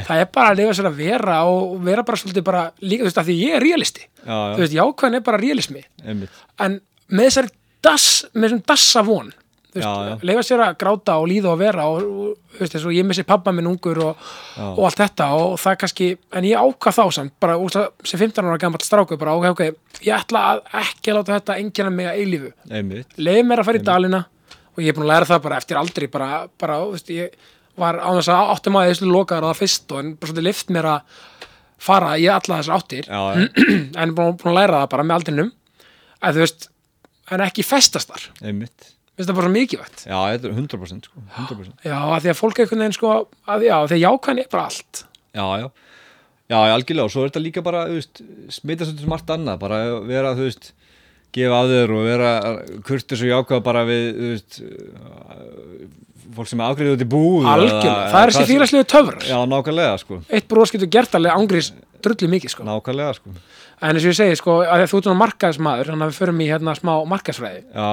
það 0.09 0.20
er 0.22 0.28
bara 0.32 0.51
að 0.55 0.57
lifa 0.62 0.76
sér 0.78 0.88
að 0.88 0.97
vera 0.97 1.36
og 1.44 1.74
vera 1.84 2.03
bara 2.09 2.16
svolítið 2.22 2.44
bara 2.47 2.62
líka, 2.80 3.03
þú 3.05 3.09
veist, 3.11 3.18
af 3.20 3.26
því 3.28 3.36
ég 3.42 3.57
er 3.59 3.61
realisti. 3.66 4.07
Já, 4.24 4.32
þú 4.32 4.57
já, 4.57 4.62
veist, 4.64 4.76
jákvæðin 4.80 5.14
er 5.20 5.24
bara 5.28 5.42
realismi. 5.42 5.82
Einmitt. 6.07 6.30
En 6.59 6.80
með 7.12 7.28
þessari 7.28 7.53
dass, 7.84 8.07
með 8.34 8.49
þessum 8.49 8.62
dassa 8.72 9.03
von 9.07 9.32
leifa 9.80 10.44
sér 10.46 10.62
að 10.66 10.76
gráta 10.80 11.16
og 11.20 11.26
líða 11.30 11.52
og 11.52 11.58
vera 11.60 11.86
og, 11.90 12.04
og 12.06 12.60
veist, 12.60 12.76
og 12.80 12.94
ég 12.94 13.06
missi 13.08 13.24
pappa 13.26 13.52
minn 13.54 13.68
ungur 13.70 14.00
og, 14.04 14.28
og 14.72 14.84
allt 14.88 15.02
þetta 15.02 15.28
og 15.36 15.56
það 15.62 15.80
kannski, 15.82 16.08
en 16.38 16.48
ég 16.48 16.62
ákvað 16.62 16.98
þá 17.00 17.18
samt 17.18 17.34
bara 17.42 17.58
sem 18.06 18.20
15 18.20 18.46
ára 18.46 18.60
gammal 18.62 18.84
stráku 18.84 19.18
bara, 19.20 19.36
ok, 19.36 19.50
ok, 19.52 20.00
ég 20.06 20.14
ætla 20.16 20.46
að 20.52 20.64
ekki 20.84 21.12
að 21.12 21.20
láta 21.20 21.36
þetta 21.36 21.58
engina 21.62 21.92
mig 21.92 22.10
að 22.10 22.22
eilífu, 22.22 22.54
leiði 23.18 23.44
mér 23.50 23.62
að 23.62 23.70
fara 23.70 23.82
í 23.82 23.86
dalina 23.90 24.22
og 24.76 24.82
ég 24.84 24.92
er 24.92 24.96
búin 24.96 25.06
að 25.06 25.12
læra 25.14 25.30
það 25.30 25.44
bara 25.48 25.60
eftir 25.62 25.80
aldrei 25.80 26.08
bara, 26.12 26.30
bara 26.60 26.80
veist, 26.92 27.12
ég 27.14 27.52
var 27.76 27.98
á 28.00 28.08
þess 28.16 28.32
að 28.32 28.52
áttum 28.54 28.78
að 28.80 28.90
þessu 28.90 29.10
lokaður 29.10 29.48
á 29.48 29.50
það 29.50 29.60
fyrst 29.60 29.92
og 29.92 30.00
en 30.02 30.14
bara 30.16 30.30
svolítið 30.30 30.48
lift 30.48 30.72
mér 30.72 30.88
að 30.90 31.22
fara 31.86 32.16
í 32.16 32.26
alla 32.32 32.60
þessar 32.60 32.80
áttir. 32.80 33.08
Já, 33.08 33.46
en 34.02 34.16
búin, 34.16 34.36
að 34.40 34.58
læra 34.58 34.82
það 34.82 34.90
bara 34.94 35.06
með 35.06 35.18
aldrinum. 35.18 35.52
Að 36.24 36.38
þú 36.38 36.44
veist, 36.44 36.68
en 37.32 37.44
ekki 37.46 37.66
festast 37.66 38.12
þar. 38.12 38.28
Einmitt 38.42 38.95
finnst 39.16 39.30
það 39.30 39.38
bara 39.38 39.48
svo 39.48 39.54
mikilvægt. 39.54 40.04
Já, 40.04 40.16
þetta 40.34 40.48
er 40.48 40.56
100% 40.60 41.08
sko, 41.08 41.24
100% 41.40 41.88
já, 41.88 41.96
að 41.96 42.22
því 42.22 42.32
að 42.32 42.40
fólk 42.40 42.62
einhvern 42.62 42.84
veginn 42.84 42.96
sko 42.96 43.12
að 43.16 43.66
já, 43.66 43.76
því 43.88 43.96
að 43.96 44.02
jákvæðin 44.04 44.42
er 44.42 44.50
bara 44.52 44.64
allt. 44.70 45.04
Já, 45.36 45.44
já, 45.62 45.66
já, 46.52 46.56
algjörlega 46.76 47.08
og 47.08 47.14
svo 47.14 47.24
er 47.24 47.30
þetta 47.30 47.44
líka 47.44 47.64
bara, 47.66 47.86
þú 47.90 48.00
veist, 48.00 48.24
smitast 48.58 48.92
þetta 48.92 49.12
margt 49.12 49.32
annað, 49.36 49.62
bara 49.64 49.80
vera, 50.08 50.34
þú 50.36 50.48
veist 50.50 50.72
gefa 51.36 51.62
að 51.62 51.72
þér 51.74 51.94
og 51.96 52.06
vera 52.06 52.32
kurtis 52.86 53.24
og 53.24 53.32
jákvæða 53.32 53.64
bara 53.66 53.84
við, 53.88 54.06
þú 54.20 54.30
veist 54.34 54.60
uh, 54.64 55.88
fólk 56.36 56.50
sem 56.50 56.60
er 56.60 56.70
afgriðið 56.70 56.96
út 56.96 57.04
í 57.04 57.10
búð 57.16 57.50
algjörlega, 57.52 57.96
það 58.12 58.22
er 58.22 58.32
þessi 58.34 58.52
félagslegu 58.52 58.88
töfrar. 58.92 59.26
Já, 59.28 59.36
nákvæmlega, 59.48 59.98
sko, 60.04 60.20
eitt 60.28 60.48
brós 60.50 60.72
getur 60.74 60.92
gert 60.92 61.16
alveg 61.16 61.36
ángrís 61.36 61.72
drullu 62.04 62.30
mikið 62.36 62.52
sko. 62.52 62.66
Nákvæmlega, 62.68 63.16
sko. 63.18 63.34
En 63.84 63.92
eins 63.92 64.06
og 64.06 64.12
ég 64.12 64.16
segi 64.16 64.36
sko, 64.40 64.60
að 64.64 64.86
þú 64.88 65.00
ert 65.00 65.08
svona 65.08 65.20
markaðsmaður 65.20 65.90
þannig 65.92 66.06
að 66.06 66.12
við 66.12 66.20
förum 66.20 66.38
í 66.40 66.46
hérna 66.48 66.74
smá 66.78 66.92
markaðsfræði. 67.10 67.62
Já, 67.76 67.88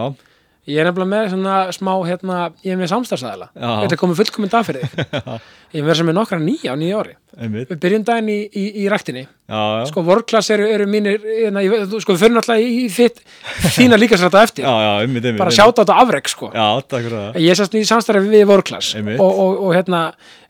ég 0.69 0.79
er 0.79 0.87
nefnilega 0.87 1.11
með 1.11 1.29
svona 1.33 1.57
smá 1.75 1.91
hérna, 2.07 2.37
ég 2.63 2.75
er 2.75 2.79
með 2.79 2.91
samstagsæðala 2.93 3.49
Já. 3.51 3.69
þetta 3.83 3.95
er 3.97 4.01
komið 4.03 4.21
fullkominn 4.21 4.53
dag 4.53 4.67
fyrir 4.67 4.87
þig. 4.87 5.27
Ég 5.73 5.81
er 5.81 5.87
með 5.87 5.95
sem 5.97 6.09
er 6.11 6.13
nokkra 6.13 6.37
nýja 6.37 6.73
á 6.73 6.77
nýja 6.77 6.97
ári. 7.01 7.15
Einmitt. 7.33 7.69
Við 7.71 7.79
byrjum 7.81 8.03
daginn 8.05 8.27
í, 8.29 8.35
í, 8.45 8.65
í 8.83 8.85
já, 8.85 9.61
sko 9.89 10.03
vorklass 10.05 10.51
eru, 10.53 10.67
eru 10.69 10.85
mínir 10.85 11.23
hérna, 11.25 11.63
ég, 11.65 11.87
sko 12.03 12.13
við 12.13 12.21
fyrir 12.21 12.35
náttúrulega 12.35 12.61
í, 12.61 12.83
í 12.83 12.91
þitt 12.93 13.23
þína 13.79 13.97
líkasrætta 13.97 14.43
eftir. 14.45 14.67
Já, 14.67 14.69
já, 14.69 14.91
einmitt, 15.01 15.25
einmitt 15.25 15.41
bara 15.41 15.55
sjáta 15.55 15.81
á 15.81 15.83
þetta 15.83 15.95
afrek 16.03 16.29
sko. 16.29 16.51
Já, 16.53 16.67
ég 17.41 17.49
er 17.55 17.57
sérst 17.57 17.79
í 17.79 17.81
samstarfi 17.89 18.29
við 18.29 18.45
vorklass 18.51 18.93
og, 19.01 19.25
og, 19.25 19.63
og 19.65 19.73
hérna, 19.73 20.03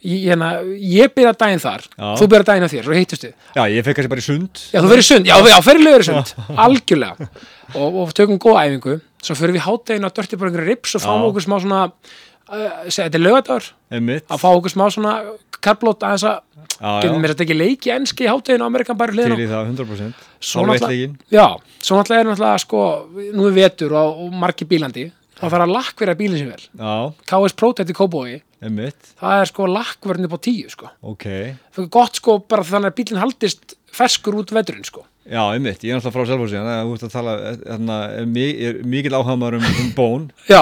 ég, 0.04 0.28
hérna 0.28 0.52
ég 0.76 1.16
byrja 1.16 1.34
daginn 1.40 1.64
þar, 1.64 1.88
þú 2.20 2.30
byrja 2.36 2.50
daginn 2.52 2.68
á 2.68 2.74
þér 2.76 2.90
svo 2.90 3.00
hittust 3.00 3.26
við, 3.30 3.34
já, 3.56 3.64
ég 3.78 3.88
fekk 3.88 4.02
kannski 4.02 4.12
bara 4.18 4.26
í 4.26 4.28
sund. 4.28 4.66
Já 4.76 4.82
þú 4.84 4.92
fyrir 4.92 5.08
sund. 5.14 5.32
Já, 5.32 5.38
já 5.54 5.58
fyrir 5.64 5.88
lögur 5.88 6.08
sund, 6.10 6.36
algjörlega. 6.68 7.32
Og, 7.80 8.04
og 8.04 8.12
tökum 8.14 8.38
góða 8.44 8.68
æfingu, 8.68 9.00
svo 9.24 9.38
fyrir 9.40 9.56
við 9.58 9.66
háttegin 9.68 10.08
að 10.08 10.16
dörti 10.20 10.40
bara 10.40 10.52
einhverju 10.52 10.70
rips 10.74 10.96
og 11.00 11.04
fáum 11.06 11.26
okkur 11.30 11.46
smá 11.46 11.56
svona 11.64 11.82
uh, 11.88 12.70
segja, 12.90 13.08
þetta 13.08 13.20
er 13.20 13.24
lögadagur 13.24 13.70
að 14.30 14.44
fá 14.44 14.50
okkur 14.52 14.74
smá 14.74 14.86
svona 14.94 15.14
karblót 15.64 16.04
aðeins 16.04 16.26
að 16.28 16.40
getum 17.04 17.22
mér 17.24 17.34
þetta 17.34 17.46
ekki 17.48 17.58
leiki 17.58 17.94
enski 17.96 18.26
í 18.28 18.32
háttegin 18.32 18.64
á 18.64 18.68
Amerikan 18.68 19.00
bara 19.00 19.16
til 19.16 19.24
hliðin 19.24 19.44
í 19.46 19.50
það 19.52 19.70
100% 19.72 20.24
Svo 20.44 20.64
náttúrulega- 20.68 20.92
er 22.20 22.30
náttúrulega 22.32 22.64
sko, 22.66 22.82
nú 23.34 23.48
er 23.48 23.56
vetur 23.56 23.94
og, 23.96 24.24
og 24.26 24.34
margir 24.44 24.68
bílandi 24.68 25.06
þá 25.40 25.46
þarf 25.48 25.64
að 25.66 25.74
lakkverja 25.78 26.18
bílinn 26.20 26.42
sem 26.44 26.50
vel 26.52 26.68
KS 27.30 27.56
Protect 27.60 27.94
í 27.94 27.96
einmitt, 28.64 29.14
það 29.20 29.42
er 29.42 29.50
sko 29.50 29.68
lakkverðin 29.68 30.28
upp 30.30 30.36
á 30.36 30.46
tíu 30.46 30.70
sko. 30.72 30.90
ok. 31.02 31.26
Það 31.76 31.84
er 31.84 31.90
gott 31.92 32.20
sko 32.20 32.38
bara 32.40 32.64
þannig 32.64 32.92
að 32.94 32.98
bílinn 33.00 33.20
haldist 33.24 33.76
ferskur 33.94 34.38
út 34.40 34.54
veturinn 34.56 34.88
sko. 34.88 35.04
Já, 35.24 35.40
einmitt, 35.56 35.80
ég 35.88 35.94
er 35.94 36.00
náttúrulega 36.02 36.14
frá 36.18 36.26
Selfossi 36.28 36.58
þannig 36.60 36.74
að 36.76 36.88
þú 36.90 36.96
ert 36.98 37.04
að 37.08 37.14
tala, 37.14 37.34
þarna, 37.64 37.98
er, 38.20 38.26
mi- 38.28 38.66
er 38.68 38.80
mikill 38.92 39.16
áhamar 39.16 39.56
um, 39.56 39.68
um 39.84 39.92
bón. 39.96 40.26
Já, 40.52 40.60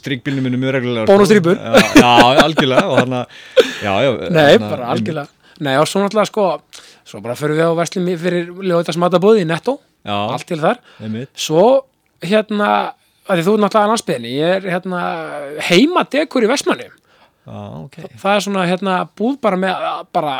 stríkbílnum 0.00 0.46
minn 0.46 0.56
er 0.56 0.62
mjög 0.62 0.74
reglulega 0.78 1.08
Bón 1.10 1.20
og 1.24 1.28
strípur. 1.28 1.58
já, 1.60 1.84
já, 2.00 2.40
algjörlega 2.46 2.86
og 2.88 3.00
þannig, 3.02 3.36
já, 3.84 3.92
já 4.06 4.10
nei, 4.32 4.46
þarna, 4.56 4.70
bara 4.72 4.88
algjörlega. 4.94 5.28
Nei, 5.68 5.74
og 5.78 5.86
svo 5.90 6.00
náttúrulega 6.02 6.30
sko 6.32 6.46
svo 7.04 7.20
bara 7.22 7.36
fyrir 7.38 7.60
við 7.60 7.68
á 7.68 7.72
verslum 7.78 8.08
fyrir 8.24 8.48
ljóðið 8.72 8.98
matabóði 9.04 9.44
í 9.44 9.48
netto, 9.52 9.76
Já, 10.04 10.16
allt 10.34 10.48
til 10.48 10.58
þar. 10.64 10.80
Einmitt, 11.04 11.30
svo 11.36 11.66
hérna 12.24 12.70
að 13.28 13.44
þú 13.44 13.54
er 13.58 13.62
náttúrulega 13.66 13.92
landsbyðinni 13.92 14.32
ég 14.34 14.56
er 14.58 14.66
hérna 14.74 15.04
heima 15.68 16.02
dekur 16.12 16.44
í 16.44 16.50
Vestmanni 16.50 16.88
já, 16.88 17.60
ok. 17.84 18.00
Það 18.20 18.34
er 18.38 18.44
svona 18.48 18.64
hérna 18.68 18.96
búð 19.16 19.38
bara 19.44 19.60
með 19.60 19.86
bara 20.16 20.34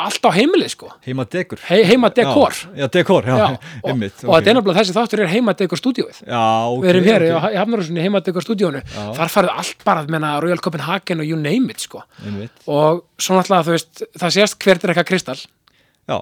allt 0.00 0.26
á 0.26 0.30
heimilið 0.34 0.72
sko. 0.74 0.90
Heima 1.06 1.26
degur 1.30 1.60
He, 1.68 1.80
heima 1.88 2.10
dekor 2.14 2.56
já, 2.56 2.82
já, 2.82 2.86
dekor, 2.96 3.28
já, 3.28 3.36
Já, 3.38 3.46
og, 3.54 3.88
einmitt 3.92 4.24
og 4.24 4.34
þetta 4.34 4.50
er 4.52 4.58
náttúrulega 4.58 4.80
þessi 4.80 4.96
þáttur 4.96 5.24
er 5.24 5.32
heima 5.32 5.54
dekor 5.58 5.80
stúdíóið 5.80 6.20
já, 6.24 6.42
ok, 6.72 6.82
við 6.82 6.90
erum 6.92 7.08
hér 7.08 7.26
ok, 7.28 7.38
okay. 7.38 7.54
í 7.54 7.60
Hafnarhúsinni 7.62 8.04
heima 8.04 8.22
dekor 8.24 8.46
stúdíónu 8.46 8.82
Já. 8.84 9.00
þar 9.18 9.32
farið 9.36 9.56
allt 9.62 9.86
bara 9.86 10.04
menna, 10.10 10.34
Royal 10.44 10.62
Copenhagen 10.64 11.24
og 11.24 11.28
you 11.28 11.38
name 11.40 11.72
it 11.74 11.84
sko. 11.84 12.04
Einmitt, 12.24 12.54
og 12.66 13.04
svo 13.18 13.38
náttúrulega 13.38 13.68
þú 13.68 13.76
veist 13.76 14.04
það 14.20 14.36
sést 14.38 14.58
hvert 14.64 14.84
er 14.84 14.94
eitthvað 14.94 15.08
kristall. 15.10 15.38
Já, 16.08 16.18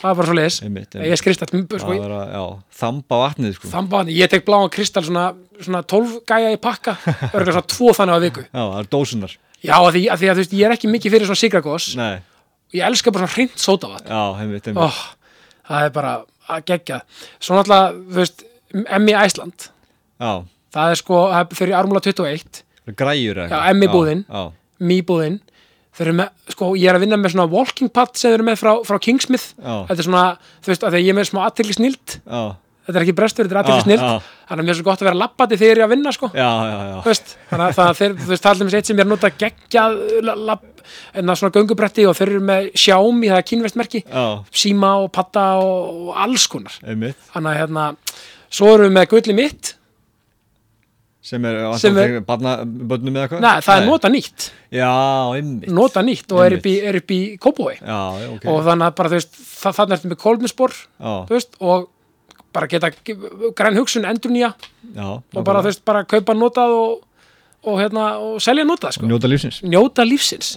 það 0.00 0.10
er 0.10 0.18
bara 0.20 0.28
svo 0.28 0.36
leiðis 0.36 0.60
einmitt, 0.66 0.98
ég 1.00 1.16
er 1.16 1.24
kristall 1.24 1.50
sko, 1.80 1.96
að, 2.20 2.52
þamba 2.82 3.20
vatnið, 3.24 3.56
sko. 3.58 3.72
Þann 3.72 4.12
ég 4.12 4.32
tek 4.32 4.46
bláan 4.46 4.72
kristall 4.72 5.06
svona, 5.06 5.26
svona 5.60 5.82
12 5.88 6.22
gæja 6.28 6.54
í 6.54 6.60
pakka 6.62 6.96
örgulega 7.32 7.58
svona 7.58 7.74
tvo 7.74 7.92
þannig 7.96 8.16
á 8.16 8.20
viku. 8.26 8.46
Já, 8.56 8.62
það 8.62 8.80
er 8.82 8.90
dósunar, 8.92 9.36
já 9.64 9.76
að 9.80 9.92
því, 9.96 10.02
að 10.12 10.22
því 10.22 10.30
að 10.30 10.34
þú 10.36 10.42
veist 10.42 10.56
ég 10.56 10.66
er 10.66 10.74
ekki 10.76 10.90
mikið 10.92 11.14
fyrir 11.14 11.30
svona 11.30 11.40
sigragós 11.40 11.86
nei, 11.98 12.16
ég 12.74 12.82
elska 12.86 13.12
bara 13.14 13.26
svona 13.26 13.36
hreint 13.36 13.58
sótavat 13.62 14.08
já, 14.08 14.20
einmitt, 14.40 14.66
einmitt. 14.66 14.82
Oh, 14.82 15.00
það 15.70 15.86
er 15.86 15.90
bara 15.94 16.12
að 16.48 16.64
gegja. 16.70 17.00
Svo 17.42 17.56
náttúrulega 17.58 17.94
þú 17.96 18.20
veist 18.20 18.44
Emmi 18.86 19.14
Æsland 19.16 19.68
já, 20.20 20.30
það 20.74 20.90
er 20.94 21.00
sko 21.00 21.20
það 21.32 21.40
er 21.42 21.58
fyrir 21.60 21.76
ármúla 21.78 22.02
21 22.04 22.62
það 22.62 22.92
er 22.92 22.96
græjur 23.02 23.42
Já, 23.46 23.58
Emmi 23.70 23.88
búðin. 23.90 24.24
já, 24.28 24.42
mýbúðin 24.80 25.38
þau 25.96 26.02
eru 26.04 26.12
með, 26.18 26.28
sko, 26.52 26.66
ég 26.76 26.90
er 26.90 26.98
að 26.98 27.06
vinna 27.06 27.16
með 27.16 27.32
svona 27.32 27.48
walking 27.48 27.88
pad 27.88 28.10
sem 28.20 28.28
þau 28.30 28.34
eru 28.36 28.44
með 28.50 28.58
frá, 28.60 28.72
frá 28.84 28.98
Kingsmith. 29.00 29.46
Já. 29.56 29.76
þetta 29.88 30.02
er 30.02 30.06
svona, 30.10 30.24
þú 30.60 30.72
veist, 30.74 30.82
að 30.84 30.96
ég 31.00 31.08
er 31.08 31.16
með 31.16 31.28
smá 31.30 31.40
aðtekli 31.46 31.76
snild, 31.78 32.16
já, 32.20 32.42
þetta 32.86 32.96
er 32.96 33.04
ekki 33.04 33.16
brestur, 33.18 33.50
þetta 33.50 33.74
er 33.76 33.84
snild, 33.84 34.04
já. 34.06 34.38
þannig 34.48 34.62
að 34.62 34.68
mér 34.68 34.74
er 34.74 34.78
svo 34.80 34.86
gott 34.86 35.02
að 35.02 35.08
vera 35.10 35.20
lappati 35.24 35.58
þegar 35.60 35.72
ég 35.72 35.82
er 35.82 35.86
að 35.86 35.92
vinna, 35.94 36.14
sko, 36.14 36.30
já, 36.32 36.50
já, 36.70 36.78
já, 36.92 37.20
þannig 37.50 37.66
að 37.66 37.76
það, 37.80 37.92
þeir, 38.00 38.16
þú 38.22 38.32
veist, 38.32 38.46
er 38.46 38.52
allir 38.52 38.68
með 38.70 38.78
eitt 38.80 38.90
sem 38.90 38.96
ég 38.96 39.02
er 39.02 39.08
að 39.08 39.14
nota 39.14 39.32
geggjað 39.42 40.66
en 41.16 41.30
það 41.30 41.40
svona 41.40 41.54
göngubretti 41.56 42.06
og 42.06 42.16
þeir 42.18 42.32
eru 42.32 42.44
með 42.46 42.68
Xiaomi, 42.78 43.30
það 43.32 43.40
er 43.40 43.48
kínvestmerki 43.50 44.02
síma 44.62 44.92
og 45.02 45.08
patta 45.14 45.46
og, 45.62 46.04
og 46.10 46.20
alls 46.26 46.46
konar. 46.50 46.76
Einmitt. 46.86 47.18
Þannig 47.32 47.52
að 47.52 47.58
hérna, 47.62 47.88
svo 48.58 48.76
erum 48.76 48.88
við 48.90 48.96
með 48.98 49.10
gulli 49.14 49.36
mitt. 49.36 49.72
Sem 51.26 51.42
er, 51.48 51.56
er- 51.58 51.98
er 52.04 52.20
barnabönnum 52.22 53.16
eða 53.18 53.28
hvað? 53.32 53.40
Nei, 53.42 53.54
það 53.66 53.80
er 53.80 53.86
nota 53.88 54.10
nýtt, 54.14 54.44
Já, 54.70 54.90
einmitt. 55.34 55.72
Nota 55.74 56.04
nýtt 56.06 56.34
og 56.36 56.42
er 56.44 56.54
upp 56.60 56.68
í, 56.70 56.74
er 56.86 56.98
upp 57.00 57.10
í 57.10 57.18
Kópói 57.42 57.72
Já, 57.80 57.98
já, 58.22 58.28
ok. 58.36 58.46
Og 58.52 58.60
þannig 58.68 58.86
að 58.86 58.94
bara 59.00 59.10
þú 59.10 59.18
veist, 59.18 59.40
þannig 59.64 59.96
ertu 59.96 60.10
með 60.12 60.20
kolmispor 60.22 60.76
Já, 60.76 61.10
þú 61.26 61.34
veist, 61.34 61.58
og 61.58 61.88
bara 62.56 62.68
geta 62.72 62.90
græn 63.56 63.76
hugsun 63.78 64.08
endur 64.08 64.32
nýja 64.32 64.50
já 64.96 65.06
og 65.06 65.44
bara 65.44 65.60
þú 65.62 65.70
veist, 65.70 65.84
bara 65.86 66.04
kaupa 66.08 66.34
notað 66.36 66.74
og, 66.80 66.98
og 67.66 67.78
hérna, 67.82 68.08
og 68.22 68.42
selja 68.42 68.64
notað 68.66 68.96
sko. 68.96 69.06
njóta 69.10 69.28
lífsins. 69.30 69.62
Njóta 69.66 70.04
lífsins. 70.06 70.54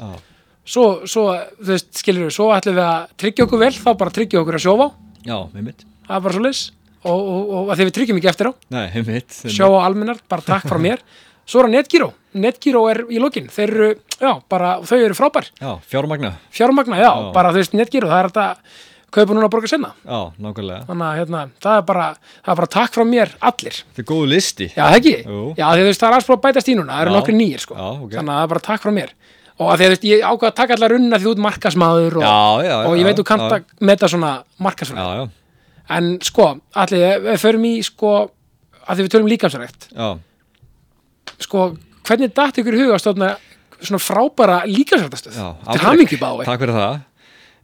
Svo, 0.69 0.84
svo, 1.09 1.30
þú 1.57 1.71
veist, 1.73 1.89
skilur 1.97 2.27
við, 2.27 2.35
svo 2.35 2.51
ætlum 2.53 2.76
við 2.77 2.85
að 2.85 3.07
tryggja 3.23 3.47
okkur 3.47 3.63
vel, 3.63 3.71
þá 3.73 3.89
bara 3.97 4.13
tryggja 4.13 4.43
okkur 4.43 4.59
að 4.59 4.65
sjófa 4.67 4.91
já, 5.26 5.38
einmitt. 5.57 5.81
Mm. 5.85 5.95
það 6.05 6.19
er 6.19 6.27
bara 6.27 6.35
svo 6.35 6.43
leis 6.45 6.61
og, 6.99 7.31
og, 7.31 7.71
því 7.73 7.88
við 7.88 7.95
tryggjum 7.95 8.19
ekki 8.19 8.30
eftir 8.34 8.49
á. 8.49 8.53
Nei, 8.76 8.85
einmitt. 8.99 9.39
sjá 9.49 9.65
á 9.65 9.80
almennar, 9.81 10.21
bara 10.30 10.45
takk 10.45 10.67
frá 10.69 10.77
mér. 10.84 11.01
Svo 11.49 11.63
er 11.63 11.69
að 11.69 11.73
Netgyro, 11.80 12.11
Netgyro 12.38 12.84
er 12.91 12.99
í 13.09 13.17
lokin. 13.17 13.47
Þeir 13.49 13.71
eru, 13.73 13.88
já, 14.21 14.31
bara, 14.51 14.76
þau 14.85 14.99
eru 14.99 15.15
frábær. 15.17 15.47
Já, 15.57 15.71
fjármagna. 15.89 16.35
Fjármagna, 16.53 16.99
já, 17.01 17.09
Já. 17.09 17.31
bara 17.34 17.53
þú 17.55 17.63
veist 17.63 17.73
Netgyro, 17.73 18.11
það 18.11 18.21
er 18.21 18.30
þetta 18.30 18.45
kaupa 19.15 19.34
núna 19.36 19.48
að 19.49 19.53
borga 19.56 19.69
senna 19.72 19.91
Já, 20.06 20.19
nákvæmlega. 20.40 20.86
Þannig 20.90 21.06
að 21.10 21.18
hérna, 21.19 21.41
það 21.64 21.77
er 21.80 21.86
bara 21.90 22.06
það 22.19 22.52
er 22.53 22.60
bara 22.61 22.69
takk 22.76 22.94
frá 22.95 23.03
mér 23.10 23.34
allir. 23.49 23.80
Þetta 23.95 24.03
er 24.03 24.07
góðu 24.11 24.27
listi. 24.34 24.68
Já, 24.76 24.84
það 24.86 24.98
ekki, 24.99 25.15
Jú. 25.26 25.41
já, 25.57 25.65
því 25.69 25.80
þú 25.84 25.88
veist, 25.90 26.02
það 26.03 26.10
er 26.10 26.18
alls 26.19 26.27
bara 26.30 26.38
að 26.40 26.45
bætast 26.48 26.69
í 26.69 26.76
núna 26.80 26.94
það 26.95 27.02
eru 27.06 27.11
Já. 27.14 27.18
nokkri 27.19 27.36
nýjir, 27.40 27.60
sko. 27.65 27.76
Já, 27.80 27.88
ok. 28.06 28.11
þannig 28.18 28.34
að 28.34 28.40
það 28.40 28.44
er 28.48 28.53
bara 28.53 28.65
takk 28.69 28.81
frá 28.86 28.91
mér. 28.99 29.14
Og 29.60 29.68
að 29.73 29.76
því 29.80 29.84
að 29.84 29.90
þú 29.90 29.94
veist, 29.95 30.06
ég 30.07 30.22
ákvað 30.30 30.49
að 30.49 30.56
taka 30.56 30.73
allar 30.77 30.91
runna 30.95 31.18
því 31.19 31.26
þú 31.27 31.31
ert 31.36 31.44
markasmaður 31.44 32.14
og, 32.19 32.23
Já, 32.23 32.64
já, 32.64 32.69
já 32.69 32.88
og 32.88 32.94
ég 32.99 33.03
veit 33.10 33.18
þú 33.19 33.26
kannt 33.27 33.44
já. 33.44 33.57
að 33.60 33.86
meta 33.90 34.07
svona 34.07 34.30
Já, 34.40 34.64
markasfræði 34.64 35.18
já, 35.19 35.30
en 35.98 36.07
sko, 36.23 36.45
allir, 36.80 37.19
við 37.26 37.40
förum 37.44 37.65
í 37.68 37.73
sko, 37.84 38.14
að 38.88 38.95
því 38.95 39.03
við 39.07 39.11
tölum 39.15 39.27
líkamsrækt. 39.34 39.90
Já. 39.91 40.10
Sko, 41.44 41.65
hvernig 42.07 42.34
datt 42.36 42.57
ykkur 42.61 42.76
í 42.77 42.81
huga 42.86 42.95
að 42.98 43.03
stofna 43.03 43.30
svona 43.80 43.99
frábæra 44.03 44.57
líkamsræktastöð 44.68 45.36
Já, 45.40 45.48
til 45.60 45.69
afrek. 45.76 45.86
hamingi 45.88 46.18
bái. 46.19 46.45
Takk 46.48 46.60
fyrir 46.64 46.76
það 46.76 46.98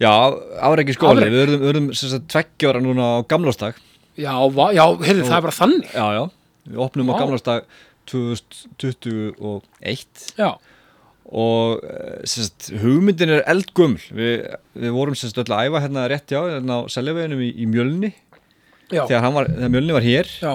Já, 0.02 0.12
áreiki 0.60 0.96
skóli, 0.96 1.30
við 1.32 1.40
verðum, 1.46 1.62
verðum 1.70 1.86
sagt 1.96 2.26
tveggjóra 2.34 2.82
núna 2.84 3.04
á 3.16 3.18
gamlástak 3.32 3.76
já, 4.20 4.34
já, 4.76 4.84
heyrðu, 5.04 5.26
það 5.28 5.38
er 5.38 5.46
bara 5.46 5.56
þannig. 5.56 5.88
Já, 5.92 6.06
já, 6.18 6.24
við 6.72 6.82
opnum 6.84 7.12
á 7.12 7.14
Vá. 7.14 7.20
gamlástak 7.22 7.64
2021 8.12 10.26
já, 10.40 10.50
og 11.26 11.82
eh, 11.88 12.20
sagt, 12.30 12.70
hugmyndin 12.84 13.32
er 13.38 13.44
eldguml 13.50 14.04
við, 14.14 14.46
við 14.78 14.94
vorum 14.96 15.18
sagt 15.18 15.40
öll 15.42 15.56
að 15.56 15.72
æfa 15.72 15.84
hérna 15.86 16.08
rétt 16.12 16.36
já, 16.36 16.42
hérna 16.44 16.82
á 16.86 16.92
Seljaveginum 16.92 17.42
í, 17.42 17.50
í 17.56 17.66
Mjölni. 17.70 18.12
Já, 18.92 19.06
þegar, 19.10 19.32
var, 19.34 19.48
þegar 19.50 19.72
Mjölni 19.74 19.96
var 19.96 20.06
hér. 20.06 20.28
Já. 20.44 20.54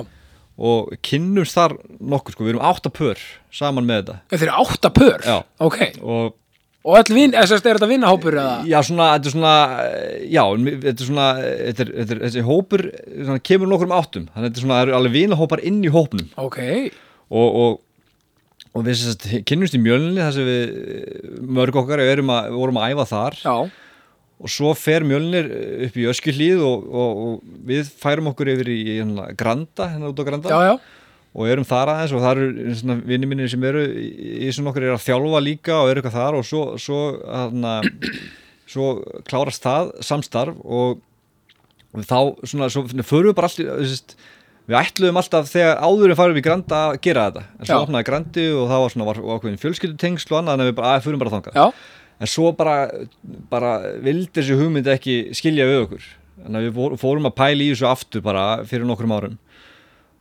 Og 0.61 0.93
kynnumst 1.07 1.57
þar 1.57 1.73
nokkur 1.99 2.37
sko, 2.37 2.45
við 2.45 2.53
erum 2.55 2.67
átta 2.69 2.93
pör 2.93 3.19
saman 3.57 3.89
með 3.89 4.03
þetta. 4.03 4.17
Þeir 4.35 4.47
eru 4.47 4.59
átta 4.61 4.91
pör? 4.95 5.19
Já. 5.25 5.39
Ok, 5.65 5.79
og 6.05 6.37
og 6.81 6.97
öll 6.97 7.12
vin, 7.12 7.35
eða 7.35 7.51
sérst, 7.51 7.66
er 7.69 7.77
þetta 7.77 7.90
vinnahópur 7.90 8.39
eða? 8.40 8.55
já, 8.70 8.78
svona, 8.86 9.11
þetta 9.16 9.28
er 9.28 9.35
svona 9.35 9.57
eh, 9.85 10.23
já, 10.32 10.43
þetta 10.70 10.94
er 10.94 11.11
svona 11.11 11.27
þetta 11.43 11.85
er, 11.85 11.93
þetta 11.98 12.16
er, 12.16 12.23
þessi 12.24 12.47
hópur 12.47 12.86
svona, 13.11 13.43
kemur 13.51 13.70
nokkur 13.70 13.90
um 13.90 13.94
áttum, 13.98 14.27
þannig 14.31 14.40
að 14.40 14.48
þetta 14.48 14.61
er 14.61 14.66
svona 14.66 14.78
það 14.78 14.86
eru 14.86 14.97
alveg 15.01 15.16
vinahópar 15.19 15.65
inn 15.70 15.85
í 15.85 15.93
hópnum. 15.93 16.32
Ok, 16.40 16.59
og, 17.28 17.61
og, 17.65 17.77
og 18.70 18.89
við 18.89 18.98
sagt, 19.02 19.28
kynnumst 19.51 19.77
í 19.77 19.82
Mjölni 19.82 20.24
þar 20.24 20.35
sem 20.39 20.48
við 20.48 20.65
eh, 20.97 21.36
mörg 21.61 21.81
okkar 21.82 22.05
erum 22.07 22.32
að, 22.36 22.51
vorum 22.57 22.81
að 22.81 22.97
æfa 22.97 23.09
þar. 23.12 23.40
Já, 23.44 23.57
og 24.40 24.48
svo 24.48 24.73
fer 24.78 25.05
Mjölnir 25.05 25.51
upp 25.86 25.97
í 26.01 26.07
Öskjuhlíð 26.09 26.62
og, 26.65 26.86
og, 26.89 27.19
og 27.24 27.59
við 27.69 27.90
færum 28.01 28.31
okkur 28.31 28.55
yfir 28.55 28.70
í 28.73 28.78
hérna, 28.86 29.28
Granda, 29.36 29.90
hérna 29.93 30.12
út 30.15 30.23
á 30.23 30.24
Granda. 30.24 30.48
Já, 30.48 30.70
já, 30.70 30.99
og 31.31 31.47
erum 31.47 31.66
þar 31.69 31.93
aðeins 31.93 32.12
og 32.16 32.24
það 32.24 32.40
eru 32.43 32.73
svona 32.81 32.97
vinni 33.07 33.28
mínir 33.31 33.51
sem 33.52 33.62
eru 33.69 33.85
í, 33.86 34.48
svona 34.51 34.73
okkur 34.73 34.86
er 34.89 34.97
að 34.97 35.05
þjálfa 35.05 35.43
líka 35.47 35.77
og 35.78 35.90
eru 35.93 36.01
eitthvað 36.02 36.16
þar 36.19 36.39
og 36.40 36.47
svo 36.48 36.62
svo, 36.82 36.98
hana, 37.31 37.74
svo 38.70 38.89
klárast 39.31 39.62
það 39.62 39.93
samstarf 40.07 40.59
og, 40.65 40.98
og 41.94 42.05
þá 42.09 42.19
svona, 42.51 42.69
svo 42.73 42.82
förum 43.07 43.31
við 43.31 43.36
bara 43.39 43.51
þessist, 43.52 44.16
við 44.70 44.78
ætluðum 44.81 45.20
alltaf 45.23 45.48
þegar 45.51 45.81
áðurinn 45.86 46.19
farum 46.19 46.39
í 46.40 46.43
Granda 46.47 46.81
að 46.90 46.98
gera 47.07 47.28
þetta. 47.31 47.44
En 47.59 47.66
svo 47.70 47.78
Já. 47.78 47.85
opnaði 47.86 48.07
Grandi 48.11 48.44
og 48.55 48.66
það 48.70 48.82
var 48.85 48.93
svona 48.94 49.09
var, 49.09 49.20
ákveðin 49.35 49.62
fjölskyldutengsl 49.65 50.35
og 50.35 50.39
annað 50.43 50.61
en 50.65 50.69
við 50.70 50.77
bara, 50.78 50.93
að, 50.98 51.05
förum 51.07 51.23
bara 51.23 51.32
þangað. 51.36 51.59
Já, 51.59 51.65
en 52.20 52.31
svo 52.31 52.51
bara, 52.59 52.77
bara 53.51 53.73
vildi 54.05 54.31
þessi 54.39 54.59
hugmynd 54.61 54.90
ekki 54.94 55.16
skilja 55.39 55.66
við 55.70 55.81
okkur. 55.86 56.11
Að 56.47 56.66
við 56.69 56.74
fór- 56.78 56.98
fórum 57.02 57.27
að 57.31 57.35
pæla 57.39 57.66
í 57.66 57.70
þessu 57.73 57.89
aftur 57.90 58.23
bara 58.24 58.44
fyrir 58.66 58.86
nokkrum 58.89 59.15
árum 59.16 59.39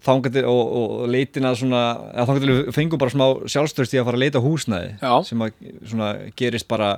þangandi 0.05 0.43
og, 0.47 0.61
og 0.79 1.07
leitin 1.11 1.47
að 1.49 1.57
svona 1.63 1.81
eða 2.13 2.27
þangandi 2.29 2.51
við 2.51 2.69
fengum 2.75 3.01
bara 3.01 3.13
smá 3.13 3.25
sjálfstöðst 3.51 3.95
í 3.95 3.99
að 3.99 4.07
fara 4.07 4.19
að 4.19 4.23
leita 4.23 4.39
að 4.39 4.47
húsnæði 4.47 4.91
Já. 5.01 5.13
sem 5.27 5.43
að 5.43 5.65
svona 5.91 6.11
gerist 6.39 6.69
bara 6.71 6.91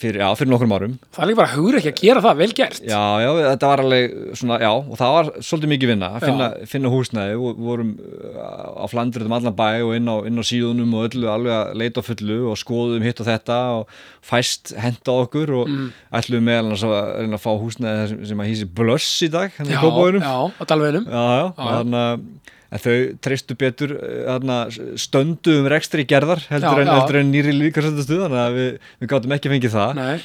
fyrir, 0.00 0.20
já, 0.22 0.28
fyrir 0.38 0.50
nokkrum 0.50 0.74
árum. 0.74 0.94
Það 1.14 1.24
er 1.24 1.30
líka 1.30 1.40
bara 1.40 1.52
hugur 1.54 1.78
ekki 1.78 1.90
að 1.90 2.00
gera 2.00 2.22
það, 2.24 2.40
vel 2.40 2.48
gert. 2.58 2.80
Já, 2.84 3.02
já, 3.22 3.28
þetta 3.40 3.70
var 3.70 3.82
alveg 3.84 4.14
svona, 4.40 4.58
já, 4.62 4.70
og 4.72 5.00
það 5.00 5.14
var 5.16 5.30
svolítið 5.48 5.72
mikið 5.74 5.92
vinna 5.92 6.10
að 6.14 6.26
finna, 6.26 6.48
finna 6.70 6.92
húsnæði. 6.94 7.36
Og 7.38 7.60
vorum 7.68 7.92
uh, 7.98 8.64
á 8.80 8.84
flandur 8.90 9.26
um 9.26 9.36
allan 9.38 9.58
bæ 9.58 9.68
og 9.84 9.92
inn 9.98 10.10
á, 10.10 10.16
inn 10.28 10.40
á 10.40 10.44
síðunum 10.44 10.96
og 10.98 11.08
öllu 11.10 11.30
alveg 11.32 11.54
að 11.58 11.78
leita 11.82 12.04
fullu 12.06 12.40
og 12.52 12.58
skoðum 12.60 13.06
hitt 13.06 13.22
og 13.24 13.28
þetta 13.28 13.60
og 13.80 14.00
fæst 14.24 14.74
henda 14.80 15.18
okkur 15.24 15.54
og 15.60 15.70
mm. 15.70 15.92
ætlum 16.20 16.48
meðal 16.48 16.74
að 16.74 16.96
reyna 17.20 17.38
að 17.38 17.44
fá 17.44 17.52
húsnæði 17.52 18.18
sem, 18.30 18.40
að 18.40 18.50
hýsi 18.50 18.70
blöss 18.80 19.12
í 19.26 19.30
dag 19.32 19.52
hérna 19.54 19.74
Já, 19.74 19.78
í 19.78 19.84
Kópavóinum 19.84 20.24
já, 20.24 20.36
á 20.54 20.62
dalveginum. 20.70 21.08
Já, 21.08 21.24
já, 21.24 21.46
Já. 21.46 21.64
þannig 21.68 22.04
að 22.04 22.28
en 22.74 22.82
þau 22.82 22.94
treystu 23.22 23.54
betur 23.60 23.92
þarna, 24.00 24.56
stöndu 24.98 25.60
um 25.60 25.68
rekstri 25.70 26.02
gerðar 26.10 26.42
heldur, 26.50 26.80
Já, 26.80 26.82
en, 26.82 26.90
já. 26.90 26.96
heldur 26.98 27.18
en 27.20 27.30
nýri 27.30 27.54
líkarsöndastuð 27.54 28.24
þannig 28.26 28.40
að 28.42 28.58
við, 28.58 28.72
við 29.04 29.10
gátum 29.14 29.34
ekki 29.36 29.52
fengið 29.52 29.76
það. 29.76 29.92
Nei, 30.00 30.24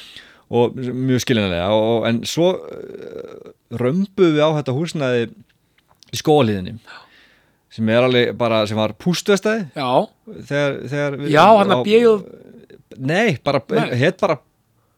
og 0.50 0.80
mjög 0.82 1.22
skiljanlega. 1.22 1.68
Og, 1.78 2.08
en 2.10 2.18
svo 2.26 2.48
uh, 2.58 3.52
römbuðum 3.78 4.34
við 4.34 4.42
á 4.42 4.50
þetta 4.58 4.74
húsnæði 4.74 5.22
í 6.10 6.18
skóliðinni 6.18 6.74
sem 7.70 7.86
er 7.94 8.02
alveg 8.02 8.32
bara, 8.34 8.64
sem 8.66 8.74
var 8.80 8.96
pústvestæði 8.98 9.68
já, 9.78 9.90
þegar, 10.50 10.72
þegar 10.90 11.18
við- 11.20 11.28
já, 11.36 11.44
hann 11.54 11.70
að 11.70 11.82
á- 11.84 11.86
bjöð 11.86 12.24
Nei, 13.00 13.36
bara, 13.46 13.60
hétt 13.94 14.18
bara 14.18 14.34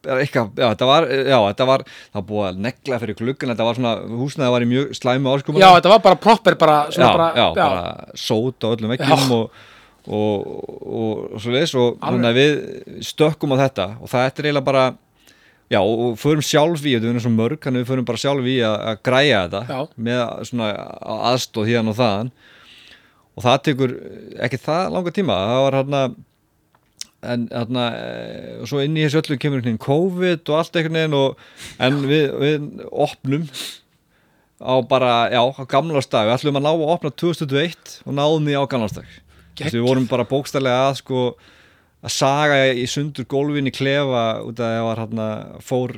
eitthvað, 0.03 0.49
já, 0.59 0.67
þetta 0.73 0.89
var, 0.89 1.07
já, 1.13 1.37
þetta 1.49 1.67
var 1.69 1.85
það 1.89 2.17
var 2.19 2.25
búið 2.31 2.47
að 2.49 2.63
negla 2.67 2.99
fyrir 3.03 3.19
gluggan 3.21 3.53
þetta 3.53 3.67
var 3.69 3.79
svona, 3.79 3.93
húsnæði 4.23 4.55
var 4.57 4.65
í 4.65 4.71
mjög 4.73 4.97
slæmu 4.99 5.35
áskumar 5.37 5.63
Já, 5.63 5.69
þetta 5.77 5.93
var 5.93 6.03
bara 6.09 6.21
proper, 6.27 6.57
bara, 6.59 6.79
já, 6.91 7.05
bara, 7.07 7.29
já, 7.39 7.47
bara 7.55 8.17
sót 8.19 8.67
á 8.67 8.69
öllum 8.73 8.93
veggjum 8.95 9.13
Já. 9.13 9.37
og, 9.39 9.63
og, 10.09 10.51
og, 10.83 11.23
og 11.37 11.45
svo 11.45 11.55
leis 11.55 11.75
og 11.79 11.87
Alveg. 12.01 12.09
þannig 12.09 12.31
að 12.33 12.41
við 12.41 13.07
stökkum 13.13 13.55
á 13.55 13.63
þetta 13.63 13.89
og 14.01 14.11
það 14.11 14.27
er 14.27 14.33
eiginlega 14.49 14.69
bara 14.73 14.85
já, 15.73 15.81
og 15.81 16.19
förum 16.21 16.43
sjálf 16.45 16.83
í, 16.85 16.97
þetta 16.99 17.13
er 17.15 17.23
svona 17.25 17.39
mörg 17.39 17.63
þannig 17.63 17.81
að 17.81 17.85
við 17.87 17.93
förum 17.93 18.09
bara 18.11 18.23
sjálf 18.25 18.51
í 18.51 18.59
að, 18.67 18.75
að 18.91 18.99
græja 19.07 19.45
þetta 19.47 19.63
Já. 19.71 19.81
með 20.09 20.25
svona 20.51 20.73
aðstóð 21.33 21.71
hérna 21.71 21.95
og 21.95 22.01
þaðan 22.03 22.33
og 23.33 23.47
það 23.47 23.63
tekur 23.69 23.95
ekki 24.45 24.61
það 24.61 24.91
langa 24.97 25.15
tíma 25.17 25.39
það 25.49 25.63
var 25.65 25.79
hérna 25.79 26.03
en 27.23 27.47
þarna 27.51 27.85
eh, 27.99 28.51
og 28.63 28.71
svo 28.71 28.83
inn 28.83 28.99
í 28.99 29.05
þessu 29.05 29.23
öllu 29.23 29.39
kemur 29.39 29.61
einhvern 29.61 29.71
veginn 29.71 29.85
COVID 29.87 30.51
og 30.51 30.59
allt 30.59 30.79
einhvern 30.79 30.99
veginn 30.99 31.17
og, 31.19 31.47
en 31.83 32.01
við, 32.09 32.27
við 32.43 32.67
opnum 32.91 33.49
á 34.63 34.75
bara, 34.87 35.15
já, 35.33 35.43
á 35.43 35.63
gamlastag 35.71 36.29
við 36.29 36.37
ætlum 36.37 36.61
að 36.61 36.67
ná 36.67 36.71
að 36.73 36.87
opna 36.95 37.15
2021 37.23 37.97
og 38.07 38.17
náðum 38.19 38.49
því 38.49 38.59
á 38.59 38.65
gamlastag 38.71 39.11
Þessi, 39.59 39.79
við 39.79 39.87
vorum 39.87 40.09
bara 40.09 40.29
bókstælega 40.29 40.87
að 40.89 41.01
sko 41.03 41.25
að 42.03 42.15
saga 42.15 42.61
í 42.75 42.87
sundur 42.91 43.27
gólfin 43.31 43.71
í 43.71 43.75
klefa 43.75 44.43
út 44.43 44.59
af 44.59 44.67
að 44.67 44.77
það 44.77 44.87
var 44.89 45.03
hérna 45.03 45.27
fór 45.63 45.97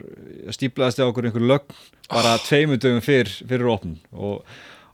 stíplaðist 0.53 1.01
á 1.01 1.09
okkur 1.09 1.29
einhver 1.31 1.47
lögn 1.49 1.79
bara 2.11 2.35
oh. 2.37 2.43
tveimu 2.45 2.77
dögum 2.77 3.05
fyrr, 3.05 3.31
fyrir 3.41 3.71
opn 3.73 3.95
og, 4.13 4.43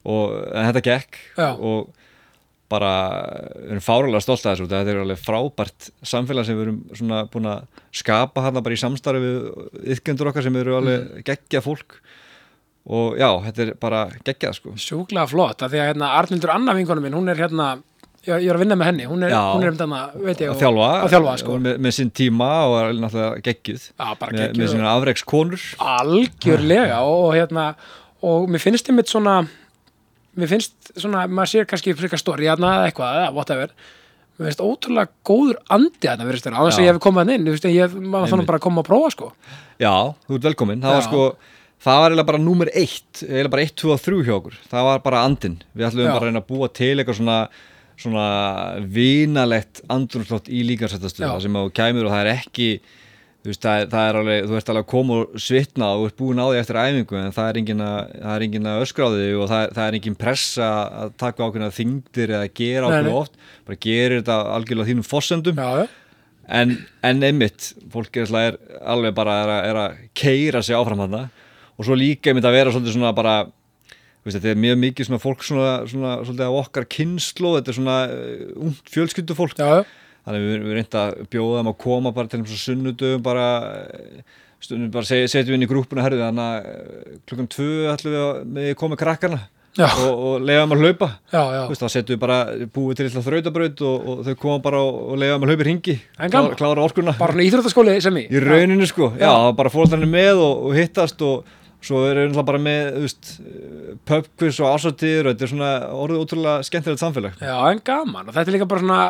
og 0.06 0.36
þetta 0.52 0.84
gekk. 0.86 1.18
Já. 1.34 1.48
og 1.56 1.90
bara 2.70 2.92
við 3.56 3.72
erum 3.74 3.82
fáralega 3.84 4.22
stolt 4.24 4.44
að 4.46 4.54
þessu 4.54 4.68
þetta 4.70 4.92
er 4.94 5.02
alveg 5.02 5.20
frábært 5.24 5.90
samfélag 6.06 6.46
sem 6.48 6.56
við 6.58 6.64
erum 6.68 6.80
svona 6.94 7.20
búin 7.32 7.50
að 7.50 7.66
skapa 8.00 8.46
hérna 8.46 8.62
bara 8.64 8.76
í 8.78 8.80
samstarfi 8.84 9.20
við 9.26 9.92
ytkendur 9.96 10.30
okkar 10.32 10.46
sem 10.46 10.56
eru 10.62 10.78
alveg 10.78 10.98
Mm. 11.10 11.22
geggja 11.26 11.60
fólk 11.64 11.98
og 12.90 13.18
já, 13.20 13.28
þetta 13.44 13.62
er 13.66 13.74
bara 13.80 14.06
geggjað 14.24 14.54
sko 14.56 14.72
sjúklega 14.80 15.28
flott, 15.28 15.62
af 15.62 15.70
því 15.70 15.80
að 15.82 15.88
hérna 15.92 16.14
Arnildur 16.18 16.50
Anna 16.54 16.74
vinkonum 16.74 17.04
minn, 17.04 17.14
hún 17.18 17.28
er 17.30 17.36
hérna 17.42 17.66
ég, 18.24 18.40
ég 18.44 18.48
er 18.50 18.56
að 18.56 18.62
vinna 18.64 18.76
með 18.80 18.88
henni, 18.90 19.06
hún 19.08 19.22
er, 19.26 19.30
Já. 19.34 19.40
hún 19.54 19.62
er 19.66 19.70
um 19.74 19.78
þarna, 19.80 20.00
veit 20.24 20.40
ég, 20.42 20.50
að 20.52 20.58
þjálfa, 20.62 20.88
að 21.04 21.12
þjálfa 21.14 21.34
sko. 21.42 21.58
með, 21.66 21.78
með 21.86 21.94
sinn 21.98 22.10
tíma 22.16 22.48
og 22.68 22.74
er 22.80 22.92
náttúrulega 23.00 23.44
geggjuð 23.46 23.86
með, 24.00 24.56
með 24.60 24.72
sinna 24.74 24.94
afreikskonur 24.96 25.66
algjörlega 25.94 27.00
og, 27.06 27.26
hérna 27.36 27.66
og 28.26 28.48
mér 28.52 28.60
finnst 28.64 28.90
einmitt 28.92 29.08
svona 29.12 29.36
mér 30.40 30.50
finnst 30.50 30.92
svona, 30.96 31.26
maður 31.28 31.52
sér 31.54 31.70
kannski 31.70 31.94
frekar 31.98 32.20
stóri 32.20 32.48
hérna 32.48 32.74
eða 32.78 32.90
eitthvað, 32.90 33.20
eða 33.20 33.32
whatever. 33.36 33.72
Mér 34.40 34.50
finnst 34.50 34.64
ótrúlega 34.64 35.12
góður 35.26 35.60
andi 35.76 36.10
virðist 36.24 36.48
vera, 36.48 36.60
á 36.60 36.64
þess 36.66 36.80
að 36.80 36.86
ég 36.86 36.94
hef 36.94 37.00
komað 37.04 37.32
inn 37.36 37.48
veist, 37.50 37.70
ég 37.70 37.96
maður 38.00 38.34
þannig 38.34 38.50
bara 38.50 38.60
að 38.60 38.66
koma 38.66 38.84
að 38.84 38.90
prófa 38.90 39.14
sko. 39.14 39.32
Já, 39.80 39.94
þú 40.26 40.38
ert 40.38 40.46
velkomin, 40.50 40.84
það 40.84 40.96
var 40.96 41.02
Já. 41.04 41.08
sko 41.10 41.24
það 41.80 42.00
var 42.00 42.12
eiginlega 42.12 42.28
bara 42.28 42.42
númer 42.44 42.70
eitt 42.76 43.22
eiginlega 43.24 43.52
bara 43.54 43.66
1, 43.66 43.74
2 43.80 43.92
og 43.94 44.00
3 44.04 44.22
hjá 44.26 44.34
okkur, 44.36 44.56
það 44.68 44.88
var 44.88 45.02
bara 45.04 45.22
andin 45.24 45.58
við 45.72 45.86
ætlum 45.88 46.04
Já. 46.04 46.12
bara 46.12 46.20
að 46.20 46.26
reyna 46.28 46.42
að 46.42 46.50
búa 46.50 46.70
til 46.76 46.92
eitthvað 46.94 47.20
svona 47.20 47.38
svona 48.00 48.26
vinalegt 48.88 49.82
andrumslott 49.92 50.48
í 50.48 50.62
líkarsættastöðu 50.68 51.26
Já. 51.26 51.32
það 51.34 51.44
sem 51.44 51.58
þú 51.60 51.64
kæmur 51.76 52.08
og 52.08 52.14
það 52.14 52.22
er 52.24 52.32
ekki 52.38 52.68
þú 53.40 53.48
veist, 53.48 53.62
það 53.64 53.84
það 53.94 54.06
er 54.06 54.18
alveg, 54.20 54.42
þú 54.48 54.56
ert 54.58 54.70
alveg 54.72 54.84
að 54.84 54.90
koma 54.90 55.16
og 55.16 55.38
svitna 55.40 55.88
og 55.96 56.06
ert 56.08 56.16
búin 56.18 56.42
á 56.42 56.46
því 56.46 56.58
eftir 56.60 56.78
æfingu 56.80 57.18
en 57.20 57.36
það 57.36 57.46
er 57.48 57.60
engin 57.60 57.84
að, 57.86 58.10
það 58.20 58.34
er 58.34 58.44
engin 58.46 58.68
að 58.68 58.82
því 58.90 59.28
og 59.32 59.46
það 59.52 59.62
er, 59.62 59.72
það 59.78 59.86
er 59.86 59.96
engin 59.98 60.18
pressa 60.20 60.68
að 61.04 61.14
taka 61.22 61.46
ákveðna 61.46 61.70
þingdir 61.78 62.34
eða 62.36 62.50
gera 62.60 62.90
ákveðna 62.90 63.14
oft. 63.22 63.38
Bara 63.68 63.80
gerir 63.86 64.20
þetta 64.20 64.36
algjörlega 64.56 64.90
þínum 64.90 65.08
fossendum 65.08 65.62
já, 65.62 65.70
já, 65.80 65.86
en, 66.60 66.74
en 67.06 67.24
einmitt 67.30 67.70
fólk 67.94 68.20
er, 68.20 68.34
er 68.42 68.58
alveg 68.92 69.16
bara 69.16 69.38
er 69.44 69.54
að, 69.54 69.62
er 69.70 69.80
að 69.84 70.04
keira 70.20 70.62
sig 70.66 70.76
áfram 70.76 71.00
þarna. 71.06 71.24
Og 71.80 71.88
svo 71.88 71.96
líka 71.96 72.30
einmitt 72.30 72.44
að 72.44 72.58
vera 72.58 72.74
svolítið 72.74 72.98
svona 72.98 73.14
bara 73.16 73.38
veist, 74.20 74.36
þetta 74.36 74.52
er 74.52 74.60
mjög 74.60 74.78
mikið 74.84 75.08
svona 75.08 75.22
fólk 75.22 75.46
svona, 75.46 75.72
svona 75.88 76.18
svolítið 76.26 76.46
af 76.50 76.58
okkar 76.60 76.86
kynslu 76.92 77.54
þetta 77.56 77.72
er 77.72 77.78
svona 77.78 77.98
uh, 78.12 78.46
ungt 78.66 78.92
fjölskyldufólk. 78.92 79.56
Já, 79.56 79.80
já. 79.80 79.99
Þannig 80.26 80.46
við, 80.46 80.56
við 80.68 80.76
reynda 80.80 81.04
að 81.08 81.20
bjóða 81.32 81.60
þeim 81.62 81.72
að 81.72 81.78
koma 81.86 82.12
bara 82.16 82.30
til 82.32 82.42
þess 82.42 82.56
að 82.58 82.64
sunnudöfum 82.66 83.22
bara 83.26 83.46
eh, 83.70 84.20
stundum 84.60 84.90
bara 84.92 85.08
seg- 85.08 85.28
setjum 85.32 85.54
við 85.54 85.58
inn 85.60 85.64
í 85.68 85.70
grúpuna 85.70 86.04
herðu 86.04 86.20
þannig 86.26 86.50
að 86.50 86.68
eh, 86.74 87.16
klukkan 87.30 87.48
tvö 87.54 87.70
ætlum 87.94 88.18
við 88.58 88.68
að 88.70 88.76
koma 88.82 88.98
krakkarna 89.00 89.40
og, 89.80 90.08
og 90.10 90.32
leiða 90.44 90.64
þeim 90.64 90.72
að 90.74 90.80
hlaupa. 90.82 91.06
Já, 91.30 91.40
já. 91.54 91.60
Veist, 91.70 91.80
þá 91.84 91.92
setjum 91.94 92.16
við 92.16 92.20
bara 92.24 92.38
búið 92.74 92.96
til 92.98 93.04
eitthvað 93.06 93.26
þrautabraut 93.28 93.82
og, 93.86 94.08
og 94.10 94.18
þau 94.26 94.32
koma 94.42 94.56
bara 94.64 94.80
og, 94.82 95.14
með 95.22 95.46
hlaupir 95.52 95.70
hingi 95.70 95.94
En 96.18 96.32
gaman. 96.34 96.50
klára, 96.50 96.58
klára 96.58 96.84
orkuna. 96.88 97.14
Bara 97.20 97.44
íþróttaskóli 97.46 97.94
sem 98.02 98.18
ég 98.20 98.34
í 98.34 98.42
rauninu 98.42 98.88
sko, 98.90 99.12
já, 99.14 99.30
Já. 99.30 99.54
bara 99.56 99.70
fólkarnir 99.72 100.10
með 100.10 100.42
og, 100.42 100.66
og 100.68 100.74
hittast 100.76 101.22
og 101.24 101.46
svo 101.80 102.02
er 102.10 102.18
það 102.34 102.44
bara 102.50 102.60
með 102.60 102.90
veist, 103.06 103.30
pubquiz 104.10 104.58
og 104.60 104.74
ásatýr 104.74 105.24
og 105.30 105.32
þetta 105.32 105.46
er 105.46 105.52
svona 105.54 105.70
orðið 105.96 106.24
ótrúlega 106.26 106.66
skemmtilegt 106.66 107.00
samfélag. 107.00 107.38
Já, 107.40 107.54
en 107.70 107.80
gaman. 107.86 108.26
Og 108.28 108.34
þetta 108.36 108.50
er 108.50 108.56
líka 108.58 108.68
bara 108.68 108.82
svona 108.84 109.00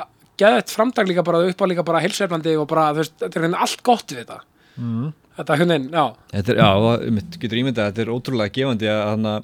geðett 0.41 0.75
framdag 0.75 1.11
líka 1.11 1.25
bara 1.27 1.43
upp 1.49 1.65
á 1.65 1.67
líka 1.71 1.87
bara 1.87 2.03
heilseflandi 2.05 2.57
og 2.61 2.69
bara, 2.71 2.91
veist, 2.97 3.17
þetta 3.21 3.41
er 3.41 3.47
hérna 3.49 3.65
allt 3.67 3.83
gott 3.87 4.15
við 4.15 4.23
þetta 4.25 4.41
mm. 4.77 5.09
þetta 5.39 5.57
er 5.57 5.63
hérna, 5.65 5.81
já, 5.81 6.05
Þetta 6.35 6.55
er, 6.55 6.63
já, 6.63 7.11
mitt 7.19 7.41
getur 7.43 7.63
ímyndað 7.63 7.91
þetta 7.91 8.05
er 8.05 8.15
ótrúlega 8.15 8.57
gefandi 8.59 8.93
að 8.93 9.03
hana, 9.15 9.35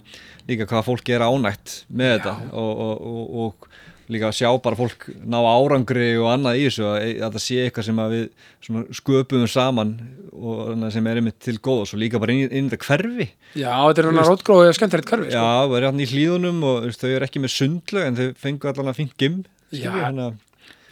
líka 0.50 0.70
hvað 0.70 0.88
fólk 0.90 1.12
er 1.14 1.26
ánægt 1.26 1.76
með 1.88 2.16
þetta 2.16 2.36
og, 2.52 2.86
og, 2.86 3.10
og, 3.12 3.36
og 3.46 3.84
líka 4.12 4.28
að 4.30 4.36
sjá 4.38 4.50
bara 4.62 4.78
fólk 4.78 5.08
ná 5.26 5.38
árangri 5.42 6.12
og 6.20 6.28
annað 6.30 6.60
í 6.60 6.66
þessu 6.68 6.84
að, 6.86 7.06
að 7.26 7.36
það 7.36 7.42
sé 7.42 7.56
eitthvað 7.64 7.86
sem 7.88 8.02
við 8.12 8.22
svona 8.66 8.98
sköpum 9.00 9.46
saman 9.50 9.92
og 10.36 10.60
hana, 10.70 10.90
sem 10.94 11.08
er 11.10 11.20
einmitt 11.20 11.38
til 11.42 11.56
góð 11.58 11.82
og 11.82 11.90
svo 11.90 11.98
líka 12.00 12.20
bara 12.22 12.36
inn, 12.36 12.46
inn 12.46 12.68
í 12.68 12.72
þetta 12.72 12.86
hverfi 12.86 13.26
já, 13.58 13.72
þetta 13.72 14.02
er 14.02 14.08
hérna 14.10 14.26
rótgróið 14.28 14.70
og 14.70 14.78
skemmtilegt 14.78 15.10
hverfi, 15.10 15.30
sko. 15.32 15.42
Já, 15.42 15.66
það 15.66 15.76
er 15.78 15.88
hann 15.88 16.02
í 16.04 16.08
hlíðunum 16.12 16.64
og 16.70 16.88
þau 16.94 17.08
eru 17.10 17.28
ekki 17.28 17.42
með 17.42 17.54
sundlög 17.56 18.06
en 18.06 18.20
þau 18.20 18.26
fengu 18.44 18.70
allan 18.70 18.92
að 18.92 19.00
fínt 19.00 19.16
gym 19.18 19.40
Já. 19.74 19.90
hérna, 19.90 20.30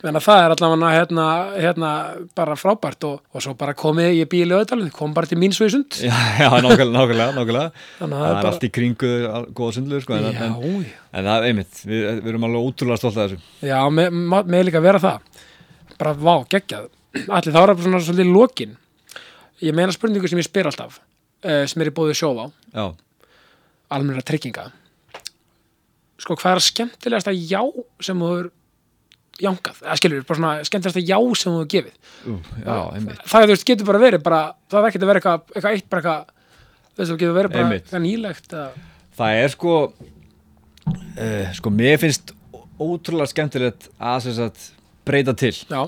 Þannig 0.04 0.20
að 0.20 0.24
það 0.26 0.42
er 0.42 0.52
allavega 0.52 0.88
hérna, 0.92 1.26
hérna 1.56 1.90
bara 2.36 2.54
frábært 2.60 3.04
og, 3.08 3.20
og 3.32 3.40
svo 3.40 3.54
bara 3.56 3.72
komið 3.78 4.10
ég 4.18 4.28
bíl 4.28 4.42
í 4.44 4.52
auðvitaðlun, 4.52 4.90
kom 4.92 5.14
bara 5.16 5.30
til 5.30 5.38
mín 5.40 5.54
svo 5.56 5.64
í 5.64 5.70
sund. 5.72 5.96
Já, 5.96 6.12
já, 6.42 6.48
nákvæmlega, 6.60 7.30
nákvæmlega, 7.32 7.62
að 8.04 8.10
Það 8.12 8.24
er 8.26 8.36
er 8.36 8.48
allt 8.50 8.66
í 8.66 8.70
kringu 8.74 9.12
góða 9.56 9.76
sundlög 9.78 10.02
sko, 10.04 10.18
en, 10.18 10.26
Já, 10.26 10.42
en, 10.44 10.58
já. 10.84 10.90
en 11.08 11.28
það 11.30 11.36
er 11.38 11.46
einmitt, 11.48 11.78
við, 11.88 12.04
við 12.18 12.28
erum 12.34 12.44
alveg 12.50 12.66
ótrúlega 12.68 13.00
stolt 13.00 13.16
af 13.16 13.30
þessu 13.32 13.70
Já, 13.70 13.78
með, 13.96 14.18
með, 14.34 14.50
með 14.52 14.66
líka 14.68 14.82
vera 14.84 15.00
það. 15.00 15.40
Bara 16.02 16.12
vá, 16.20 16.34
geggjað. 16.52 16.90
Allir 17.24 17.54
þá 17.54 17.60
er 17.62 17.72
það 17.72 17.80
svona 17.86 18.00
svolítið 18.04 18.32
lokin. 18.34 18.74
Ég 19.64 19.78
meina 19.78 19.94
spurningu 19.96 20.28
sem 20.28 20.42
ég 20.42 20.48
spyr 20.50 20.68
alltaf, 20.68 20.98
uh, 21.46 21.62
sem 21.70 21.80
er 21.80 21.88
í 21.88 21.94
bóði 21.96 22.18
sjófá, 22.18 22.50
Já, 22.74 22.90
almenna 23.94 24.26
trygginga. 24.26 24.66
Sko, 26.20 26.36
hvað 26.36 26.58
er 26.58 26.60
að 26.60 26.66
skemmtilegasta 26.68 27.32
já 27.32 27.62
sem 28.04 28.20
þú 28.20 28.50
jánkað? 29.42 29.82
Eða 29.82 29.96
skilur, 30.00 30.24
bara 30.28 30.38
svona 30.38 30.52
skemmtilegasta 30.68 31.02
já 31.04 31.18
sem 31.40 31.54
þú 31.54 31.64
gefið. 31.74 31.96
Ú, 32.30 32.36
já, 32.60 32.76
einmitt 32.94 33.22
Það, 33.24 33.44
þú 33.44 33.50
veist, 33.52 33.66
getur 33.70 33.88
bara 33.88 34.02
verið 34.04 34.24
bara, 34.26 34.40
það 34.70 34.80
er 34.80 34.90
ekkert 34.90 35.06
að 35.06 35.10
vera 35.10 35.22
eitthvað, 35.22 35.46
eitthvað 35.54 35.78
eitt, 35.78 35.88
bara 35.90 36.02
eitthvað, 36.02 36.52
þú 36.84 37.02
veist, 37.02 37.10
það 37.10 37.20
getur 37.22 37.38
verið 37.38 37.54
bara 37.54 37.64
Einmitt. 37.64 37.84
eitthvað 37.84 38.04
nýlegt 38.04 38.54
eða... 38.54 38.84
Það 39.14 39.40
er 39.40 39.52
sko 39.54 39.74
uh, 40.84 41.52
sko, 41.58 41.74
mér 41.74 42.00
finnst 42.02 42.34
ótrúlega 42.80 43.30
skemmtilegt 43.30 43.90
að 43.98 44.22
sem 44.26 44.38
sagt, 44.38 44.70
breyta 45.06 45.34
til 45.38 45.54
Já, 45.54 45.82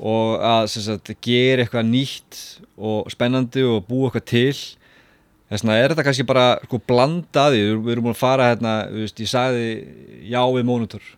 og 0.00 0.44
að 0.46 0.66
sem 0.74 0.86
sagt, 0.86 1.12
gera 1.24 1.64
eitthvað 1.64 1.88
nýtt 1.90 2.42
og 2.80 3.10
spennandi 3.12 3.64
og 3.66 3.82
búa 3.88 4.08
eitthvað 4.08 4.28
til 4.30 4.52
þess 4.54 5.64
vegna 5.64 5.78
er 5.80 5.92
þetta 5.92 6.04
kannski 6.06 6.26
bara 6.28 6.44
sko 6.62 6.78
blandaði, 6.86 7.64
við 7.66 7.80
við 7.82 7.94
erum 7.96 8.06
búin 8.06 8.14
að 8.14 8.20
fara 8.20 8.50
hérna, 8.52 8.74
þú 8.90 9.02
veist, 9.02 9.22
ég 9.24 9.30
sagði 9.32 9.64
já 10.30 10.42
við 10.54 10.68
Monitor 10.68 11.08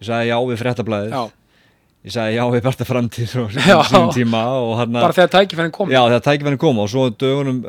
ég 0.00 0.08
sagði 0.10 0.30
já 0.30 0.36
við 0.50 0.62
Frettablaðið 0.62 1.16
ég 2.06 2.14
sagði 2.14 2.36
já 2.36 2.44
við 2.54 2.62
Barta 2.66 2.86
Framtíð 2.86 3.34
og 3.42 3.56
og 4.62 4.72
hérna 4.80 5.02
bara 5.02 5.16
þegar 5.16 5.32
tækifærin 5.34 5.74
kom. 5.74 5.90
Já, 5.90 6.00
þegar 6.06 6.24
tækifærin 6.28 6.60
koma 6.62 6.84
og 6.86 6.92
svo 6.92 7.08
dögunum 7.10 7.62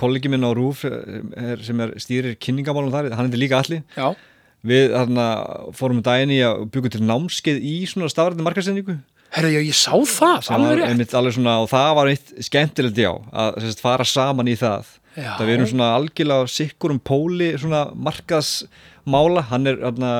kollegi 0.00 0.30
minn 0.32 0.46
á 0.46 0.50
RÚF 0.56 0.84
er, 0.88 1.62
sem 1.62 1.80
er 1.84 1.94
stýrir 2.02 2.36
kynningamálum 2.40 2.92
þar, 2.94 3.12
hann 3.18 3.30
er 3.30 3.40
líka 3.40 3.60
allir 3.60 3.82
Já, 3.96 4.12
við 4.66 4.94
hérna, 4.96 5.26
fórum 5.76 6.00
um 6.00 6.06
daginn 6.06 6.34
í 6.34 6.40
að 6.46 6.66
byggja 6.74 6.96
til 6.96 7.06
námskeið 7.06 7.62
í 7.66 7.76
svona 7.90 8.10
stafrændi 8.12 8.46
markarsendingu 8.46 8.98
herru, 9.32 9.52
já, 9.52 9.60
ég 9.64 9.76
sá 9.76 9.94
það, 9.96 10.50
alveg 10.56 10.82
rétt. 10.82 11.14
svona 11.36 11.54
og 11.62 11.70
það 11.72 11.92
var 11.98 12.10
eitt 12.12 12.34
skemmtilegt 12.48 13.00
já 13.00 13.12
að 13.12 13.62
sagt, 13.64 13.80
fara 13.84 14.04
saman 14.08 14.50
í 14.50 14.56
það. 14.60 14.90
Já. 15.12 15.34
það 15.36 15.44
við 15.48 15.54
erum 15.54 15.68
svona 15.68 15.88
algjörlega 15.98 16.48
sikkur 16.48 16.94
um 16.94 17.00
póli 17.04 17.50
svona 17.60 17.82
markaðsmála 19.02 19.42
hann 19.50 19.66
er 19.66 19.80
hérna, 19.82 20.12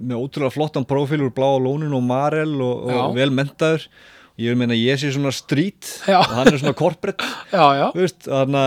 með 0.00 0.16
ótrúlega 0.22 0.54
flottan 0.54 0.86
prófíl 0.88 1.22
úr 1.22 1.32
Bláa 1.34 1.60
Lónin 1.60 1.94
og 1.94 2.02
Marel 2.02 2.60
og, 2.60 2.88
og 2.88 3.14
vel 3.16 3.30
mentaður 3.30 3.88
ég 4.40 4.48
vil 4.48 4.58
meina 4.58 4.74
ég 4.74 4.96
sé 4.98 5.12
svona 5.12 5.32
street 5.32 6.00
Já. 6.08 6.20
og 6.22 6.32
hann 6.32 6.48
er 6.48 6.58
svona 6.58 6.74
corporate. 6.74 7.22
Já, 7.52 7.66
já, 7.76 7.88
veist, 7.94 8.24
þarna, 8.24 8.62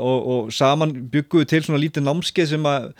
og, 0.00 0.28
og 0.32 0.52
saman 0.52 0.94
byggum 1.12 1.42
við 1.42 1.50
til 1.52 1.62
svona 1.66 1.80
lítið 1.82 2.06
námskeið 2.06 2.54
sem 2.54 2.64
að 2.70 2.92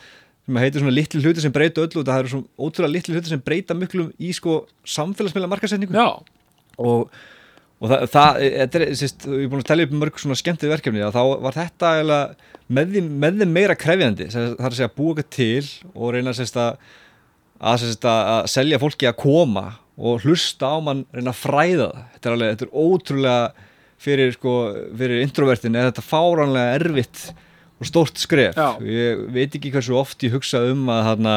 sem 0.45 0.57
að 0.57 0.63
heitir 0.65 0.81
svona 0.81 0.93
litli 0.93 1.21
hluti 1.21 1.41
sem 1.41 1.53
breyta 1.53 1.83
öllu. 1.83 2.01
Og 2.01 2.07
það 2.07 2.21
eru 2.21 2.31
svona 2.35 2.47
ótrúlega 2.61 2.93
litli 2.95 3.15
hluti 3.15 3.31
sem 3.31 3.41
breyta 3.41 3.77
miklu 3.77 4.07
í 4.21 4.31
sko 4.37 4.61
samfélagsmiðla 4.85 5.49
markasetningu 5.49 5.97
og, 6.77 7.17
og 7.81 7.89
það, 7.89 8.07
það 8.13 8.39
er, 8.45 8.87
sérst, 8.97 9.25
ég 9.25 9.45
er 9.45 9.51
búin 9.51 9.63
að 9.63 9.69
tellja 9.71 9.87
upp 9.87 9.93
mörg 9.97 10.19
svona 10.21 10.37
skemmtið 10.37 10.73
verkefni 10.75 11.05
þá 11.13 11.21
var 11.41 11.57
þetta 11.57 11.93
eiginlega 11.97 12.49
með 12.71 12.91
því, 12.93 13.03
með 13.23 13.39
því 13.39 13.47
meira 13.55 13.77
krefjandi 13.79 14.27
það 14.31 14.51
er 14.51 14.67
að 14.69 14.77
segja 14.77 14.91
búa 14.97 15.15
eitthvað 15.15 15.31
til 15.37 15.95
og 15.95 16.13
reyna 16.15 16.35
sérst 16.37 16.59
að 16.61 16.91
að 17.61 18.05
að 18.11 18.45
selja 18.49 18.79
fólki 18.81 19.09
að 19.09 19.19
koma 19.21 19.65
og 20.01 20.23
hlusta 20.25 20.69
á 20.73 20.77
mann 20.81 21.03
reyna 21.13 21.33
að 21.33 21.41
fræða 21.41 21.89
það 21.89 22.05
þetta 22.13 22.29
er 22.29 22.35
alveg, 22.35 22.53
þetta 22.53 22.67
er 22.67 22.85
ótrúlega 22.85 23.67
fyrir 24.01 24.33
sko, 24.33 24.53
fyrir 24.97 25.25
introvertin 25.25 25.77
er 25.77 25.89
þetta 25.89 26.05
fáránlega 26.05 26.77
erfitt 26.79 27.25
og 27.81 27.89
stórt 27.89 28.21
skref 28.21 28.57
Já. 28.57 28.77
ég 28.85 29.25
veit 29.33 29.57
ekki 29.57 29.73
hversu 29.73 29.97
oft 29.97 30.21
ég 30.25 30.33
hugsa 30.35 30.63
um 30.69 30.89
að 30.93 31.05
þarna 31.09 31.35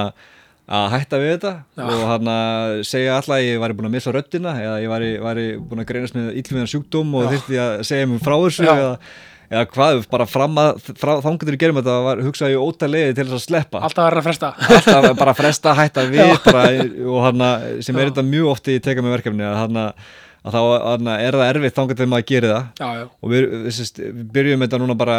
að 0.64 0.86
hætta 0.94 1.20
við 1.20 1.30
þetta. 1.34 1.52
Já. 1.76 1.84
og 1.84 2.02
hann 2.08 2.32
að 2.32 2.78
segja 2.88 3.18
alltaf 3.18 3.36
að 3.36 3.44
ég 3.44 3.60
væri 3.60 3.76
búin 3.76 3.90
að 3.90 3.94
missa 3.98 4.14
röddina 4.14 4.56
eða 4.62 4.80
ég 4.80 4.92
væri, 4.94 5.12
væri 5.20 5.46
búin 5.60 5.84
að 5.84 5.88
greinast 5.90 6.16
með 6.16 6.32
illmiðan 6.40 6.72
sjúkdóm 6.72 7.14
og 7.18 7.26
Já. 7.26 7.30
þyrfti 7.34 7.62
að 7.66 7.76
segja 7.90 8.08
mér 8.08 8.24
frá 8.24 8.36
þessu 8.46 8.66
eða, 8.72 8.90
eða 9.50 9.64
hvað, 9.74 10.02
bara 10.14 10.28
fram 10.30 10.60
að 10.62 10.82
þangatur 10.96 11.58
í 11.58 11.60
gerum 11.60 11.80
þetta 11.82 12.00
var, 12.08 12.24
hugsaði 12.24 12.56
ég 12.56 12.64
óta 12.64 12.90
leiði 12.90 13.14
til 13.18 13.28
þess 13.28 13.38
að 13.38 13.46
sleppa. 13.46 13.84
Alltaf 13.84 14.08
verður 14.08 14.22
að 14.22 14.28
fresta. 14.30 14.52
Alltaf 14.80 15.08
bara 15.20 15.38
fresta 15.38 15.78
hætta 15.82 16.06
við 16.14 16.36
bara, 16.48 16.66
og 17.12 17.24
hann 17.28 17.48
sem 17.84 17.98
er 18.00 18.12
þetta 18.12 18.28
mjög 18.32 18.52
ofti 18.56 18.78
í 18.78 18.84
teka 18.84 19.04
með 19.04 19.18
verkefni 19.18 19.44
að 19.50 19.58
hann 19.66 19.82
að 19.84 20.52
þá 20.52 20.60
hana, 20.84 21.14
er 21.24 21.36
það 21.38 21.50
erfitt 21.54 21.76
þangar 21.78 21.96
til 21.96 22.06
maður 22.12 22.24
að 22.24 22.30
gera 22.30 22.48
það. 22.50 22.64
Já, 22.76 22.88
já, 23.00 23.04
og 23.08 23.30
við, 23.32 23.44
við, 23.64 23.78
við 24.04 24.26
byrjum 24.34 24.64
þetta 24.64 24.80
núna 24.82 24.96
bara 25.00 25.14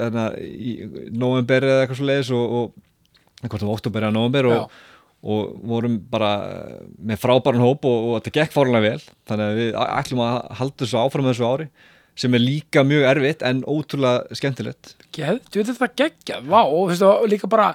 hana, 0.00 0.24
í 0.42 0.72
november 1.14 1.66
eða 1.68 1.84
eitthvað 1.84 2.00
svo 2.00 2.08
leiðis 2.08 2.32
og, 2.34 2.56
og 2.58 2.87
hvort 3.44 3.62
það 3.62 3.68
var 3.68 3.78
oktober 3.78 4.06
eða 4.06 4.16
november 4.16 4.48
og, 4.50 4.80
og 5.22 5.52
vorum 5.70 6.00
bara 6.10 6.32
með 6.98 7.22
frábæran 7.22 7.62
hóp 7.62 7.86
og, 7.88 8.08
og 8.08 8.18
þetta 8.18 8.34
gekk 8.40 8.56
fárlega 8.56 8.84
vel. 8.88 9.06
Þannig 9.30 9.46
að 9.46 9.62
við 9.62 9.78
ætlum 9.86 10.24
að 10.26 10.34
halda 10.58 10.84
þessu 10.84 11.00
áfram 11.04 11.30
þessu 11.30 11.48
ári 11.48 11.70
sem 12.18 12.34
er 12.34 12.42
líka 12.42 12.82
mjög 12.82 13.04
erfitt 13.12 13.44
en 13.46 13.62
ótrúlega 13.62 14.38
skemmtilegt. 14.38 14.96
Geð, 15.14 15.38
þú 15.46 15.60
veit 15.60 15.68
þetta 15.70 15.88
geggjað. 16.00 16.48
Vá, 16.50 16.60
og 16.64 16.88
þú 16.90 16.96
veist, 16.96 17.28
líka 17.30 17.50
bara 17.50 17.68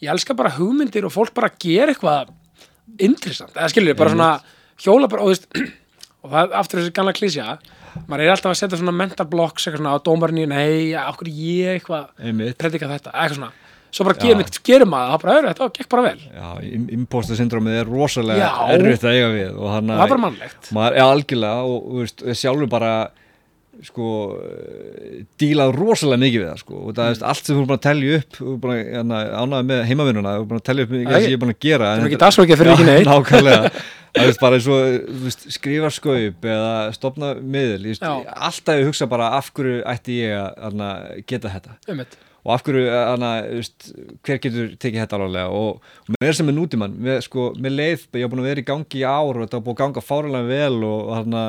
ég 0.00 0.12
elska 0.12 0.36
bara 0.36 0.54
hugmyndir 0.56 1.04
og 1.04 1.12
fólk 1.12 1.34
bara 1.36 1.50
gera 1.60 1.92
eitthvað 1.92 2.32
interessant, 3.00 3.52
eða 3.54 3.68
skilur 3.70 3.98
bara 3.98 4.14
svona 4.14 4.30
hjóla 4.80 5.10
bara, 5.10 5.24
og 5.24 5.30
þú 5.30 5.34
veist 5.34 5.76
og 6.24 6.32
það 6.34 6.56
aftur 6.60 6.80
þessi 6.80 6.94
gamla 6.96 7.14
klísja 7.16 7.46
maður 8.06 8.24
er 8.24 8.32
alltaf 8.34 8.52
að 8.52 8.60
setja 8.60 8.78
svona 8.80 8.94
mental 8.96 9.26
blocks 9.30 9.66
eitthvað 9.66 9.82
svona 9.82 9.94
á 9.96 10.04
dómarinn 10.06 10.42
í, 10.42 10.46
nei, 10.50 10.92
okkur 11.00 11.30
ég 11.32 11.78
eitthvað 11.78 12.54
predika 12.60 12.90
þetta, 12.90 13.12
eitthvað 13.14 13.38
svona 13.38 13.52
svo 13.90 14.06
bara 14.06 14.18
gerum, 14.22 14.44
gerum 14.66 14.92
maður, 14.92 15.12
það 15.12 15.22
bara 15.24 15.36
öðru 15.36 15.50
þetta, 15.50 15.70
gekk 15.78 15.88
bara 15.94 16.04
vel. 16.08 16.26
Já, 16.34 16.50
imposter 16.98 17.40
syndromið 17.40 17.80
er 17.80 17.90
rosalega 17.90 18.50
Já. 18.50 18.52
erfitt 18.76 19.06
að 19.06 19.16
eiga 19.16 19.32
við 19.34 19.56
og 19.56 19.72
hann 19.74 19.94
og 19.94 20.02
það 20.02 20.14
er 20.16 20.22
mannlegt. 20.26 20.70
maður 20.76 21.00
er 21.00 21.06
algjörlega 21.06 21.64
og 21.70 21.88
þú 21.88 22.04
veist, 22.04 22.24
sjálfur 22.42 22.70
bara 22.70 22.92
sko 23.86 24.06
dílað 25.40 25.72
rosalega 25.76 26.20
mikið 26.20 26.42
við 26.42 26.48
það 26.50 26.60
sko. 26.62 26.80
Og 26.84 26.96
það 26.96 27.10
er 27.12 27.24
allt 27.30 27.48
sem 27.48 27.56
þú 27.56 27.62
er 27.62 27.68
búin 27.70 27.78
að 27.78 27.84
telja 27.86 28.18
upp 28.20 28.36
þú 28.36 28.52
er 28.56 28.72
að 28.72 28.80
hérna, 28.90 29.20
ánæða 29.40 29.66
með 29.70 29.82
heimavinnuna 29.90 30.34
þú 30.34 30.42
er 30.42 30.48
búin 30.50 30.60
að 30.60 30.66
telja 30.68 30.86
upp 30.86 30.94
mikið 30.94 31.14
sem 31.14 31.26
ég 31.26 31.36
er 31.36 31.42
búin 31.44 31.54
að 31.54 31.60
gera 31.66 31.90
en 31.90 32.02
er 32.02 32.10
ekki 32.10 32.20
dagsverkið 32.24 32.60
fyrir 32.60 32.72
ekki 32.74 32.88
neitt. 32.88 33.08
nákvæmlega. 33.08 33.70
Það 34.10 34.26
er 34.26 34.38
bara 34.42 34.56
eins 34.58 34.64
og 34.66 34.94
þú 35.22 35.32
skrifa 35.54 35.90
skaup 35.94 36.46
eða 36.50 36.72
stopna 36.96 37.28
miðl 37.38 37.92
alltaf 38.02 38.80
ég 38.80 38.88
hugsa 38.88 39.06
bara 39.10 39.28
af 39.36 39.52
hverju 39.54 39.84
ætti 39.86 40.16
ég 40.24 40.34
að 40.34 40.64
hana, 40.66 40.88
geta 41.30 41.52
þetta. 41.52 41.76
Einmitt. 41.86 42.18
Og 42.44 42.54
af 42.54 42.64
hverju, 42.64 42.86
hana, 42.88 43.32
veist, 43.50 43.90
hver 44.26 44.40
getur 44.40 44.70
tekið 44.80 45.02
þetta 45.02 45.18
alvarlega? 45.18 45.50
Og, 45.52 45.92
og 46.06 46.14
með 46.16 46.30
þess 46.30 46.42
að 46.44 46.48
með 46.48 46.58
nútímann 46.60 46.96
með, 46.96 47.20
sko, 47.26 47.50
með 47.60 47.76
leið, 47.76 48.06
ég 48.16 48.24
hef 48.24 48.32
búin 48.32 48.42
að 48.44 48.50
vera 48.50 48.64
í 48.64 48.68
gangi 48.70 49.02
í 49.02 49.04
ár 49.04 49.34
og 49.34 49.44
þetta 49.44 49.58
har 49.58 49.66
búin 49.66 49.76
að 49.76 49.82
ganga 49.82 50.04
fáralega 50.06 50.48
vel 50.48 50.86
og, 50.88 51.10
hana, 51.18 51.42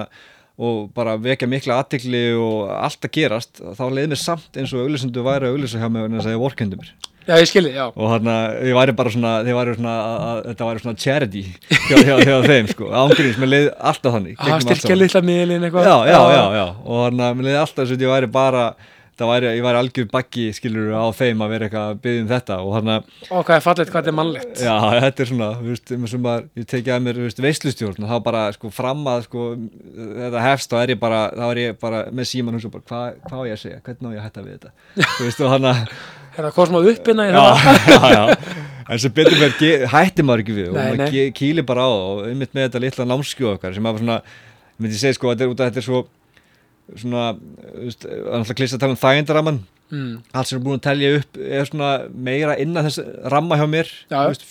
og 0.62 0.82
bara 0.98 1.16
vekja 1.22 1.50
mikla 1.52 1.80
aðtekli 1.82 2.26
og 2.36 2.74
allt 2.76 3.08
að 3.08 3.16
gerast 3.18 3.64
þá 3.64 3.86
leið 3.88 4.12
mér 4.12 4.22
samt 4.26 4.60
eins 4.60 4.76
og 4.76 4.84
auglisendu 4.84 5.24
væri 5.26 5.48
að 5.48 5.56
auglisa 5.56 5.80
hjá 5.80 5.88
mig 5.88 6.06
en 6.06 6.20
þess 6.20 6.28
að 6.28 6.38
ég 6.38 6.44
vorkendi 6.44 6.82
mér. 6.82 6.92
Já, 7.22 7.36
ég 7.38 7.46
skilji, 7.46 7.72
já, 7.78 7.84
og 7.94 8.08
hann 8.10 8.28
ég 8.66 8.74
væri 8.74 8.94
bara 8.98 9.12
svona, 9.14 9.32
þið 9.46 9.54
væri 9.54 9.74
svona 9.78 9.92
að, 10.02 10.40
þetta 10.48 10.68
væri 10.68 10.82
svona 10.82 11.02
charity 11.04 11.44
hjá, 11.46 12.00
hjá, 12.02 12.16
hjá 12.26 12.38
þeim 12.50 12.70
sko, 12.72 12.88
ángurins, 12.98 13.38
mér 13.38 13.52
leiði 13.52 13.68
alltaf 13.92 14.16
þannig. 14.16 14.40
Að 14.42 14.56
allt 14.56 14.66
styrkja 14.66 14.98
litla 14.98 15.22
miðlin 15.28 15.68
eitthvað. 15.68 15.86
Já, 15.86 16.10
já, 16.10 16.18
já, 16.34 16.42
já, 16.58 16.64
og 16.82 17.04
hann 17.06 17.22
mér 17.22 17.46
leiði 17.46 17.60
alltaf 17.62 17.84
þess 17.84 17.94
að 17.94 18.06
ég 18.08 18.14
væri 18.16 18.32
bara 18.34 18.64
væri, 19.20 19.50
ég 19.58 19.64
væri 19.66 19.80
algjör 19.82 20.08
baggi 20.12 20.46
skilur 20.56 20.92
á 20.96 21.06
þeim 21.14 21.42
að 21.46 21.52
vera 21.54 21.68
eitthvað 21.68 21.88
að 21.92 22.00
byggja 22.06 22.22
um 22.24 22.30
þetta 22.32 22.56
og 22.66 22.72
hann 22.78 22.92
að, 22.96 23.10
og 23.30 23.44
hvað 23.48 23.56
er 23.58 23.66
fallegt, 23.66 23.92
hvað 23.94 24.08
er 24.12 24.16
mannlegt 24.18 24.62
já, 24.64 24.76
þetta 25.06 25.24
er 25.26 25.30
svona 25.32 25.50
þú 25.60 25.68
veist, 25.68 25.94
sem 26.14 26.30
að 26.32 26.48
ég 26.62 26.70
tekið 26.72 26.94
að 26.96 27.04
mér, 27.06 27.20
þú 27.20 27.26
veist, 27.28 27.42
veislustjórn 27.46 28.06
og 28.08 28.14
þá 28.14 28.18
bara, 28.30 28.44
sko, 28.56 28.72
fram 28.74 29.04
að, 29.12 29.28
sko 29.28 29.46
þetta 30.22 30.46
hefst, 30.48 30.72
þá 30.74 30.80
er 30.86 30.94
ég 30.96 31.02
bara, 31.04 31.22
þá 31.36 31.44
er 31.52 31.62
ég 31.66 31.78
bara 31.84 32.02
með 32.12 32.30
síman 32.32 32.58
og 32.58 32.64
svo 32.64 32.72
bara, 32.74 32.88
hvað, 32.92 33.20
hvað 33.28 33.44
á 33.44 33.48
ég 33.52 33.58
að 33.58 33.62
segja 33.66 33.82
hvernig 33.86 34.08
á 34.08 34.14
ég 34.16 34.22
að 34.22 34.28
hætta 34.30 34.46
við 34.48 34.58
þetta, 34.58 34.74
þú 35.18 35.28
veist, 35.28 35.44
og 35.46 35.54
hann 35.56 35.70
að 35.72 35.84
er 36.32 36.46
það 36.48 36.54
kosmað 36.56 36.88
uppinna 36.94 37.26
í 37.28 37.34
já, 37.36 37.44
já, 37.92 38.00
já. 38.16 38.24
en 38.88 39.02
sem 39.04 39.12
betur 39.18 39.36
mér 39.42 39.88
hætti 39.92 40.24
maður 40.24 40.46
ekki 40.46 40.56
við 40.56 40.70
og 40.72 40.78
Nei, 40.78 40.84
maður 40.86 41.02
nei. 41.04 41.12
ge- 41.12 41.34
kýlir 41.36 41.66
bara 41.68 41.84
á 41.84 41.92
og 41.92 42.22
einmitt 42.30 42.56
með 42.56 42.70
þetta 42.70 42.82
litla 42.86 43.08
námskjóð 43.12 43.52
okkar 43.58 43.76
sem 43.76 43.84
maður 43.84 44.06
svona, 44.06 44.16
ég 44.24 44.86
myndi 44.86 45.02
segja 45.02 45.18
sko 45.20 45.28
að 45.34 45.42
þetta 45.44 45.50
er 45.50 45.52
að 45.52 45.66
þetta 45.68 45.82
er 45.84 45.88
svo 45.90 46.02
svona, 47.00 47.28
þú 47.36 47.86
veist, 47.86 48.10
alltaf 48.10 48.58
klist 48.58 48.76
að 48.78 48.84
tala 48.84 48.96
um 48.96 49.02
þægindaraman 49.02 49.62
mm. 49.92 50.12
allt 50.34 50.50
sem 50.50 50.60
er 50.60 50.64
búin 50.66 50.80
að 50.80 50.84
telja 50.86 51.12
upp 51.20 51.40
er 51.42 51.70
svona 51.70 51.90
meira 52.28 52.58
innan 52.62 52.88
þess 52.88 53.02
ramma 53.34 53.58
hjá 53.60 53.66
mér 53.70 53.90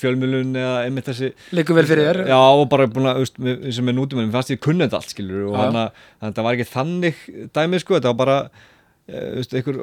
fjölmjölun 0.01 0.57
eða 0.61 0.75
einmitt 0.87 1.11
þessi 1.11 1.33
líku 1.57 1.77
vel 1.77 1.87
fyrir 1.89 2.11
þér? 2.11 2.21
Já 2.31 2.41
og 2.41 2.67
bara 2.73 2.89
búin 2.91 3.11
að, 3.11 3.23
sem 3.29 3.93
er 3.93 3.97
nútum 3.97 4.21
mér 4.23 4.33
fannst 4.35 4.55
ég 4.55 4.63
kunni 4.63 4.87
þetta 4.87 5.01
allt 5.01 5.15
skilur 5.15 5.49
og 5.51 5.59
hann 5.61 5.81
að 5.85 6.05
þetta 6.27 6.47
var 6.47 6.59
ekki 6.59 6.73
þannig 6.75 7.25
dæmið 7.57 7.85
sko, 7.85 7.99
þetta 7.99 8.13
var 8.13 8.21
bara 8.21 8.39
eh, 9.11 9.41
einhver 9.43 9.83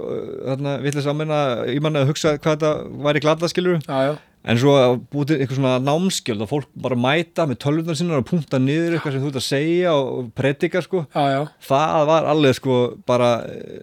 þarna 0.51 0.77
vitlega 0.85 1.07
saman 1.07 1.35
að 1.37 1.53
ég 1.73 1.83
manna 1.85 2.05
að 2.05 2.13
hugsa 2.13 2.37
hvað 2.37 2.57
þetta 2.57 2.73
væri 3.07 3.25
glada 3.25 3.51
skilur 3.51 3.79
já, 3.81 3.97
já, 4.09 4.13
en 4.47 4.59
svo 4.61 4.75
að 4.79 4.93
búið 5.11 5.29
til 5.31 5.37
eitthvað 5.37 5.57
svona 5.59 5.73
námskjöld 5.83 6.43
og 6.45 6.49
fólk 6.51 6.67
bara 6.83 6.97
mæta 6.99 7.47
með 7.49 7.59
tölvunar 7.65 7.97
sinna 7.99 8.19
og 8.21 8.27
punta 8.29 8.59
niður 8.61 8.95
eitthvað 8.95 9.17
sem 9.17 9.23
þú 9.25 9.31
ert 9.31 9.39
að 9.41 9.47
segja 9.47 9.95
og 9.97 10.29
predika 10.37 10.83
sko. 10.85 11.03
Já, 11.11 11.23
já, 11.33 11.39
það 11.67 12.03
var 12.11 12.29
alveg 12.31 12.59
sko 12.59 12.77
bara 13.09 13.31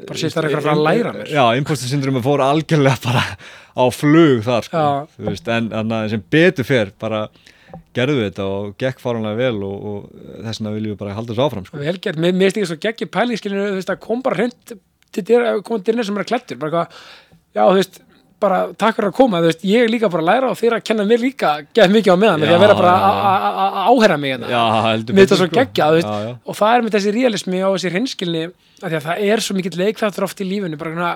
Bara 0.09 0.21
shit, 0.21 0.33
það 0.33 0.41
er 0.41 0.49
eitthvað 0.49 0.63
að 0.63 0.69
fara 0.69 0.77
að 0.79 0.87
læra 0.89 1.15
mér. 1.19 1.33
já, 1.35 1.45
impostor 1.61 1.93
syndrom 1.93 2.21
fór 2.25 2.45
algjörlega 2.47 3.03
bara 3.05 3.25
á 3.75 3.85
flug 3.93 4.45
þar 4.47 4.69
sko 4.71 4.87
veist, 5.27 5.51
en, 5.51 5.69
en 5.75 5.99
sem 6.13 6.25
betur 6.33 6.69
fer 6.69 6.95
bara 7.03 7.27
gerðu 7.95 8.23
þetta 8.23 8.47
og 8.47 8.73
gekk 8.81 9.03
faranlega 9.03 9.39
vel 9.41 9.63
og, 9.67 9.87
og 9.91 10.25
þess 10.47 10.61
vegna 10.63 10.75
viljum 10.77 10.95
við 10.95 11.01
bara 11.03 11.17
halda 11.19 11.35
þessu 11.35 11.45
áfram 11.45 11.69
sko. 11.69 11.83
vel 11.83 11.99
gert, 12.03 12.21
mér 12.23 12.35
finnst 12.39 12.59
ekki 12.61 12.71
svo 12.71 12.81
geggi 12.87 13.11
pæling 13.11 13.85
að 13.85 13.95
kom 14.03 14.23
bara 14.25 14.41
hreint 14.41 14.75
til 15.15 15.27
dyr, 15.27 15.47
koma 15.67 15.85
dyrnir 15.87 16.07
sem 16.07 16.19
er 16.19 16.29
klættur 16.29 16.61
bara 16.63 16.85
eitthvað, 16.87 17.07
já, 17.55 17.63
þú 17.67 17.79
veist 17.79 18.01
bara 18.45 18.59
takk 18.83 18.99
fyrir 18.99 19.11
að 19.11 19.17
koma, 19.19 19.41
þú 19.43 19.49
veist, 19.51 19.65
ég 19.71 19.85
er 19.87 19.93
líka 19.95 20.11
bara 20.13 20.23
að 20.25 20.29
læra 20.31 20.51
og 20.53 20.59
þeir 20.61 20.77
að 20.79 20.85
kenna 20.91 21.07
mér 21.09 21.23
líka, 21.25 21.53
gett 21.77 21.95
mikið 21.95 22.15
á 22.15 22.19
meðan 22.21 22.41
með 22.45 22.51
því 22.53 22.57
að 22.59 22.65
vera 22.67 22.77
bara 22.81 22.93
að- 23.09 23.23
að 23.31 23.57
að 23.65 23.81
áherra 23.91 24.19
mig 24.21 24.35
hérna. 24.35 24.53
það 24.85 25.15
betur, 25.21 25.41
svo 25.41 25.49
geggja, 25.55 25.89
þú 25.91 25.99
veist, 25.99 26.13
já, 26.13 26.29
já. 26.29 26.37
og 26.45 26.55
það 26.61 26.77
er 26.77 26.87
með 26.89 26.95
þessi 26.99 27.15
realismi 27.19 27.63
og 27.65 27.75
þessi 27.79 27.93
hreinskilni, 27.95 28.45
af 28.85 28.87
því 28.91 28.97
að 29.01 29.09
það 29.09 29.27
er 29.33 29.45
svo 29.49 29.57
mikill 29.59 29.79
leikþáttur 29.83 30.27
oft 30.29 30.41
í 30.45 30.49
lífinu, 30.49 30.79
bara 30.79 30.95
svona 30.95 31.13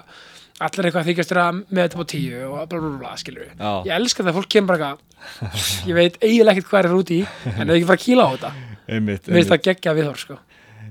allir 0.58 0.88
eitthvað 0.88 1.06
þykjast 1.06 1.30
vera 1.36 1.46
með 1.54 1.82
þetta 1.84 1.98
på 2.00 2.06
tíu 2.10 2.38
og 2.50 2.68
bla 2.68 2.78
bla 2.82 2.88
bla, 2.98 3.12
skilur 3.20 3.46
Já. 3.54 3.72
ég 3.86 3.92
elska 3.94 4.24
það 4.24 4.32
að 4.32 4.38
fólk 4.40 4.48
kemur 4.50 4.72
bara 4.72 4.88
eitthvað 4.88 5.86
ég 5.86 5.94
veit 5.94 6.16
eiginlega 6.18 6.56
ekkert 6.56 6.70
hvað 6.72 6.88
er 6.88 6.96
út 6.98 7.12
í 7.14 7.20
en 7.22 7.62
það 7.62 7.70
er 7.70 7.76
ekki 7.78 7.86
bara 7.92 7.98
að 8.00 8.06
kýla 8.08 8.24
á 8.26 8.30
þetta 8.34 8.50
einmitt, 8.88 9.28
mér 9.28 9.38
finnst 9.38 9.52
það 9.52 9.62
geggja 9.68 9.94
viðhor, 10.00 10.18
sko 10.18 10.38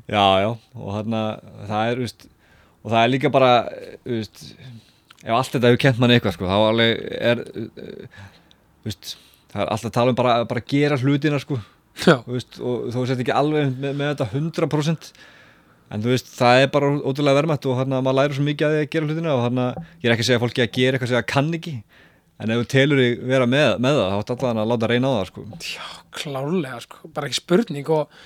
Já, 0.08 0.24
já, 0.40 0.50
og 0.80 0.88
þarna 0.96 1.22
það 1.68 1.92
er, 1.92 2.00
veist, 2.06 2.28
og 2.80 2.92
það 2.94 3.02
er 3.04 3.12
líka 3.12 3.32
bara 3.36 3.52
veist, 4.08 4.46
ef 5.24 5.34
allt 5.38 5.56
þetta 5.56 5.72
hefur 5.72 5.82
kent 5.86 6.02
manni 6.02 6.18
eitthvað, 6.18 6.36
sko, 6.38 6.50
þá 6.50 6.58
alveg 6.58 7.02
er 7.18 7.42
uh, 7.46 8.20
veist, 8.88 9.16
það 9.54 9.64
er 9.64 9.74
alltaf 9.74 9.90
að 9.90 9.96
tala 9.98 10.14
um 10.14 10.20
bara, 10.20 10.38
bara 10.50 10.68
gera 10.74 11.00
hlutina, 11.02 11.42
sko. 11.44 11.60
Þú 11.98 12.36
veist, 12.36 12.60
og 12.62 12.92
þó 12.94 13.00
sett 13.10 13.24
ekki 13.24 13.34
alveg 13.34 13.72
með, 13.74 13.96
með 13.98 14.12
þetta 14.12 14.28
100% 14.38 15.12
en 15.88 16.04
þú 16.04 16.12
veist, 16.12 16.34
það 16.36 16.62
er 16.62 16.74
bara 16.74 16.92
ótrúlega 17.00 17.40
verðmætt 17.40 17.66
og 17.66 17.80
þarna 17.80 18.02
maður 18.06 18.20
lærir 18.20 18.38
svo 18.38 18.46
mikið 18.46 18.68
að 18.68 18.82
að 18.82 18.90
gera 18.94 19.08
hlutina 19.08 19.34
og 19.34 19.46
þarna, 19.46 19.68
ég 20.04 20.10
er 20.10 20.14
ekki 20.14 20.26
að 20.26 20.30
segja 20.30 20.42
fólki 20.44 20.64
að 20.64 20.74
gera 20.76 20.98
eitthvað 20.98 21.12
sem 21.12 21.18
það 21.18 21.30
kann 21.32 21.54
ekki 21.58 21.74
en 22.38 22.54
ef 22.54 22.60
þú 22.62 22.68
telur 22.74 23.02
þig 23.02 23.24
vera 23.32 23.48
með, 23.50 23.70
með 23.82 23.98
það, 23.98 24.10
þá 24.10 24.18
er 24.18 24.20
alltaf 24.20 24.44
að 24.52 24.72
láta 24.72 24.90
reyna 24.92 25.10
á 25.10 25.16
það, 25.16 25.30
sko. 25.32 25.46
Já, 25.64 25.86
klálega, 26.20 26.82
sko 26.84 27.12
bara 27.16 27.30
ekki 27.30 27.40
spurning 27.40 27.92
og 27.98 28.20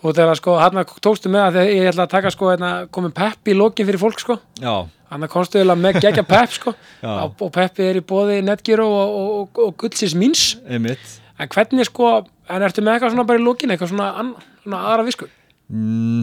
þú 0.00 0.14
þegar 0.20 0.40
sko, 0.40 0.56
hann 0.62 0.82
tókstu 1.04 1.32
með 1.32 1.48
að 1.50 1.72
ég 1.74 1.90
ætla 1.90 2.06
að 2.06 2.14
taka 2.14 2.32
sko, 2.32 2.52
hérna, 2.54 2.72
komið 2.92 3.16
pepp 3.18 3.50
í 3.50 3.56
lokin 3.58 3.88
fyrir 3.88 4.00
fólk, 4.00 4.22
sko. 4.22 4.38
Já, 4.62 4.86
hann 5.10 5.28
komstu 5.30 5.60
eiginlega 5.60 5.82
með 5.82 6.00
geggja 6.02 6.24
pepp, 6.26 6.56
sko. 6.56 6.74
Og, 7.26 7.46
peppi 7.54 7.86
er 7.86 8.00
í 8.00 8.04
bóði 8.06 8.40
Netgyro 8.44 8.86
og, 8.88 9.14
og, 9.20 9.30
og, 9.36 9.62
og 9.68 9.78
guldsins 9.80 10.16
míns 10.18 10.48
einmitt. 10.66 11.16
En 11.38 11.50
hvernig, 11.52 11.86
sko, 11.90 12.10
en 12.48 12.64
ertu 12.64 12.84
með 12.84 12.96
eitthvað 12.96 13.12
svona 13.14 13.26
bara 13.28 13.40
í 13.40 13.44
lokin, 13.44 13.72
eitthvað 13.74 13.92
svona, 13.92 14.10
an, 14.22 14.34
svona 14.64 14.82
aðra 14.90 15.04
visku? 15.06 15.28
Mm, 15.68 16.22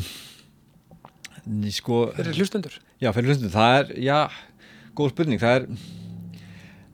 sko 1.76 2.06
fyrir 2.18 2.40
hlustendur. 2.40 2.80
Já, 3.04 3.12
fyrir 3.12 3.30
hlustundum, 3.30 3.54
það 3.54 3.76
er, 3.82 3.92
já, 4.08 4.18
góð 4.98 5.14
spurning, 5.14 5.42
það 5.42 5.60
er, 5.60 5.68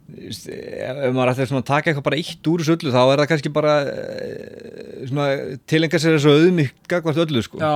ef 0.09 1.13
maður 1.15 1.31
ætti 1.31 1.47
svona 1.51 1.63
að 1.63 1.69
taka 1.69 1.91
eitthvað 1.91 2.07
bara 2.09 2.19
eitt 2.19 2.49
úr 2.51 2.63
þessu 2.63 2.75
öllu, 2.75 2.93
þá 2.95 3.01
er 3.03 3.21
það 3.21 3.29
kannski 3.31 3.53
bara, 3.55 3.75
eh, 3.93 5.05
svona, 5.09 5.27
tilenga 5.69 6.01
sér 6.01 6.17
þessu 6.17 6.33
auðmyggt 6.35 6.89
gagvart 6.91 7.23
öllu, 7.25 7.45
sko. 7.45 7.61
já, 7.61 7.73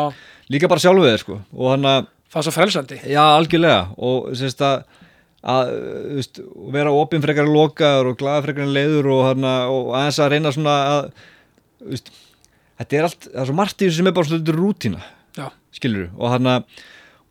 Líka 0.51 0.67
bara 0.67 0.83
sjálfu 0.83 1.05
þeir, 1.07 1.21
sko, 1.23 1.39
og 1.55 1.69
hann 1.71 1.87
að, 1.87 2.09
það 2.33 2.41
er 2.41 2.47
svo 2.47 2.55
frelsandi. 2.55 2.99
Já, 3.13 3.21
algjörlega, 3.23 3.81
og 4.09 4.31
sérst 4.39 4.63
að, 4.65 5.03
að, 5.53 5.73
þú 6.09 6.17
veist, 6.19 6.41
vera 6.75 6.95
opinn 6.97 7.23
frekar 7.25 7.49
lokaður 7.49 8.11
og 8.11 8.19
glaða 8.21 8.45
frekar 8.47 8.73
leiður 8.73 9.11
og 9.13 9.23
hann 9.29 9.47
að, 9.49 9.75
og 9.75 9.93
aðeins 9.99 10.21
að 10.23 10.33
reyna 10.33 10.55
svona 10.55 10.77
að, 10.95 11.11
þú 11.83 11.93
veist, 11.93 12.13
þetta 12.81 12.99
er 12.99 13.07
allt, 13.09 13.29
það 13.29 13.43
er 13.45 13.51
svo 13.51 13.59
margt 13.61 13.77
í 13.77 13.87
þessu 13.87 14.01
sem 14.01 14.09
er 14.09 14.17
bara 14.17 14.31
svona 14.31 14.57
rútína 14.57 15.05
já, 15.37 15.47
skilur 15.77 16.09
og 16.17 16.33
hann 16.33 16.51
að 16.55 16.83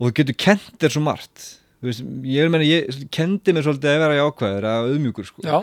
og 0.02 0.08
þú 0.08 0.16
getur 0.18 0.38
kent 0.42 0.70
þér 0.82 0.94
svo 0.96 1.04
margt. 1.06 1.46
Þú 1.82 1.88
veist, 1.88 2.02
ég 2.30 2.44
vil 2.44 2.52
menna, 2.54 2.66
ég 2.66 3.06
kendi 3.14 3.54
mér 3.54 3.66
svolítið 3.66 3.90
að 3.92 4.02
vera 4.02 4.18
jákvæður 4.18 4.68
að 4.70 4.88
auðmjúkur 4.92 5.28
sko. 5.28 5.62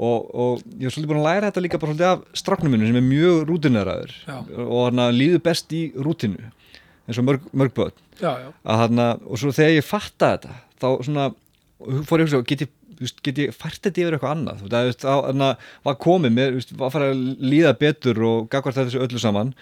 Og, 0.00 0.28
og 0.30 0.62
ég 0.78 0.86
er 0.86 0.94
svolítið 0.94 1.10
búin 1.10 1.20
að 1.20 1.26
læra 1.26 1.48
þetta 1.50 1.62
líka 1.64 1.80
bara 1.82 1.92
svolítið 1.92 2.10
af 2.10 2.40
stráknum 2.40 2.72
minu 2.74 2.86
sem 2.86 2.98
er 3.00 3.04
mjög 3.04 3.40
rútineraður 3.48 4.12
Já. 4.22 4.36
og 4.62 4.84
hann 4.86 5.02
líður 5.16 5.42
best 5.44 5.74
í 5.74 5.80
rútinu 5.98 6.52
eins 7.10 7.20
og 7.20 7.26
mörg, 7.28 7.46
mörg 7.52 7.74
börn. 7.76 7.96
Já, 8.20 8.30
já, 8.44 8.50
að 8.64 8.82
hann 8.84 9.02
og 9.10 9.40
svo 9.40 9.52
þegar 9.56 9.74
ég 9.76 9.86
fatta 9.88 10.32
þetta 10.36 10.54
þá 10.80 10.88
svona 11.06 11.28
fór 12.08 12.22
ég 12.22 12.30
að 12.30 12.40
hugsa 12.40 12.42
get 13.24 13.38
ég, 13.40 13.52
fært 13.56 13.78
þetta 13.86 14.02
yfir 14.02 14.16
eitthvað 14.18 14.34
annað? 14.36 14.58
Þú 14.60 14.66
veist, 14.68 14.74
að, 14.76 14.82
þú 14.82 14.90
veist, 14.90 15.04
þá 15.06 15.14
að 15.44 15.68
var 15.88 15.94
komið 16.04 16.34
mér 16.36 16.58
var 16.82 16.90
fara 16.92 17.12
að 17.14 17.22
líða 17.52 17.70
betur 17.80 18.18
og 18.28 18.50
gagvart 18.52 18.76
þessu 18.76 19.00
öllu 19.06 19.22
saman. 19.22 19.54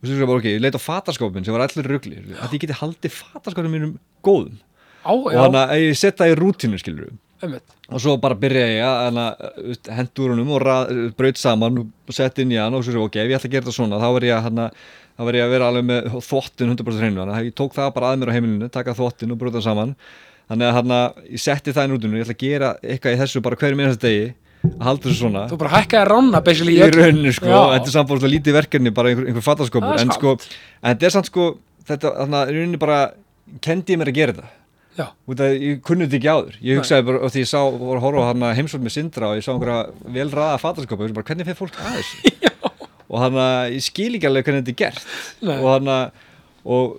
Og 0.00 0.08
svo 0.08 0.24
bara 0.30 0.40
ok, 0.40 0.46
ég 0.54 0.62
leit 0.64 0.76
á 0.76 0.80
fataskápin 0.80 1.44
sem 1.44 1.52
var 1.52 1.66
allir 1.66 1.84
rugli 1.92 2.22
að 2.40 2.54
ég 2.56 2.62
geti 2.62 2.76
haldið 2.78 3.18
fataskápin 3.18 3.68
mínum 3.74 3.90
góðum. 4.24 4.54
Á, 5.04 5.12
og 5.12 5.28
þannig 5.28 5.60
að 5.74 5.82
ég 5.84 5.98
setja 6.00 6.22
það 6.24 6.32
í 6.32 6.38
rútinu 6.40 6.80
skilur 6.80 7.10
og 7.88 8.00
svo 8.04 8.14
bara 8.20 8.36
byrja 8.36 8.64
ég 8.68 8.82
að 8.84 9.92
hendur 9.96 10.32
honum 10.34 10.50
og 10.52 10.60
ra- 10.60 10.88
braut 11.16 11.38
saman 11.40 11.78
og 11.80 12.12
sett 12.12 12.36
inn 12.42 12.52
í 12.52 12.58
hann 12.60 12.74
og 12.76 12.84
svo 12.84 13.06
ok, 13.06 13.16
ef 13.16 13.30
ég 13.30 13.38
ætla 13.38 13.48
að 13.48 13.54
gera 13.54 13.64
þetta 13.64 13.76
svona 13.78 14.00
þá 14.00 14.08
verð 14.12 14.28
ég 14.28 14.36
að 14.36 14.44
hana, 14.48 14.66
þá 15.16 15.24
verð 15.28 15.40
ég 15.40 15.46
að 15.46 15.54
vera 15.54 15.70
alveg 15.70 15.86
með 15.90 16.10
þvottin 16.26 16.74
100% 16.74 17.02
hreinu, 17.04 17.20
þannig 17.22 17.38
að 17.38 17.48
ég 17.48 17.56
tók 17.60 17.74
það 17.76 17.94
bara 17.96 18.10
að 18.10 18.20
mér 18.20 18.32
á 18.32 18.36
heimilinu, 18.36 18.68
taka 18.72 18.94
þvottin 18.98 19.34
og 19.34 19.40
brota 19.40 19.62
saman. 19.64 19.96
Þannig 20.50 20.66
að 20.66 20.76
hana, 20.80 21.00
ég 21.30 21.42
setti 21.42 21.74
það 21.74 21.86
inn 21.86 21.96
út 21.96 22.06
ég 22.18 22.24
ætla 22.26 22.36
að 22.36 22.44
gera 22.44 22.70
eitthvað 22.82 23.14
í 23.14 23.18
þessu 23.20 23.42
bara 23.44 23.58
hverjum 23.60 23.82
einasta 23.84 24.06
degi 24.08 24.30
að 24.70 24.86
halda 24.88 25.06
þessu 25.06 25.20
svona. 25.20 25.42
Þú 25.50 25.58
bara 25.62 25.74
hækkaði 25.76 26.08
rána 26.10 26.40
basically 26.44 26.74
í 26.74 26.80
í 26.82 26.88
rauninu 26.96 27.34
sko, 27.36 27.50
Já. 27.50 27.60
þetta 27.76 27.90
er 27.92 27.94
bara 28.10 28.22
svona 28.24 28.34
lítið 28.34 28.56
verkefni 28.58 28.94
bara 28.96 29.12
einhver, 29.12 29.28
einhver 29.30 29.46
er 29.46 30.02
en 30.02 30.14
sko, 30.16 30.34
en 30.82 30.88
þetta 30.90 31.08
er 31.08 31.14
samt 31.14 31.30
sko 31.30 31.46
þetta, 31.86 32.12
þannig 32.18 32.40
að 32.40 32.50
í 32.50 32.56
rauninu 32.58 32.82
bara 32.82 32.98
kendi 33.64 33.94
ég 33.94 34.02
mér 34.02 34.10
að 34.10 34.18
gera 34.18 34.36
þetta. 34.40 34.52
Já, 34.98 35.06
út 35.30 35.40
af 35.40 35.54
ég 35.54 35.80
kunni 35.86 36.08
þetta 36.10 36.18
ekki 36.18 36.32
áður. 36.34 36.60
Ég 36.66 36.80
hugsaði 36.80 37.06
bara, 37.08 37.22
og 37.24 37.32
því 37.32 37.44
ég 37.44 37.48
sá, 37.54 37.60
voru 37.62 37.96
að 38.00 38.04
horfa 38.08 38.26
á 38.50 38.58
heimsvöld 38.58 38.84
með 38.84 38.96
Sindra 38.98 39.30
og 39.30 39.38
ég 39.38 39.46
sá 39.46 39.52
einhverja 39.54 40.14
vel 40.18 40.30
ræða 40.34 40.60
fattaskópa, 40.60 41.06
ég 41.06 41.08
hugsaði 41.08 41.20
bara, 41.20 41.28
hvernig 41.30 41.48
fyrir 41.48 41.60
fólk 41.62 41.78
að 41.78 42.00
þessu 42.00 42.48
og 43.10 43.22
hann 43.24 43.38
að, 43.42 43.76
ég 43.76 43.86
skil 43.86 44.12
ekki 44.16 44.28
alveg 44.30 44.46
hvernig 44.46 44.64
þetta 44.64 44.74
er 44.76 44.80
gert. 44.84 45.14
Nei. 45.42 45.56
og 45.58 45.70
hann 45.74 45.94
að 45.98 46.26
og 46.60 46.98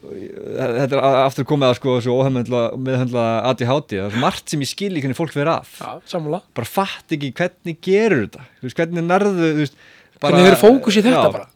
þetta 0.57 0.97
er 0.97 1.17
aftur 1.27 1.45
komið 1.45 1.67
að 1.69 1.75
sko 1.77 1.95
þessu 1.99 2.13
óhefmendla 2.15 2.61
meðhendla 2.81 3.25
ADHD 3.51 3.93
það 3.99 4.07
er 4.07 4.21
margt 4.23 4.49
sem 4.49 4.63
ég 4.63 4.71
skil 4.71 4.89
ekki 4.95 5.03
hvernig 5.05 5.19
fólk 5.19 5.35
að 5.37 5.51
já, 5.51 5.89
sammála. 6.09 6.39
Bara 6.57 6.69
fatt 6.69 7.13
ekki 7.13 7.29
hvernig 7.37 7.77
gerur 7.85 8.23
þetta. 8.25 8.47
Veist, 8.63 8.79
hvernig 8.79 9.05
nærðu 9.05 9.51
veist, 9.59 9.77
bara- 10.17 10.33
Hvernig 10.39 10.49
hefur 10.49 10.63
fókus 10.63 10.97
í 10.97 11.03
þetta 11.05 11.21
já, 11.21 11.35
bara? 11.37 11.47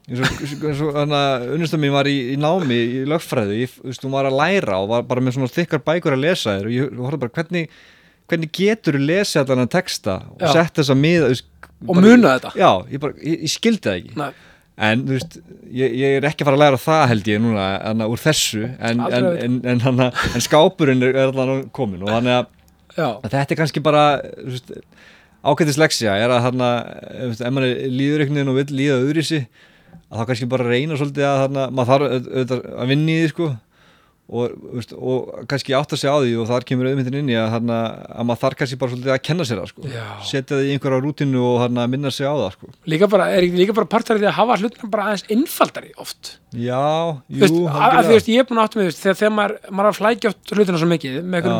þannig 1.00 1.18
að 1.18 1.48
unnustan 1.56 1.82
mín 1.82 1.98
var 1.98 2.06
í, 2.06 2.16
í 2.36 2.38
námi 2.38 2.78
í 2.78 3.02
lögfræði, 3.10 3.60
ég, 3.64 3.76
veist, 3.90 4.06
hún 4.06 4.14
var 4.14 4.30
að 4.30 4.38
læra 4.38 4.80
og 4.84 4.90
var 4.94 5.10
bara 5.10 5.26
með 5.26 5.40
svona 5.40 5.54
þykkar 5.58 5.84
bækur 5.90 6.14
að 6.14 6.26
lesa 6.28 6.56
þér 6.60 6.70
og 6.70 6.78
ég 6.78 7.04
horfði 7.08 7.24
bara 7.26 7.36
hvernig 7.42 7.70
hvernig 8.30 8.52
getur 8.58 8.98
þú 8.98 9.04
lesið 9.06 9.42
allan 9.44 9.66
að 9.66 9.74
texta 9.76 10.16
og 10.34 10.48
sett 10.50 10.78
þess 10.80 10.94
að 10.94 11.02
miða 11.02 11.34
og 11.84 12.02
muna 12.02 12.36
þetta? 12.36 12.52
Já, 12.60 12.70
ég, 12.92 13.02
bara, 13.04 13.18
ég, 13.22 13.46
ég 13.46 13.52
skildi 13.52 13.84
það 13.86 13.98
ekki. 14.00 14.16
Nei, 14.20 14.30
en 14.88 15.06
þú 15.08 15.16
veist, 15.16 15.38
ég, 15.72 15.94
ég 16.02 16.18
er 16.20 16.28
ekki 16.28 16.44
að 16.44 16.50
fara 16.50 16.60
að 16.60 16.64
læra 16.66 16.82
það 16.84 17.06
held 17.14 17.30
ég 17.32 17.44
núna, 17.44 17.68
anna, 17.92 18.08
úr 18.12 18.22
þessu 18.22 18.64
en, 18.66 19.04
en, 19.08 19.28
en, 19.46 19.60
en, 19.72 19.84
hana, 19.86 20.10
en 20.36 20.44
skápurinn 20.44 21.06
er, 21.08 21.20
allan 21.30 21.70
komin 21.76 22.04
og 22.04 22.12
þannig 22.12 22.42
að 22.42 23.30
þetta 23.30 23.56
er 23.56 23.60
kannski 23.60 23.84
bara 23.84 24.04
veist, 24.44 24.74
ákveðtis 25.46 25.80
leksja 25.80 26.18
er 26.20 26.34
að 26.34 26.50
þarna, 26.50 26.74
ef 27.30 27.46
maður 27.56 27.72
líður 27.94 28.26
einhvern 28.26 28.42
veginn 28.42 28.52
og 28.52 28.60
vill 28.60 28.78
líða 28.82 29.00
öðru 29.00 29.24
í 29.24 29.30
sig 29.30 29.48
að 30.10 30.20
þá 30.20 30.28
kannski 30.32 30.50
bara 30.52 30.68
reyna 30.68 31.00
svolítið 31.00 31.28
að 31.30 31.42
þarna, 31.46 31.66
maður 31.76 32.12
þarf 32.52 32.70
að 32.76 32.92
vinna 32.92 33.16
í 33.16 33.20
því 33.22 33.32
sko 33.32 33.50
og, 34.26 34.54
veist, 34.74 34.94
og 34.98 35.46
kannski 35.50 35.76
átta 35.78 35.98
sig 36.00 36.10
á 36.10 36.18
því 36.18 36.32
og 36.42 36.48
þar 36.50 36.64
kemur 36.66 36.88
auðmyndin 36.90 37.18
inn 37.20 37.28
í 37.30 37.36
að, 37.38 37.52
þarna, 37.54 37.76
að 38.10 38.26
maður 38.26 38.42
þarf 38.42 38.58
kannski 38.62 38.78
bara 38.82 38.94
svolítið 38.94 39.14
að 39.14 39.20
kenna 39.28 39.46
sér 39.46 39.60
það 39.62 39.70
sko. 39.70 39.92
Setja 40.26 40.56
það 40.56 40.64
í 40.66 40.72
einhverja 40.74 41.02
rútinu 41.04 41.44
og 41.46 41.60
þarna, 41.62 41.86
minna 41.94 42.12
sig 42.14 42.26
á 42.26 42.34
það 42.34 42.50
sko. 42.56 42.70
Líka 42.90 43.10
bara, 43.12 43.28
er 43.38 43.46
líka 43.54 43.76
bara 43.78 43.90
partar 43.92 44.18
því 44.22 44.30
að 44.32 44.38
hafa 44.40 44.58
hlutina 44.64 44.90
bara 44.96 45.06
aðeins 45.12 45.26
innfaldari 45.36 45.94
oft? 46.02 46.32
Já, 46.58 46.82
Þú 47.30 47.44
veist, 47.44 47.60
jú, 47.60 47.68
að, 47.70 47.86
að, 48.00 48.10
veist, 48.16 48.32
ég 48.34 48.42
er 48.42 48.50
búin 48.50 48.64
að 48.64 48.70
áttu 48.70 48.82
með 48.82 48.90
veist, 48.90 49.04
þegar, 49.04 49.22
þegar 49.22 49.36
maður, 49.38 49.56
maður 49.70 49.92
að 49.92 50.00
flækja 50.00 50.34
oft 50.34 50.56
hlutina 50.58 50.82
svo 50.82 50.90
mikið 50.90 51.22
með 51.36 51.52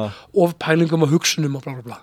ofpælingum 0.48 1.06
og 1.06 1.14
hugsunum 1.14 1.60
og 1.60 1.66
bla 1.68 1.78
bla 1.78 1.86
bla. 1.92 2.02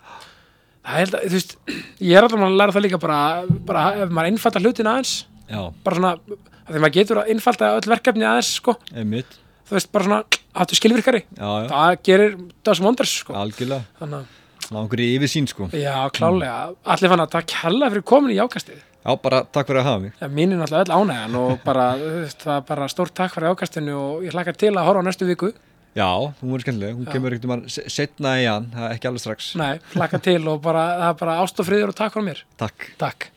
Það 0.86 1.02
er, 1.02 1.12
þú 1.26 1.34
veist, 1.36 1.58
ég 2.02 2.16
er 2.18 2.26
alltaf 2.26 2.46
að 2.46 2.56
læra 2.62 2.74
það 2.78 2.86
líka 2.86 3.02
bara, 3.02 3.20
bara 3.66 3.84
ef 4.02 4.14
maður 4.14 4.32
einfaldar 4.32 4.62
hlutina 4.66 4.96
aðeins 4.96 5.12
já, 5.50 5.60
bara 5.82 5.98
svona, 5.98 6.16
að 6.62 6.74
því 6.74 6.82
maður 6.82 6.96
getur 6.96 7.20
að 7.22 7.30
einfalda 7.34 7.70
öll 7.78 7.92
verkefni 7.92 8.26
aðeins, 8.26 8.50
sko, 8.58 8.74
einmitt 8.94 9.38
þú 9.72 9.78
veist, 9.78 9.90
bara 9.96 10.08
svona 10.08 10.20
áttu 10.52 10.76
skilvirkari, 10.76 11.24
já, 11.32 11.48
já, 11.48 11.66
það 11.72 11.98
gerir 12.10 12.38
það 12.60 12.78
sem 12.78 12.88
vondars, 12.90 13.16
sko, 13.24 13.36
algjörlega. 13.40 13.88
Þannig 14.02 14.38
ná 14.72 14.78
einhverju 14.84 15.18
yfir 15.18 15.30
sín 15.32 15.48
sko. 15.50 15.66
Að, 15.72 15.80
já, 15.82 15.96
klálega 16.16 16.56
allir 16.94 17.12
fann 17.12 17.24
að 17.24 17.34
það 17.34 17.48
kella 17.56 17.92
fyrir 17.92 18.04
komin 18.12 18.32
í 18.32 18.38
jákastið 18.38 18.78
já, 19.02 19.10
bara 19.22 19.42
takk 19.44 19.68
fyrir 19.68 19.82
að 19.82 19.88
hafa 19.88 20.00
mig. 20.04 20.14
Já, 20.20 20.28
mín 20.30 20.54
er 20.54 20.60
náttúrulega 20.60 20.86
öll 20.86 21.02
ánægjan 21.02 21.36
og 21.40 21.52
bara, 21.66 21.88
það 22.44 22.54
er 22.54 22.64
bara 22.70 22.88
stórt 22.92 23.14
takk 23.18 23.34
fyrir 23.34 23.52
ákastinu 23.52 23.98
og 23.98 24.26
ég 24.26 24.36
hlakka 24.36 24.54
til 24.56 24.72
að 24.76 24.88
horfa 24.88 25.04
á 25.04 25.06
næstu 25.08 25.28
viku. 25.28 25.52
Já, 25.92 26.08
hún 26.08 26.54
verður 26.54 26.64
skemmtileg, 26.64 26.94
hún 26.96 27.04
Já. 27.04 27.12
kemur 27.12 27.34
ekkert 27.34 27.48
um 27.50 27.54
að 27.58 27.66
setna 27.92 28.36
í 28.40 28.46
hann, 28.48 28.70
það 28.72 28.86
er 28.86 28.94
ekki 28.96 29.10
alveg 29.10 29.24
strax. 29.26 29.50
Nei, 29.60 29.74
hlakka 29.92 30.22
til 30.24 30.40
og 30.48 30.62
bara, 30.64 30.86
það 31.02 31.10
er 31.10 31.18
bara 31.20 31.36
ást 31.42 31.60
og 31.60 31.68
friður 31.68 31.92
og 31.92 31.98
takk 31.98 32.16
frá 32.16 32.24
mér. 32.24 32.40
takk. 32.62 32.88
Takk. 33.02 33.28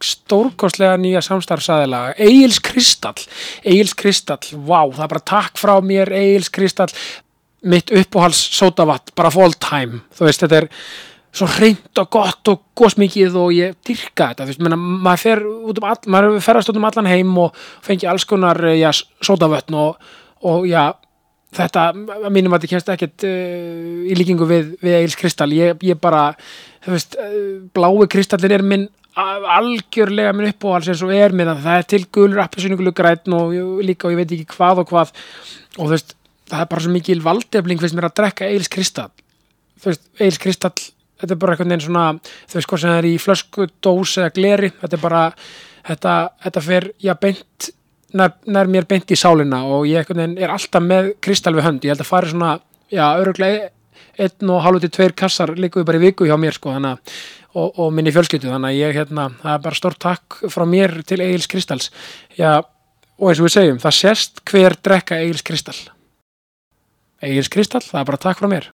Stórkostlega 0.00 0.96
nýja 1.00 1.20
samstarfsaðila. 1.24 2.02
Egil's 2.20 2.60
Kristall. 2.64 3.20
Egil's 3.64 3.96
Kristall, 3.98 4.54
vá, 4.64 4.86
það 4.88 5.04
er 5.04 5.12
bara 5.14 5.26
takk 5.32 5.60
frá 5.60 5.74
mér, 5.84 6.12
Egil's 6.16 6.50
Kristall. 6.52 6.92
Mitt 7.60 7.92
uppáhals 7.92 8.40
sótavatt, 8.56 9.12
bara 9.18 9.32
for 9.32 9.44
all 9.44 9.56
time. 9.60 10.00
Þú 10.16 10.28
veist, 10.28 10.44
þetta 10.46 10.62
er 10.62 10.70
svo 11.36 11.46
hreint 11.58 12.00
og 12.00 12.08
gott 12.10 12.48
og 12.50 12.62
góðsmikið 12.78 13.36
og 13.38 13.52
ég 13.54 13.76
dyrka 13.86 14.30
þetta. 14.32 14.46
Þú 14.46 14.54
veist, 14.54 14.64
menna, 14.64 14.80
maður 14.80 15.22
fer 15.26 15.44
út 15.50 15.82
um 15.82 15.90
all, 15.90 16.00
maður 16.16 16.40
ferðast 16.46 16.72
út 16.72 16.80
um 16.80 16.88
allan 16.88 17.10
heim 17.10 17.36
og 17.44 17.60
fengi 17.84 18.08
alls 18.10 18.26
konar, 18.26 18.58
já, 18.74 18.88
sótavötn 19.22 19.76
og, 19.78 20.00
og 20.48 20.66
já, 20.70 20.88
þetta, 21.56 21.86
að 21.92 22.30
mínum 22.34 22.54
að 22.54 22.64
þetta 22.64 22.72
kemst 22.74 22.92
ekkert 22.94 23.26
uh, 23.26 24.06
í 24.06 24.16
líkingu 24.18 24.48
við, 24.48 24.72
við 24.82 24.96
Eils 25.00 25.18
Kristall 25.18 25.50
ég, 25.54 25.82
ég 25.86 25.98
bara, 26.00 26.30
þú 26.84 26.94
veist 26.94 27.16
uh, 27.18 27.36
blái 27.74 28.08
kristallin 28.12 28.56
er 28.56 28.66
minn 28.66 28.88
algjörlega 29.16 30.32
minn 30.36 30.52
uppáhals 30.52 30.90
eins 30.90 31.02
og 31.06 31.12
er 31.14 31.34
að 31.34 31.64
það. 31.64 31.76
Er 31.76 31.88
til 31.88 32.04
gulur 32.12 32.44
appisyningulu 32.44 32.92
græn 32.92 33.36
og 33.36 33.56
líka 33.82 34.08
og 34.08 34.14
ég 34.14 34.22
veit 34.22 34.36
ekki 34.36 34.56
hvað 34.56 34.84
og 34.84 34.92
hvað. 34.92 35.12
Og 35.78 35.84
þú 35.84 35.90
veist, 35.94 36.16
það 36.50 36.62
er 36.64 36.70
bara 36.70 36.84
svo 36.84 36.94
mikil 36.94 37.20
valdefling 37.24 37.80
finnst 37.80 37.98
mér 37.98 38.10
að 38.10 38.16
drekka 38.22 38.48
Eils 38.48 38.70
Kristall. 38.70 39.10
Þú 39.80 39.92
veist, 39.92 40.08
Eils 40.20 40.40
Kristall 40.40 40.90
þetta 41.20 41.34
er 41.34 41.40
bara 41.40 41.54
einhvern 41.54 41.74
veginn 41.74 41.84
svona 41.86 42.04
þú 42.20 42.58
veist 42.58 42.70
hvað 42.70 42.82
sem 42.82 42.92
það 42.92 43.00
er 43.00 43.08
í 43.08 43.16
flösku, 43.20 43.66
dós 43.84 44.14
eða 44.20 44.32
gleri 44.36 44.70
þetta 44.78 44.96
er 44.96 45.02
bara, 45.02 45.24
þetta, 45.88 46.14
þetta 46.46 46.62
fer 46.66 46.88
já 47.02 47.12
beint 47.20 47.68
nær, 48.16 48.32
nær 48.46 48.70
mér 48.72 48.88
beint 48.90 49.12
í 49.12 49.18
sálina 49.18 49.62
og 49.68 49.88
ég 49.88 50.00
einhvern 50.00 50.22
veginn 50.24 50.40
er 50.40 50.54
alltaf 50.54 50.86
með 50.86 51.12
kristall 51.24 51.56
við 51.58 51.68
hönd, 51.68 51.84
ég 51.84 51.94
held 51.94 52.04
að 52.04 52.10
fara 52.10 52.32
svona 52.32 52.54
já, 52.90 53.04
öruglega 53.20 53.70
einn 54.20 54.52
og 54.52 54.64
hálfu 54.64 54.84
til 54.84 54.94
tveir 54.96 55.16
kassar 55.16 55.54
líka 55.56 55.84
bara 55.86 56.00
í 56.00 56.08
viku 56.08 56.26
hjá 56.28 56.36
mér 56.40 56.56
sko 56.56 56.74
þannig 56.74 56.96
að 56.96 57.20
og, 57.54 57.78
og 57.78 57.94
minni 57.94 58.12
fjölskyldu, 58.14 58.50
þannig 58.50 58.72
að 58.72 58.80
ég 58.80 58.98
hérna 59.00 59.28
það 59.42 59.54
er 59.54 59.64
bara 59.66 59.80
stórt 59.80 60.00
takk 60.02 60.40
frá 60.52 60.66
mér 60.68 61.00
til 61.06 61.20
Egil's 61.24 61.50
Kristalls 61.50 61.90
já, 62.38 62.60
og 63.18 63.30
eins 63.30 63.40
og 63.40 63.48
við 63.48 63.56
segjum 63.56 63.80
það 63.82 63.96
sést 64.00 64.44
hver 64.50 64.76
drekka 64.80 65.20
Egil's 65.20 65.46
Kristall. 65.46 65.80
Egil's 67.20 67.52
Kristall, 67.52 67.84
það 67.84 68.02
er 68.02 68.12
bara 68.12 68.24
takk 68.28 68.40
frá 68.40 68.50
mér 68.50 68.70